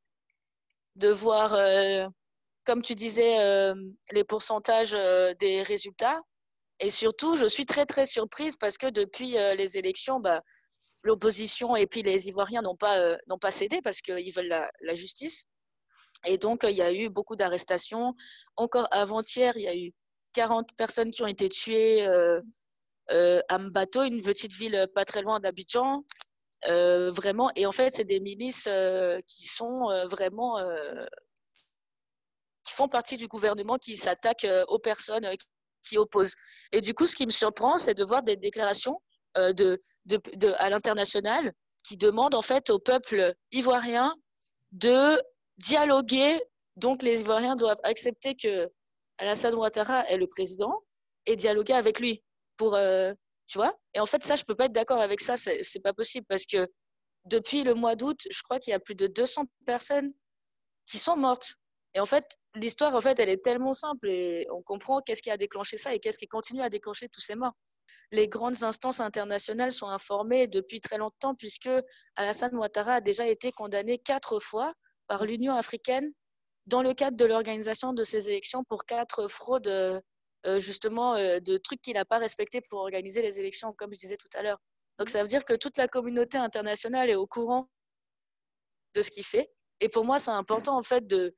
de 0.97 1.09
voir, 1.09 1.55
euh, 1.55 2.07
comme 2.65 2.83
tu 2.83 2.95
disais, 2.95 3.39
euh, 3.41 3.75
les 4.13 4.25
pourcentages 4.25 4.95
euh, 4.95 5.35
des 5.35 5.63
résultats. 5.63 6.21
Et 6.81 6.91
surtout, 6.91 7.37
je 7.37 7.47
suis 7.47 7.67
très, 7.67 7.87
très 7.87 8.07
surprise 8.07 8.57
parce 8.57 8.77
que 8.77 8.89
depuis 8.89 9.33
les 9.33 9.79
élections, 9.79 10.19
bah, 10.19 10.43
l'opposition 11.05 11.77
et 11.77 11.87
puis 11.87 12.03
les 12.03 12.29
Ivoiriens 12.29 12.63
n'ont 12.63 12.77
pas, 12.77 13.17
n'ont 13.29 13.39
pas 13.39 13.53
cédé 13.53 13.81
parce 13.85 14.01
qu'ils 14.01 14.33
veulent 14.33 14.49
la, 14.49 14.95
justice. 14.95 15.45
Et 16.27 16.39
donc, 16.39 16.65
il 16.65 16.75
y 16.75 16.83
a 16.83 16.93
eu 16.93 17.09
beaucoup 17.09 17.37
d'arrestations. 17.37 18.15
Encore 18.57 18.89
avant-hier, 18.91 19.57
il 19.57 19.63
y 19.63 19.69
a 19.69 19.77
eu 19.77 19.93
40 20.33 20.75
personnes 20.77 21.13
qui 21.13 21.23
ont 21.23 21.29
été 21.29 21.49
tuées 21.49 22.05
à 23.09 23.59
Mbato, 23.59 24.03
une 24.03 24.23
petite 24.23 24.53
ville 24.53 24.89
pas 24.93 25.05
très 25.05 25.23
loin 25.23 25.39
d'Abidjan. 25.39 26.03
Euh, 26.69 27.11
vraiment, 27.11 27.51
et 27.57 27.67
en 27.67 27.73
fait, 27.73 27.91
c'est 27.91 28.05
des 28.05 28.21
milices 28.21 28.69
euh, 28.69 29.19
qui 29.27 29.49
sont 29.49 29.91
euh, 29.91 30.07
vraiment 30.07 30.59
qui 32.65 32.75
font 32.75 32.89
partie 32.89 33.17
du 33.17 33.27
gouvernement 33.27 33.77
qui 33.77 33.97
s'attaquent 33.97 34.47
aux 34.69 34.79
personnes 34.79 35.29
qui 35.83 35.99
opposent. 35.99 36.35
Et 36.71 36.81
du 36.81 36.95
coup, 36.95 37.07
ce 37.07 37.17
qui 37.17 37.27
me 37.27 37.33
surprend, 37.33 37.77
c'est 37.77 37.95
de 37.95 38.05
voir 38.05 38.23
des 38.23 38.37
déclarations 38.37 39.01
à 39.35 40.71
l'international 40.71 41.53
qui 41.83 41.97
demandent 41.97 42.37
en 42.37 42.43
fait 42.43 42.71
au 42.71 42.79
peuple 42.79 43.35
ivoirien 43.51 44.15
de 44.71 45.21
dialoguer. 45.59 46.41
Donc, 46.77 47.03
les 47.03 47.23
Ivoiriens 47.23 47.57
doivent 47.57 47.81
accepter 47.83 48.37
que 48.37 48.71
Alassane 49.19 49.57
Ouattara 49.57 50.09
est 50.09 50.17
le 50.17 50.29
président 50.29 50.85
et 51.27 51.35
dialoguer 51.35 51.75
avec 51.75 51.99
lui 51.99 52.23
pour 52.57 52.79
tu 53.47 53.59
vois 53.59 53.75
Et 53.95 54.01
en 54.01 54.07
fait, 54.07 54.23
ça, 54.23 54.37
je 54.37 54.45
peux 54.45 54.55
pas 54.55 54.67
être 54.67 54.73
d'accord 54.73 55.01
avec 55.01 55.21
ça. 55.21 55.37
C'est 55.37 55.81
pas 55.83 55.93
possible 55.93 56.27
parce 56.29 56.47
que 56.47 56.67
depuis 57.27 57.65
le 57.65 57.75
mois 57.75 57.97
d'août, 57.97 58.21
je 58.31 58.43
crois 58.43 58.59
qu'il 58.59 58.73
y 58.73 58.75
a 58.75 58.81
plus 58.81 58.95
de 58.95 59.07
200 59.07 59.45
personnes 59.67 60.13
qui 60.87 60.99
sont 60.99 61.17
mortes. 61.17 61.55
Et 61.95 62.01
en 62.01 62.07
fait, 62.07 62.25
l'histoire, 62.55 62.95
en 62.95 63.01
fait, 63.01 63.19
elle 63.19 63.29
est 63.29 63.45
tellement 63.45 63.75
simple 63.75 64.09
et 64.09 64.47
on 64.51 64.63
comprend 64.63 65.01
qu'est-ce 65.03 65.23
qui 65.23 65.31
a 65.31 65.37
déclenché 65.37 65.77
ça 65.77 65.95
et 65.95 66.01
qu'est-ce 66.01 66.19
qui 66.19 66.27
continue 66.27 66.63
à 66.63 66.71
déclencher 66.71 67.09
tous 67.09 67.21
ces 67.21 67.35
morts. 67.35 67.53
Les 68.11 68.29
grandes 68.29 68.63
instances 68.63 69.01
internationales 69.01 69.73
sont 69.73 69.89
informées 69.89 70.47
depuis 70.47 70.81
très 70.81 70.99
longtemps 70.99 71.35
puisque 71.35 71.71
Alassane 72.17 72.55
Ouattara 72.57 72.95
a 72.95 73.01
déjà 73.01 73.27
été 73.27 73.53
condamné 73.53 73.99
quatre 73.99 74.39
fois 74.39 74.73
par 75.07 75.25
l'Union 75.25 75.55
africaine 75.55 76.11
dans 76.67 76.83
le 76.83 76.95
cadre 76.95 77.17
de 77.17 77.25
l'organisation 77.25 77.93
de 77.93 78.05
ces 78.05 78.29
élections 78.29 78.65
pour 78.65 78.85
quatre 78.85 79.29
fraudes 79.29 79.69
euh, 79.69 80.01
justement 80.59 81.15
euh, 81.15 81.41
de 81.41 81.57
trucs 81.57 81.81
qu'il 81.83 81.95
n'a 81.95 82.05
pas 82.05 82.19
respectés 82.19 82.61
pour 82.61 82.81
organiser 82.81 83.23
les 83.23 83.39
élections, 83.41 83.73
comme 83.73 83.93
je 83.93 83.99
disais 83.99 84.17
tout 84.17 84.29
à 84.35 84.43
l'heure. 84.43 84.59
Donc 84.99 85.09
ça 85.09 85.23
veut 85.23 85.29
dire 85.29 85.45
que 85.45 85.55
toute 85.55 85.77
la 85.77 85.89
communauté 85.89 86.39
internationale 86.39 87.11
est 87.11 87.15
au 87.15 87.27
courant 87.27 87.69
de 88.95 89.03
ce 89.03 89.11
qu'il 89.11 89.25
fait. 89.25 89.51
Et 89.81 89.89
pour 89.89 90.05
moi, 90.05 90.19
c'est 90.19 90.31
important 90.31 90.77
en 90.77 90.83
fait 90.83 91.07
de 91.07 91.35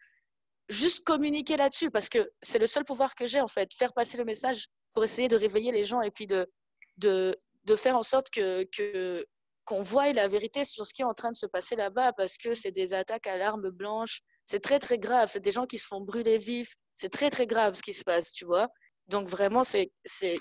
juste 0.69 1.05
communiquer 1.05 1.57
là-dessus 1.57 1.91
parce 1.91 2.09
que 2.09 2.31
c'est 2.43 2.59
le 2.59 2.67
seul 2.67 2.85
pouvoir 2.85 3.15
que 3.15 3.27
j'ai 3.27 3.41
en 3.41 3.47
fait, 3.47 3.73
faire 3.75 3.93
passer 3.93 4.19
le 4.19 4.25
message 4.25 4.67
pour 4.93 5.05
essayer 5.05 5.29
de 5.29 5.37
réveiller 5.37 5.73
les 5.73 5.85
gens 5.85 6.01
et 6.01 6.11
puis 6.11 6.27
de, 6.27 6.51
de, 6.99 7.37
de 7.65 7.77
faire 7.77 7.97
en 7.97 8.03
sorte 8.03 8.31
que, 8.31 8.65
que 8.77 9.27
qu'on 9.65 9.83
voie 9.83 10.13
la 10.13 10.27
vérité 10.27 10.65
sur 10.65 10.85
ce 10.85 10.93
qui 10.93 11.03
est 11.03 11.07
en 11.07 11.15
train 11.15 11.31
de 11.31 11.37
se 11.37 11.47
passer 11.47 11.75
là-bas 11.75 12.13
parce 12.13 12.37
que 12.37 12.55
c'est 12.55 12.71
des 12.71 12.95
attaques 12.95 13.27
à 13.27 13.39
l'arme 13.39 13.71
blanche. 13.71 14.21
C'est 14.45 14.61
très 14.61 14.79
très 14.79 14.99
grave. 14.99 15.31
C'est 15.31 15.41
des 15.41 15.51
gens 15.51 15.67
qui 15.67 15.79
se 15.79 15.87
font 15.87 16.03
brûler 16.03 16.37
vifs. 16.37 16.75
C'est 16.93 17.09
très 17.09 17.31
très 17.31 17.47
grave 17.47 17.75
ce 17.75 17.83
qui 17.83 17.95
se 17.95 18.05
passe, 18.05 18.33
tu 18.33 18.45
vois. 18.45 18.69
Donc 19.09 19.29
vraiment, 19.29 19.63
c'est 19.63 19.91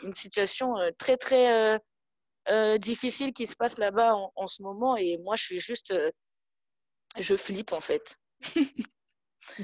une 0.03 0.14
situation 0.14 0.78
euh, 0.78 0.91
très, 0.97 1.18
très 1.18 1.74
euh, 1.74 1.78
euh, 2.49 2.78
difficile 2.78 3.34
qui 3.34 3.45
se 3.45 3.55
passe 3.55 3.78
là-bas 3.78 4.16
en, 4.36 4.47
ce 4.47 4.61
moment. 4.64 4.95
Et 4.95 5.18
moi, 5.18 5.36
je 5.36 5.43
suis 5.43 5.59
juste... 5.59 5.93
je 7.18 7.36
flippe, 7.36 7.74
en 7.74 7.82
fait. 7.82 8.18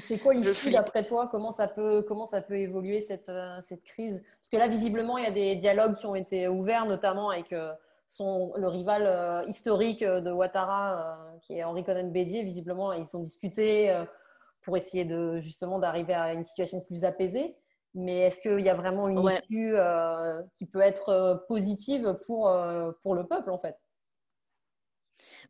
c'est 0.04 0.18
quoi 0.18 0.34
l'issue 0.34 0.70
d'après 0.70 1.06
toi? 1.06 1.28
Comment 1.28 1.50
ça, 1.50 1.66
peut, 1.66 2.02
comment 2.02 2.26
ça 2.26 2.42
peut 2.42 2.58
évoluer 2.58 3.00
cette, 3.00 3.30
cette 3.62 3.84
crise? 3.84 4.22
Parce 4.36 4.50
que 4.50 4.56
là, 4.56 4.68
visiblement, 4.68 5.16
il 5.18 5.24
y 5.24 5.28
a 5.28 5.32
des 5.32 5.56
dialogues 5.56 5.96
qui 5.96 6.06
ont 6.06 6.14
été 6.14 6.46
ouverts, 6.48 6.86
notamment 6.86 7.30
avec 7.30 7.54
son, 8.06 8.52
le 8.56 8.68
rival 8.68 9.48
historique 9.48 10.04
de 10.04 10.30
Ouattara, 10.30 11.38
qui 11.40 11.54
est 11.54 11.64
Henri 11.64 11.84
Conan 11.84 12.08
Bédier. 12.08 12.42
Visiblement, 12.42 12.92
ils 12.92 13.16
ont 13.16 13.20
discuté 13.20 14.04
pour 14.62 14.76
essayer 14.76 15.04
de, 15.06 15.38
justement 15.38 15.78
d'arriver 15.78 16.14
à 16.14 16.34
une 16.34 16.44
situation 16.44 16.80
plus 16.80 17.04
apaisée. 17.04 17.56
Mais 17.94 18.20
est-ce 18.20 18.40
qu'il 18.40 18.60
y 18.60 18.68
a 18.68 18.74
vraiment 18.74 19.08
une 19.08 19.26
issue 19.28 19.76
euh, 19.76 20.42
qui 20.54 20.66
peut 20.66 20.80
être 20.80 21.08
euh, 21.08 21.34
positive 21.48 22.16
pour, 22.26 22.48
euh, 22.48 22.92
pour 23.02 23.14
le 23.14 23.26
peuple, 23.26 23.50
en 23.50 23.58
fait? 23.58 23.74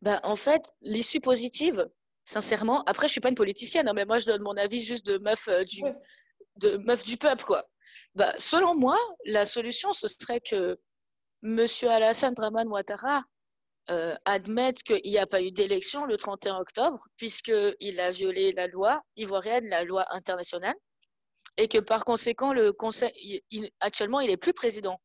Ben, 0.00 0.20
En 0.22 0.36
fait, 0.36 0.72
l'issue 0.80 1.20
positive, 1.20 1.86
sincèrement, 2.24 2.82
après, 2.84 3.08
je 3.08 3.10
ne 3.10 3.12
suis 3.12 3.20
pas 3.20 3.28
une 3.28 3.34
politicienne, 3.34 3.88
hein, 3.88 3.92
mais 3.92 4.06
moi, 4.06 4.18
je 4.18 4.26
donne 4.26 4.42
mon 4.42 4.56
avis 4.56 4.80
juste 4.80 5.04
de 5.06 5.18
meuf, 5.18 5.48
du, 5.66 5.82
de 6.56 6.78
meuf 6.78 7.04
du 7.04 7.18
peuple. 7.18 7.44
Quoi. 7.44 7.64
Ben, 8.14 8.32
selon 8.38 8.74
moi, 8.74 8.98
la 9.26 9.44
solution, 9.44 9.92
ce 9.92 10.08
serait 10.08 10.40
que 10.40 10.78
Monsieur 11.42 11.90
Alassane 11.90 12.34
Draman 12.34 12.68
Ouattara 12.68 13.22
admettre 14.24 14.84
qu'il 14.84 15.10
n'y 15.10 15.18
a 15.18 15.26
pas 15.26 15.42
eu 15.42 15.50
d'élection 15.50 16.04
le 16.04 16.16
31 16.16 16.58
octobre, 16.58 17.04
puisqu'il 17.16 17.98
a 17.98 18.10
violé 18.10 18.52
la 18.52 18.68
loi 18.68 19.02
ivoirienne, 19.16 19.66
la 19.66 19.82
loi 19.82 20.06
internationale, 20.14 20.76
et 21.60 21.68
que 21.68 21.76
par 21.76 22.06
conséquent, 22.06 22.54
le 22.54 22.72
Conseil, 22.72 23.44
actuellement, 23.80 24.20
il 24.20 24.28
n'est 24.28 24.38
plus 24.38 24.54
président. 24.54 24.98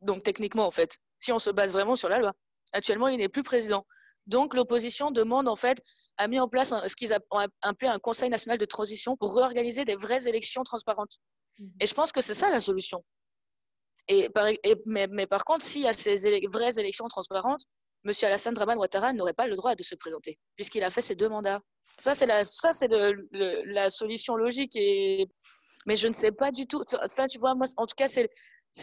Donc 0.00 0.24
techniquement, 0.24 0.66
en 0.66 0.72
fait, 0.72 0.98
si 1.20 1.30
on 1.32 1.38
se 1.38 1.48
base 1.48 1.72
vraiment 1.72 1.94
sur 1.94 2.08
la 2.08 2.18
loi, 2.18 2.32
actuellement, 2.72 3.06
il 3.06 3.18
n'est 3.18 3.28
plus 3.28 3.44
président. 3.44 3.86
Donc 4.26 4.54
l'opposition 4.54 5.12
demande, 5.12 5.46
en 5.46 5.54
fait, 5.54 5.80
a 6.16 6.26
mis 6.26 6.40
en 6.40 6.48
place 6.48 6.74
ce 6.88 6.96
qu'ils 6.96 7.14
ont 7.14 7.48
appelé 7.62 7.88
un 7.88 8.00
Conseil 8.00 8.28
national 8.30 8.58
de 8.58 8.64
transition 8.64 9.16
pour 9.16 9.36
réorganiser 9.36 9.84
des 9.84 9.94
vraies 9.94 10.28
élections 10.28 10.64
transparentes. 10.64 11.18
Mmh. 11.60 11.66
Et 11.78 11.86
je 11.86 11.94
pense 11.94 12.10
que 12.10 12.20
c'est 12.20 12.34
ça 12.34 12.50
la 12.50 12.58
solution. 12.58 13.04
Et, 14.08 14.28
mais, 14.86 15.26
par 15.28 15.44
contre, 15.44 15.64
s'il 15.64 15.82
y 15.82 15.86
a 15.86 15.92
ces 15.92 16.40
vraies 16.48 16.80
élections 16.80 17.06
transparentes, 17.06 17.62
M. 18.04 18.12
Alassane 18.22 18.54
Draman 18.54 18.76
Ouattara 18.78 19.12
n'aurait 19.12 19.34
pas 19.34 19.46
le 19.46 19.54
droit 19.54 19.76
de 19.76 19.84
se 19.84 19.94
présenter, 19.94 20.36
puisqu'il 20.56 20.82
a 20.82 20.90
fait 20.90 21.00
ses 21.00 21.14
deux 21.14 21.28
mandats. 21.28 21.60
Ça, 21.98 22.14
c'est 22.14 22.26
la, 22.26 22.44
ça, 22.44 22.72
c'est 22.72 22.88
la 22.90 23.88
solution 23.90 24.34
logique. 24.34 24.74
Et... 24.74 25.28
Mais 25.86 25.96
je 25.96 26.08
ne 26.08 26.12
sais 26.12 26.32
pas 26.32 26.50
du 26.50 26.66
tout. 26.66 26.82
Enfin, 27.04 27.26
tu 27.26 27.38
vois, 27.38 27.54
moi, 27.54 27.66
en 27.76 27.86
tout 27.86 27.94
cas, 27.96 28.08
c'est, 28.08 28.28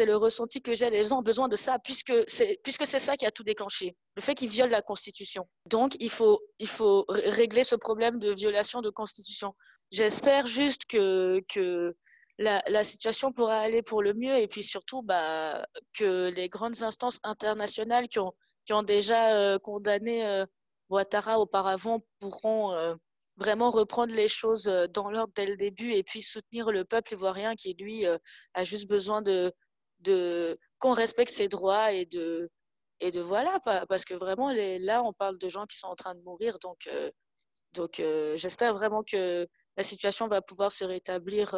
le 0.06 0.16
ressenti 0.16 0.62
que 0.62 0.74
j'ai. 0.74 0.90
Les 0.90 1.04
gens 1.04 1.20
ont 1.20 1.24
besoin 1.24 1.48
de 1.48 1.56
ça, 1.56 1.78
puisque 1.84 2.14
c'est, 2.28 2.60
puisque 2.64 2.86
c'est 2.86 3.00
ça 3.00 3.16
qui 3.16 3.26
a 3.26 3.32
tout 3.32 3.44
déclenché. 3.44 3.96
Le 4.16 4.22
fait 4.22 4.36
qu'ils 4.36 4.50
violent 4.50 4.72
la 4.72 4.82
Constitution. 4.82 5.48
Donc, 5.70 5.96
il 6.00 6.10
faut, 6.10 6.42
il 6.60 6.68
faut 6.68 7.06
régler 7.10 7.64
ce 7.64 7.76
problème 7.76 8.18
de 8.20 8.32
violation 8.32 8.82
de 8.82 8.90
Constitution. 8.90 9.54
J'espère 9.92 10.48
juste 10.48 10.86
que, 10.88 11.96
la, 12.40 12.84
situation 12.84 13.32
pourra 13.32 13.60
aller 13.60 13.84
pour 13.84 14.02
le 14.02 14.14
mieux 14.14 14.36
et 14.38 14.48
puis 14.48 14.64
surtout 14.64 15.04
bah, 15.04 15.68
que 15.94 16.30
les 16.30 16.50
grandes 16.50 16.82
instances 16.82 17.20
internationales 17.24 18.08
qui 18.08 18.20
ont, 18.20 18.34
qui 18.66 18.74
ont 18.74 18.84
déjà 18.84 19.36
euh, 19.36 19.60
condamné 19.60 20.26
euh, 20.26 20.46
Ouattara 20.90 21.40
auparavant 21.40 22.04
pourront 22.20 22.72
euh, 22.74 22.96
vraiment 23.38 23.70
reprendre 23.70 24.14
les 24.14 24.28
choses 24.28 24.66
dans 24.94 25.10
l'ordre 25.10 25.34
dès 25.36 25.46
le 25.46 25.58
début 25.58 25.94
et 25.94 26.04
puis 26.04 26.22
soutenir 26.22 26.72
le 26.72 26.86
peuple 26.86 27.14
ivoirien 27.14 27.56
qui, 27.56 27.74
lui, 27.74 28.06
a 28.06 28.64
juste 28.64 28.88
besoin 28.88 29.22
de, 29.22 29.52
de 30.00 30.58
qu'on 30.80 30.94
respecte 30.94 31.32
ses 31.32 31.48
droits 31.48 31.92
et 31.92 32.06
de, 32.06 32.50
et 33.00 33.12
de 33.12 33.22
voilà, 33.22 33.60
parce 33.90 34.06
que 34.06 34.14
vraiment, 34.14 34.52
les, 34.52 34.80
là, 34.80 35.04
on 35.04 35.14
parle 35.14 35.38
de 35.38 35.50
gens 35.50 35.66
qui 35.66 35.78
sont 35.78 35.88
en 35.88 35.96
train 35.96 36.16
de 36.16 36.22
mourir. 36.22 36.60
Donc, 36.60 36.90
donc 37.74 38.02
j'espère 38.36 38.74
vraiment 38.74 39.04
que 39.04 39.48
la 39.78 39.84
situation 39.84 40.28
va 40.28 40.42
pouvoir 40.42 40.72
se 40.72 40.84
rétablir 40.84 41.56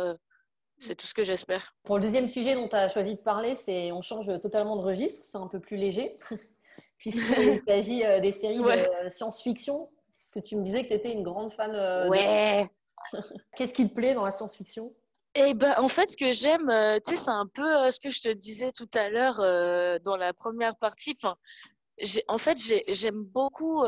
c'est 0.77 0.95
tout 0.95 1.05
ce 1.05 1.13
que 1.13 1.23
j'espère. 1.23 1.73
Pour 1.83 1.97
le 1.97 2.03
deuxième 2.03 2.27
sujet 2.27 2.55
dont 2.55 2.67
tu 2.67 2.75
as 2.75 2.89
choisi 2.89 3.15
de 3.15 3.21
parler, 3.21 3.55
c'est 3.55 3.91
on 3.91 4.01
change 4.01 4.27
totalement 4.39 4.75
de 4.75 4.81
registre, 4.81 5.23
c'est 5.23 5.37
un 5.37 5.47
peu 5.47 5.59
plus 5.59 5.77
léger, 5.77 6.17
puisqu'il 6.97 7.61
s'agit 7.67 8.03
euh, 8.03 8.19
des 8.19 8.31
séries 8.31 8.59
de 8.59 9.09
science-fiction, 9.09 9.89
que 10.35 10.39
tu 10.39 10.55
me 10.55 10.63
disais 10.63 10.83
que 10.83 10.89
tu 10.89 10.93
étais 10.93 11.11
une 11.11 11.23
grande 11.23 11.51
fan. 11.51 11.71
Euh, 11.73 12.09
ouais. 12.09 12.67
Qu'est-ce 13.55 13.73
qui 13.73 13.87
te 13.87 13.93
plaît 13.93 14.13
dans 14.13 14.25
la 14.25 14.31
science-fiction? 14.31 14.93
Eh 15.35 15.53
ben, 15.53 15.73
en 15.77 15.89
fait, 15.89 16.11
ce 16.11 16.17
que 16.17 16.31
j'aime, 16.31 16.69
euh, 16.69 16.99
tu 17.05 17.15
sais, 17.15 17.23
c'est 17.23 17.31
un 17.31 17.47
peu 17.47 17.91
ce 17.91 17.99
que 17.99 18.09
je 18.09 18.21
te 18.21 18.29
disais 18.29 18.71
tout 18.71 18.89
à 18.93 19.09
l'heure 19.09 19.37
dans 20.01 20.15
la 20.15 20.33
première 20.33 20.77
partie. 20.77 21.13
Enfin, 21.21 21.35
en 22.27 22.37
fait, 22.37 22.57
j'aime 22.87 23.23
beaucoup 23.23 23.83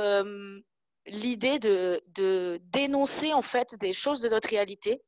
l'idée 1.06 1.60
de, 1.60 2.02
de 2.16 2.60
dénoncer 2.64 3.32
en 3.32 3.42
fait 3.42 3.76
des 3.80 3.94
choses 3.94 4.20
de 4.20 4.28
notre 4.28 4.50
réalité 4.50 5.02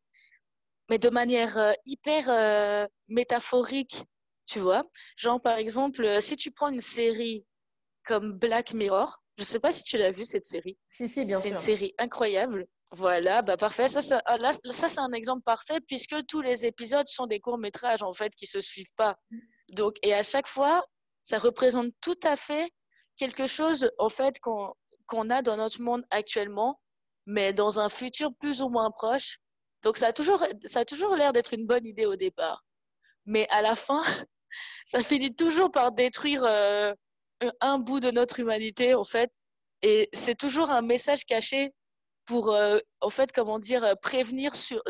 mais 0.90 0.98
de 0.98 1.10
manière 1.10 1.58
euh, 1.58 1.74
hyper 1.86 2.30
euh, 2.30 2.88
métaphorique, 3.08 4.04
tu 4.48 4.60
vois. 4.60 4.82
Genre, 5.16 5.40
par 5.40 5.58
exemple, 5.58 6.04
euh, 6.04 6.20
si 6.20 6.36
tu 6.36 6.52
prends 6.52 6.70
une 6.70 6.82
série 6.82 7.46
comme 8.06 8.34
Black 8.34 8.74
Mirror, 8.74 9.22
je 9.40 9.44
ne 9.44 9.48
sais 9.48 9.60
pas 9.62 9.72
si 9.72 9.86
tu 9.86 9.98
l'as 9.98 10.12
vu 10.12 10.26
cette 10.26 10.46
série. 10.46 10.78
Si, 10.90 11.08
si, 11.08 11.24
bien 11.24 11.38
sûr. 11.38 11.44
C'est 11.44 11.50
une 11.52 11.56
série 11.56 11.94
incroyable. 11.98 12.68
Voilà, 12.92 13.42
bah 13.42 13.56
parfait. 13.56 13.88
Ça, 13.88 14.02
ça, 14.02 14.22
ah, 14.26 14.38
là, 14.38 14.52
ça 14.52 14.90
c'est 14.90 15.00
un 15.00 15.14
exemple 15.14 15.44
parfait 15.44 15.80
puisque 15.88 16.26
tous 16.28 16.42
les 16.42 16.66
épisodes 16.66 17.08
sont 17.08 17.26
des 17.26 17.40
courts 17.40 17.58
métrages 17.58 18.04
en 18.04 18.12
fait 18.12 18.36
qui 18.36 18.48
se 18.48 18.60
suivent 18.60 18.94
pas. 18.98 19.16
Donc, 19.70 19.96
et 20.04 20.14
à 20.14 20.24
chaque 20.24 20.48
fois, 20.48 20.84
ça 21.24 21.38
représente 21.38 21.94
tout 22.02 22.20
à 22.24 22.36
fait 22.36 22.70
quelque 23.16 23.48
chose 23.48 23.90
en 23.98 24.10
fait 24.10 24.42
qu'on 24.42 24.74
qu'on 25.06 25.30
a 25.30 25.42
dans 25.42 25.56
notre 25.56 25.82
monde 25.82 26.04
actuellement, 26.10 26.82
mais 27.26 27.54
dans 27.54 27.80
un 27.80 27.88
futur 27.88 28.32
plus 28.42 28.62
ou 28.62 28.68
moins 28.68 28.92
proche. 28.92 29.38
Donc 29.84 29.96
ça 29.96 30.08
a 30.08 30.14
toujours, 30.14 30.44
ça 30.66 30.82
a 30.82 30.86
toujours 30.86 31.16
l'air 31.16 31.32
d'être 31.32 31.54
une 31.54 31.66
bonne 31.66 31.86
idée 31.86 32.06
au 32.06 32.18
départ. 32.18 32.66
Mais 33.26 33.48
à 33.52 33.62
la 33.62 33.78
fin, 33.78 34.02
ça 34.86 35.02
finit 35.02 35.34
toujours 35.34 35.72
par 35.72 35.94
détruire 35.94 36.44
euh, 36.44 36.94
un 37.62 37.80
bout 37.80 38.00
de 38.00 38.12
notre 38.12 38.40
humanité, 38.40 38.94
en 38.94 39.04
fait. 39.04 39.32
Et 39.82 40.10
c'est 40.14 40.38
toujours 40.38 40.72
un 40.72 40.82
message 40.82 41.26
caché 41.26 41.74
pour, 42.26 42.54
euh, 42.54 42.80
en 43.02 43.10
fait, 43.10 43.32
comment 43.32 43.60
dire, 43.60 43.96
prévenir 44.02 44.56
sur, 44.56 44.82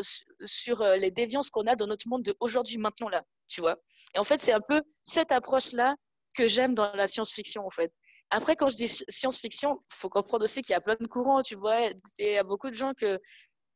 sur 0.44 0.82
euh, 0.82 0.96
les 0.96 1.10
déviances 1.10 1.50
qu'on 1.50 1.66
a 1.66 1.76
dans 1.76 1.86
notre 1.86 2.08
monde 2.08 2.22
de 2.22 2.36
aujourd'hui, 2.40 2.78
maintenant, 2.78 3.08
là, 3.08 3.22
tu 3.48 3.60
vois. 3.60 3.76
Et 4.14 4.18
en 4.18 4.24
fait, 4.24 4.40
c'est 4.40 4.52
un 4.52 4.60
peu 4.60 4.82
cette 5.04 5.32
approche-là 5.32 5.94
que 6.36 6.48
j'aime 6.48 6.74
dans 6.74 6.92
la 6.92 7.06
science-fiction, 7.06 7.64
en 7.64 7.70
fait. 7.70 7.92
Après, 8.30 8.56
quand 8.56 8.68
je 8.68 8.76
dis 8.76 8.88
science-fiction, 9.08 9.78
il 9.80 9.96
faut 9.96 10.08
comprendre 10.08 10.44
aussi 10.44 10.62
qu'il 10.62 10.72
y 10.72 10.76
a 10.76 10.80
plein 10.80 10.96
de 11.00 11.06
courants, 11.06 11.42
tu 11.42 11.56
vois. 11.56 11.80
Il 12.18 12.26
y 12.26 12.36
a 12.36 12.44
beaucoup 12.44 12.68
de 12.68 12.74
gens 12.74 12.92
que, 12.92 13.18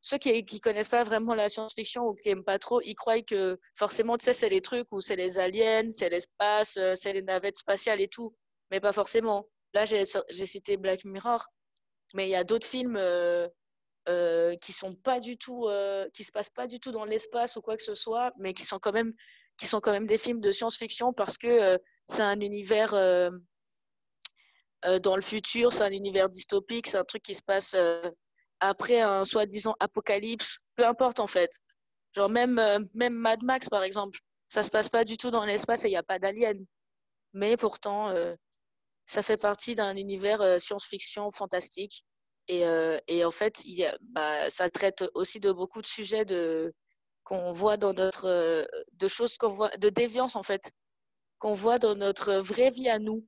ceux 0.05 0.19
qui 0.19 0.31
ne 0.31 0.59
connaissent 0.59 0.89
pas 0.89 1.01
vraiment 1.01 1.33
la 1.33 1.49
science-fiction 1.49 2.03
ou 2.03 2.13
qui 2.13 2.29
n'aiment 2.29 2.43
pas 2.43 2.59
trop, 2.59 2.79
ils 2.81 2.93
croient 2.93 3.23
que 3.23 3.57
forcément, 3.73 4.17
tu 4.17 4.25
sais, 4.25 4.33
c'est 4.33 4.49
les 4.49 4.61
trucs 4.61 4.91
où 4.91 5.01
c'est 5.01 5.15
les 5.15 5.39
aliens, 5.39 5.89
c'est 5.89 6.09
l'espace, 6.09 6.77
euh, 6.77 6.93
c'est 6.93 7.11
les 7.11 7.23
navettes 7.23 7.57
spatiales 7.57 7.99
et 7.99 8.07
tout. 8.07 8.35
Mais 8.71 8.79
pas 8.79 8.91
forcément. 8.91 9.47
Là, 9.73 9.85
j'ai 9.85 10.05
cité 10.45 10.77
Black 10.77 11.05
Mirror, 11.05 11.45
mais 12.13 12.27
il 12.27 12.31
y 12.31 12.35
a 12.35 12.43
d'autres 12.43 12.67
films 12.67 12.95
euh, 12.95 13.47
euh, 14.07 14.55
qui 14.61 14.71
sont 14.71 14.95
pas 14.95 15.19
du 15.19 15.37
tout, 15.37 15.67
qui 16.13 16.23
se 16.23 16.31
passent 16.31 16.49
pas 16.49 16.67
du 16.67 16.79
tout 16.79 16.91
dans 16.91 17.05
l'espace 17.05 17.55
ou 17.55 17.61
quoi 17.61 17.77
que 17.77 17.83
ce 17.83 17.95
soit, 17.95 18.31
mais 18.37 18.53
qui 18.53 18.63
sont 18.63 18.79
quand 18.79 18.93
même, 18.93 19.13
qui 19.57 19.65
sont 19.65 19.81
quand 19.81 19.91
même 19.91 20.07
des 20.07 20.17
films 20.17 20.39
de 20.39 20.51
science-fiction 20.51 21.13
parce 21.13 21.37
que 21.37 21.77
c'est 22.07 22.21
un 22.21 22.39
univers 22.39 22.91
dans 25.01 25.15
le 25.15 25.21
futur, 25.21 25.73
c'est 25.73 25.83
un 25.83 25.91
univers 25.91 26.29
dystopique, 26.29 26.87
c'est 26.87 26.97
un 26.97 27.03
truc 27.05 27.23
qui 27.23 27.33
se 27.33 27.43
passe 27.43 27.75
après 28.59 29.01
un 29.01 29.23
soi-disant 29.23 29.75
apocalypse, 29.79 30.65
peu 30.75 30.85
importe 30.85 31.19
en 31.19 31.27
fait. 31.27 31.51
Genre 32.13 32.29
même, 32.29 32.59
euh, 32.59 32.79
même 32.93 33.13
Mad 33.13 33.43
Max 33.43 33.69
par 33.69 33.83
exemple, 33.83 34.19
ça 34.49 34.63
se 34.63 34.69
passe 34.69 34.89
pas 34.89 35.03
du 35.03 35.17
tout 35.17 35.31
dans 35.31 35.45
l'espace 35.45 35.83
et 35.83 35.87
il 35.87 35.91
n'y 35.91 35.97
a 35.97 36.03
pas 36.03 36.19
d'aliens. 36.19 36.53
Mais 37.33 37.57
pourtant, 37.57 38.09
euh, 38.09 38.33
ça 39.05 39.21
fait 39.23 39.37
partie 39.37 39.75
d'un 39.75 39.95
univers 39.95 40.41
euh, 40.41 40.59
science-fiction 40.59 41.31
fantastique. 41.31 42.05
Et, 42.47 42.63
et, 43.07 43.25
en 43.25 43.31
fait, 43.31 43.63
bah, 44.01 44.51
ça 44.51 44.69
traite 44.69 45.03
aussi 45.15 45.39
de 45.39 45.51
beaucoup 45.51 45.81
de 45.81 45.87
sujets 45.87 46.25
de, 46.25 46.71
qu'on 47.23 47.51
voit 47.53 47.75
dans 47.75 47.93
notre, 47.93 48.67
de 48.93 49.07
choses 49.07 49.35
qu'on 49.39 49.49
voit, 49.49 49.75
de 49.77 49.89
déviance 49.89 50.35
en 50.35 50.43
fait, 50.43 50.71
qu'on 51.39 51.53
voit 51.53 51.79
dans 51.79 51.95
notre 51.95 52.35
vraie 52.35 52.69
vie 52.69 52.87
à 52.87 52.99
nous, 52.99 53.25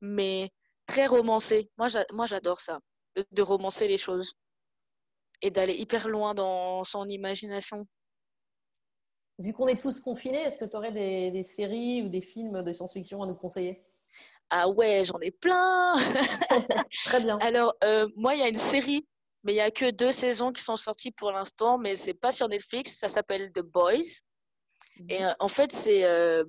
mais 0.00 0.48
très 0.86 1.06
romancée. 1.06 1.70
Moi, 1.76 1.88
j'adore 2.26 2.60
ça, 2.60 2.80
de 3.30 3.42
romancer 3.42 3.88
les 3.88 3.96
choses 3.96 4.34
et 5.42 5.50
d'aller 5.50 5.74
hyper 5.74 6.08
loin 6.08 6.34
dans 6.34 6.84
son 6.84 7.06
imagination. 7.08 7.86
Vu 9.38 9.52
qu'on 9.52 9.66
est 9.66 9.80
tous 9.80 10.00
confinés, 10.00 10.42
est-ce 10.42 10.58
que 10.58 10.64
tu 10.64 10.76
aurais 10.76 10.92
des, 10.92 11.42
séries 11.42 12.02
ou 12.02 12.08
des 12.08 12.20
films 12.20 12.62
de 12.62 12.72
science-fiction 12.72 13.22
à 13.22 13.26
nous 13.26 13.34
conseiller? 13.34 13.82
Ah 14.50 14.68
ouais, 14.68 15.02
j'en 15.04 15.18
ai 15.20 15.30
plein 15.30 15.94
Très 17.04 17.20
bien. 17.20 17.38
Alors, 17.38 17.74
euh, 17.84 18.08
moi, 18.16 18.34
il 18.34 18.40
y 18.40 18.42
a 18.42 18.48
une 18.48 18.56
série, 18.56 19.06
mais 19.44 19.52
il 19.52 19.56
n'y 19.56 19.60
a 19.60 19.70
que 19.70 19.90
deux 19.90 20.12
saisons 20.12 20.52
qui 20.52 20.62
sont 20.62 20.76
sorties 20.76 21.10
pour 21.10 21.32
l'instant, 21.32 21.78
mais 21.78 21.96
c'est 21.96 22.14
pas 22.14 22.32
sur 22.32 22.48
Netflix, 22.48 22.98
ça 22.98 23.08
s'appelle 23.08 23.50
The 23.52 23.60
Boys. 23.60 24.20
Et 25.08 25.20
mhm. 25.20 25.26
euh, 25.26 25.34
en 25.40 25.48
fait, 25.48 25.72
c'est 25.72 26.04
euh, 26.04 26.44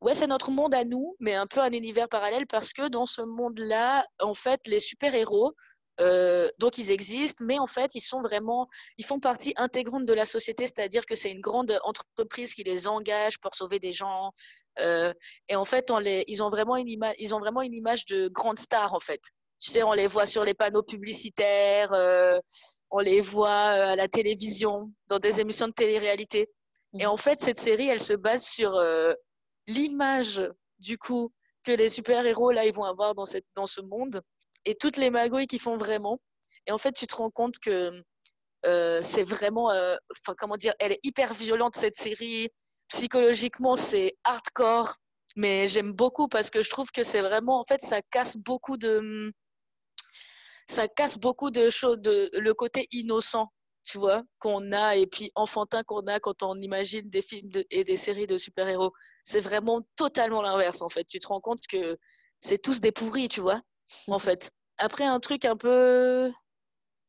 ouais, 0.00 0.14
c'est 0.14 0.26
notre 0.26 0.50
monde 0.50 0.74
à 0.74 0.84
nous, 0.84 1.16
mais 1.18 1.34
un 1.34 1.46
peu 1.46 1.60
un 1.60 1.72
univers 1.72 2.08
parallèle 2.08 2.46
parce 2.46 2.72
que 2.72 2.88
dans 2.88 3.06
ce 3.06 3.22
monde-là, 3.22 4.06
en 4.20 4.34
fait, 4.34 4.60
les 4.66 4.80
super-héros 4.80 5.54
euh, 6.00 6.48
donc 6.58 6.78
ils 6.78 6.90
existent, 6.90 7.44
mais 7.44 7.58
en 7.58 7.66
fait 7.66 7.94
ils 7.94 8.00
sont 8.00 8.20
vraiment, 8.20 8.68
ils 8.98 9.04
font 9.04 9.20
partie 9.20 9.52
intégrante 9.56 10.04
de 10.04 10.12
la 10.12 10.26
société, 10.26 10.66
c'est-à-dire 10.66 11.06
que 11.06 11.14
c'est 11.14 11.30
une 11.30 11.40
grande 11.40 11.78
entreprise 11.82 12.54
qui 12.54 12.62
les 12.62 12.86
engage 12.86 13.38
pour 13.40 13.54
sauver 13.54 13.78
des 13.78 13.92
gens. 13.92 14.30
Euh, 14.78 15.12
et 15.48 15.56
en 15.56 15.64
fait, 15.64 15.92
ils 16.28 16.42
ont 16.42 16.50
vraiment 16.50 16.76
une 16.76 16.88
image, 16.88 17.14
ils 17.18 17.34
ont 17.34 17.40
vraiment 17.40 17.62
une 17.62 17.74
image 17.74 18.06
de 18.06 18.28
grande 18.28 18.58
star 18.58 18.94
en 18.94 19.00
fait. 19.00 19.20
Tu 19.60 19.72
sais, 19.72 19.82
on 19.82 19.92
les 19.92 20.06
voit 20.06 20.26
sur 20.26 20.44
les 20.44 20.54
panneaux 20.54 20.84
publicitaires, 20.84 21.92
euh, 21.92 22.38
on 22.90 23.00
les 23.00 23.20
voit 23.20 23.50
à 23.50 23.96
la 23.96 24.06
télévision, 24.06 24.92
dans 25.08 25.18
des 25.18 25.40
émissions 25.40 25.66
de 25.66 25.72
télé-réalité. 25.72 26.48
Et 26.98 27.06
en 27.06 27.16
fait, 27.16 27.40
cette 27.40 27.58
série, 27.58 27.88
elle 27.88 28.00
se 28.00 28.14
base 28.14 28.44
sur 28.44 28.80
l'image 29.66 30.42
du 30.78 30.96
coup 30.96 31.32
que 31.64 31.72
les 31.72 31.88
super-héros 31.88 32.52
là 32.52 32.64
ils 32.64 32.72
vont 32.72 32.84
avoir 32.84 33.14
dans 33.14 33.24
cette 33.24 33.44
dans 33.54 33.66
ce 33.66 33.80
monde 33.80 34.22
et 34.64 34.74
toutes 34.74 34.96
les 34.96 35.10
magouilles 35.10 35.46
qu'ils 35.46 35.60
font 35.60 35.76
vraiment. 35.76 36.20
Et 36.66 36.72
en 36.72 36.78
fait, 36.78 36.92
tu 36.92 37.06
te 37.06 37.16
rends 37.16 37.30
compte 37.30 37.58
que 37.58 38.02
euh, 38.66 39.00
c'est 39.02 39.24
vraiment, 39.24 39.70
euh, 39.70 39.96
enfin 40.12 40.34
comment 40.36 40.56
dire, 40.56 40.74
elle 40.78 40.92
est 40.92 41.00
hyper 41.02 41.32
violente 41.34 41.76
cette 41.76 41.96
série. 41.96 42.48
Psychologiquement, 42.88 43.76
c'est 43.76 44.16
hardcore, 44.24 44.96
Mais 45.36 45.66
j'aime 45.66 45.92
beaucoup 45.92 46.28
parce 46.28 46.50
que 46.50 46.62
je 46.62 46.70
trouve 46.70 46.90
que 46.90 47.02
c'est 47.02 47.20
vraiment, 47.22 47.60
en 47.60 47.64
fait, 47.64 47.80
ça 47.80 48.02
casse 48.02 48.36
beaucoup 48.36 48.76
de, 48.76 49.32
ça 50.68 50.88
casse 50.88 51.18
beaucoup 51.18 51.50
de 51.50 51.70
choses, 51.70 51.98
de, 51.98 52.30
le 52.34 52.54
côté 52.54 52.88
innocent, 52.92 53.48
tu 53.84 53.98
vois, 53.98 54.22
qu'on 54.38 54.72
a 54.72 54.96
et 54.96 55.06
puis 55.06 55.30
enfantin 55.34 55.82
qu'on 55.84 56.06
a 56.06 56.20
quand 56.20 56.42
on 56.42 56.60
imagine 56.60 57.08
des 57.10 57.22
films 57.22 57.50
et 57.70 57.84
des 57.84 57.96
séries 57.96 58.26
de 58.26 58.36
super-héros. 58.36 58.92
C'est 59.24 59.40
vraiment 59.40 59.82
totalement 59.96 60.42
l'inverse, 60.42 60.82
en 60.82 60.88
fait. 60.88 61.04
Tu 61.04 61.20
te 61.20 61.28
rends 61.28 61.40
compte 61.40 61.66
que 61.68 61.98
c'est 62.40 62.58
tous 62.58 62.80
des 62.80 62.92
pourris, 62.92 63.28
tu 63.28 63.40
vois, 63.40 63.62
en 64.08 64.18
fait. 64.18 64.50
Après, 64.78 65.04
un 65.04 65.20
truc 65.20 65.44
un 65.44 65.56
peu. 65.56 66.30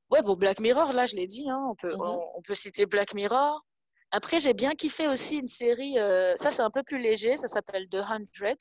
Ouais, 0.09 0.21
bon, 0.23 0.35
Black 0.35 0.59
Mirror, 0.59 0.91
là, 0.93 1.05
je 1.05 1.15
l'ai 1.15 1.27
dit, 1.27 1.47
hein, 1.49 1.63
on, 1.69 1.75
peut, 1.75 1.93
mhm. 1.93 2.01
on, 2.01 2.41
peut 2.41 2.55
citer 2.55 2.85
Black 2.85 3.13
Mirror. 3.13 3.63
Après, 4.11 4.39
j'ai 4.39 4.53
bien 4.53 4.73
kiffé 4.73 5.07
aussi 5.07 5.37
une 5.37 5.47
série, 5.47 5.99
euh, 5.99 6.35
ça 6.35 6.49
c'est 6.49 6.63
un 6.63 6.71
peu 6.71 6.81
plus 6.81 6.97
léger, 6.97 7.37
ça 7.37 7.47
s'appelle 7.47 7.87
The 7.89 8.01
Hundred, 8.09 8.57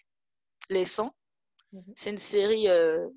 Les 0.69 0.85
100. 0.85 1.11
Mhm. 1.73 1.83
C'est 1.97 2.11
une 2.11 2.19
série 2.19 2.69
euh, 2.69 3.09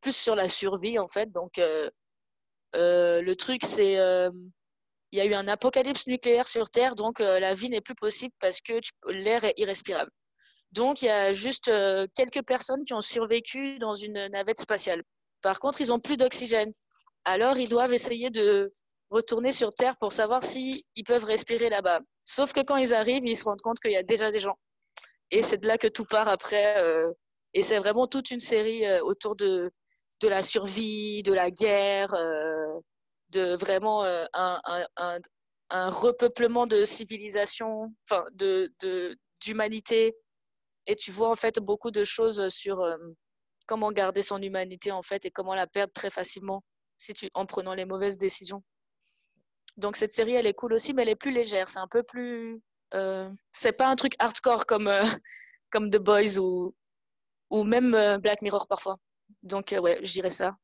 plus 0.00 0.16
sur 0.16 0.34
la 0.34 0.48
survie, 0.48 0.98
en 0.98 1.08
fait. 1.08 1.30
Donc, 1.30 1.58
euh, 1.58 1.90
le 2.74 3.34
truc, 3.34 3.64
c'est. 3.66 3.94
il 5.12 5.18
y 5.18 5.20
a 5.20 5.26
eu 5.26 5.34
un 5.34 5.48
apocalypse 5.48 6.06
nucléaire 6.06 6.48
sur 6.48 6.70
Terre, 6.70 6.94
donc 6.94 7.18
la 7.18 7.52
vie 7.52 7.68
n'est 7.68 7.80
plus 7.82 7.94
possible 7.94 8.34
parce 8.40 8.60
que 8.60 8.80
l'air 9.08 9.44
est 9.44 9.54
irrespirable. 9.58 10.10
Donc, 10.72 11.02
il 11.02 11.06
y 11.06 11.10
a 11.10 11.32
juste 11.32 11.70
quelques 12.14 12.42
personnes 12.42 12.82
qui 12.84 12.94
ont 12.94 13.00
survécu 13.00 13.78
dans 13.78 13.94
une 13.94 14.28
navette 14.28 14.60
spatiale. 14.60 15.02
Par 15.40 15.60
contre, 15.60 15.80
ils 15.80 15.88
n'ont 15.88 16.00
plus 16.00 16.16
d'oxygène. 16.16 16.72
Alors, 17.24 17.58
ils 17.58 17.68
doivent 17.68 17.92
essayer 17.92 18.30
de 18.30 18.70
retourner 19.10 19.52
sur 19.52 19.72
Terre 19.72 19.96
pour 19.96 20.12
savoir 20.12 20.44
s'ils 20.44 20.82
peuvent 21.06 21.24
respirer 21.24 21.70
là-bas. 21.70 22.00
Sauf 22.24 22.52
que 22.52 22.60
quand 22.60 22.76
ils 22.76 22.94
arrivent, 22.94 23.26
ils 23.26 23.36
se 23.36 23.44
rendent 23.44 23.60
compte 23.60 23.80
qu'il 23.80 23.92
y 23.92 23.96
a 23.96 24.02
déjà 24.02 24.30
des 24.30 24.38
gens. 24.38 24.58
Et 25.30 25.42
c'est 25.42 25.58
de 25.58 25.66
là 25.66 25.78
que 25.78 25.88
tout 25.88 26.04
part 26.04 26.28
après. 26.28 26.82
Euh, 26.82 27.12
et 27.54 27.62
c'est 27.62 27.78
vraiment 27.78 28.06
toute 28.06 28.30
une 28.30 28.40
série 28.40 28.86
euh, 28.86 29.00
autour 29.02 29.36
de, 29.36 29.70
de 30.22 30.28
la 30.28 30.42
survie, 30.42 31.22
de 31.22 31.32
la 31.32 31.50
guerre, 31.50 32.14
euh, 32.14 32.66
de 33.30 33.56
vraiment 33.56 34.04
un, 34.04 34.60
un, 35.70 35.88
repeuplement 35.90 36.66
de 36.66 36.84
civilisation, 36.84 37.92
enfin 38.08 38.24
de 38.32 38.72
d'humanité. 39.40 40.16
Et 40.88 40.96
tu 40.96 41.12
vois 41.12 41.30
en 41.30 41.36
fait 41.36 41.60
beaucoup 41.60 41.92
de 41.92 42.02
choses 42.02 42.48
sur 42.48 42.84
comment 43.66 43.92
garder 43.92 44.22
son 44.22 44.42
humanité 44.42 44.90
en 44.90 45.02
fait 45.02 45.24
et 45.26 45.30
comment 45.30 45.54
la 45.54 45.68
perdre 45.68 45.92
très 45.92 46.10
facilement 46.10 46.64
si 46.98 47.14
tu, 47.14 47.30
en 47.34 47.46
prenant 47.46 47.74
les 47.74 47.84
mauvaises 47.84 48.18
décisions. 48.18 48.62
Donc 49.76 49.96
cette 49.96 50.12
série, 50.12 50.34
elle 50.34 50.46
est 50.46 50.54
cool 50.54 50.72
aussi, 50.72 50.92
mais 50.92 51.02
elle 51.02 51.10
est 51.10 51.16
plus 51.16 51.30
légère. 51.30 51.68
C'est 51.68 51.78
un 51.78 51.86
peu 51.86 52.02
plus. 52.02 52.60
Euh, 52.94 53.30
c'est 53.52 53.72
pas 53.72 53.86
un 53.86 53.96
truc 53.96 54.14
hardcore 54.18 54.66
comme, 54.66 54.88
euh, 54.88 55.04
comme 55.70 55.90
The 55.90 55.98
Boys 55.98 56.38
ou, 56.38 56.74
ou 57.50 57.62
même 57.62 57.94
euh, 57.94 58.18
Black 58.18 58.42
Mirror 58.42 58.66
parfois. 58.66 58.96
Donc 59.42 59.74
ouais, 59.80 60.00
je 60.02 60.12
dirais 60.12 60.30
ça. 60.30 60.56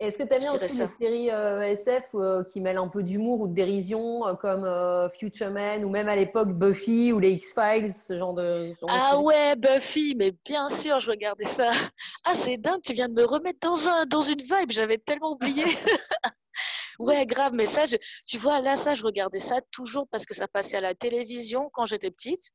Est-ce 0.00 0.16
que 0.16 0.22
tu 0.22 0.38
bien 0.38 0.54
aussi 0.54 0.78
les 0.78 0.88
séries 0.88 1.28
SF 1.28 2.14
qui 2.50 2.60
mêlent 2.60 2.78
un 2.78 2.88
peu 2.88 3.02
d'humour 3.02 3.40
ou 3.40 3.48
de 3.48 3.52
dérision, 3.52 4.22
comme 4.40 4.66
Future 5.18 5.50
Man 5.50 5.84
ou 5.84 5.90
même 5.90 6.08
à 6.08 6.16
l'époque 6.16 6.48
Buffy 6.52 7.12
ou 7.12 7.18
les 7.18 7.32
X-Files, 7.32 7.92
ce 7.92 8.14
genre 8.14 8.32
de. 8.32 8.72
ah 8.88 9.20
ouais, 9.20 9.56
Buffy, 9.56 10.14
mais 10.16 10.32
bien 10.44 10.68
sûr, 10.70 10.98
je 10.98 11.10
regardais 11.10 11.44
ça. 11.44 11.70
Ah, 12.24 12.34
c'est 12.34 12.56
dingue, 12.56 12.80
tu 12.82 12.92
viens 12.92 13.08
de 13.08 13.14
me 13.14 13.24
remettre 13.24 13.60
dans, 13.60 13.88
un, 13.88 14.04
dans 14.04 14.20
une 14.20 14.40
vibe, 14.42 14.70
j'avais 14.70 14.98
tellement 14.98 15.32
oublié. 15.32 15.64
Ouais, 17.00 17.24
grave, 17.24 17.54
mais 17.54 17.64
ça, 17.64 17.84
tu 18.26 18.36
vois, 18.36 18.60
là, 18.60 18.76
ça, 18.76 18.92
je 18.92 19.02
regardais 19.04 19.38
ça 19.38 19.62
toujours 19.72 20.06
parce 20.10 20.26
que 20.26 20.34
ça 20.34 20.46
passait 20.46 20.76
à 20.76 20.82
la 20.82 20.94
télévision 20.94 21.70
quand 21.72 21.86
j'étais 21.86 22.10
petite. 22.10 22.52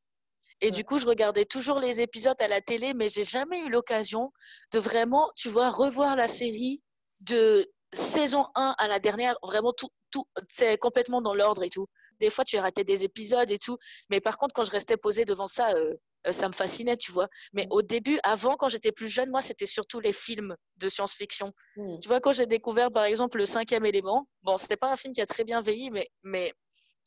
Et 0.61 0.69
du 0.69 0.83
coup, 0.83 0.99
je 0.99 1.07
regardais 1.07 1.45
toujours 1.45 1.79
les 1.79 1.99
épisodes 1.99 2.39
à 2.39 2.47
la 2.47 2.61
télé, 2.61 2.93
mais 2.93 3.09
j'ai 3.09 3.23
jamais 3.23 3.57
eu 3.61 3.69
l'occasion 3.69 4.31
de 4.71 4.77
vraiment, 4.77 5.31
tu 5.35 5.49
vois, 5.49 5.69
revoir 5.71 6.15
la 6.15 6.27
série 6.27 6.83
de 7.21 7.71
saison 7.93 8.47
1 8.55 8.75
à 8.77 8.87
la 8.87 8.99
dernière. 8.99 9.37
Vraiment, 9.43 9.73
tout, 9.73 9.89
tout 10.11 10.25
c'est 10.49 10.77
complètement 10.77 11.21
dans 11.21 11.33
l'ordre 11.33 11.63
et 11.63 11.69
tout. 11.69 11.87
Des 12.19 12.29
fois, 12.29 12.45
tu 12.45 12.57
raté 12.57 12.83
des 12.83 13.03
épisodes 13.03 13.49
et 13.51 13.57
tout. 13.57 13.77
Mais 14.09 14.21
par 14.21 14.37
contre, 14.37 14.53
quand 14.53 14.63
je 14.63 14.71
restais 14.71 14.97
posée 14.97 15.25
devant 15.25 15.47
ça, 15.47 15.71
euh, 15.71 15.93
euh, 16.27 16.31
ça 16.31 16.47
me 16.47 16.53
fascinait, 16.53 16.97
tu 16.97 17.11
vois. 17.11 17.27
Mais 17.53 17.67
au 17.69 17.81
début, 17.81 18.19
avant, 18.23 18.55
quand 18.55 18.67
j'étais 18.67 18.91
plus 18.91 19.07
jeune, 19.07 19.29
moi, 19.29 19.41
c'était 19.41 19.65
surtout 19.65 19.99
les 19.99 20.13
films 20.13 20.55
de 20.77 20.89
science-fiction. 20.89 21.53
Hmm. 21.75 21.99
Tu 21.99 22.07
vois, 22.07 22.19
quand 22.19 22.31
j'ai 22.31 22.45
découvert, 22.45 22.91
par 22.91 23.05
exemple, 23.05 23.37
Le 23.37 23.45
Cinquième 23.45 23.85
Élément, 23.85 24.27
bon, 24.43 24.57
c'était 24.57 24.77
pas 24.77 24.91
un 24.91 24.95
film 24.95 25.13
qui 25.13 25.21
a 25.21 25.25
très 25.25 25.43
bien 25.43 25.61
vieilli, 25.61 25.89
mais, 25.91 26.07
mais 26.23 26.53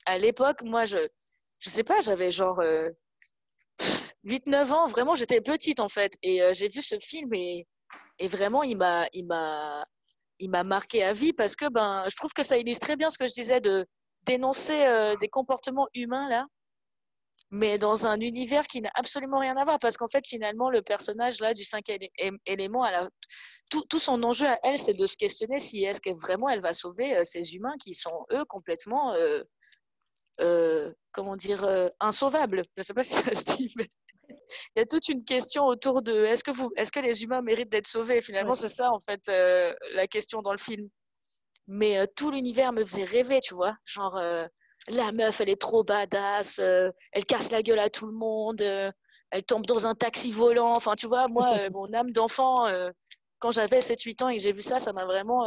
à 0.07 0.19
l'époque, 0.19 0.63
moi, 0.63 0.85
je, 0.85 0.99
je 1.61 1.71
sais 1.71 1.85
pas, 1.85 2.01
j'avais 2.01 2.31
genre 2.31 2.61
8-9 4.25 4.55
euh, 4.55 4.73
ans, 4.73 4.87
vraiment, 4.87 5.15
j'étais 5.15 5.41
petite, 5.41 5.81
en 5.81 5.89
fait. 5.89 6.13
Et 6.23 6.43
euh, 6.43 6.53
j'ai 6.53 6.69
vu 6.69 6.81
ce 6.81 6.99
film 7.01 7.33
et, 7.35 7.67
et 8.19 8.29
vraiment, 8.29 8.63
il 8.63 8.77
m'a, 8.77 9.09
il 9.13 9.27
m'a, 9.27 9.85
il 10.39 10.51
m'a 10.51 10.65
marqué 10.65 11.03
à 11.03 11.13
vie 11.13 11.33
parce 11.33 11.57
que, 11.57 11.69
ben, 11.71 12.05
je 12.09 12.17
trouve 12.17 12.33
que 12.33 12.43
ça 12.43 12.59
illustre 12.59 12.87
très 12.87 12.97
bien 12.97 13.11
ce 13.11 13.19
que 13.19 13.27
je 13.27 13.33
disais 13.33 13.61
de 13.61 13.87
dénoncer 14.25 15.15
des 15.21 15.29
comportements 15.29 15.89
humains, 15.95 16.29
là 16.29 16.47
mais 17.51 17.79
dans 17.79 18.07
un 18.07 18.21
univers 18.21 18.67
qui 18.67 18.81
n'a 18.81 18.91
absolument 18.95 19.39
rien 19.39 19.55
à 19.57 19.65
voir. 19.65 19.79
Parce 19.81 19.97
qu'en 19.97 20.09
fait, 20.09 20.27
finalement, 20.27 20.71
le 20.71 20.83
personnage 20.83 21.41
là 21.41 21.55
du 21.55 21.65
cinquième 21.65 22.01
élément, 22.47 22.85
tout, 23.71 23.85
tout, 23.89 23.99
son 23.99 24.23
enjeu 24.23 24.47
à 24.47 24.59
elle, 24.63 24.79
c'est 24.79 24.95
de 24.95 25.07
se 25.07 25.17
questionner 25.17 25.59
si 25.59 25.85
est-ce 25.85 26.01
que 26.01 26.11
vraiment 26.11 26.49
elle 26.49 26.61
va 26.61 26.75
sauver 26.75 27.17
euh, 27.19 27.25
ces 27.25 27.55
humains 27.55 27.77
qui 27.79 27.95
sont 27.95 28.27
eux 28.33 28.45
complètement, 28.47 29.13
euh, 29.15 29.43
euh, 30.41 30.93
comment 31.13 31.37
dire, 31.37 31.67
insauvables. 32.01 32.65
Je 32.77 32.83
ne 32.83 32.85
sais 32.85 32.95
pas 32.95 33.03
si 33.03 33.15
ça 33.15 33.35
se 33.35 33.45
dit, 33.57 33.73
mais 33.77 33.91
il 34.77 34.81
y 34.81 34.83
a 34.83 34.87
toute 34.87 35.09
une 35.09 35.25
question 35.25 35.67
autour 35.67 36.03
de 36.03 36.25
est-ce 36.25 36.45
que 36.45 36.51
vous, 36.51 36.71
est-ce 36.77 36.93
que 36.93 37.01
les 37.01 37.23
humains 37.23 37.43
méritent 37.43 37.71
d'être 37.71 37.87
sauvés? 37.87 38.21
Finalement, 38.21 38.55
c'est 38.55 38.69
ça 38.69 38.91
en 38.91 38.99
fait 38.99 39.29
la 39.29 40.07
question 40.07 40.43
dans 40.43 40.53
le 40.53 40.59
film. 40.59 40.89
Mais 41.67 42.07
tout 42.17 42.31
l'univers 42.31 42.73
me 42.73 42.85
faisait 42.85 43.05
rêver, 43.05 43.41
tu 43.43 43.55
vois, 43.55 43.75
genre 43.85 44.19
la 44.91 45.13
meuf, 45.13 45.41
elle 45.41 45.49
est 45.49 45.61
trop 45.61 45.85
badass, 45.85 46.59
euh, 46.59 46.91
elle 47.13 47.25
casse 47.25 47.51
la 47.51 47.63
gueule 47.63 47.79
à 47.79 47.91
tout 47.91 48.07
le 48.07 48.13
monde, 48.13 48.63
euh, 48.63 48.91
elle 49.31 49.45
tombe 49.45 49.67
dans 49.67 49.87
un 49.87 49.95
taxi 49.95 50.31
volant. 50.31 50.73
Enfin, 50.75 50.95
tu 50.97 51.07
vois, 51.07 51.29
moi, 51.29 51.59
euh, 51.59 51.69
mon 51.73 51.93
âme 51.93 52.11
d'enfant, 52.11 52.67
quand 53.39 53.53
j'avais 53.53 53.81
7-8 53.81 54.23
ans 54.23 54.29
et 54.29 54.37
que 54.37 54.43
j'ai 54.43 54.53
vu 54.53 54.63
ça, 54.63 54.79
ça 54.79 54.93
m'a 54.93 55.05
vraiment, 55.05 55.47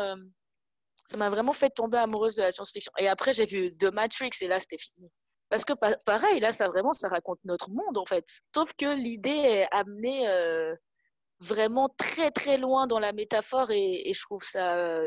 ça 1.05 1.17
m'a 1.17 1.29
vraiment 1.29 1.53
fait 1.53 1.69
tomber 1.71 1.97
amoureuse 1.97 2.35
de 2.35 2.43
la 2.43 2.51
science-fiction. 2.51 2.91
Et 2.99 3.07
après, 3.07 3.33
j'ai 3.33 3.45
vu 3.45 3.75
The 3.77 3.91
Matrix 3.91 4.31
et 4.41 4.47
là, 4.47 4.59
c'était 4.59 4.77
fini. 4.77 5.09
Parce 5.51 5.65
que 5.65 5.73
pareil, 6.05 6.39
là, 6.39 6.51
ça 6.51 6.67
vraiment, 6.67 6.93
ça 6.93 7.07
raconte 7.07 7.39
notre 7.43 7.69
monde 7.69 7.99
en 7.99 8.05
fait. 8.05 8.25
Sauf 8.55 8.73
que 8.73 8.95
l'idée 8.95 9.29
est 9.29 9.67
amenée 9.71 10.25
vraiment 11.39 11.89
très 11.97 12.31
très 12.31 12.57
loin 12.57 12.87
dans 12.87 12.99
la 12.99 13.11
métaphore 13.11 13.69
et, 13.69 14.09
et 14.09 14.13
je 14.13 14.21
trouve 14.21 14.43
ça 14.43 15.01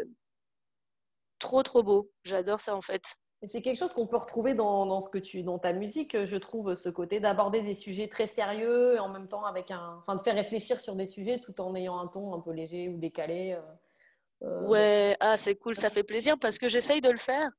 trop 1.41 1.63
trop 1.65 1.83
beau. 1.83 2.11
J'adore 2.25 2.61
ça 2.61 2.77
en 2.77 2.83
fait. 2.83 3.03
C'est 3.47 3.63
quelque 3.63 3.79
chose 3.79 3.93
qu'on 3.93 4.07
peut 4.07 4.17
retrouver 4.17 4.55
dans, 4.55 5.01
ce 5.01 5.09
que 5.09 5.19
tu, 5.19 5.43
dans 5.43 5.59
ta 5.59 5.73
musique, 5.73 6.25
je 6.25 6.37
trouve, 6.37 6.75
ce 6.75 6.89
côté 6.89 7.21
d'aborder 7.21 7.63
des 7.63 7.75
sujets 7.75 8.09
très 8.09 8.27
sérieux 8.27 8.95
et 8.95 8.99
en 8.99 9.09
même 9.09 9.29
temps 9.29 9.45
avec 9.45 9.71
un, 9.71 9.99
enfin, 9.99 10.15
de 10.15 10.23
faire 10.23 10.35
réfléchir 10.35 10.81
sur 10.81 10.95
des 10.95 11.07
sujets 11.07 11.41
tout 11.41 11.61
en 11.61 11.75
ayant 11.75 11.99
un 11.99 12.07
ton 12.07 12.35
un 12.35 12.41
peu 12.41 12.53
léger 12.53 12.89
ou 12.89 12.97
décalé. 12.97 13.53
Euh, 13.53 14.47
euh. 14.47 14.63
Ouais, 14.63 15.17
ah 15.21 15.37
c'est 15.37 15.57
cool, 15.57 15.75
ça 15.75 15.91
fait 15.91 16.05
plaisir 16.05 16.39
parce 16.41 16.59
que 16.59 16.69
j'essaye 16.69 17.01
de 17.01 17.11
le 17.11 17.19
faire. 17.19 17.51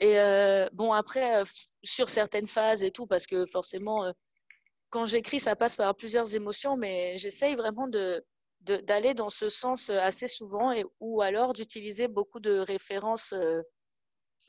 Et 0.00 0.18
euh, 0.18 0.68
bon 0.72 0.92
après, 0.92 1.42
sur 1.82 2.08
certaines 2.08 2.46
phases 2.46 2.84
et 2.84 2.90
tout, 2.90 3.06
parce 3.06 3.26
que 3.26 3.46
forcément, 3.46 4.12
quand 4.90 5.04
j'écris, 5.06 5.40
ça 5.40 5.56
passe 5.56 5.76
par 5.76 5.94
plusieurs 5.94 6.34
émotions, 6.34 6.76
mais 6.76 7.16
j'essaye 7.18 7.54
vraiment 7.54 7.88
de 7.88 8.24
d'aller 8.60 9.14
dans 9.14 9.28
ce 9.28 9.48
sens 9.48 9.90
assez 9.90 10.26
souvent 10.26 10.72
et 10.72 10.84
ou 10.98 11.22
alors 11.22 11.52
d'utiliser 11.52 12.08
beaucoup 12.08 12.40
de 12.40 12.58
références 12.58 13.32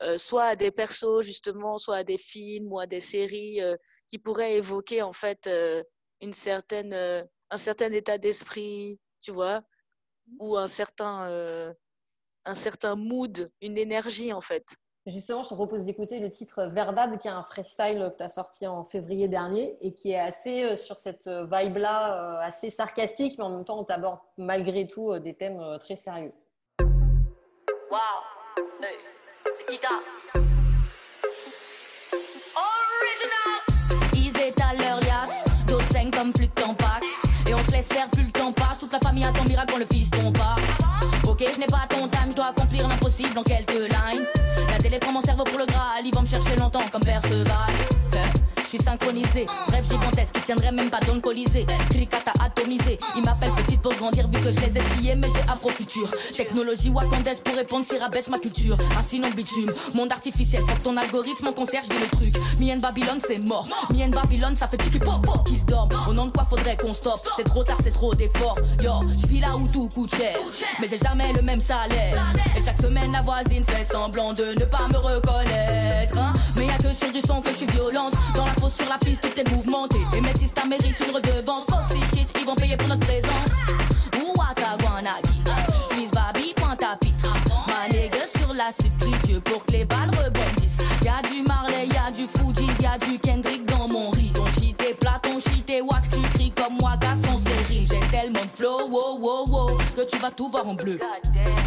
euh, 0.02 0.16
soit 0.16 0.44
à 0.44 0.56
des 0.56 0.70
persos 0.70 1.22
justement, 1.22 1.76
soit 1.76 1.96
à 1.96 2.04
des 2.04 2.18
films 2.18 2.72
ou 2.72 2.78
à 2.78 2.86
des 2.86 3.00
séries 3.00 3.60
euh, 3.60 3.76
qui 4.08 4.18
pourraient 4.18 4.54
évoquer 4.54 5.02
en 5.02 5.12
fait 5.12 5.48
euh, 5.48 5.82
une 6.20 6.32
certaine, 6.32 6.94
un 7.50 7.56
certain 7.56 7.90
état 7.92 8.16
d'esprit, 8.16 9.00
tu 9.20 9.32
vois, 9.32 9.62
ou 10.38 10.56
un 10.56 10.68
certain, 10.68 11.74
un 12.44 12.54
certain 12.54 12.96
mood, 12.96 13.50
une 13.60 13.78
énergie 13.78 14.32
en 14.32 14.40
fait. 14.40 14.66
Justement, 15.06 15.42
je 15.42 15.48
te 15.48 15.54
propose 15.54 15.84
d'écouter 15.84 16.20
le 16.20 16.30
titre 16.30 16.64
Verdad, 16.64 17.18
qui 17.18 17.28
est 17.28 17.30
un 17.30 17.42
freestyle 17.44 18.10
que 18.12 18.18
tu 18.18 18.22
as 18.22 18.28
sorti 18.28 18.66
en 18.66 18.84
février 18.84 19.28
dernier 19.28 19.78
et 19.80 19.94
qui 19.94 20.12
est 20.12 20.18
assez 20.18 20.76
sur 20.76 20.98
cette 20.98 21.28
vibe-là, 21.28 22.40
assez 22.40 22.68
sarcastique, 22.68 23.38
mais 23.38 23.44
en 23.44 23.50
même 23.50 23.64
temps, 23.64 23.78
on 23.78 23.84
t'aborde 23.84 24.18
malgré 24.36 24.86
tout 24.86 25.18
des 25.18 25.34
thèmes 25.34 25.62
très 25.80 25.96
sérieux. 25.96 26.34
Wow! 27.90 27.98
Ida. 29.70 29.88
Original. 32.56 33.60
Ils 34.14 34.36
étalent 34.40 34.78
leur 34.78 35.00
liasse, 35.00 35.44
d'autres 35.66 35.86
saignent 35.88 36.10
comme 36.10 36.30
flûte 36.30 36.52
en 36.66 36.74
pax. 36.74 37.06
Et 37.46 37.54
on 37.54 37.58
se 37.58 37.70
laisse 37.70 37.88
faire, 37.88 38.06
plus 38.10 38.24
le 38.24 38.30
temps 38.30 38.52
passe. 38.52 38.80
Toute 38.80 38.92
la 38.92 38.98
famille 38.98 39.24
attend 39.24 39.44
miracle 39.44 39.72
quand 39.72 39.78
le 39.78 39.84
fils 39.84 40.10
tombe 40.10 40.36
pas. 40.36 40.56
Ok, 41.26 41.44
je 41.52 41.60
n'ai 41.60 41.66
pas 41.66 41.86
ton 41.88 42.06
time, 42.08 42.30
je 42.30 42.36
dois 42.36 42.46
accomplir 42.46 42.88
l'impossible 42.88 43.34
dans 43.34 43.42
quelques 43.42 43.74
lines. 43.74 44.26
Télé 44.88 45.00
prend 45.00 45.12
mon 45.12 45.20
cerveau 45.20 45.44
pour 45.44 45.58
le 45.58 45.66
gras, 45.66 46.00
ils 46.02 46.14
vont 46.14 46.22
me 46.22 46.26
chercher 46.26 46.56
longtemps 46.56 46.88
comme 46.90 47.02
Perceval. 47.02 48.37
Je 48.70 48.76
suis 48.76 48.84
synchronisé, 48.84 49.46
rêve 49.72 49.90
gigantesque 49.90 50.34
qui 50.34 50.42
tiendrait 50.42 50.72
même 50.72 50.90
pas 50.90 51.00
dans 51.00 51.14
le 51.14 51.20
colisée. 51.20 51.64
Cricata 51.88 52.32
atomisé, 52.38 52.98
il 53.16 53.22
m'appelle 53.22 53.52
petite 53.54 53.80
pour 53.80 53.94
grandir 53.94 54.28
vu 54.28 54.38
que 54.42 54.52
je 54.52 54.60
les 54.60 54.76
ai 54.76 54.82
sciés, 54.82 55.14
mais 55.14 55.28
j'ai 55.34 55.50
afro-futur. 55.50 56.10
Technologie 56.36 56.90
wakandaise 56.90 57.40
pour 57.40 57.54
répondre 57.54 57.86
si 57.86 57.96
rabaisse 57.96 58.28
ma 58.28 58.36
culture. 58.36 58.76
Ainsi 58.98 59.20
non 59.20 59.30
bitume, 59.30 59.70
monde 59.94 60.12
artificiel, 60.12 60.62
pour 60.66 60.76
ton 60.76 60.98
algorithme, 60.98 61.46
on 61.48 61.52
concierge, 61.52 61.84
je 61.90 61.98
le 61.98 62.10
truc. 62.10 62.34
Mien 62.60 62.76
Babylone, 62.76 63.20
c'est 63.26 63.38
mort. 63.48 63.66
Mien 63.94 64.10
Babylone, 64.10 64.54
ça 64.54 64.68
fait 64.68 64.76
tiki 64.76 64.98
pop 64.98 65.24
pop 65.24 65.46
qu'il 65.46 65.64
dorme. 65.64 65.88
Au 66.06 66.12
nom 66.12 66.26
de 66.26 66.32
quoi 66.32 66.44
faudrait 66.44 66.76
qu'on 66.76 66.92
stoppe 66.92 67.26
C'est 67.38 67.44
trop 67.44 67.64
tard, 67.64 67.78
c'est 67.82 67.94
trop 67.94 68.14
d'efforts. 68.14 68.56
Yo, 68.82 68.90
je 69.22 69.28
vis 69.28 69.40
là 69.40 69.56
où 69.56 69.66
tout 69.66 69.88
coûte 69.94 70.14
cher, 70.14 70.36
mais 70.78 70.88
j'ai 70.88 70.98
jamais 70.98 71.32
le 71.32 71.40
même 71.40 71.62
salaire. 71.62 72.22
Et 72.54 72.62
chaque 72.62 72.82
semaine, 72.82 73.12
la 73.12 73.22
voisine 73.22 73.64
fait 73.64 73.84
semblant 73.90 74.34
de 74.34 74.60
ne 74.60 74.64
pas 74.66 74.86
me 74.88 74.98
reconnaître. 74.98 76.18
Hein. 76.18 76.34
Mais 76.54 76.66
y 76.66 76.70
a 76.70 76.76
que 76.76 76.92
sur 76.92 77.10
du 77.10 77.20
son 77.20 77.40
que 77.40 77.50
je 77.50 77.56
suis 77.56 77.66
violente. 77.66 78.12
Dans 78.34 78.44
sur 78.66 78.88
la 78.88 78.96
piste, 78.98 79.20
tout 79.22 79.40
est 79.40 79.50
mouvementé. 79.52 79.98
Et 80.16 80.20
mes 80.20 80.32
systèmes 80.32 80.70
méritent 80.70 81.00
une 81.06 81.14
redevance. 81.14 81.64
Oh, 81.70 81.76
si 81.90 82.00
shit, 82.16 82.28
ils 82.38 82.46
vont 82.46 82.54
payer 82.54 82.76
pour 82.76 82.88
notre 82.88 83.06
présence. 83.06 83.50
Ouataguanagi, 84.16 85.42
Swiss 85.90 86.10
Baby, 86.10 86.54
pointe 86.56 86.82
à 86.82 86.96
pitre. 86.96 87.32
Ma 87.66 87.88
nègre 87.92 88.18
sur 88.36 88.52
la 88.54 88.70
Dieu 89.24 89.40
pour 89.40 89.64
que 89.64 89.72
les 89.72 89.84
balles 89.84 90.10
rebondissent. 90.10 90.78
Y'a 91.04 91.22
du 91.28 91.42
Marley, 91.46 91.86
y'a 91.86 92.10
du 92.10 92.26
Fuji, 92.26 92.68
y'a 92.80 92.98
du 92.98 93.18
Kendrick 93.18 93.64
dans 93.66 93.88
mon 93.88 94.10
riz. 94.10 94.32
Ton 94.32 94.46
shit 94.46 94.80
est 94.82 94.98
plat, 95.00 95.20
ton 95.22 95.38
shit 95.38 95.68
est 95.70 95.82
wack, 95.82 96.02
tu 96.10 96.20
cries 96.34 96.52
comme 96.52 96.76
moi, 96.80 96.96
garçon, 96.96 97.36
c'est. 97.36 97.58
J'ai 97.68 98.00
tellement 98.10 98.44
de 98.44 98.50
flow, 98.50 98.78
wow, 98.90 99.18
wow, 99.20 99.44
wow, 99.48 99.78
que 99.94 100.02
tu 100.04 100.18
vas 100.18 100.30
tout 100.30 100.48
voir 100.50 100.66
en 100.66 100.74
bleu. 100.74 100.98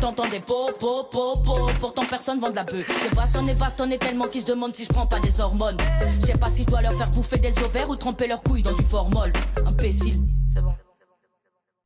T'entends 0.01 0.27
des 0.29 0.39
po, 0.39 0.65
po, 0.79 1.03
po, 1.11 1.33
po, 1.45 1.55
pourtant 1.79 2.01
personne 2.09 2.39
vend 2.39 2.49
de 2.49 2.55
la 2.55 2.63
bœuf. 2.63 2.87
Je 3.09 3.15
bastonne 3.15 3.47
et 3.49 3.53
bastonne 3.53 3.95
tellement 3.99 4.25
qu'ils 4.25 4.41
se 4.41 4.47
demandent 4.51 4.71
si 4.71 4.83
je 4.83 4.89
prends 4.89 5.05
pas 5.05 5.19
des 5.19 5.39
hormones. 5.39 5.77
Je 6.19 6.25
sais 6.25 6.33
pas 6.39 6.47
si 6.47 6.63
je 6.63 6.67
dois 6.67 6.81
leur 6.81 6.91
faire 6.93 7.09
bouffer 7.11 7.37
des 7.37 7.55
ovaires 7.63 7.87
ou 7.89 7.95
tremper 7.95 8.27
leurs 8.27 8.41
couilles 8.43 8.63
dans 8.63 8.73
du 8.73 8.83
formol. 8.83 9.31
Imbécile. 9.69 10.15
C'est 10.55 10.61
bon. 10.61 10.73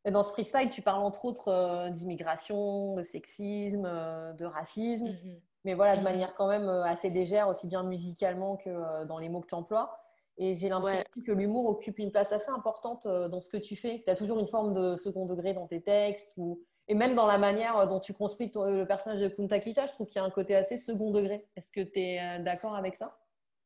Et 0.05 0.11
dans 0.11 0.23
ce 0.23 0.31
freestyle, 0.31 0.69
tu 0.69 0.81
parles 0.81 1.01
entre 1.01 1.25
autres 1.25 1.49
euh, 1.49 1.89
d'immigration, 1.89 2.95
de 2.95 3.03
sexisme, 3.03 3.85
euh, 3.85 4.31
de 4.33 4.45
racisme, 4.45 5.07
Mhm. 5.07 5.39
mais 5.65 5.73
voilà, 5.73 5.95
de 5.95 5.99
Mhm. 5.99 6.03
manière 6.05 6.35
quand 6.35 6.47
même 6.47 6.69
euh, 6.69 6.83
assez 6.85 7.09
légère, 7.09 7.49
aussi 7.49 7.67
bien 7.67 7.83
musicalement 7.83 8.55
que 8.55 8.69
euh, 8.69 9.05
dans 9.05 9.17
les 9.19 9.27
mots 9.29 9.41
que 9.41 9.47
tu 9.47 9.55
emploies. 9.55 9.91
Et 10.37 10.53
j'ai 10.53 10.69
l'impression 10.69 11.03
que 11.25 11.31
l'humour 11.31 11.69
occupe 11.69 11.97
une 11.99 12.11
place 12.11 12.31
assez 12.31 12.49
importante 12.51 13.07
dans 13.07 13.39
ce 13.41 13.49
que 13.49 13.55
tu 13.57 13.75
fais. 13.77 14.03
Tu 14.05 14.11
as 14.11 14.15
toujours 14.15 14.37
une 14.39 14.47
forme 14.49 14.73
de 14.73 14.95
second 14.97 15.25
degré 15.25 15.53
dans 15.53 15.65
tes 15.67 15.81
textes, 15.81 16.33
ou... 16.37 16.59
et 16.87 16.93
même 16.93 17.15
dans 17.15 17.27
la 17.27 17.37
manière 17.37 17.77
euh, 17.77 17.85
dont 17.85 17.99
tu 17.99 18.13
construis 18.13 18.51
le 18.53 18.85
personnage 18.85 19.21
de 19.21 19.27
Kunta 19.27 19.59
Kita, 19.59 19.87
je 19.87 19.93
trouve 19.93 20.07
qu'il 20.07 20.17
y 20.17 20.19
a 20.19 20.25
un 20.25 20.29
côté 20.29 20.55
assez 20.55 20.77
second 20.77 21.11
degré. 21.11 21.45
Est-ce 21.55 21.71
que 21.71 21.81
tu 21.81 21.99
es 21.99 22.39
d'accord 22.39 22.75
avec 22.75 22.95
ça? 22.95 23.17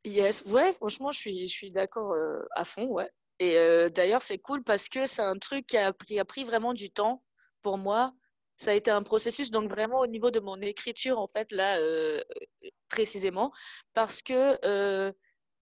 Yes, 0.06 0.46
ouais, 0.46 0.72
franchement, 0.72 1.12
je 1.12 1.46
suis, 1.46 1.72
d'accord 1.72 2.14
euh, 2.14 2.42
à 2.56 2.64
fond, 2.64 2.86
ouais. 2.86 3.10
Et 3.40 3.58
euh, 3.58 3.90
d'ailleurs, 3.90 4.22
c'est 4.22 4.38
cool 4.38 4.64
parce 4.64 4.88
que 4.88 5.06
c'est 5.06 5.22
un 5.22 5.38
truc 5.38 5.68
qui 5.68 5.78
a 5.78 5.94
pris, 5.94 6.44
vraiment 6.44 6.74
du 6.74 6.90
temps 6.90 7.24
pour 7.62 7.78
moi. 7.78 8.14
Ça 8.58 8.72
a 8.72 8.74
été 8.74 8.92
un 8.92 9.04
processus, 9.04 9.52
donc 9.52 9.70
vraiment 9.70 10.00
au 10.00 10.08
niveau 10.08 10.32
de 10.32 10.40
mon 10.40 10.60
écriture, 10.62 11.20
en 11.20 11.28
fait, 11.28 11.52
là, 11.52 11.80
euh, 11.80 12.22
précisément, 12.90 13.52
parce 13.94 14.22
que 14.22 14.58
euh, 14.66 15.12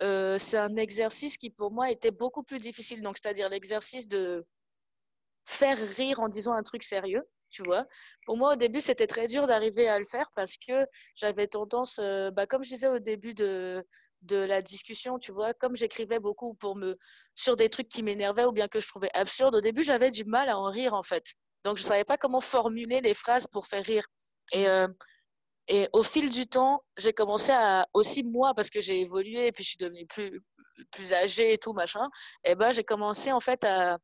euh, 0.02 0.38
c'est 0.40 0.58
un 0.58 0.76
exercice 0.76 1.38
qui, 1.38 1.50
pour 1.50 1.72
moi, 1.72 1.92
était 1.92 2.12
beaucoup 2.12 2.44
plus 2.44 2.60
difficile. 2.60 3.02
Donc, 3.02 3.18
c'est-à-dire 3.18 3.50
l'exercice 3.50 4.08
de 4.08 4.46
faire 5.46 5.78
rire 5.78 6.20
en 6.20 6.30
disant 6.30 6.54
un 6.54 6.64
truc 6.64 6.84
sérieux, 6.84 7.24
tu 7.50 7.64
vois. 7.64 7.86
Pour 8.26 8.38
moi, 8.38 8.54
au 8.54 8.56
début, 8.56 8.82
c'était 8.82 9.08
très 9.08 9.28
dur 9.28 9.48
d'arriver 9.48 9.88
à 9.88 10.00
le 10.00 10.06
faire 10.06 10.30
parce 10.36 10.58
que 10.58 10.86
j'avais 11.16 11.48
tendance, 11.48 12.00
euh, 12.00 12.32
bah, 12.32 12.46
comme 12.48 12.64
je 12.64 12.70
disais 12.70 12.88
au 12.88 13.00
début 13.00 13.34
de, 13.34 13.84
de 14.24 14.38
la 14.38 14.62
discussion, 14.62 15.20
tu 15.20 15.32
vois, 15.32 15.54
comme 15.54 15.76
j'écrivais 15.76 16.20
beaucoup 16.20 16.54
pour 16.56 16.76
me, 16.76 16.96
sur 17.36 17.56
des 17.56 17.70
trucs 17.70 17.90
qui 17.90 18.04
m'énervaient 18.04 18.46
ou 18.46 18.52
bien 18.52 18.68
que 18.68 18.80
je 18.80 18.88
trouvais 18.88 19.12
absurdes, 19.14 19.56
au 19.56 19.62
début, 19.62 19.84
j'avais 19.84 20.10
du 20.10 20.26
mal 20.26 20.50
à 20.50 20.58
en 20.58 20.70
rire, 20.70 20.94
en 20.94 21.04
fait. 21.04 21.24
Donc, 21.64 21.78
je 21.78 21.84
savais 21.84 22.06
pas 22.06 22.18
comment 22.18 22.42
formuler 22.42 23.02
les 23.02 23.14
phrases 23.14 23.48
pour 23.48 23.68
faire 23.68 23.84
rire. 23.84 24.06
Et, 24.54 24.68
euh, 24.68 24.88
et 25.68 25.90
au 25.94 26.04
fil 26.04 26.30
du 26.30 26.48
temps, 26.48 26.84
j'ai 26.98 27.14
commencé 27.14 27.52
à, 27.52 27.88
aussi 27.94 28.24
moi, 28.24 28.54
parce 28.56 28.70
que 28.70 28.80
j'ai 28.80 29.02
évolué 29.02 29.48
et 29.48 29.52
puis 29.52 29.64
je 29.64 29.70
suis 29.70 29.78
devenue 29.78 30.06
plus, 30.08 30.42
plus 30.92 31.14
âgée 31.14 31.54
et 31.54 31.58
tout, 31.58 31.74
machin, 31.74 32.08
et 32.46 32.56
ben, 32.56 32.72
j'ai 32.72 32.84
commencé, 32.84 33.32
en 33.32 33.40
fait, 33.40 33.64
à, 33.66 33.98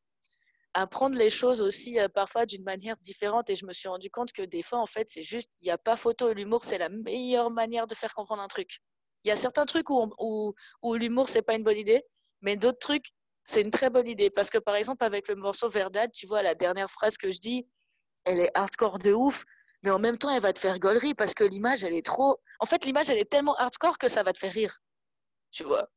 à 0.74 0.88
prendre 0.88 1.18
les 1.18 1.30
choses 1.30 1.62
aussi 1.62 2.00
euh, 2.00 2.08
parfois 2.10 2.46
d'une 2.46 2.64
manière 2.64 2.98
différente. 2.98 3.50
Et 3.50 3.56
je 3.56 3.66
me 3.66 3.74
suis 3.74 3.88
rendu 3.88 4.10
compte 4.10 4.32
que 4.32 4.42
des 4.42 4.62
fois 4.62 4.80
en 4.80 4.86
fait 4.86 5.10
c'est 5.10 5.24
juste 5.24 5.52
il 5.62 5.66
n'y 5.66 5.72
a 5.72 5.78
pas 5.78 5.96
photo 5.96 6.34
l'humour 6.34 6.64
c'est 6.64 6.78
la 6.78 6.90
meilleure 6.90 7.52
manière 7.52 7.88
de 7.88 7.96
faire 7.96 8.14
comprendre 8.14 8.42
un 8.42 8.48
truc. 8.48 8.80
Il 9.24 9.30
y 9.30 9.32
a 9.32 9.38
certains 9.38 9.66
trucs 9.66 9.90
où, 9.90 10.12
où, 10.20 10.54
où 10.82 10.96
l'humour 10.96 11.30
c'est 11.30 11.42
pas 11.42 11.56
une 11.56 11.64
bonne 11.64 11.78
idée 11.78 12.04
mais 12.42 12.56
d'autres 12.58 12.80
trucs 12.80 13.12
c'est 13.44 13.62
une 13.62 13.72
très 13.72 13.90
bonne 13.90 14.08
idée. 14.08 14.30
Parce 14.30 14.50
que 14.50 14.58
par 14.58 14.76
exemple 14.76 15.04
avec 15.04 15.28
le 15.28 15.36
morceau 15.36 15.70
Verdad 15.70 16.12
tu 16.14 16.28
vois 16.28 16.42
la 16.42 16.56
dernière 16.56 16.90
phrase 16.90 17.18
que 17.18 17.30
je 17.32 17.40
dis 17.40 17.68
elle 18.26 18.40
est 18.40 18.52
hardcore 18.54 19.00
de 19.00 19.14
ouf 19.14 19.46
mais 19.84 19.92
en 19.92 20.00
même 20.00 20.18
temps 20.18 20.30
elle 20.30 20.42
va 20.42 20.54
te 20.54 20.60
faire 20.60 20.80
gaulerie 20.80 21.14
parce 21.14 21.34
que 21.34 21.44
l'image 21.44 21.84
elle 21.84 21.94
est 21.94 22.06
trop 22.06 22.40
en 22.60 22.66
fait 22.66 22.86
l'image 22.86 23.10
elle 23.10 23.20
est 23.20 23.30
tellement 23.30 23.56
hardcore 23.56 23.98
que 23.98 24.08
ça 24.08 24.24
va 24.24 24.34
te 24.34 24.40
faire 24.40 24.54
rire. 24.54 24.78
Tu 25.52 25.64
vois? 25.64 25.88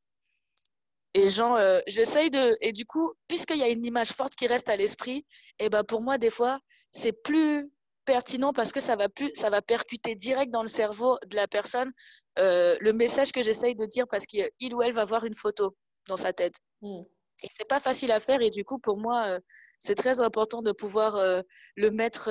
Et 1.17 1.29
genre, 1.31 1.55
euh, 1.55 1.79
j'essaye 1.87 2.29
de. 2.29 2.55
Et 2.61 2.71
du 2.71 2.85
coup, 2.85 3.11
puisqu'il 3.27 3.57
y 3.57 3.63
a 3.63 3.69
une 3.69 3.83
image 3.83 4.11
forte 4.11 4.35
qui 4.35 4.45
reste 4.45 4.69
à 4.69 4.75
l'esprit, 4.75 5.25
et 5.57 5.67
ben 5.67 5.83
pour 5.83 6.01
moi, 6.01 6.19
des 6.19 6.29
fois, 6.29 6.59
c'est 6.91 7.11
plus 7.11 7.71
pertinent 8.05 8.53
parce 8.53 8.71
que 8.71 8.79
ça 8.79 8.95
va, 8.95 9.09
plus, 9.09 9.31
ça 9.33 9.49
va 9.49 9.63
percuter 9.63 10.13
direct 10.13 10.51
dans 10.51 10.61
le 10.61 10.67
cerveau 10.67 11.17
de 11.25 11.35
la 11.35 11.47
personne 11.47 11.91
euh, 12.37 12.77
le 12.81 12.93
message 12.93 13.31
que 13.31 13.41
j'essaye 13.41 13.73
de 13.73 13.87
dire 13.87 14.05
parce 14.07 14.27
qu'il 14.27 14.75
ou 14.75 14.83
elle 14.83 14.93
va 14.93 15.05
voir 15.05 15.25
une 15.25 15.33
photo 15.33 15.75
dans 16.07 16.17
sa 16.17 16.33
tête. 16.33 16.53
Mm. 16.83 17.01
Et 17.41 17.47
c'est 17.49 17.67
pas 17.67 17.79
facile 17.79 18.11
à 18.11 18.19
faire. 18.19 18.41
Et 18.43 18.51
du 18.51 18.63
coup, 18.63 18.77
pour 18.77 18.97
moi, 18.97 19.25
euh, 19.27 19.39
c'est 19.79 19.95
très 19.95 20.19
important 20.19 20.61
de 20.61 20.71
pouvoir 20.71 21.43
le 21.75 21.89
mettre 21.89 22.29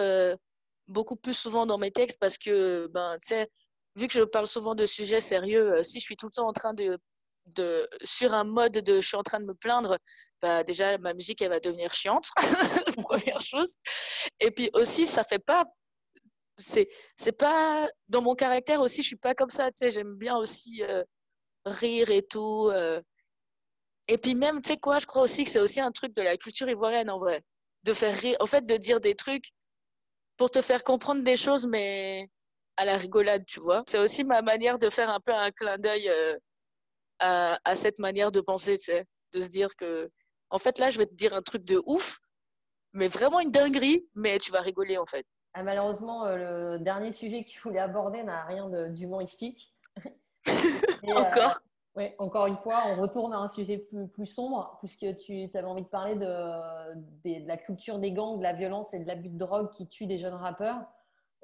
beaucoup 0.87 1.17
plus 1.17 1.35
souvent 1.35 1.67
dans 1.67 1.79
mes 1.79 1.91
textes 1.91 2.21
parce 2.21 2.39
que, 2.39 2.89
ben, 2.93 3.19
tu 3.21 3.29
sais, 3.35 3.51
vu 3.97 4.07
que 4.07 4.15
je 4.15 4.23
parle 4.23 4.47
souvent 4.47 4.77
de 4.77 4.85
sujets 4.85 5.21
sérieux, 5.21 5.83
si 5.83 5.99
je 5.99 6.05
suis 6.05 6.17
tout 6.17 6.27
le 6.27 6.33
temps 6.33 6.49
en 6.49 6.53
train 6.53 6.75
de, 6.75 6.99
sur 8.03 8.35
un 8.35 8.45
mode 8.45 8.73
de 8.79 9.01
je 9.01 9.07
suis 9.09 9.17
en 9.17 9.23
train 9.23 9.41
de 9.41 9.45
me 9.47 9.55
plaindre, 9.55 9.99
bah 10.43 10.65
déjà 10.65 10.99
ma 10.99 11.15
musique 11.15 11.43
elle 11.43 11.51
va 11.51 11.61
devenir 11.61 11.93
chiante, 11.95 12.29
première 13.03 13.41
chose. 13.41 13.77
Et 14.41 14.51
puis 14.51 14.71
aussi 14.75 15.07
ça 15.07 15.25
fait 15.25 15.39
pas 15.39 15.65
c'est 16.59 16.89
c'est 17.17 17.33
pas 17.33 17.89
dans 18.09 18.23
mon 18.23 18.35
caractère 18.35 18.81
aussi 18.81 19.03
je 19.03 19.09
suis 19.09 19.17
pas 19.17 19.35
comme 19.35 19.51
ça, 19.51 19.67
tu 19.67 19.79
sais, 19.79 19.91
j'aime 19.91 20.15
bien 20.17 20.37
aussi 20.37 20.83
euh, 20.83 21.05
rire 21.67 22.11
et 22.11 22.23
tout. 22.23 22.71
euh. 22.73 23.01
Et 24.09 24.19
puis 24.19 24.35
même 24.35 24.61
tu 24.63 24.69
sais 24.69 24.77
quoi, 24.79 24.99
je 24.99 25.07
crois 25.07 25.23
aussi 25.23 25.45
que 25.45 25.51
c'est 25.51 25.61
aussi 25.61 25.81
un 25.81 25.93
truc 25.93 26.15
de 26.15 26.23
la 26.23 26.37
culture 26.37 26.69
ivoirienne 26.69 27.11
en 27.11 27.19
vrai, 27.19 27.43
de 27.85 27.93
faire 27.95 28.17
rire, 28.17 28.37
en 28.41 28.47
fait 28.47 28.65
de 28.67 28.77
dire 28.77 29.01
des 29.01 29.15
trucs 29.15 29.51
pour 30.37 30.51
te 30.51 30.63
faire 30.63 30.85
comprendre 30.85 31.23
des 31.23 31.37
choses 31.37 31.67
mais 31.67 32.29
à 32.77 32.85
la 32.85 32.97
rigolade, 32.99 33.45
tu 33.47 33.61
vois. 33.61 33.83
C'est 33.89 33.99
aussi 33.99 34.25
ma 34.25 34.43
manière 34.43 34.79
de 34.79 34.91
faire 34.91 35.09
un 35.11 35.21
peu 35.21 35.33
un 35.33 35.51
clin 35.51 35.79
d'œil 35.79 36.09
euh, 36.11 36.37
à, 37.19 37.59
à 37.65 37.77
cette 37.77 37.99
manière 37.99 38.33
de 38.33 38.41
penser, 38.41 38.79
de 39.33 39.41
se 39.41 39.49
dire 39.51 39.75
que, 39.77 40.11
en 40.51 40.59
fait, 40.59 40.79
là, 40.79 40.91
je 40.91 40.99
vais 40.99 41.07
te 41.07 41.15
dire 41.15 41.35
un 41.35 41.43
truc 41.43 41.65
de 41.65 41.83
ouf, 41.87 42.19
mais 42.93 43.09
vraiment 43.09 43.41
une 43.41 43.51
dinguerie, 43.51 44.07
mais 44.15 44.39
tu 44.39 44.51
vas 44.53 44.61
rigoler, 44.61 44.99
en 44.99 45.07
fait. 45.07 45.27
Ah, 45.55 45.63
malheureusement, 45.63 46.27
euh, 46.27 46.77
le 46.77 46.79
dernier 46.79 47.13
sujet 47.13 47.43
que 47.43 47.49
tu 47.49 47.61
voulais 47.61 47.79
aborder 47.81 48.23
n'a 48.23 48.45
rien 48.45 48.69
de- 48.69 48.89
d'humoristique. 48.89 49.75
Euh, 51.05 51.15
Encore? 51.15 51.61
ouais, 51.95 52.17
encore 52.19 52.47
une 52.47 52.57
fois, 52.57 52.83
on 52.89 53.01
retourne 53.01 53.33
à 53.33 53.37
un 53.39 53.47
sujet 53.49 53.79
plus, 53.79 54.09
plus 54.09 54.27
sombre, 54.27 54.77
puisque 54.81 55.17
tu 55.17 55.49
avais 55.55 55.63
envie 55.67 55.83
de 55.83 55.89
parler 55.89 56.15
de, 56.17 56.95
de 57.25 57.47
la 57.47 57.57
culture 57.57 57.99
des 57.99 58.13
gangs, 58.13 58.39
de 58.39 58.43
la 58.43 58.53
violence 58.53 58.93
et 58.93 59.01
de 59.01 59.07
l'abus 59.07 59.29
de 59.29 59.39
drogue 59.39 59.71
qui 59.71 59.87
tue 59.87 60.07
des 60.07 60.19
jeunes 60.19 60.35
rappeurs. 60.35 60.81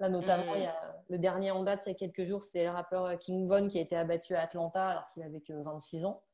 Là, 0.03 0.09
notamment, 0.09 0.55
Mm. 0.55 0.57
il 0.57 0.63
y 0.63 0.67
a, 0.67 0.97
le 1.11 1.19
dernier 1.19 1.51
en 1.53 1.63
date, 1.63 1.85
il 1.87 1.91
y 1.91 1.93
a 1.93 1.95
quelques 1.95 2.25
jours, 2.27 2.43
c'est 2.43 2.65
le 2.65 2.71
rappeur 2.71 3.17
King 3.19 3.47
Von 3.47 3.69
qui 3.69 3.79
a 3.79 3.81
été 3.81 3.95
abattu 3.97 4.35
à 4.35 4.43
Atlanta 4.43 4.89
alors 4.89 5.07
qu'il 5.11 5.23
avait 5.23 5.41
que 5.41 5.53
26 5.53 6.05
ans. 6.05 6.25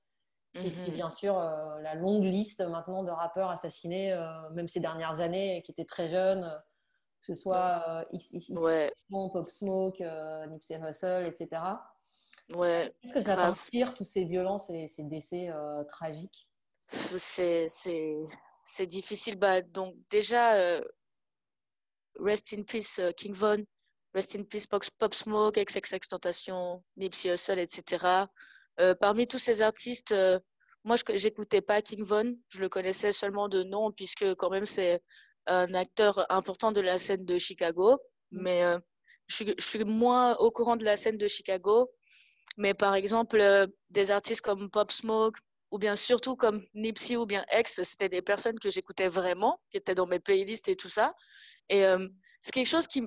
Et 0.54 0.70
puis, 0.70 0.90
Mhm. 0.90 0.94
bien 0.94 1.10
sûr, 1.10 1.38
euh, 1.38 1.78
la 1.82 1.94
longue 1.94 2.24
liste 2.24 2.62
maintenant 2.62 3.04
de 3.04 3.10
rappeurs 3.10 3.50
assassinés, 3.50 4.14
euh, 4.14 4.48
même 4.54 4.68
ces 4.68 4.80
dernières 4.80 5.20
années, 5.20 5.60
qui 5.66 5.70
étaient 5.70 5.84
très 5.84 6.08
jeunes, 6.08 6.44
euh, 6.44 6.58
que 7.20 7.26
ce 7.26 7.34
soit 7.34 7.84
euh, 7.86 8.04
XXX, 8.14 8.54
Ouais, 8.56 8.90
Pop 9.10 9.50
Smoke, 9.50 10.00
euh, 10.00 10.46
Nipsey 10.46 10.80
Hussle, 10.80 11.26
etc. 11.26 11.86
ouais, 12.54 12.90
Qu'est-ce 13.02 13.12
que 13.12 13.20
ça 13.20 13.36
t'inspire, 13.36 13.92
tous 13.92 14.04
ces 14.04 14.24
violences 14.24 14.70
et 14.70 14.88
ces 14.88 15.04
décès 15.04 15.50
euh, 15.50 15.84
tragiques? 15.84 16.48
C'est, 17.18 18.86
difficile. 18.86 19.36
Bah, 19.36 19.60
donc, 19.60 19.94
déjà, 20.08 20.54
euh, 20.54 20.82
Rest 22.18 22.52
in 22.52 22.62
Peace, 22.62 22.98
euh, 22.98 23.12
King 23.12 23.34
Von, 23.34 23.64
Rest 24.14 24.36
in 24.36 24.44
Peace, 24.44 24.66
Pop, 24.66 24.84
Pop 24.98 25.14
Smoke, 25.14 25.58
XXX 25.58 26.08
Tentation, 26.08 26.82
Nipsey 26.96 27.30
Hussle, 27.30 27.58
etc. 27.58 28.26
Euh, 28.80 28.94
parmi 28.94 29.26
tous 29.26 29.38
ces 29.38 29.62
artistes, 29.62 30.12
euh, 30.12 30.38
moi, 30.84 30.96
je 30.96 31.16
j'écoutais 31.16 31.60
pas 31.60 31.82
King 31.82 32.04
Von, 32.04 32.36
je 32.48 32.60
le 32.60 32.68
connaissais 32.68 33.12
seulement 33.12 33.48
de 33.48 33.62
nom, 33.62 33.92
puisque 33.92 34.34
quand 34.36 34.50
même, 34.50 34.66
c'est 34.66 35.02
un 35.46 35.74
acteur 35.74 36.26
important 36.30 36.72
de 36.72 36.80
la 36.80 36.98
scène 36.98 37.24
de 37.24 37.38
Chicago. 37.38 37.98
Mais 38.30 38.62
euh, 38.62 38.78
je, 39.26 39.34
suis, 39.36 39.54
je 39.58 39.64
suis 39.64 39.84
moins 39.84 40.36
au 40.36 40.50
courant 40.50 40.76
de 40.76 40.84
la 40.84 40.96
scène 40.96 41.16
de 41.16 41.26
Chicago. 41.26 41.90
Mais 42.56 42.74
par 42.74 42.94
exemple, 42.94 43.68
des 43.90 44.10
artistes 44.10 44.40
comme 44.40 44.70
Pop 44.70 44.90
Smoke, 44.90 45.38
ou 45.70 45.78
bien 45.78 45.96
surtout 45.96 46.36
comme 46.36 46.64
Nipsey 46.74 47.16
ou 47.16 47.26
bien 47.26 47.44
X, 47.52 47.82
c'était 47.82 48.08
des 48.08 48.22
personnes 48.22 48.58
que 48.58 48.70
j'écoutais 48.70 49.08
vraiment, 49.08 49.60
qui 49.70 49.76
étaient 49.76 49.94
dans 49.94 50.06
mes 50.06 50.20
playlists 50.20 50.68
et 50.68 50.76
tout 50.76 50.88
ça. 50.88 51.14
Et 51.68 51.84
euh, 51.84 52.08
c'est 52.40 52.52
quelque 52.52 52.66
chose 52.66 52.86
qui, 52.86 53.02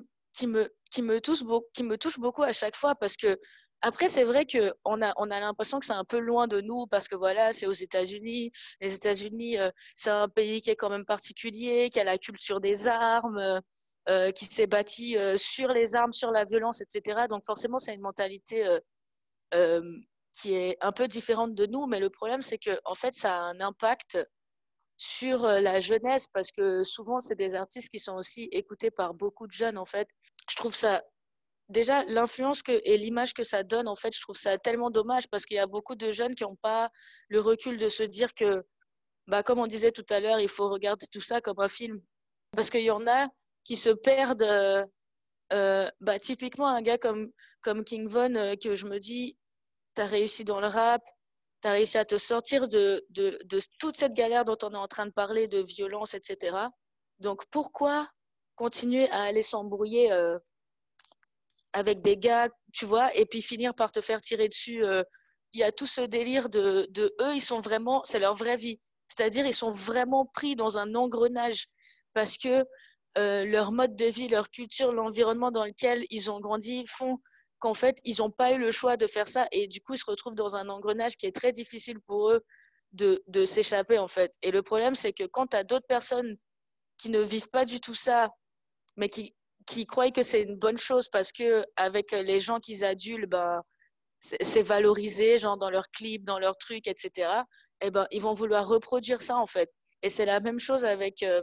me, 0.46 1.18
touche 1.18 2.18
beaucoup, 2.18 2.42
à 2.42 2.52
chaque 2.52 2.76
fois 2.76 2.94
parce 2.94 3.16
que 3.16 3.38
après, 3.84 4.08
c'est 4.08 4.22
vrai 4.22 4.46
qu'on 4.46 5.02
a, 5.02 5.12
on 5.16 5.30
a 5.32 5.40
l'impression 5.40 5.80
que 5.80 5.86
c'est 5.86 5.92
un 5.92 6.04
peu 6.04 6.18
loin 6.20 6.46
de 6.46 6.60
nous 6.60 6.86
parce 6.86 7.08
que 7.08 7.16
voilà, 7.16 7.52
c'est 7.52 7.66
aux 7.66 7.72
États-Unis. 7.72 8.52
Les 8.80 8.94
États-Unis, 8.94 9.58
euh, 9.58 9.70
c'est 9.96 10.10
un 10.10 10.28
pays 10.28 10.60
qui 10.60 10.70
est 10.70 10.76
quand 10.76 10.90
même 10.90 11.04
particulier, 11.04 11.90
qui 11.90 11.98
a 11.98 12.04
la 12.04 12.16
culture 12.16 12.60
des 12.60 12.86
armes, 12.86 13.60
euh, 14.08 14.30
qui 14.30 14.44
s'est 14.44 14.68
bâti 14.68 15.16
sur 15.36 15.72
les 15.72 15.96
armes, 15.96 16.12
sur 16.12 16.30
la 16.30 16.44
violence, 16.44 16.80
etc. 16.80 17.26
Donc 17.28 17.44
forcément, 17.44 17.78
c'est 17.78 17.94
une 17.94 18.02
mentalité 18.02 18.78
qui 20.32 20.54
est 20.54 20.76
un 20.80 20.92
peu 20.92 21.08
différente 21.08 21.54
de 21.54 21.66
nous, 21.66 21.86
mais 21.86 22.00
le 22.00 22.10
problème, 22.10 22.42
c'est 22.42 22.58
que 22.58 22.78
en 22.84 22.94
fait, 22.94 23.14
ça 23.14 23.34
a 23.34 23.40
un 23.40 23.60
impact 23.60 24.18
sur 24.96 25.44
euh, 25.44 25.60
la 25.60 25.80
jeunesse 25.80 26.26
parce 26.32 26.52
que 26.52 26.82
souvent, 26.82 27.20
c'est 27.20 27.34
des 27.34 27.54
artistes 27.54 27.90
qui 27.90 27.98
sont 27.98 28.14
aussi 28.14 28.48
écoutés 28.52 28.90
par 28.90 29.14
beaucoup 29.14 29.46
de 29.46 29.52
jeunes. 29.52 29.78
En 29.78 29.84
fait, 29.84 30.08
je 30.48 30.56
trouve 30.56 30.74
ça 30.74 31.02
déjà 31.68 32.04
l'influence 32.04 32.62
et 32.68 32.96
l'image 32.98 33.34
que 33.34 33.42
ça 33.42 33.62
donne. 33.62 33.88
En 33.88 33.96
fait, 33.96 34.14
je 34.14 34.20
trouve 34.20 34.36
ça 34.36 34.58
tellement 34.58 34.90
dommage 34.90 35.28
parce 35.28 35.44
qu'il 35.44 35.56
y 35.56 35.60
a 35.60 35.66
beaucoup 35.66 35.96
de 35.96 36.10
jeunes 36.10 36.34
qui 36.34 36.44
n'ont 36.44 36.56
pas 36.56 36.90
le 37.28 37.40
recul 37.40 37.78
de 37.78 37.88
se 37.88 38.02
dire 38.02 38.34
que, 38.34 38.62
bah, 39.26 39.42
comme 39.42 39.58
on 39.58 39.66
disait 39.66 39.92
tout 39.92 40.06
à 40.10 40.20
l'heure, 40.20 40.40
il 40.40 40.48
faut 40.48 40.68
regarder 40.68 41.06
tout 41.10 41.20
ça 41.20 41.40
comme 41.40 41.60
un 41.60 41.68
film 41.68 42.00
parce 42.52 42.70
qu'il 42.70 42.82
y 42.82 42.90
en 42.90 43.06
a 43.06 43.28
qui 43.64 43.76
se 43.76 43.90
perdent. 43.90 44.42
Euh, 44.42 44.84
euh, 45.52 45.90
bah, 46.00 46.18
typiquement, 46.18 46.68
un 46.68 46.80
gars 46.80 46.96
comme, 46.96 47.30
comme 47.60 47.84
King 47.84 48.06
Von, 48.06 48.56
que 48.56 48.74
je 48.74 48.86
me 48.86 48.98
dis, 48.98 49.36
tu 49.94 50.02
as 50.02 50.06
réussi 50.06 50.44
dans 50.44 50.60
le 50.60 50.66
rap, 50.66 51.02
tu 51.62 51.68
as 51.68 51.72
réussi 51.72 51.98
à 51.98 52.04
te 52.04 52.18
sortir 52.18 52.68
de, 52.68 53.04
de, 53.10 53.38
toute 53.78 53.96
cette 53.96 54.14
galère 54.14 54.44
dont 54.44 54.58
on 54.62 54.72
est 54.72 54.76
en 54.76 54.88
train 54.88 55.06
de 55.06 55.12
parler, 55.12 55.48
de 55.48 55.60
violence, 55.60 56.14
etc. 56.14 56.56
Donc 57.18 57.44
pourquoi 57.50 58.08
continuer 58.56 59.08
à 59.10 59.22
aller 59.22 59.42
s'embrouiller 59.42 60.12
euh, 60.12 60.36
avec 61.72 62.00
des 62.00 62.16
gars, 62.16 62.48
tu 62.72 62.84
vois, 62.84 63.14
et 63.16 63.26
puis 63.26 63.42
finir 63.42 63.74
par 63.74 63.92
te 63.92 64.00
faire 64.00 64.20
tirer 64.20 64.48
dessus 64.48 64.84
euh, 64.84 65.02
Il 65.52 65.60
y 65.60 65.64
a 65.64 65.72
tout 65.72 65.86
ce 65.86 66.00
délire 66.00 66.48
de, 66.48 66.86
de 66.90 67.14
eux, 67.20 67.34
ils 67.34 67.42
sont 67.42 67.60
vraiment, 67.60 68.02
c'est 68.04 68.18
leur 68.18 68.34
vraie 68.34 68.56
vie. 68.56 68.78
C'est-à-dire, 69.08 69.46
ils 69.46 69.54
sont 69.54 69.70
vraiment 69.70 70.26
pris 70.26 70.56
dans 70.56 70.78
un 70.78 70.94
engrenage 70.94 71.66
parce 72.12 72.36
que 72.36 72.64
euh, 73.18 73.44
leur 73.44 73.72
mode 73.72 73.94
de 73.94 74.06
vie, 74.06 74.28
leur 74.28 74.50
culture, 74.50 74.92
l'environnement 74.92 75.50
dans 75.50 75.64
lequel 75.64 76.06
ils 76.10 76.30
ont 76.30 76.40
grandi 76.40 76.84
font 76.86 77.18
qu'en 77.62 77.74
fait, 77.74 77.98
ils 78.04 78.16
n'ont 78.18 78.30
pas 78.32 78.52
eu 78.52 78.58
le 78.58 78.72
choix 78.72 78.96
de 78.96 79.06
faire 79.06 79.28
ça 79.28 79.46
et 79.52 79.68
du 79.68 79.80
coup, 79.80 79.94
ils 79.94 79.98
se 79.98 80.04
retrouvent 80.04 80.34
dans 80.34 80.56
un 80.56 80.68
engrenage 80.68 81.16
qui 81.16 81.26
est 81.26 81.34
très 81.34 81.52
difficile 81.52 82.00
pour 82.00 82.30
eux 82.30 82.44
de, 82.92 83.44
s'échapper, 83.44 83.98
en 83.98 84.08
fait. 84.08 84.34
Et 84.42 84.50
le 84.50 84.62
problème, 84.62 84.96
c'est 84.96 85.12
que 85.12 85.24
quand 85.24 85.46
tu 85.46 85.56
as 85.56 85.62
d'autres 85.62 85.86
personnes 85.86 86.36
qui 86.98 87.08
ne 87.08 87.20
vivent 87.20 87.50
pas 87.50 87.64
du 87.64 87.80
tout 87.80 87.94
ça, 87.94 88.30
mais 88.96 89.08
qui, 89.08 89.36
qui 89.64 89.86
croient 89.86 90.10
que 90.10 90.24
c'est 90.24 90.42
une 90.42 90.56
bonne 90.56 90.76
chose 90.76 91.08
parce 91.08 91.30
que 91.30 91.64
avec 91.76 92.10
les 92.10 92.40
gens 92.40 92.58
qu'ils 92.58 92.84
adulent, 92.84 93.26
ben, 93.26 93.62
c'est 94.20 94.62
valorisé, 94.62 95.38
genre 95.38 95.56
dans 95.56 95.70
leurs 95.70 95.90
clips, 95.90 96.24
dans 96.24 96.40
leurs 96.40 96.56
trucs, 96.56 96.88
etc. 96.88 97.30
Et 97.80 97.86
eh 97.86 97.90
ben, 97.90 98.08
ils 98.10 98.22
vont 98.22 98.34
vouloir 98.34 98.66
reproduire 98.66 99.22
ça, 99.22 99.36
en 99.36 99.46
fait. 99.46 99.70
Et 100.02 100.10
c'est 100.10 100.26
la 100.26 100.40
même 100.40 100.58
chose 100.58 100.84
avec, 100.84 101.22
euh, 101.22 101.40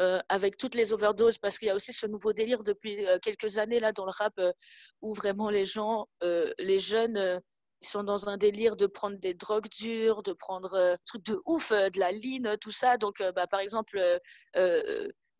euh, 0.00 0.20
avec 0.28 0.56
toutes 0.56 0.74
les 0.74 0.94
overdoses, 0.94 1.36
parce 1.36 1.58
qu'il 1.58 1.68
y 1.68 1.70
a 1.70 1.74
aussi 1.74 1.92
ce 1.92 2.06
nouveau 2.06 2.32
délire 2.32 2.64
depuis 2.64 3.06
euh, 3.06 3.18
quelques 3.20 3.58
années 3.58 3.78
là 3.78 3.92
dans 3.92 4.06
le 4.06 4.10
rap 4.10 4.32
euh, 4.38 4.50
où 5.02 5.12
vraiment 5.12 5.50
les 5.50 5.66
gens, 5.66 6.06
les 6.58 6.78
jeunes, 6.78 7.40
ils 7.82 7.88
sont 7.88 8.02
dans 8.02 8.28
un 8.28 8.38
délire 8.38 8.76
de 8.76 8.86
prendre 8.86 9.18
des 9.18 9.34
drogues 9.34 9.68
dures, 9.68 10.22
de 10.22 10.32
prendre 10.32 10.94
des 10.94 11.02
trucs 11.04 11.26
de 11.26 11.38
ouf, 11.44 11.72
de 11.72 11.98
la 11.98 12.10
ligne, 12.10 12.56
tout 12.60 12.70
ça. 12.70 12.96
Donc, 12.96 13.22
bah, 13.34 13.46
par 13.46 13.60
exemple, 13.60 14.00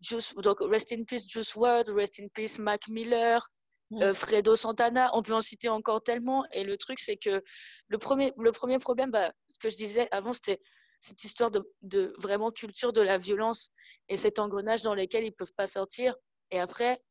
Juice, 0.00 0.34
donc 0.34 0.58
Rest 0.60 0.92
in 0.92 1.04
Peace 1.04 1.28
Juice 1.28 1.54
WRLD, 1.54 1.90
Rest 1.90 2.20
in 2.20 2.26
Peace 2.34 2.58
Mac 2.58 2.88
Miller, 2.88 3.48
mm. 3.90 4.12
Fredo 4.12 4.56
Santana, 4.56 5.10
on 5.14 5.22
peut 5.22 5.34
en 5.34 5.40
citer 5.40 5.68
encore 5.68 6.02
tellement. 6.02 6.44
Et 6.52 6.64
le 6.64 6.76
truc, 6.76 6.98
c'est 6.98 7.16
que 7.16 7.42
le 7.88 7.98
premier, 7.98 8.32
le 8.36 8.50
premier 8.50 8.78
problème 8.78 9.12
bah, 9.12 9.32
que 9.60 9.68
je 9.68 9.76
disais 9.76 10.08
avant, 10.10 10.32
c'était 10.32 10.60
cette 11.02 11.24
histoire 11.24 11.50
de, 11.50 12.14
vraiment 12.18 12.52
culture 12.52 12.92
de 12.92 13.02
la 13.02 13.18
violence 13.18 13.70
et 14.08 14.16
cet 14.16 14.38
engrenage 14.38 14.82
dans 14.82 14.94
lequel 14.94 15.24
ils 15.24 15.30
ne 15.30 15.34
peuvent 15.34 15.52
pas 15.54 15.66
sortir. 15.66 16.14
Et 16.52 16.60
après, 16.60 17.02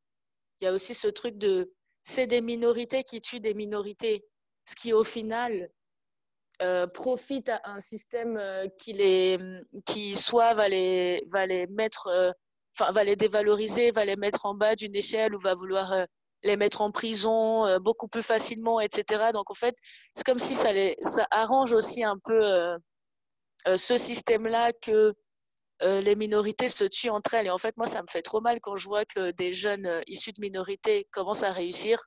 il 0.59 0.65
y 0.65 0.67
a 0.67 0.73
aussi 0.73 0.93
ce 0.93 1.09
truc 1.09 1.37
de 1.37 1.73
c'est 2.03 2.25
des 2.25 2.41
minorités 2.41 3.03
qui 3.03 3.21
tuent 3.21 3.41
des 3.41 3.53
minorités, 3.53 4.25
ce 4.65 4.75
qui 4.75 4.93
au 4.93 5.03
final 5.03 5.69
euh, 6.61 6.87
profite 6.87 7.49
à 7.49 7.61
un 7.65 7.79
système 7.79 8.37
euh, 8.37 8.65
qui 8.79 8.93
les 8.93 9.37
qui 9.85 10.15
soit 10.15 10.53
va 10.53 10.69
les 10.69 11.23
va 11.27 11.45
les 11.45 11.67
mettre 11.67 12.07
euh, 12.07 12.31
enfin 12.73 12.91
va 12.93 13.03
les 13.03 13.17
dévaloriser, 13.17 13.91
va 13.91 14.05
les 14.05 14.15
mettre 14.15 14.45
en 14.45 14.53
bas 14.55 14.75
d'une 14.75 14.95
échelle 14.95 15.35
ou 15.35 15.39
va 15.39 15.53
vouloir 15.53 16.05
les 16.43 16.55
mettre 16.57 16.81
en 16.81 16.91
prison 16.91 17.77
beaucoup 17.79 18.07
plus 18.07 18.23
facilement, 18.23 18.79
etc. 18.79 19.31
Donc 19.33 19.51
en 19.51 19.53
fait, 19.53 19.75
c'est 20.15 20.25
comme 20.25 20.39
si 20.39 20.55
ça 20.55 20.71
les 20.71 20.95
ça 21.01 21.27
arrange 21.29 21.73
aussi 21.73 22.03
un 22.03 22.17
peu 22.23 22.77
ce 23.65 23.97
système-là 23.97 24.73
que 24.73 25.13
euh, 25.83 26.01
les 26.01 26.15
minorités 26.15 26.69
se 26.69 26.83
tuent 26.83 27.09
entre 27.09 27.33
elles. 27.33 27.47
Et 27.47 27.51
en 27.51 27.57
fait, 27.57 27.75
moi, 27.77 27.87
ça 27.87 28.01
me 28.01 28.07
fait 28.09 28.21
trop 28.21 28.39
mal 28.39 28.59
quand 28.61 28.75
je 28.75 28.87
vois 28.87 29.05
que 29.05 29.31
des 29.31 29.53
jeunes 29.53 29.87
euh, 29.87 30.01
issus 30.07 30.31
de 30.31 30.41
minorités 30.41 31.07
commencent 31.11 31.43
à 31.43 31.51
réussir, 31.51 31.97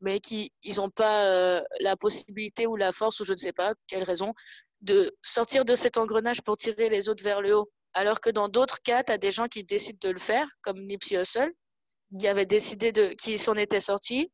mais 0.00 0.20
qu'ils 0.20 0.50
n'ont 0.76 0.90
pas 0.90 1.60
la 1.80 1.96
possibilité 1.96 2.66
ou 2.66 2.76
la 2.76 2.92
force, 2.92 3.20
ou 3.20 3.24
je 3.24 3.32
ne 3.32 3.38
sais 3.38 3.52
pas 3.52 3.74
quelle 3.88 4.04
raison, 4.04 4.32
de 4.80 5.14
sortir 5.22 5.64
de 5.64 5.74
cet 5.74 5.98
engrenage 5.98 6.42
pour 6.42 6.56
tirer 6.56 6.88
les 6.88 7.08
autres 7.08 7.24
vers 7.24 7.42
le 7.42 7.56
haut. 7.56 7.68
Alors 7.94 8.20
que 8.20 8.30
dans 8.30 8.48
d'autres 8.48 8.80
cas, 8.82 9.02
tu 9.02 9.12
as 9.12 9.18
des 9.18 9.32
gens 9.32 9.48
qui 9.48 9.64
décident 9.64 9.98
de 10.00 10.10
le 10.10 10.20
faire, 10.20 10.48
comme 10.62 10.78
Nipsey 10.86 11.20
Hussle, 11.20 11.50
qui 12.18 12.28
avait 12.28 12.46
décidé 12.46 12.92
de, 12.92 13.08
qui 13.20 13.38
s'en 13.38 13.54
était 13.54 13.80
sorti, 13.80 14.30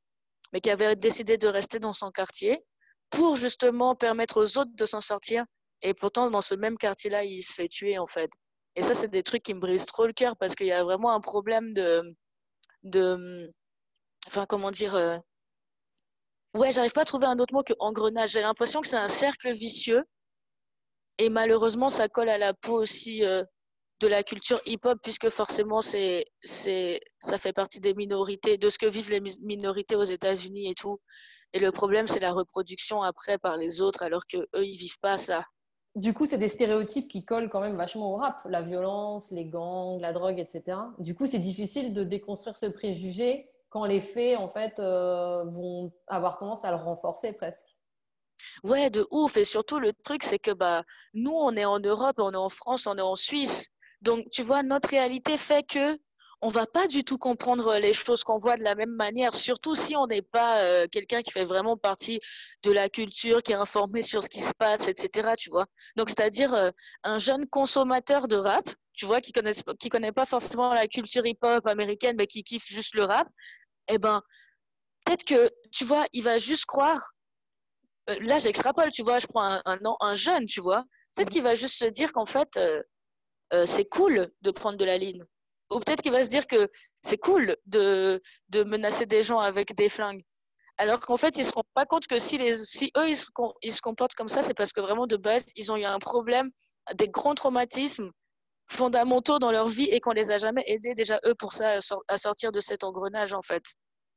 mais 0.52 0.60
qui 0.60 0.70
avait 0.70 0.96
décidé 0.96 1.38
de 1.38 1.48
rester 1.48 1.78
dans 1.78 1.92
son 1.92 2.10
quartier 2.10 2.62
pour 3.10 3.36
justement 3.36 3.94
permettre 3.94 4.40
aux 4.40 4.58
autres 4.58 4.70
de 4.74 4.86
s'en 4.86 5.00
sortir 5.00 5.44
et 5.82 5.94
pourtant, 5.94 6.30
dans 6.30 6.40
ce 6.40 6.54
même 6.54 6.78
quartier-là, 6.78 7.24
il 7.24 7.42
se 7.42 7.52
fait 7.54 7.68
tuer, 7.68 7.98
en 7.98 8.06
fait. 8.06 8.30
Et 8.76 8.82
ça, 8.82 8.94
c'est 8.94 9.08
des 9.08 9.22
trucs 9.22 9.42
qui 9.42 9.54
me 9.54 9.60
brisent 9.60 9.86
trop 9.86 10.06
le 10.06 10.12
cœur 10.12 10.36
parce 10.36 10.54
qu'il 10.54 10.66
y 10.66 10.72
a 10.72 10.84
vraiment 10.84 11.12
un 11.12 11.20
problème 11.20 11.74
de. 11.74 12.16
de 12.82 13.52
enfin, 14.26 14.46
comment 14.46 14.70
dire. 14.70 14.94
Euh... 14.94 15.18
Ouais, 16.54 16.72
j'arrive 16.72 16.92
pas 16.92 17.02
à 17.02 17.04
trouver 17.04 17.26
un 17.26 17.38
autre 17.38 17.54
mot 17.54 17.62
que 17.62 17.72
engrenage. 17.78 18.30
J'ai 18.30 18.40
l'impression 18.40 18.80
que 18.80 18.86
c'est 18.86 18.96
un 18.96 19.08
cercle 19.08 19.52
vicieux. 19.52 20.02
Et 21.18 21.28
malheureusement, 21.28 21.88
ça 21.88 22.08
colle 22.08 22.28
à 22.28 22.38
la 22.38 22.54
peau 22.54 22.80
aussi 22.80 23.24
euh, 23.24 23.44
de 24.00 24.08
la 24.08 24.22
culture 24.24 24.60
hip-hop, 24.66 24.98
puisque 25.02 25.28
forcément, 25.28 25.80
c'est, 25.80 26.26
c'est, 26.42 27.00
ça 27.20 27.38
fait 27.38 27.52
partie 27.52 27.80
des 27.80 27.94
minorités, 27.94 28.58
de 28.58 28.68
ce 28.68 28.78
que 28.78 28.86
vivent 28.86 29.10
les 29.10 29.20
minorités 29.42 29.96
aux 29.96 30.04
États-Unis 30.04 30.70
et 30.70 30.74
tout. 30.74 31.00
Et 31.52 31.60
le 31.60 31.70
problème, 31.70 32.08
c'est 32.08 32.20
la 32.20 32.32
reproduction 32.32 33.02
après 33.02 33.38
par 33.38 33.56
les 33.56 33.80
autres, 33.82 34.02
alors 34.02 34.26
qu'eux, 34.26 34.48
ils 34.54 34.76
vivent 34.76 34.98
pas 35.00 35.16
ça 35.16 35.44
du 35.96 36.12
coup, 36.12 36.26
c'est 36.26 36.38
des 36.38 36.48
stéréotypes 36.48 37.08
qui 37.08 37.24
collent 37.24 37.48
quand 37.48 37.60
même 37.60 37.76
vachement 37.76 38.12
au 38.12 38.16
rap, 38.16 38.40
la 38.48 38.62
violence, 38.62 39.30
les 39.30 39.44
gangs, 39.44 40.00
la 40.00 40.12
drogue, 40.12 40.38
etc. 40.38 40.78
Du 40.98 41.14
coup, 41.14 41.26
c'est 41.26 41.38
difficile 41.38 41.94
de 41.94 42.02
déconstruire 42.02 42.56
ce 42.56 42.66
préjugé 42.66 43.48
quand 43.70 43.84
les 43.84 44.00
faits, 44.00 44.38
en 44.38 44.48
fait, 44.48 44.78
euh, 44.78 45.44
vont 45.44 45.92
avoir 46.06 46.38
tendance 46.38 46.64
à 46.64 46.70
le 46.70 46.76
renforcer 46.76 47.32
presque. 47.32 47.76
Ouais, 48.62 48.90
de 48.90 49.06
ouf. 49.10 49.36
Et 49.36 49.44
surtout, 49.44 49.78
le 49.78 49.92
truc, 49.92 50.24
c'est 50.24 50.38
que 50.38 50.50
bah, 50.50 50.82
nous, 51.12 51.32
on 51.32 51.54
est 51.56 51.64
en 51.64 51.78
Europe, 51.80 52.16
on 52.18 52.32
est 52.32 52.36
en 52.36 52.48
France, 52.48 52.86
on 52.86 52.96
est 52.96 53.02
en 53.02 53.16
Suisse. 53.16 53.68
Donc, 54.00 54.28
tu 54.30 54.42
vois, 54.42 54.62
notre 54.62 54.88
réalité 54.90 55.36
fait 55.36 55.62
que 55.62 55.98
on 56.44 56.48
va 56.48 56.66
pas 56.66 56.86
du 56.88 57.04
tout 57.04 57.16
comprendre 57.16 57.78
les 57.78 57.94
choses 57.94 58.22
qu'on 58.22 58.36
voit 58.36 58.58
de 58.58 58.62
la 58.64 58.74
même 58.74 58.94
manière, 58.94 59.34
surtout 59.34 59.74
si 59.74 59.96
on 59.96 60.06
n'est 60.06 60.20
pas 60.20 60.60
euh, 60.60 60.86
quelqu'un 60.86 61.22
qui 61.22 61.30
fait 61.30 61.46
vraiment 61.46 61.78
partie 61.78 62.20
de 62.62 62.70
la 62.70 62.90
culture, 62.90 63.42
qui 63.42 63.52
est 63.52 63.54
informé 63.56 64.02
sur 64.02 64.22
ce 64.22 64.28
qui 64.28 64.42
se 64.42 64.52
passe, 64.52 64.86
etc. 64.86 65.30
Tu 65.38 65.48
vois. 65.48 65.64
Donc, 65.96 66.10
c'est-à-dire 66.10 66.52
euh, 66.52 66.70
un 67.02 67.16
jeune 67.16 67.46
consommateur 67.46 68.28
de 68.28 68.36
rap, 68.36 68.68
tu 68.92 69.06
vois, 69.06 69.22
qui 69.22 69.32
connaît 69.32 69.54
qui 69.80 69.88
connaît 69.88 70.12
pas 70.12 70.26
forcément 70.26 70.74
la 70.74 70.86
culture 70.86 71.24
hip-hop 71.24 71.66
américaine, 71.66 72.16
mais 72.18 72.26
qui 72.26 72.44
kiffe 72.44 72.66
juste 72.66 72.94
le 72.94 73.04
rap. 73.04 73.26
Eh 73.88 73.96
ben, 73.96 74.20
peut-être 75.06 75.24
que 75.24 75.50
tu 75.72 75.86
vois, 75.86 76.04
il 76.12 76.22
va 76.24 76.36
juste 76.36 76.66
croire. 76.66 77.12
Euh, 78.10 78.18
là, 78.20 78.38
j'extrapole, 78.38 78.90
tu 78.92 79.02
vois, 79.02 79.18
je 79.18 79.26
prends 79.28 79.44
un, 79.44 79.62
un, 79.64 79.78
un 79.98 80.14
jeune, 80.14 80.44
tu 80.44 80.60
vois. 80.60 80.84
Peut-être 81.16 81.30
qu'il 81.30 81.42
va 81.42 81.54
juste 81.54 81.78
se 81.78 81.86
dire 81.86 82.12
qu'en 82.12 82.26
fait, 82.26 82.60
c'est 83.66 83.88
cool 83.88 84.30
de 84.42 84.50
prendre 84.50 84.76
de 84.76 84.84
la 84.84 84.98
ligne 84.98 85.24
ou 85.70 85.80
peut-être 85.80 86.02
qu'il 86.02 86.12
va 86.12 86.24
se 86.24 86.30
dire 86.30 86.46
que 86.46 86.70
c'est 87.02 87.18
cool 87.18 87.56
de, 87.66 88.20
de 88.48 88.64
menacer 88.64 89.06
des 89.06 89.22
gens 89.22 89.38
avec 89.38 89.74
des 89.74 89.88
flingues. 89.88 90.22
Alors 90.76 90.98
qu'en 91.00 91.16
fait, 91.16 91.36
ils 91.36 91.40
ne 91.42 91.46
se 91.46 91.52
rendent 91.52 91.64
pas 91.74 91.86
compte 91.86 92.06
que 92.06 92.18
si, 92.18 92.36
les, 92.38 92.52
si 92.52 92.90
eux, 92.96 93.08
ils 93.08 93.16
se, 93.16 93.30
ils 93.62 93.72
se 93.72 93.80
comportent 93.80 94.14
comme 94.14 94.28
ça, 94.28 94.42
c'est 94.42 94.54
parce 94.54 94.72
que 94.72 94.80
vraiment, 94.80 95.06
de 95.06 95.16
base, 95.16 95.44
ils 95.54 95.70
ont 95.70 95.76
eu 95.76 95.84
un 95.84 95.98
problème, 95.98 96.50
des 96.94 97.08
grands 97.08 97.34
traumatismes 97.34 98.10
fondamentaux 98.66 99.38
dans 99.38 99.52
leur 99.52 99.68
vie 99.68 99.84
et 99.84 100.00
qu'on 100.00 100.12
les 100.12 100.32
a 100.32 100.38
jamais 100.38 100.64
aidés 100.66 100.94
déjà, 100.94 101.20
eux, 101.26 101.34
pour 101.34 101.52
ça, 101.52 101.78
à 102.08 102.18
sortir 102.18 102.50
de 102.50 102.60
cet 102.60 102.82
engrenage, 102.82 103.34
en 103.34 103.42
fait. 103.42 103.62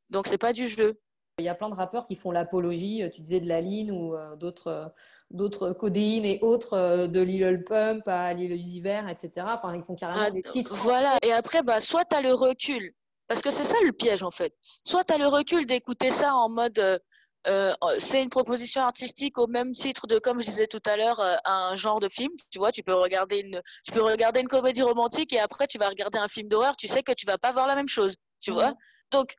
Donc, 0.10 0.26
c'est 0.28 0.38
pas 0.38 0.54
du 0.54 0.68
jeu. 0.68 1.00
Il 1.40 1.46
y 1.46 1.50
a 1.50 1.56
plein 1.56 1.70
de 1.70 1.76
rappeurs 1.76 2.06
qui 2.06 2.16
font 2.16 2.32
l'apologie, 2.32 3.04
tu 3.14 3.22
disais 3.22 3.40
de 3.40 3.48
la 3.48 3.62
ligne 3.62 3.92
ou 3.92 4.16
d'autres 4.38 4.92
d'autres 5.30 5.72
codéines 5.72 6.26
et 6.26 6.40
autres 6.42 7.06
de 7.06 7.22
Lil 7.22 7.64
Pump 7.64 8.08
à 8.08 8.34
Lil 8.34 8.52
Uzi 8.54 8.82
Vert, 8.82 9.08
etc. 9.08 9.46
Enfin, 9.50 9.76
ils 9.76 9.84
font 9.84 9.96
carrément 9.96 10.26
ah, 10.26 10.32
des 10.32 10.42
titres. 10.42 10.74
Voilà, 10.76 11.20
et 11.22 11.32
après, 11.34 11.62
bah, 11.62 11.80
soit 11.80 12.06
tu 12.06 12.16
as 12.16 12.22
le 12.22 12.34
recul, 12.34 12.92
parce 13.28 13.42
que 13.42 13.52
c'est 13.52 13.64
ça 13.64 13.78
le 13.84 13.92
piège 13.92 14.24
en 14.24 14.32
fait. 14.32 14.54
Soit 14.84 15.04
tu 15.04 15.14
as 15.14 15.18
le 15.20 15.28
recul 15.28 15.68
d'écouter 15.68 16.10
ça 16.10 16.34
en 16.34 16.50
mode 16.50 17.00
euh, 17.48 17.74
c'est 18.00 18.22
une 18.22 18.30
proposition 18.30 18.82
artistique 18.82 19.38
au 19.38 19.48
même 19.48 19.72
titre 19.72 20.06
de, 20.08 20.20
comme 20.20 20.42
je 20.42 20.48
disais 20.48 20.68
tout 20.68 20.82
à 20.86 20.98
l'heure, 20.98 21.20
euh, 21.20 21.36
un 21.46 21.76
genre 21.76 22.00
de 22.00 22.10
film. 22.10 22.32
Tu 22.52 22.60
vois, 22.60 22.72
tu 22.72 22.84
peux 22.84 22.94
regarder 22.94 23.40
une, 23.40 23.62
tu 23.86 23.94
peux 23.94 24.02
regarder 24.02 24.42
une 24.42 24.48
comédie 24.48 24.84
romantique 24.84 25.32
et 25.34 25.40
après 25.40 25.68
tu 25.68 25.78
vas 25.78 25.88
regarder 25.88 26.18
un 26.20 26.28
film 26.28 26.50
d'horreur. 26.50 26.76
Tu 26.76 26.88
sais 26.88 27.04
que 27.04 27.14
tu 27.14 27.26
vas 27.26 27.38
pas 27.38 27.52
voir 27.52 27.68
la 27.68 27.76
même 27.76 27.88
chose. 27.88 28.16
Tu 28.42 28.52
vois. 28.52 28.74
Donc, 29.12 29.34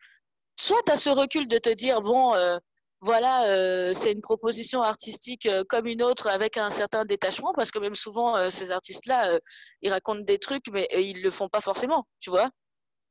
soit 0.59 0.83
tu 0.85 0.93
as 0.93 0.97
ce 0.97 1.11
recul 1.11 1.49
de 1.49 1.59
te 1.59 1.71
dire 1.71 2.03
bon, 2.03 2.35
euh, 2.35 2.59
voilà, 3.01 3.93
c'est 3.95 4.11
une 4.11 4.21
proposition 4.21 4.83
artistique 4.83 5.49
comme 5.69 5.87
une 5.87 6.03
autre 6.03 6.27
avec 6.27 6.57
un 6.57 6.71
certain 6.71 7.05
détachement 7.05 7.53
parce 7.55 7.71
que 7.71 7.79
même 7.79 7.95
souvent 7.95 8.51
ces 8.51 8.73
artistes-là, 8.73 9.39
ils 9.83 9.93
racontent 9.93 10.23
des 10.23 10.39
trucs 10.41 10.67
mais 10.73 10.89
ils 10.93 11.23
le 11.23 11.31
font 11.31 11.49
pas 11.49 11.61
forcément. 11.61 12.09
Tu 12.19 12.31
vois. 12.31 12.51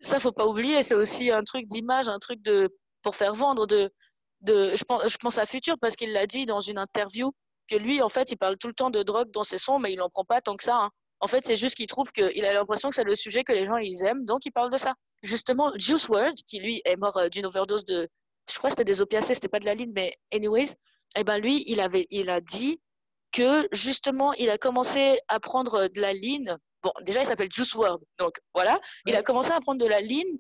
Ça 0.01 0.19
faut 0.19 0.33
pas 0.33 0.45
oublier. 0.45 0.83
C'est 0.83 0.95
aussi 0.95 1.31
un 1.31 1.43
truc 1.43 1.65
d'image, 1.67 2.09
un 2.09 2.19
truc 2.19 2.41
de 2.41 2.67
pour 3.01 3.15
faire 3.15 3.33
vendre 3.33 3.65
de 3.65 3.89
je, 4.45 4.83
pense, 4.83 5.11
je 5.11 5.17
pense 5.17 5.37
à 5.37 5.45
Futur 5.45 5.75
parce 5.79 5.95
qu'il 5.95 6.11
l'a 6.13 6.27
dit 6.27 6.45
dans 6.45 6.59
une 6.59 6.77
interview 6.77 7.33
que 7.69 7.75
lui, 7.75 8.01
en 8.01 8.09
fait, 8.09 8.31
il 8.31 8.37
parle 8.37 8.57
tout 8.57 8.67
le 8.67 8.73
temps 8.73 8.89
de 8.89 9.03
drogue 9.03 9.31
dans 9.31 9.43
ses 9.43 9.57
sons, 9.57 9.79
mais 9.79 9.91
il 9.91 9.97
n'en 9.97 10.09
prend 10.09 10.23
pas 10.23 10.41
tant 10.41 10.55
que 10.55 10.63
ça. 10.63 10.77
Hein. 10.77 10.89
En 11.19 11.27
fait, 11.27 11.45
c'est 11.45 11.55
juste 11.55 11.75
qu'il 11.75 11.87
trouve 11.87 12.11
qu'il 12.11 12.45
a 12.45 12.53
l'impression 12.53 12.89
que 12.89 12.95
c'est 12.95 13.03
le 13.03 13.15
sujet 13.15 13.43
que 13.43 13.51
les 13.51 13.65
gens 13.65 13.77
ils 13.77 14.03
aiment, 14.03 14.23
donc 14.25 14.45
il 14.45 14.51
parle 14.51 14.71
de 14.71 14.77
ça. 14.77 14.93
Justement, 15.23 15.71
Juice 15.75 16.07
WRLD, 16.07 16.41
qui 16.45 16.59
lui 16.59 16.81
est 16.85 16.95
mort 16.95 17.17
euh, 17.17 17.29
d'une 17.29 17.45
overdose 17.45 17.85
de, 17.85 18.07
je 18.49 18.57
crois 18.57 18.69
que 18.69 18.73
c'était 18.73 18.85
des 18.85 19.01
opiacés, 19.01 19.33
c'était 19.33 19.47
pas 19.47 19.59
de 19.59 19.65
la 19.65 19.73
ligne, 19.73 19.91
mais 19.93 20.15
anyways, 20.33 20.75
eh 21.15 21.23
ben 21.23 21.39
lui, 21.39 21.63
il 21.67 21.79
avait, 21.79 22.07
il 22.11 22.29
a 22.29 22.41
dit 22.41 22.79
que 23.31 23.67
justement, 23.71 24.33
il 24.33 24.49
a 24.49 24.57
commencé 24.57 25.19
à 25.27 25.39
prendre 25.39 25.87
de 25.87 26.01
la 26.01 26.13
ligne. 26.13 26.55
Bon, 26.83 26.91
déjà, 27.01 27.21
il 27.21 27.25
s'appelle 27.25 27.51
Juice 27.51 27.73
WRLD, 27.73 28.03
donc 28.19 28.37
voilà. 28.53 28.79
Il 29.05 29.15
a 29.15 29.23
commencé 29.23 29.51
à 29.51 29.59
prendre 29.59 29.79
de 29.83 29.89
la 29.89 30.01
ligne 30.01 30.37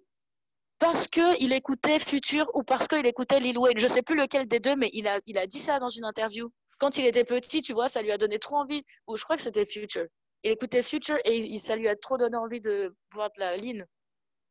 parce 0.79 1.07
qu'il 1.07 1.53
écoutait 1.53 1.99
Future 1.99 2.49
ou 2.53 2.63
parce 2.63 2.87
qu'il 2.87 3.05
écoutait 3.05 3.39
Lil 3.39 3.57
Wayne. 3.57 3.79
Je 3.79 3.87
sais 3.87 4.03
plus 4.03 4.15
lequel 4.15 4.47
des 4.47 4.59
deux, 4.59 4.75
mais 4.75 4.89
il 4.93 5.07
a, 5.07 5.19
il 5.25 5.37
a 5.37 5.47
dit 5.47 5.59
ça 5.59 5.79
dans 5.79 5.89
une 5.89 6.05
interview. 6.05 6.51
Quand 6.79 6.97
il 6.97 7.05
était 7.05 7.23
petit, 7.23 7.61
tu 7.63 7.73
vois, 7.73 7.87
ça 7.87 8.01
lui 8.01 8.11
a 8.11 8.17
donné 8.17 8.37
trop 8.37 8.57
envie, 8.57 8.83
ou 9.07 9.17
je 9.17 9.23
crois 9.23 9.35
que 9.35 9.41
c'était 9.41 9.65
Future. 9.65 10.05
Il 10.43 10.51
écoutait 10.51 10.83
Future 10.83 11.17
et 11.25 11.57
ça 11.57 11.75
lui 11.75 11.89
a 11.89 11.95
trop 11.95 12.17
donné 12.17 12.37
envie 12.37 12.61
de 12.61 12.95
voir 13.11 13.31
de 13.35 13.39
la 13.39 13.57
ligne 13.57 13.83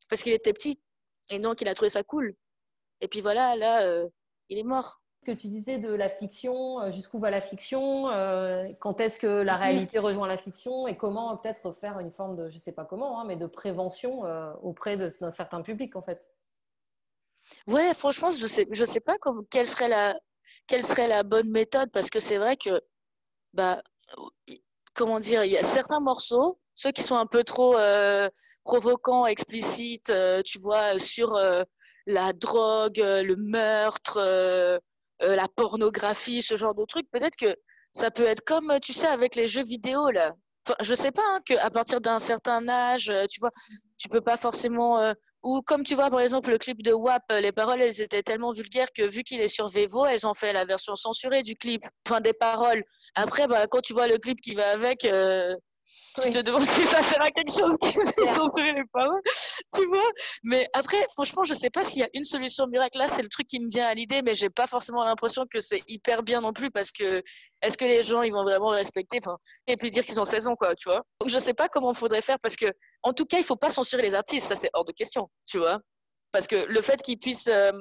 parce 0.08 0.22
qu'il 0.22 0.32
était 0.32 0.52
petit. 0.52 0.80
Et 1.30 1.38
donc, 1.38 1.60
il 1.60 1.68
a 1.68 1.74
trouvé 1.74 1.90
ça 1.90 2.02
cool. 2.02 2.34
Et 3.00 3.08
puis 3.08 3.20
voilà, 3.20 3.56
là, 3.56 3.82
euh, 3.82 4.08
il 4.48 4.58
est 4.58 4.64
mort 4.64 5.00
que 5.26 5.32
tu 5.32 5.48
disais 5.48 5.78
de 5.78 5.92
la 5.92 6.08
fiction, 6.08 6.80
euh, 6.80 6.90
jusqu'où 6.90 7.18
va 7.18 7.30
la 7.30 7.40
fiction, 7.40 8.08
euh, 8.10 8.62
quand 8.80 9.00
est-ce 9.00 9.18
que 9.18 9.26
la 9.26 9.56
mhm. 9.56 9.62
réalité 9.62 9.98
rejoint 9.98 10.28
la 10.28 10.38
fiction 10.38 10.86
et 10.86 10.96
comment 10.96 11.36
peut-être 11.36 11.72
faire 11.72 11.98
une 11.98 12.12
forme 12.12 12.36
de, 12.36 12.48
je 12.48 12.58
sais 12.58 12.72
pas 12.72 12.84
comment, 12.84 13.20
hein, 13.20 13.24
mais 13.26 13.36
de 13.36 13.46
prévention 13.46 14.24
euh, 14.24 14.52
auprès 14.62 14.96
d'un 14.96 15.30
certain 15.30 15.62
public 15.62 15.96
en 15.96 16.02
fait. 16.02 16.24
Ouais, 17.66 17.92
franchement, 17.94 18.30
je 18.30 18.46
sais, 18.46 18.66
je 18.70 18.84
sais 18.84 19.00
pas 19.00 19.18
comme, 19.18 19.44
quelle 19.50 19.66
serait 19.66 19.88
la, 19.88 20.18
quelle 20.66 20.84
serait 20.84 21.08
la 21.08 21.22
bonne 21.22 21.50
méthode 21.50 21.90
parce 21.90 22.08
que 22.08 22.20
c'est 22.20 22.38
vrai 22.38 22.56
que, 22.56 22.80
bah, 23.52 23.82
comment 24.94 25.18
dire, 25.18 25.44
il 25.44 25.52
y 25.52 25.58
a 25.58 25.62
certains 25.62 26.00
morceaux, 26.00 26.58
ceux 26.76 26.92
qui 26.92 27.02
sont 27.02 27.16
un 27.16 27.26
peu 27.26 27.42
trop 27.42 27.76
provocants, 28.62 29.26
explicites, 29.26 30.12
tu 30.44 30.58
vois, 30.60 30.98
sur 30.98 31.36
la 32.06 32.32
drogue, 32.32 32.98
le 32.98 33.34
meurtre 33.36 34.80
euh, 35.22 35.34
la 35.34 35.48
pornographie, 35.48 36.42
ce 36.42 36.56
genre 36.56 36.74
de 36.74 36.84
trucs, 36.84 37.10
peut-être 37.10 37.36
que 37.36 37.56
ça 37.92 38.10
peut 38.10 38.24
être 38.24 38.42
comme, 38.42 38.78
tu 38.82 38.92
sais, 38.92 39.06
avec 39.06 39.34
les 39.34 39.46
jeux 39.46 39.62
vidéo, 39.62 40.10
là. 40.10 40.34
Enfin, 40.66 40.76
je 40.80 40.94
sais 40.94 41.12
pas, 41.12 41.22
hein, 41.24 41.40
qu'à 41.46 41.70
partir 41.70 42.00
d'un 42.00 42.18
certain 42.18 42.68
âge, 42.68 43.08
euh, 43.08 43.24
tu 43.30 43.40
vois, 43.40 43.50
tu 43.96 44.08
peux 44.08 44.20
pas 44.20 44.36
forcément... 44.36 44.98
Euh, 45.00 45.14
ou 45.42 45.62
comme 45.62 45.84
tu 45.84 45.94
vois, 45.94 46.10
par 46.10 46.20
exemple, 46.20 46.50
le 46.50 46.58
clip 46.58 46.82
de 46.82 46.92
WAP, 46.92 47.22
les 47.40 47.52
paroles, 47.52 47.80
elles 47.80 48.02
étaient 48.02 48.22
tellement 48.22 48.50
vulgaires 48.50 48.88
que 48.92 49.04
vu 49.08 49.22
qu'il 49.22 49.40
est 49.40 49.48
sur 49.48 49.68
Vevo, 49.68 50.04
elles 50.04 50.26
ont 50.26 50.34
fait 50.34 50.52
la 50.52 50.64
version 50.64 50.96
censurée 50.96 51.42
du 51.42 51.54
clip, 51.54 51.82
enfin 52.06 52.20
des 52.20 52.32
paroles. 52.32 52.82
Après, 53.14 53.46
bah, 53.46 53.66
quand 53.68 53.80
tu 53.80 53.92
vois 53.92 54.08
le 54.08 54.18
clip 54.18 54.40
qui 54.40 54.54
va 54.54 54.70
avec, 54.70 55.06
tu 56.22 56.30
te 56.30 56.38
demandes 56.40 56.64
si 56.64 56.86
ça 56.86 57.02
sert 57.02 57.22
à 57.22 57.30
quelque 57.30 57.52
chose 57.52 57.76
qui 57.80 57.92
censuré 58.26 58.72
les 58.72 58.84
paroles, 58.92 59.20
tu 59.74 59.86
vois. 59.86 60.08
Mais 60.42 60.68
après, 60.72 61.04
franchement, 61.12 61.44
je 61.44 61.54
sais 61.54 61.70
pas 61.70 61.82
s'il 61.82 62.00
y 62.00 62.04
a 62.04 62.08
une 62.14 62.24
solution 62.24 62.66
miracle. 62.66 62.98
Là, 62.98 63.08
c'est 63.08 63.22
le 63.22 63.28
truc 63.28 63.46
qui 63.46 63.60
me 63.60 63.68
vient 63.68 63.86
à 63.86 63.94
l'idée, 63.94 64.22
mais 64.22 64.34
j'ai 64.34 64.50
pas 64.50 64.66
forcément 64.66 65.04
l'impression 65.04 65.46
que 65.50 65.60
c'est 65.60 65.82
hyper 65.88 66.22
bien 66.22 66.40
non 66.40 66.52
plus 66.52 66.70
parce 66.70 66.90
que 66.90 67.22
est-ce 67.62 67.76
que 67.76 67.84
les 67.84 68.02
gens 68.02 68.22
ils 68.22 68.32
vont 68.32 68.44
vraiment 68.44 68.68
respecter, 68.68 69.18
et 69.66 69.76
puis 69.76 69.90
dire 69.90 70.04
qu'ils 70.04 70.20
ont 70.20 70.24
16 70.24 70.48
ans, 70.48 70.56
quoi, 70.56 70.74
tu 70.74 70.88
vois. 70.88 71.02
Donc 71.20 71.30
je 71.30 71.38
sais 71.38 71.54
pas 71.54 71.68
comment 71.68 71.92
il 71.92 71.98
faudrait 71.98 72.20
faire 72.20 72.38
parce 72.40 72.56
que, 72.56 72.66
en 73.02 73.12
tout 73.12 73.24
cas, 73.24 73.38
il 73.38 73.44
faut 73.44 73.56
pas 73.56 73.68
censurer 73.68 74.02
les 74.02 74.14
artistes, 74.14 74.46
ça 74.46 74.54
c'est 74.54 74.70
hors 74.74 74.84
de 74.84 74.92
question, 74.92 75.30
tu 75.46 75.58
vois. 75.58 75.80
Parce 76.32 76.46
que 76.46 76.56
le 76.56 76.80
fait 76.82 77.00
qu'ils 77.02 77.18
puissent 77.18 77.48
euh, 77.48 77.72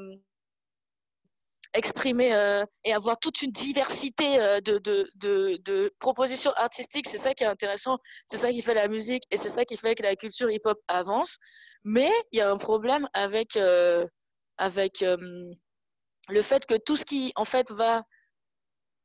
exprimer 1.75 2.33
euh, 2.33 2.65
et 2.83 2.93
avoir 2.93 3.19
toute 3.19 3.41
une 3.41 3.51
diversité 3.51 4.39
euh, 4.39 4.61
de, 4.61 4.79
de, 4.79 5.07
de, 5.15 5.93
propositions 5.99 6.51
artistiques. 6.53 7.07
C'est 7.07 7.17
ça 7.17 7.33
qui 7.33 7.43
est 7.43 7.47
intéressant, 7.47 7.97
c'est 8.25 8.37
ça 8.37 8.51
qui 8.51 8.61
fait 8.61 8.73
la 8.73 8.87
musique 8.87 9.23
et 9.29 9.37
c'est 9.37 9.49
ça 9.49 9.65
qui 9.65 9.77
fait 9.77 9.95
que 9.95 10.03
la 10.03 10.15
culture 10.15 10.49
hip-hop 10.49 10.79
avance. 10.87 11.37
Mais 11.83 12.11
il 12.31 12.39
y 12.39 12.41
a 12.41 12.49
un 12.49 12.57
problème 12.57 13.07
avec, 13.13 13.57
euh, 13.57 14.07
avec 14.57 15.01
le 15.01 16.41
fait 16.41 16.65
que 16.65 16.75
tout 16.75 16.95
ce 16.95 17.05
qui, 17.05 17.31
en 17.35 17.45
fait, 17.45 17.69
va 17.71 18.03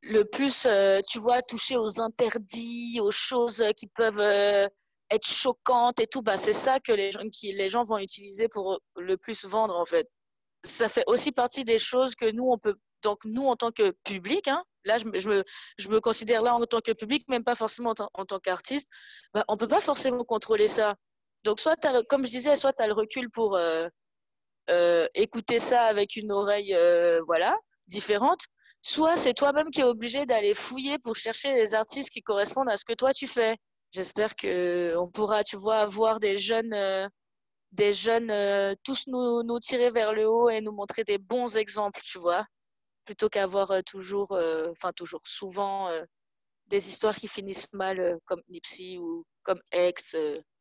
le 0.02 0.22
plus, 0.22 0.66
tu 1.08 1.18
vois, 1.18 1.42
toucher 1.42 1.76
aux 1.76 2.00
interdits, 2.00 3.00
aux 3.02 3.10
choses 3.10 3.62
qui 3.76 3.86
peuvent 3.88 4.20
être 5.10 5.26
choquantes 5.26 6.00
et 6.00 6.06
tout, 6.06 6.22
bah, 6.22 6.38
c'est 6.38 6.54
ça 6.54 6.80
que 6.80 6.92
les 6.92 7.10
gens, 7.10 7.28
qui, 7.30 7.52
les 7.52 7.68
gens 7.68 7.82
vont 7.82 7.98
utiliser 7.98 8.48
pour 8.48 8.78
le 8.96 9.16
plus 9.18 9.44
vendre, 9.44 9.76
en 9.76 9.84
fait 9.84 10.08
ça 10.64 10.88
fait 10.88 11.04
aussi 11.06 11.32
partie 11.32 11.64
des 11.64 11.78
choses 11.78 12.14
que 12.14 12.30
nous, 12.30 12.48
on 12.50 12.58
peut. 12.58 12.76
Donc, 13.02 13.24
nous, 13.24 13.46
en 13.46 13.56
tant 13.56 13.72
que 13.72 13.92
public, 14.04 14.48
hein, 14.48 14.62
là, 14.84 14.98
je, 14.98 15.04
je, 15.14 15.28
me, 15.28 15.44
je 15.78 15.88
me 15.88 16.00
considère 16.00 16.42
là 16.42 16.54
en 16.54 16.64
tant 16.66 16.80
que 16.80 16.92
public, 16.92 17.26
même 17.28 17.44
pas 17.44 17.54
forcément 17.54 17.94
en, 18.14 18.26
tant 18.26 18.38
qu'artiste, 18.38 18.88
bah, 19.32 19.44
on 19.48 19.56
peut 19.56 19.68
pas 19.68 19.80
forcément 19.80 20.24
contrôler 20.24 20.68
ça. 20.68 20.96
Donc, 21.44 21.60
soit, 21.60 21.76
comme 22.08 22.24
je 22.24 22.30
disais, 22.30 22.56
soit 22.56 22.74
tu 22.74 22.82
as 22.82 22.86
le 22.86 22.92
recul 22.92 23.30
pour 23.30 23.56
euh, 23.56 23.88
euh, 24.68 25.08
écouter 25.14 25.58
ça 25.58 25.84
avec 25.84 26.16
une 26.16 26.30
oreille 26.30 26.74
euh, 26.74 27.20
voilà, 27.26 27.56
différente, 27.88 28.42
soit 28.82 29.16
c'est 29.16 29.34
toi-même 29.34 29.70
qui 29.70 29.80
es 29.80 29.84
obligé 29.84 30.26
d'aller 30.26 30.54
fouiller 30.54 30.98
pour 30.98 31.16
chercher 31.16 31.54
les 31.54 31.74
artistes 31.74 32.10
qui 32.10 32.22
correspondent 32.22 32.68
à 32.68 32.76
ce 32.76 32.84
que 32.84 32.92
toi 32.92 33.14
tu 33.14 33.26
fais. 33.26 33.56
J'espère 33.92 34.36
qu'on 34.36 35.10
pourra, 35.12 35.42
tu 35.42 35.56
vois, 35.56 35.78
avoir 35.78 36.20
des 36.20 36.36
jeunes 36.36 37.10
des 37.72 37.92
jeunes 37.92 38.30
euh, 38.30 38.74
tous 38.82 39.06
nous, 39.06 39.42
nous 39.42 39.60
tirer 39.60 39.90
vers 39.90 40.12
le 40.12 40.28
haut 40.28 40.50
et 40.50 40.60
nous 40.60 40.72
montrer 40.72 41.04
des 41.04 41.18
bons 41.18 41.56
exemples, 41.56 42.00
tu 42.02 42.18
vois, 42.18 42.44
plutôt 43.04 43.28
qu'avoir 43.28 43.70
euh, 43.70 43.80
toujours, 43.82 44.32
euh, 44.32 44.68
enfin 44.70 44.92
toujours 44.92 45.26
souvent 45.26 45.90
des 46.66 46.88
histoires 46.88 47.16
qui 47.16 47.26
finissent 47.26 47.72
mal 47.72 48.18
comme 48.26 48.42
Nipsey 48.48 48.98
ou 48.98 49.24
comme 49.42 49.60
X 49.72 50.16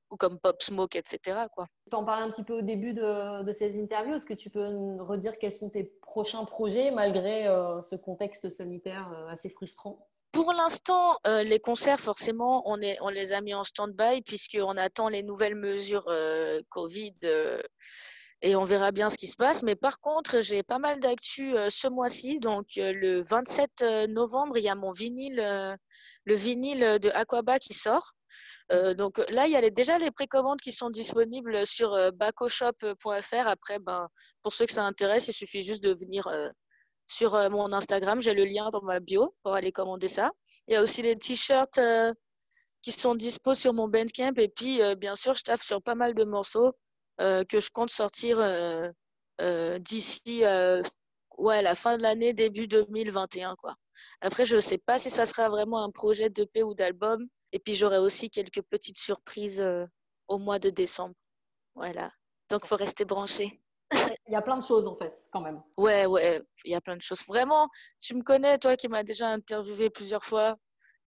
ou 0.09 0.17
comme 0.17 0.39
Pop 0.39 0.59
Smoke, 0.59 0.97
etc. 0.97 1.45
Quoi. 1.53 1.67
Tu 1.91 1.95
en 1.95 2.03
parlais 2.03 2.23
un 2.23 2.31
petit 2.31 2.43
peu 2.43 2.57
au 2.57 2.61
début 2.63 2.93
de, 2.93 3.43
de 3.43 3.53
ces 3.53 3.79
interviews. 3.79 4.15
Est-ce 4.15 4.25
que 4.25 4.33
tu 4.33 4.49
peux 4.49 4.65
redire 4.99 5.37
quels 5.37 5.51
sont 5.51 5.69
tes 5.69 5.83
prochains 5.83 6.45
projets 6.45 6.89
malgré 6.89 7.43
ce 7.83 7.95
contexte 7.95 8.49
sanitaire 8.49 9.11
assez 9.29 9.49
frustrant? 9.49 10.08
Pour 10.31 10.53
l'instant, 10.53 11.17
euh, 11.25 11.43
les 11.43 11.59
concerts, 11.59 11.99
forcément, 11.99 12.63
on, 12.69 12.75
les 12.75 13.33
a 13.33 13.41
mis 13.41 13.53
en 13.53 13.63
stand-by 13.63 14.21
puisqu'on 14.21 14.77
attend 14.77 15.09
les 15.09 15.23
nouvelles 15.23 15.55
mesures 15.55 16.07
euh, 16.07 16.59
Covid 16.69 17.13
euh, 17.23 17.59
et 18.41 18.55
on 18.55 18.63
verra 18.63 18.91
bien 18.91 19.09
ce 19.09 19.17
qui 19.17 19.27
se 19.27 19.35
passe. 19.35 19.63
Mais 19.63 19.75
par 19.75 19.99
contre, 19.99 20.39
j'ai 20.41 20.63
pas 20.63 20.79
mal 20.79 20.99
d'actu 20.99 21.55
ce 21.69 21.87
mois-ci. 21.87 22.39
Donc, 22.39 22.67
le 22.77 23.21
27 23.21 24.07
novembre, 24.09 24.57
il 24.57 24.63
y 24.63 24.69
a 24.69 24.75
mon 24.75 24.91
vinyle, 24.91 25.77
le 26.25 26.35
vinyle 26.35 26.99
de 27.01 27.09
Aquaba 27.09 27.59
qui 27.59 27.73
sort. 27.73 28.13
donc 28.95 29.17
là, 29.29 29.47
il 29.47 29.51
y 29.51 29.57
a 29.57 29.69
déjà 29.69 29.97
les 29.97 30.11
précommandes 30.11 30.61
qui 30.61 30.71
sont 30.71 30.89
disponibles 30.89 31.65
sur 31.65 32.13
bacoshop.fr. 32.13 33.47
Après, 33.47 33.79
ben, 33.79 34.07
pour 34.41 34.53
ceux 34.53 34.67
que 34.67 34.73
ça 34.73 34.83
intéresse, 34.83 35.27
il 35.27 35.33
suffit 35.33 35.61
juste 35.61 35.83
de 35.83 35.91
venir 35.91 36.29
sur 37.09 37.35
euh, 37.35 37.49
mon 37.49 37.73
Instagram. 37.73 38.21
J'ai 38.21 38.33
le 38.33 38.45
lien 38.45 38.69
dans 38.69 38.81
ma 38.83 38.99
bio 39.01 39.35
pour 39.43 39.53
aller 39.53 39.73
commander 39.73 40.07
ça. 40.07 40.31
Il 40.67 40.73
y 40.73 40.77
a 40.77 40.81
aussi 40.81 41.01
les 41.01 41.17
t-shirts 41.17 41.77
euh, 41.79 42.13
qui 42.81 42.91
sont 42.91 43.15
dispo 43.15 43.53
sur 43.53 43.73
mon 43.73 43.89
Bandcamp. 43.89 44.33
Et 44.37 44.47
puis, 44.47 44.81
euh, 44.81 44.95
bien 44.95 45.15
sûr, 45.15 45.33
je 45.33 45.43
taffe 45.43 45.61
sur 45.61 45.81
pas 45.81 45.95
mal 45.95 46.13
de 46.13 46.23
morceaux 46.23 46.73
que 47.17 47.59
je 47.59 47.69
compte 47.69 47.89
sortir 47.89 48.37
d'ici 49.79 50.43
ouais, 51.37 51.61
la 51.61 51.75
fin 51.75 51.97
de 51.97 52.01
l'année, 52.01 52.31
début 52.31 52.65
2021. 52.65 53.57
Quoi. 53.57 53.75
Après, 54.21 54.45
je 54.45 54.55
ne 54.55 54.61
sais 54.61 54.77
pas 54.77 54.97
si 54.97 55.09
ça 55.09 55.25
sera 55.25 55.49
vraiment 55.49 55.83
un 55.83 55.91
projet 55.91 56.29
d'EP 56.29 56.63
ou 56.63 56.73
d'album. 56.75 57.27
Et 57.51 57.59
puis, 57.59 57.75
j'aurai 57.75 57.97
aussi 57.97 58.29
quelques 58.29 58.61
petites 58.61 58.99
surprises 58.99 59.61
au 60.29 60.37
mois 60.37 60.59
de 60.59 60.69
décembre. 60.69 61.15
Voilà. 61.75 62.09
Donc, 62.49 62.65
faut 62.65 62.77
rester 62.77 63.03
branché. 63.03 63.59
Il 63.91 64.33
y 64.33 64.35
a 64.35 64.41
plein 64.41 64.57
de 64.57 64.63
choses 64.63 64.87
en 64.87 64.95
fait, 64.95 65.27
quand 65.31 65.41
même. 65.41 65.61
Ouais, 65.77 66.05
ouais, 66.05 66.41
il 66.63 66.71
y 66.71 66.75
a 66.75 66.81
plein 66.81 66.95
de 66.95 67.01
choses. 67.01 67.25
Vraiment, 67.27 67.67
tu 67.99 68.15
me 68.15 68.21
connais, 68.21 68.57
toi 68.57 68.75
qui 68.75 68.87
m'as 68.87 69.03
déjà 69.03 69.27
interviewé 69.27 69.89
plusieurs 69.89 70.23
fois. 70.23 70.57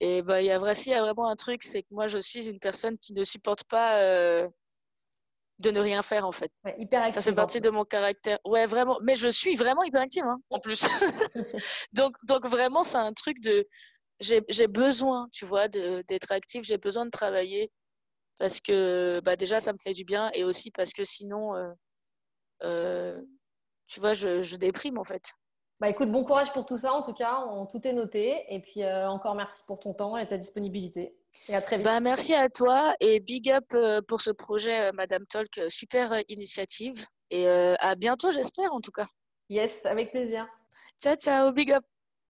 Et 0.00 0.22
bah, 0.22 0.42
il 0.42 0.46
y 0.46 0.50
a 0.50 0.58
vrai, 0.58 0.72
il 0.72 0.90
y 0.90 0.94
a 0.94 1.00
vraiment 1.00 1.28
un 1.28 1.36
truc, 1.36 1.62
c'est 1.62 1.82
que 1.82 1.88
moi, 1.92 2.08
je 2.08 2.18
suis 2.18 2.48
une 2.48 2.58
personne 2.58 2.98
qui 2.98 3.12
ne 3.12 3.22
supporte 3.22 3.62
pas 3.64 4.00
euh, 4.00 4.48
de 5.60 5.70
ne 5.70 5.80
rien 5.80 6.02
faire 6.02 6.26
en 6.26 6.32
fait. 6.32 6.50
Ouais, 6.64 6.74
hyper 6.78 7.12
Ça 7.12 7.22
fait 7.22 7.32
partie 7.32 7.60
de 7.60 7.70
mon 7.70 7.84
caractère. 7.84 8.38
Ouais, 8.44 8.66
vraiment. 8.66 8.98
Mais 9.02 9.14
je 9.14 9.28
suis 9.28 9.54
vraiment 9.54 9.84
hyper 9.84 10.02
active 10.02 10.24
hein, 10.24 10.40
en 10.50 10.58
plus. 10.58 10.82
donc, 11.92 12.16
donc 12.24 12.46
vraiment, 12.46 12.82
c'est 12.82 12.98
un 12.98 13.12
truc 13.12 13.40
de. 13.40 13.66
J'ai 14.20 14.68
besoin, 14.68 15.28
tu 15.32 15.44
vois, 15.44 15.66
d'être 15.68 16.30
active. 16.30 16.62
J'ai 16.62 16.78
besoin 16.78 17.04
de 17.04 17.10
travailler 17.10 17.72
parce 18.38 18.60
que 18.60 19.20
bah, 19.24 19.36
déjà, 19.36 19.58
ça 19.58 19.72
me 19.72 19.78
fait 19.78 19.92
du 19.92 20.04
bien 20.04 20.30
et 20.34 20.44
aussi 20.44 20.70
parce 20.70 20.92
que 20.92 21.02
sinon, 21.02 21.56
euh, 21.56 21.70
tu 23.86 24.00
vois, 24.00 24.14
je, 24.14 24.42
je, 24.42 24.56
déprime 24.56 24.98
en 24.98 25.04
fait. 25.04 25.34
Bah 25.80 25.88
écoute, 25.88 26.10
bon 26.12 26.24
courage 26.24 26.52
pour 26.52 26.64
tout 26.64 26.78
ça 26.78 26.92
en 26.92 27.02
tout 27.02 27.12
cas, 27.12 27.44
on, 27.48 27.66
tout 27.66 27.86
est 27.86 27.92
noté. 27.92 28.44
Et 28.48 28.60
puis 28.60 28.82
euh, 28.82 29.08
encore 29.08 29.34
merci 29.34 29.62
pour 29.66 29.80
ton 29.80 29.94
temps 29.94 30.16
et 30.16 30.26
ta 30.28 30.38
disponibilité. 30.38 31.16
Et 31.48 31.54
à 31.54 31.62
très 31.62 31.76
vite. 31.76 31.84
Bah, 31.84 32.00
merci 32.00 32.34
à 32.34 32.48
toi 32.48 32.94
et 33.00 33.20
big 33.20 33.50
up 33.50 33.74
pour 34.06 34.20
ce 34.20 34.30
projet 34.30 34.92
Madame 34.92 35.26
Talk, 35.26 35.48
super 35.68 36.22
initiative. 36.28 37.04
Et 37.30 37.48
à 37.48 37.94
bientôt, 37.94 38.30
j'espère 38.30 38.74
en 38.74 38.80
tout 38.80 38.92
cas. 38.92 39.06
Yes, 39.48 39.86
avec 39.86 40.10
plaisir. 40.10 40.46
Ciao, 41.02 41.14
ciao, 41.14 41.52
big 41.52 41.72
up. 41.72 41.91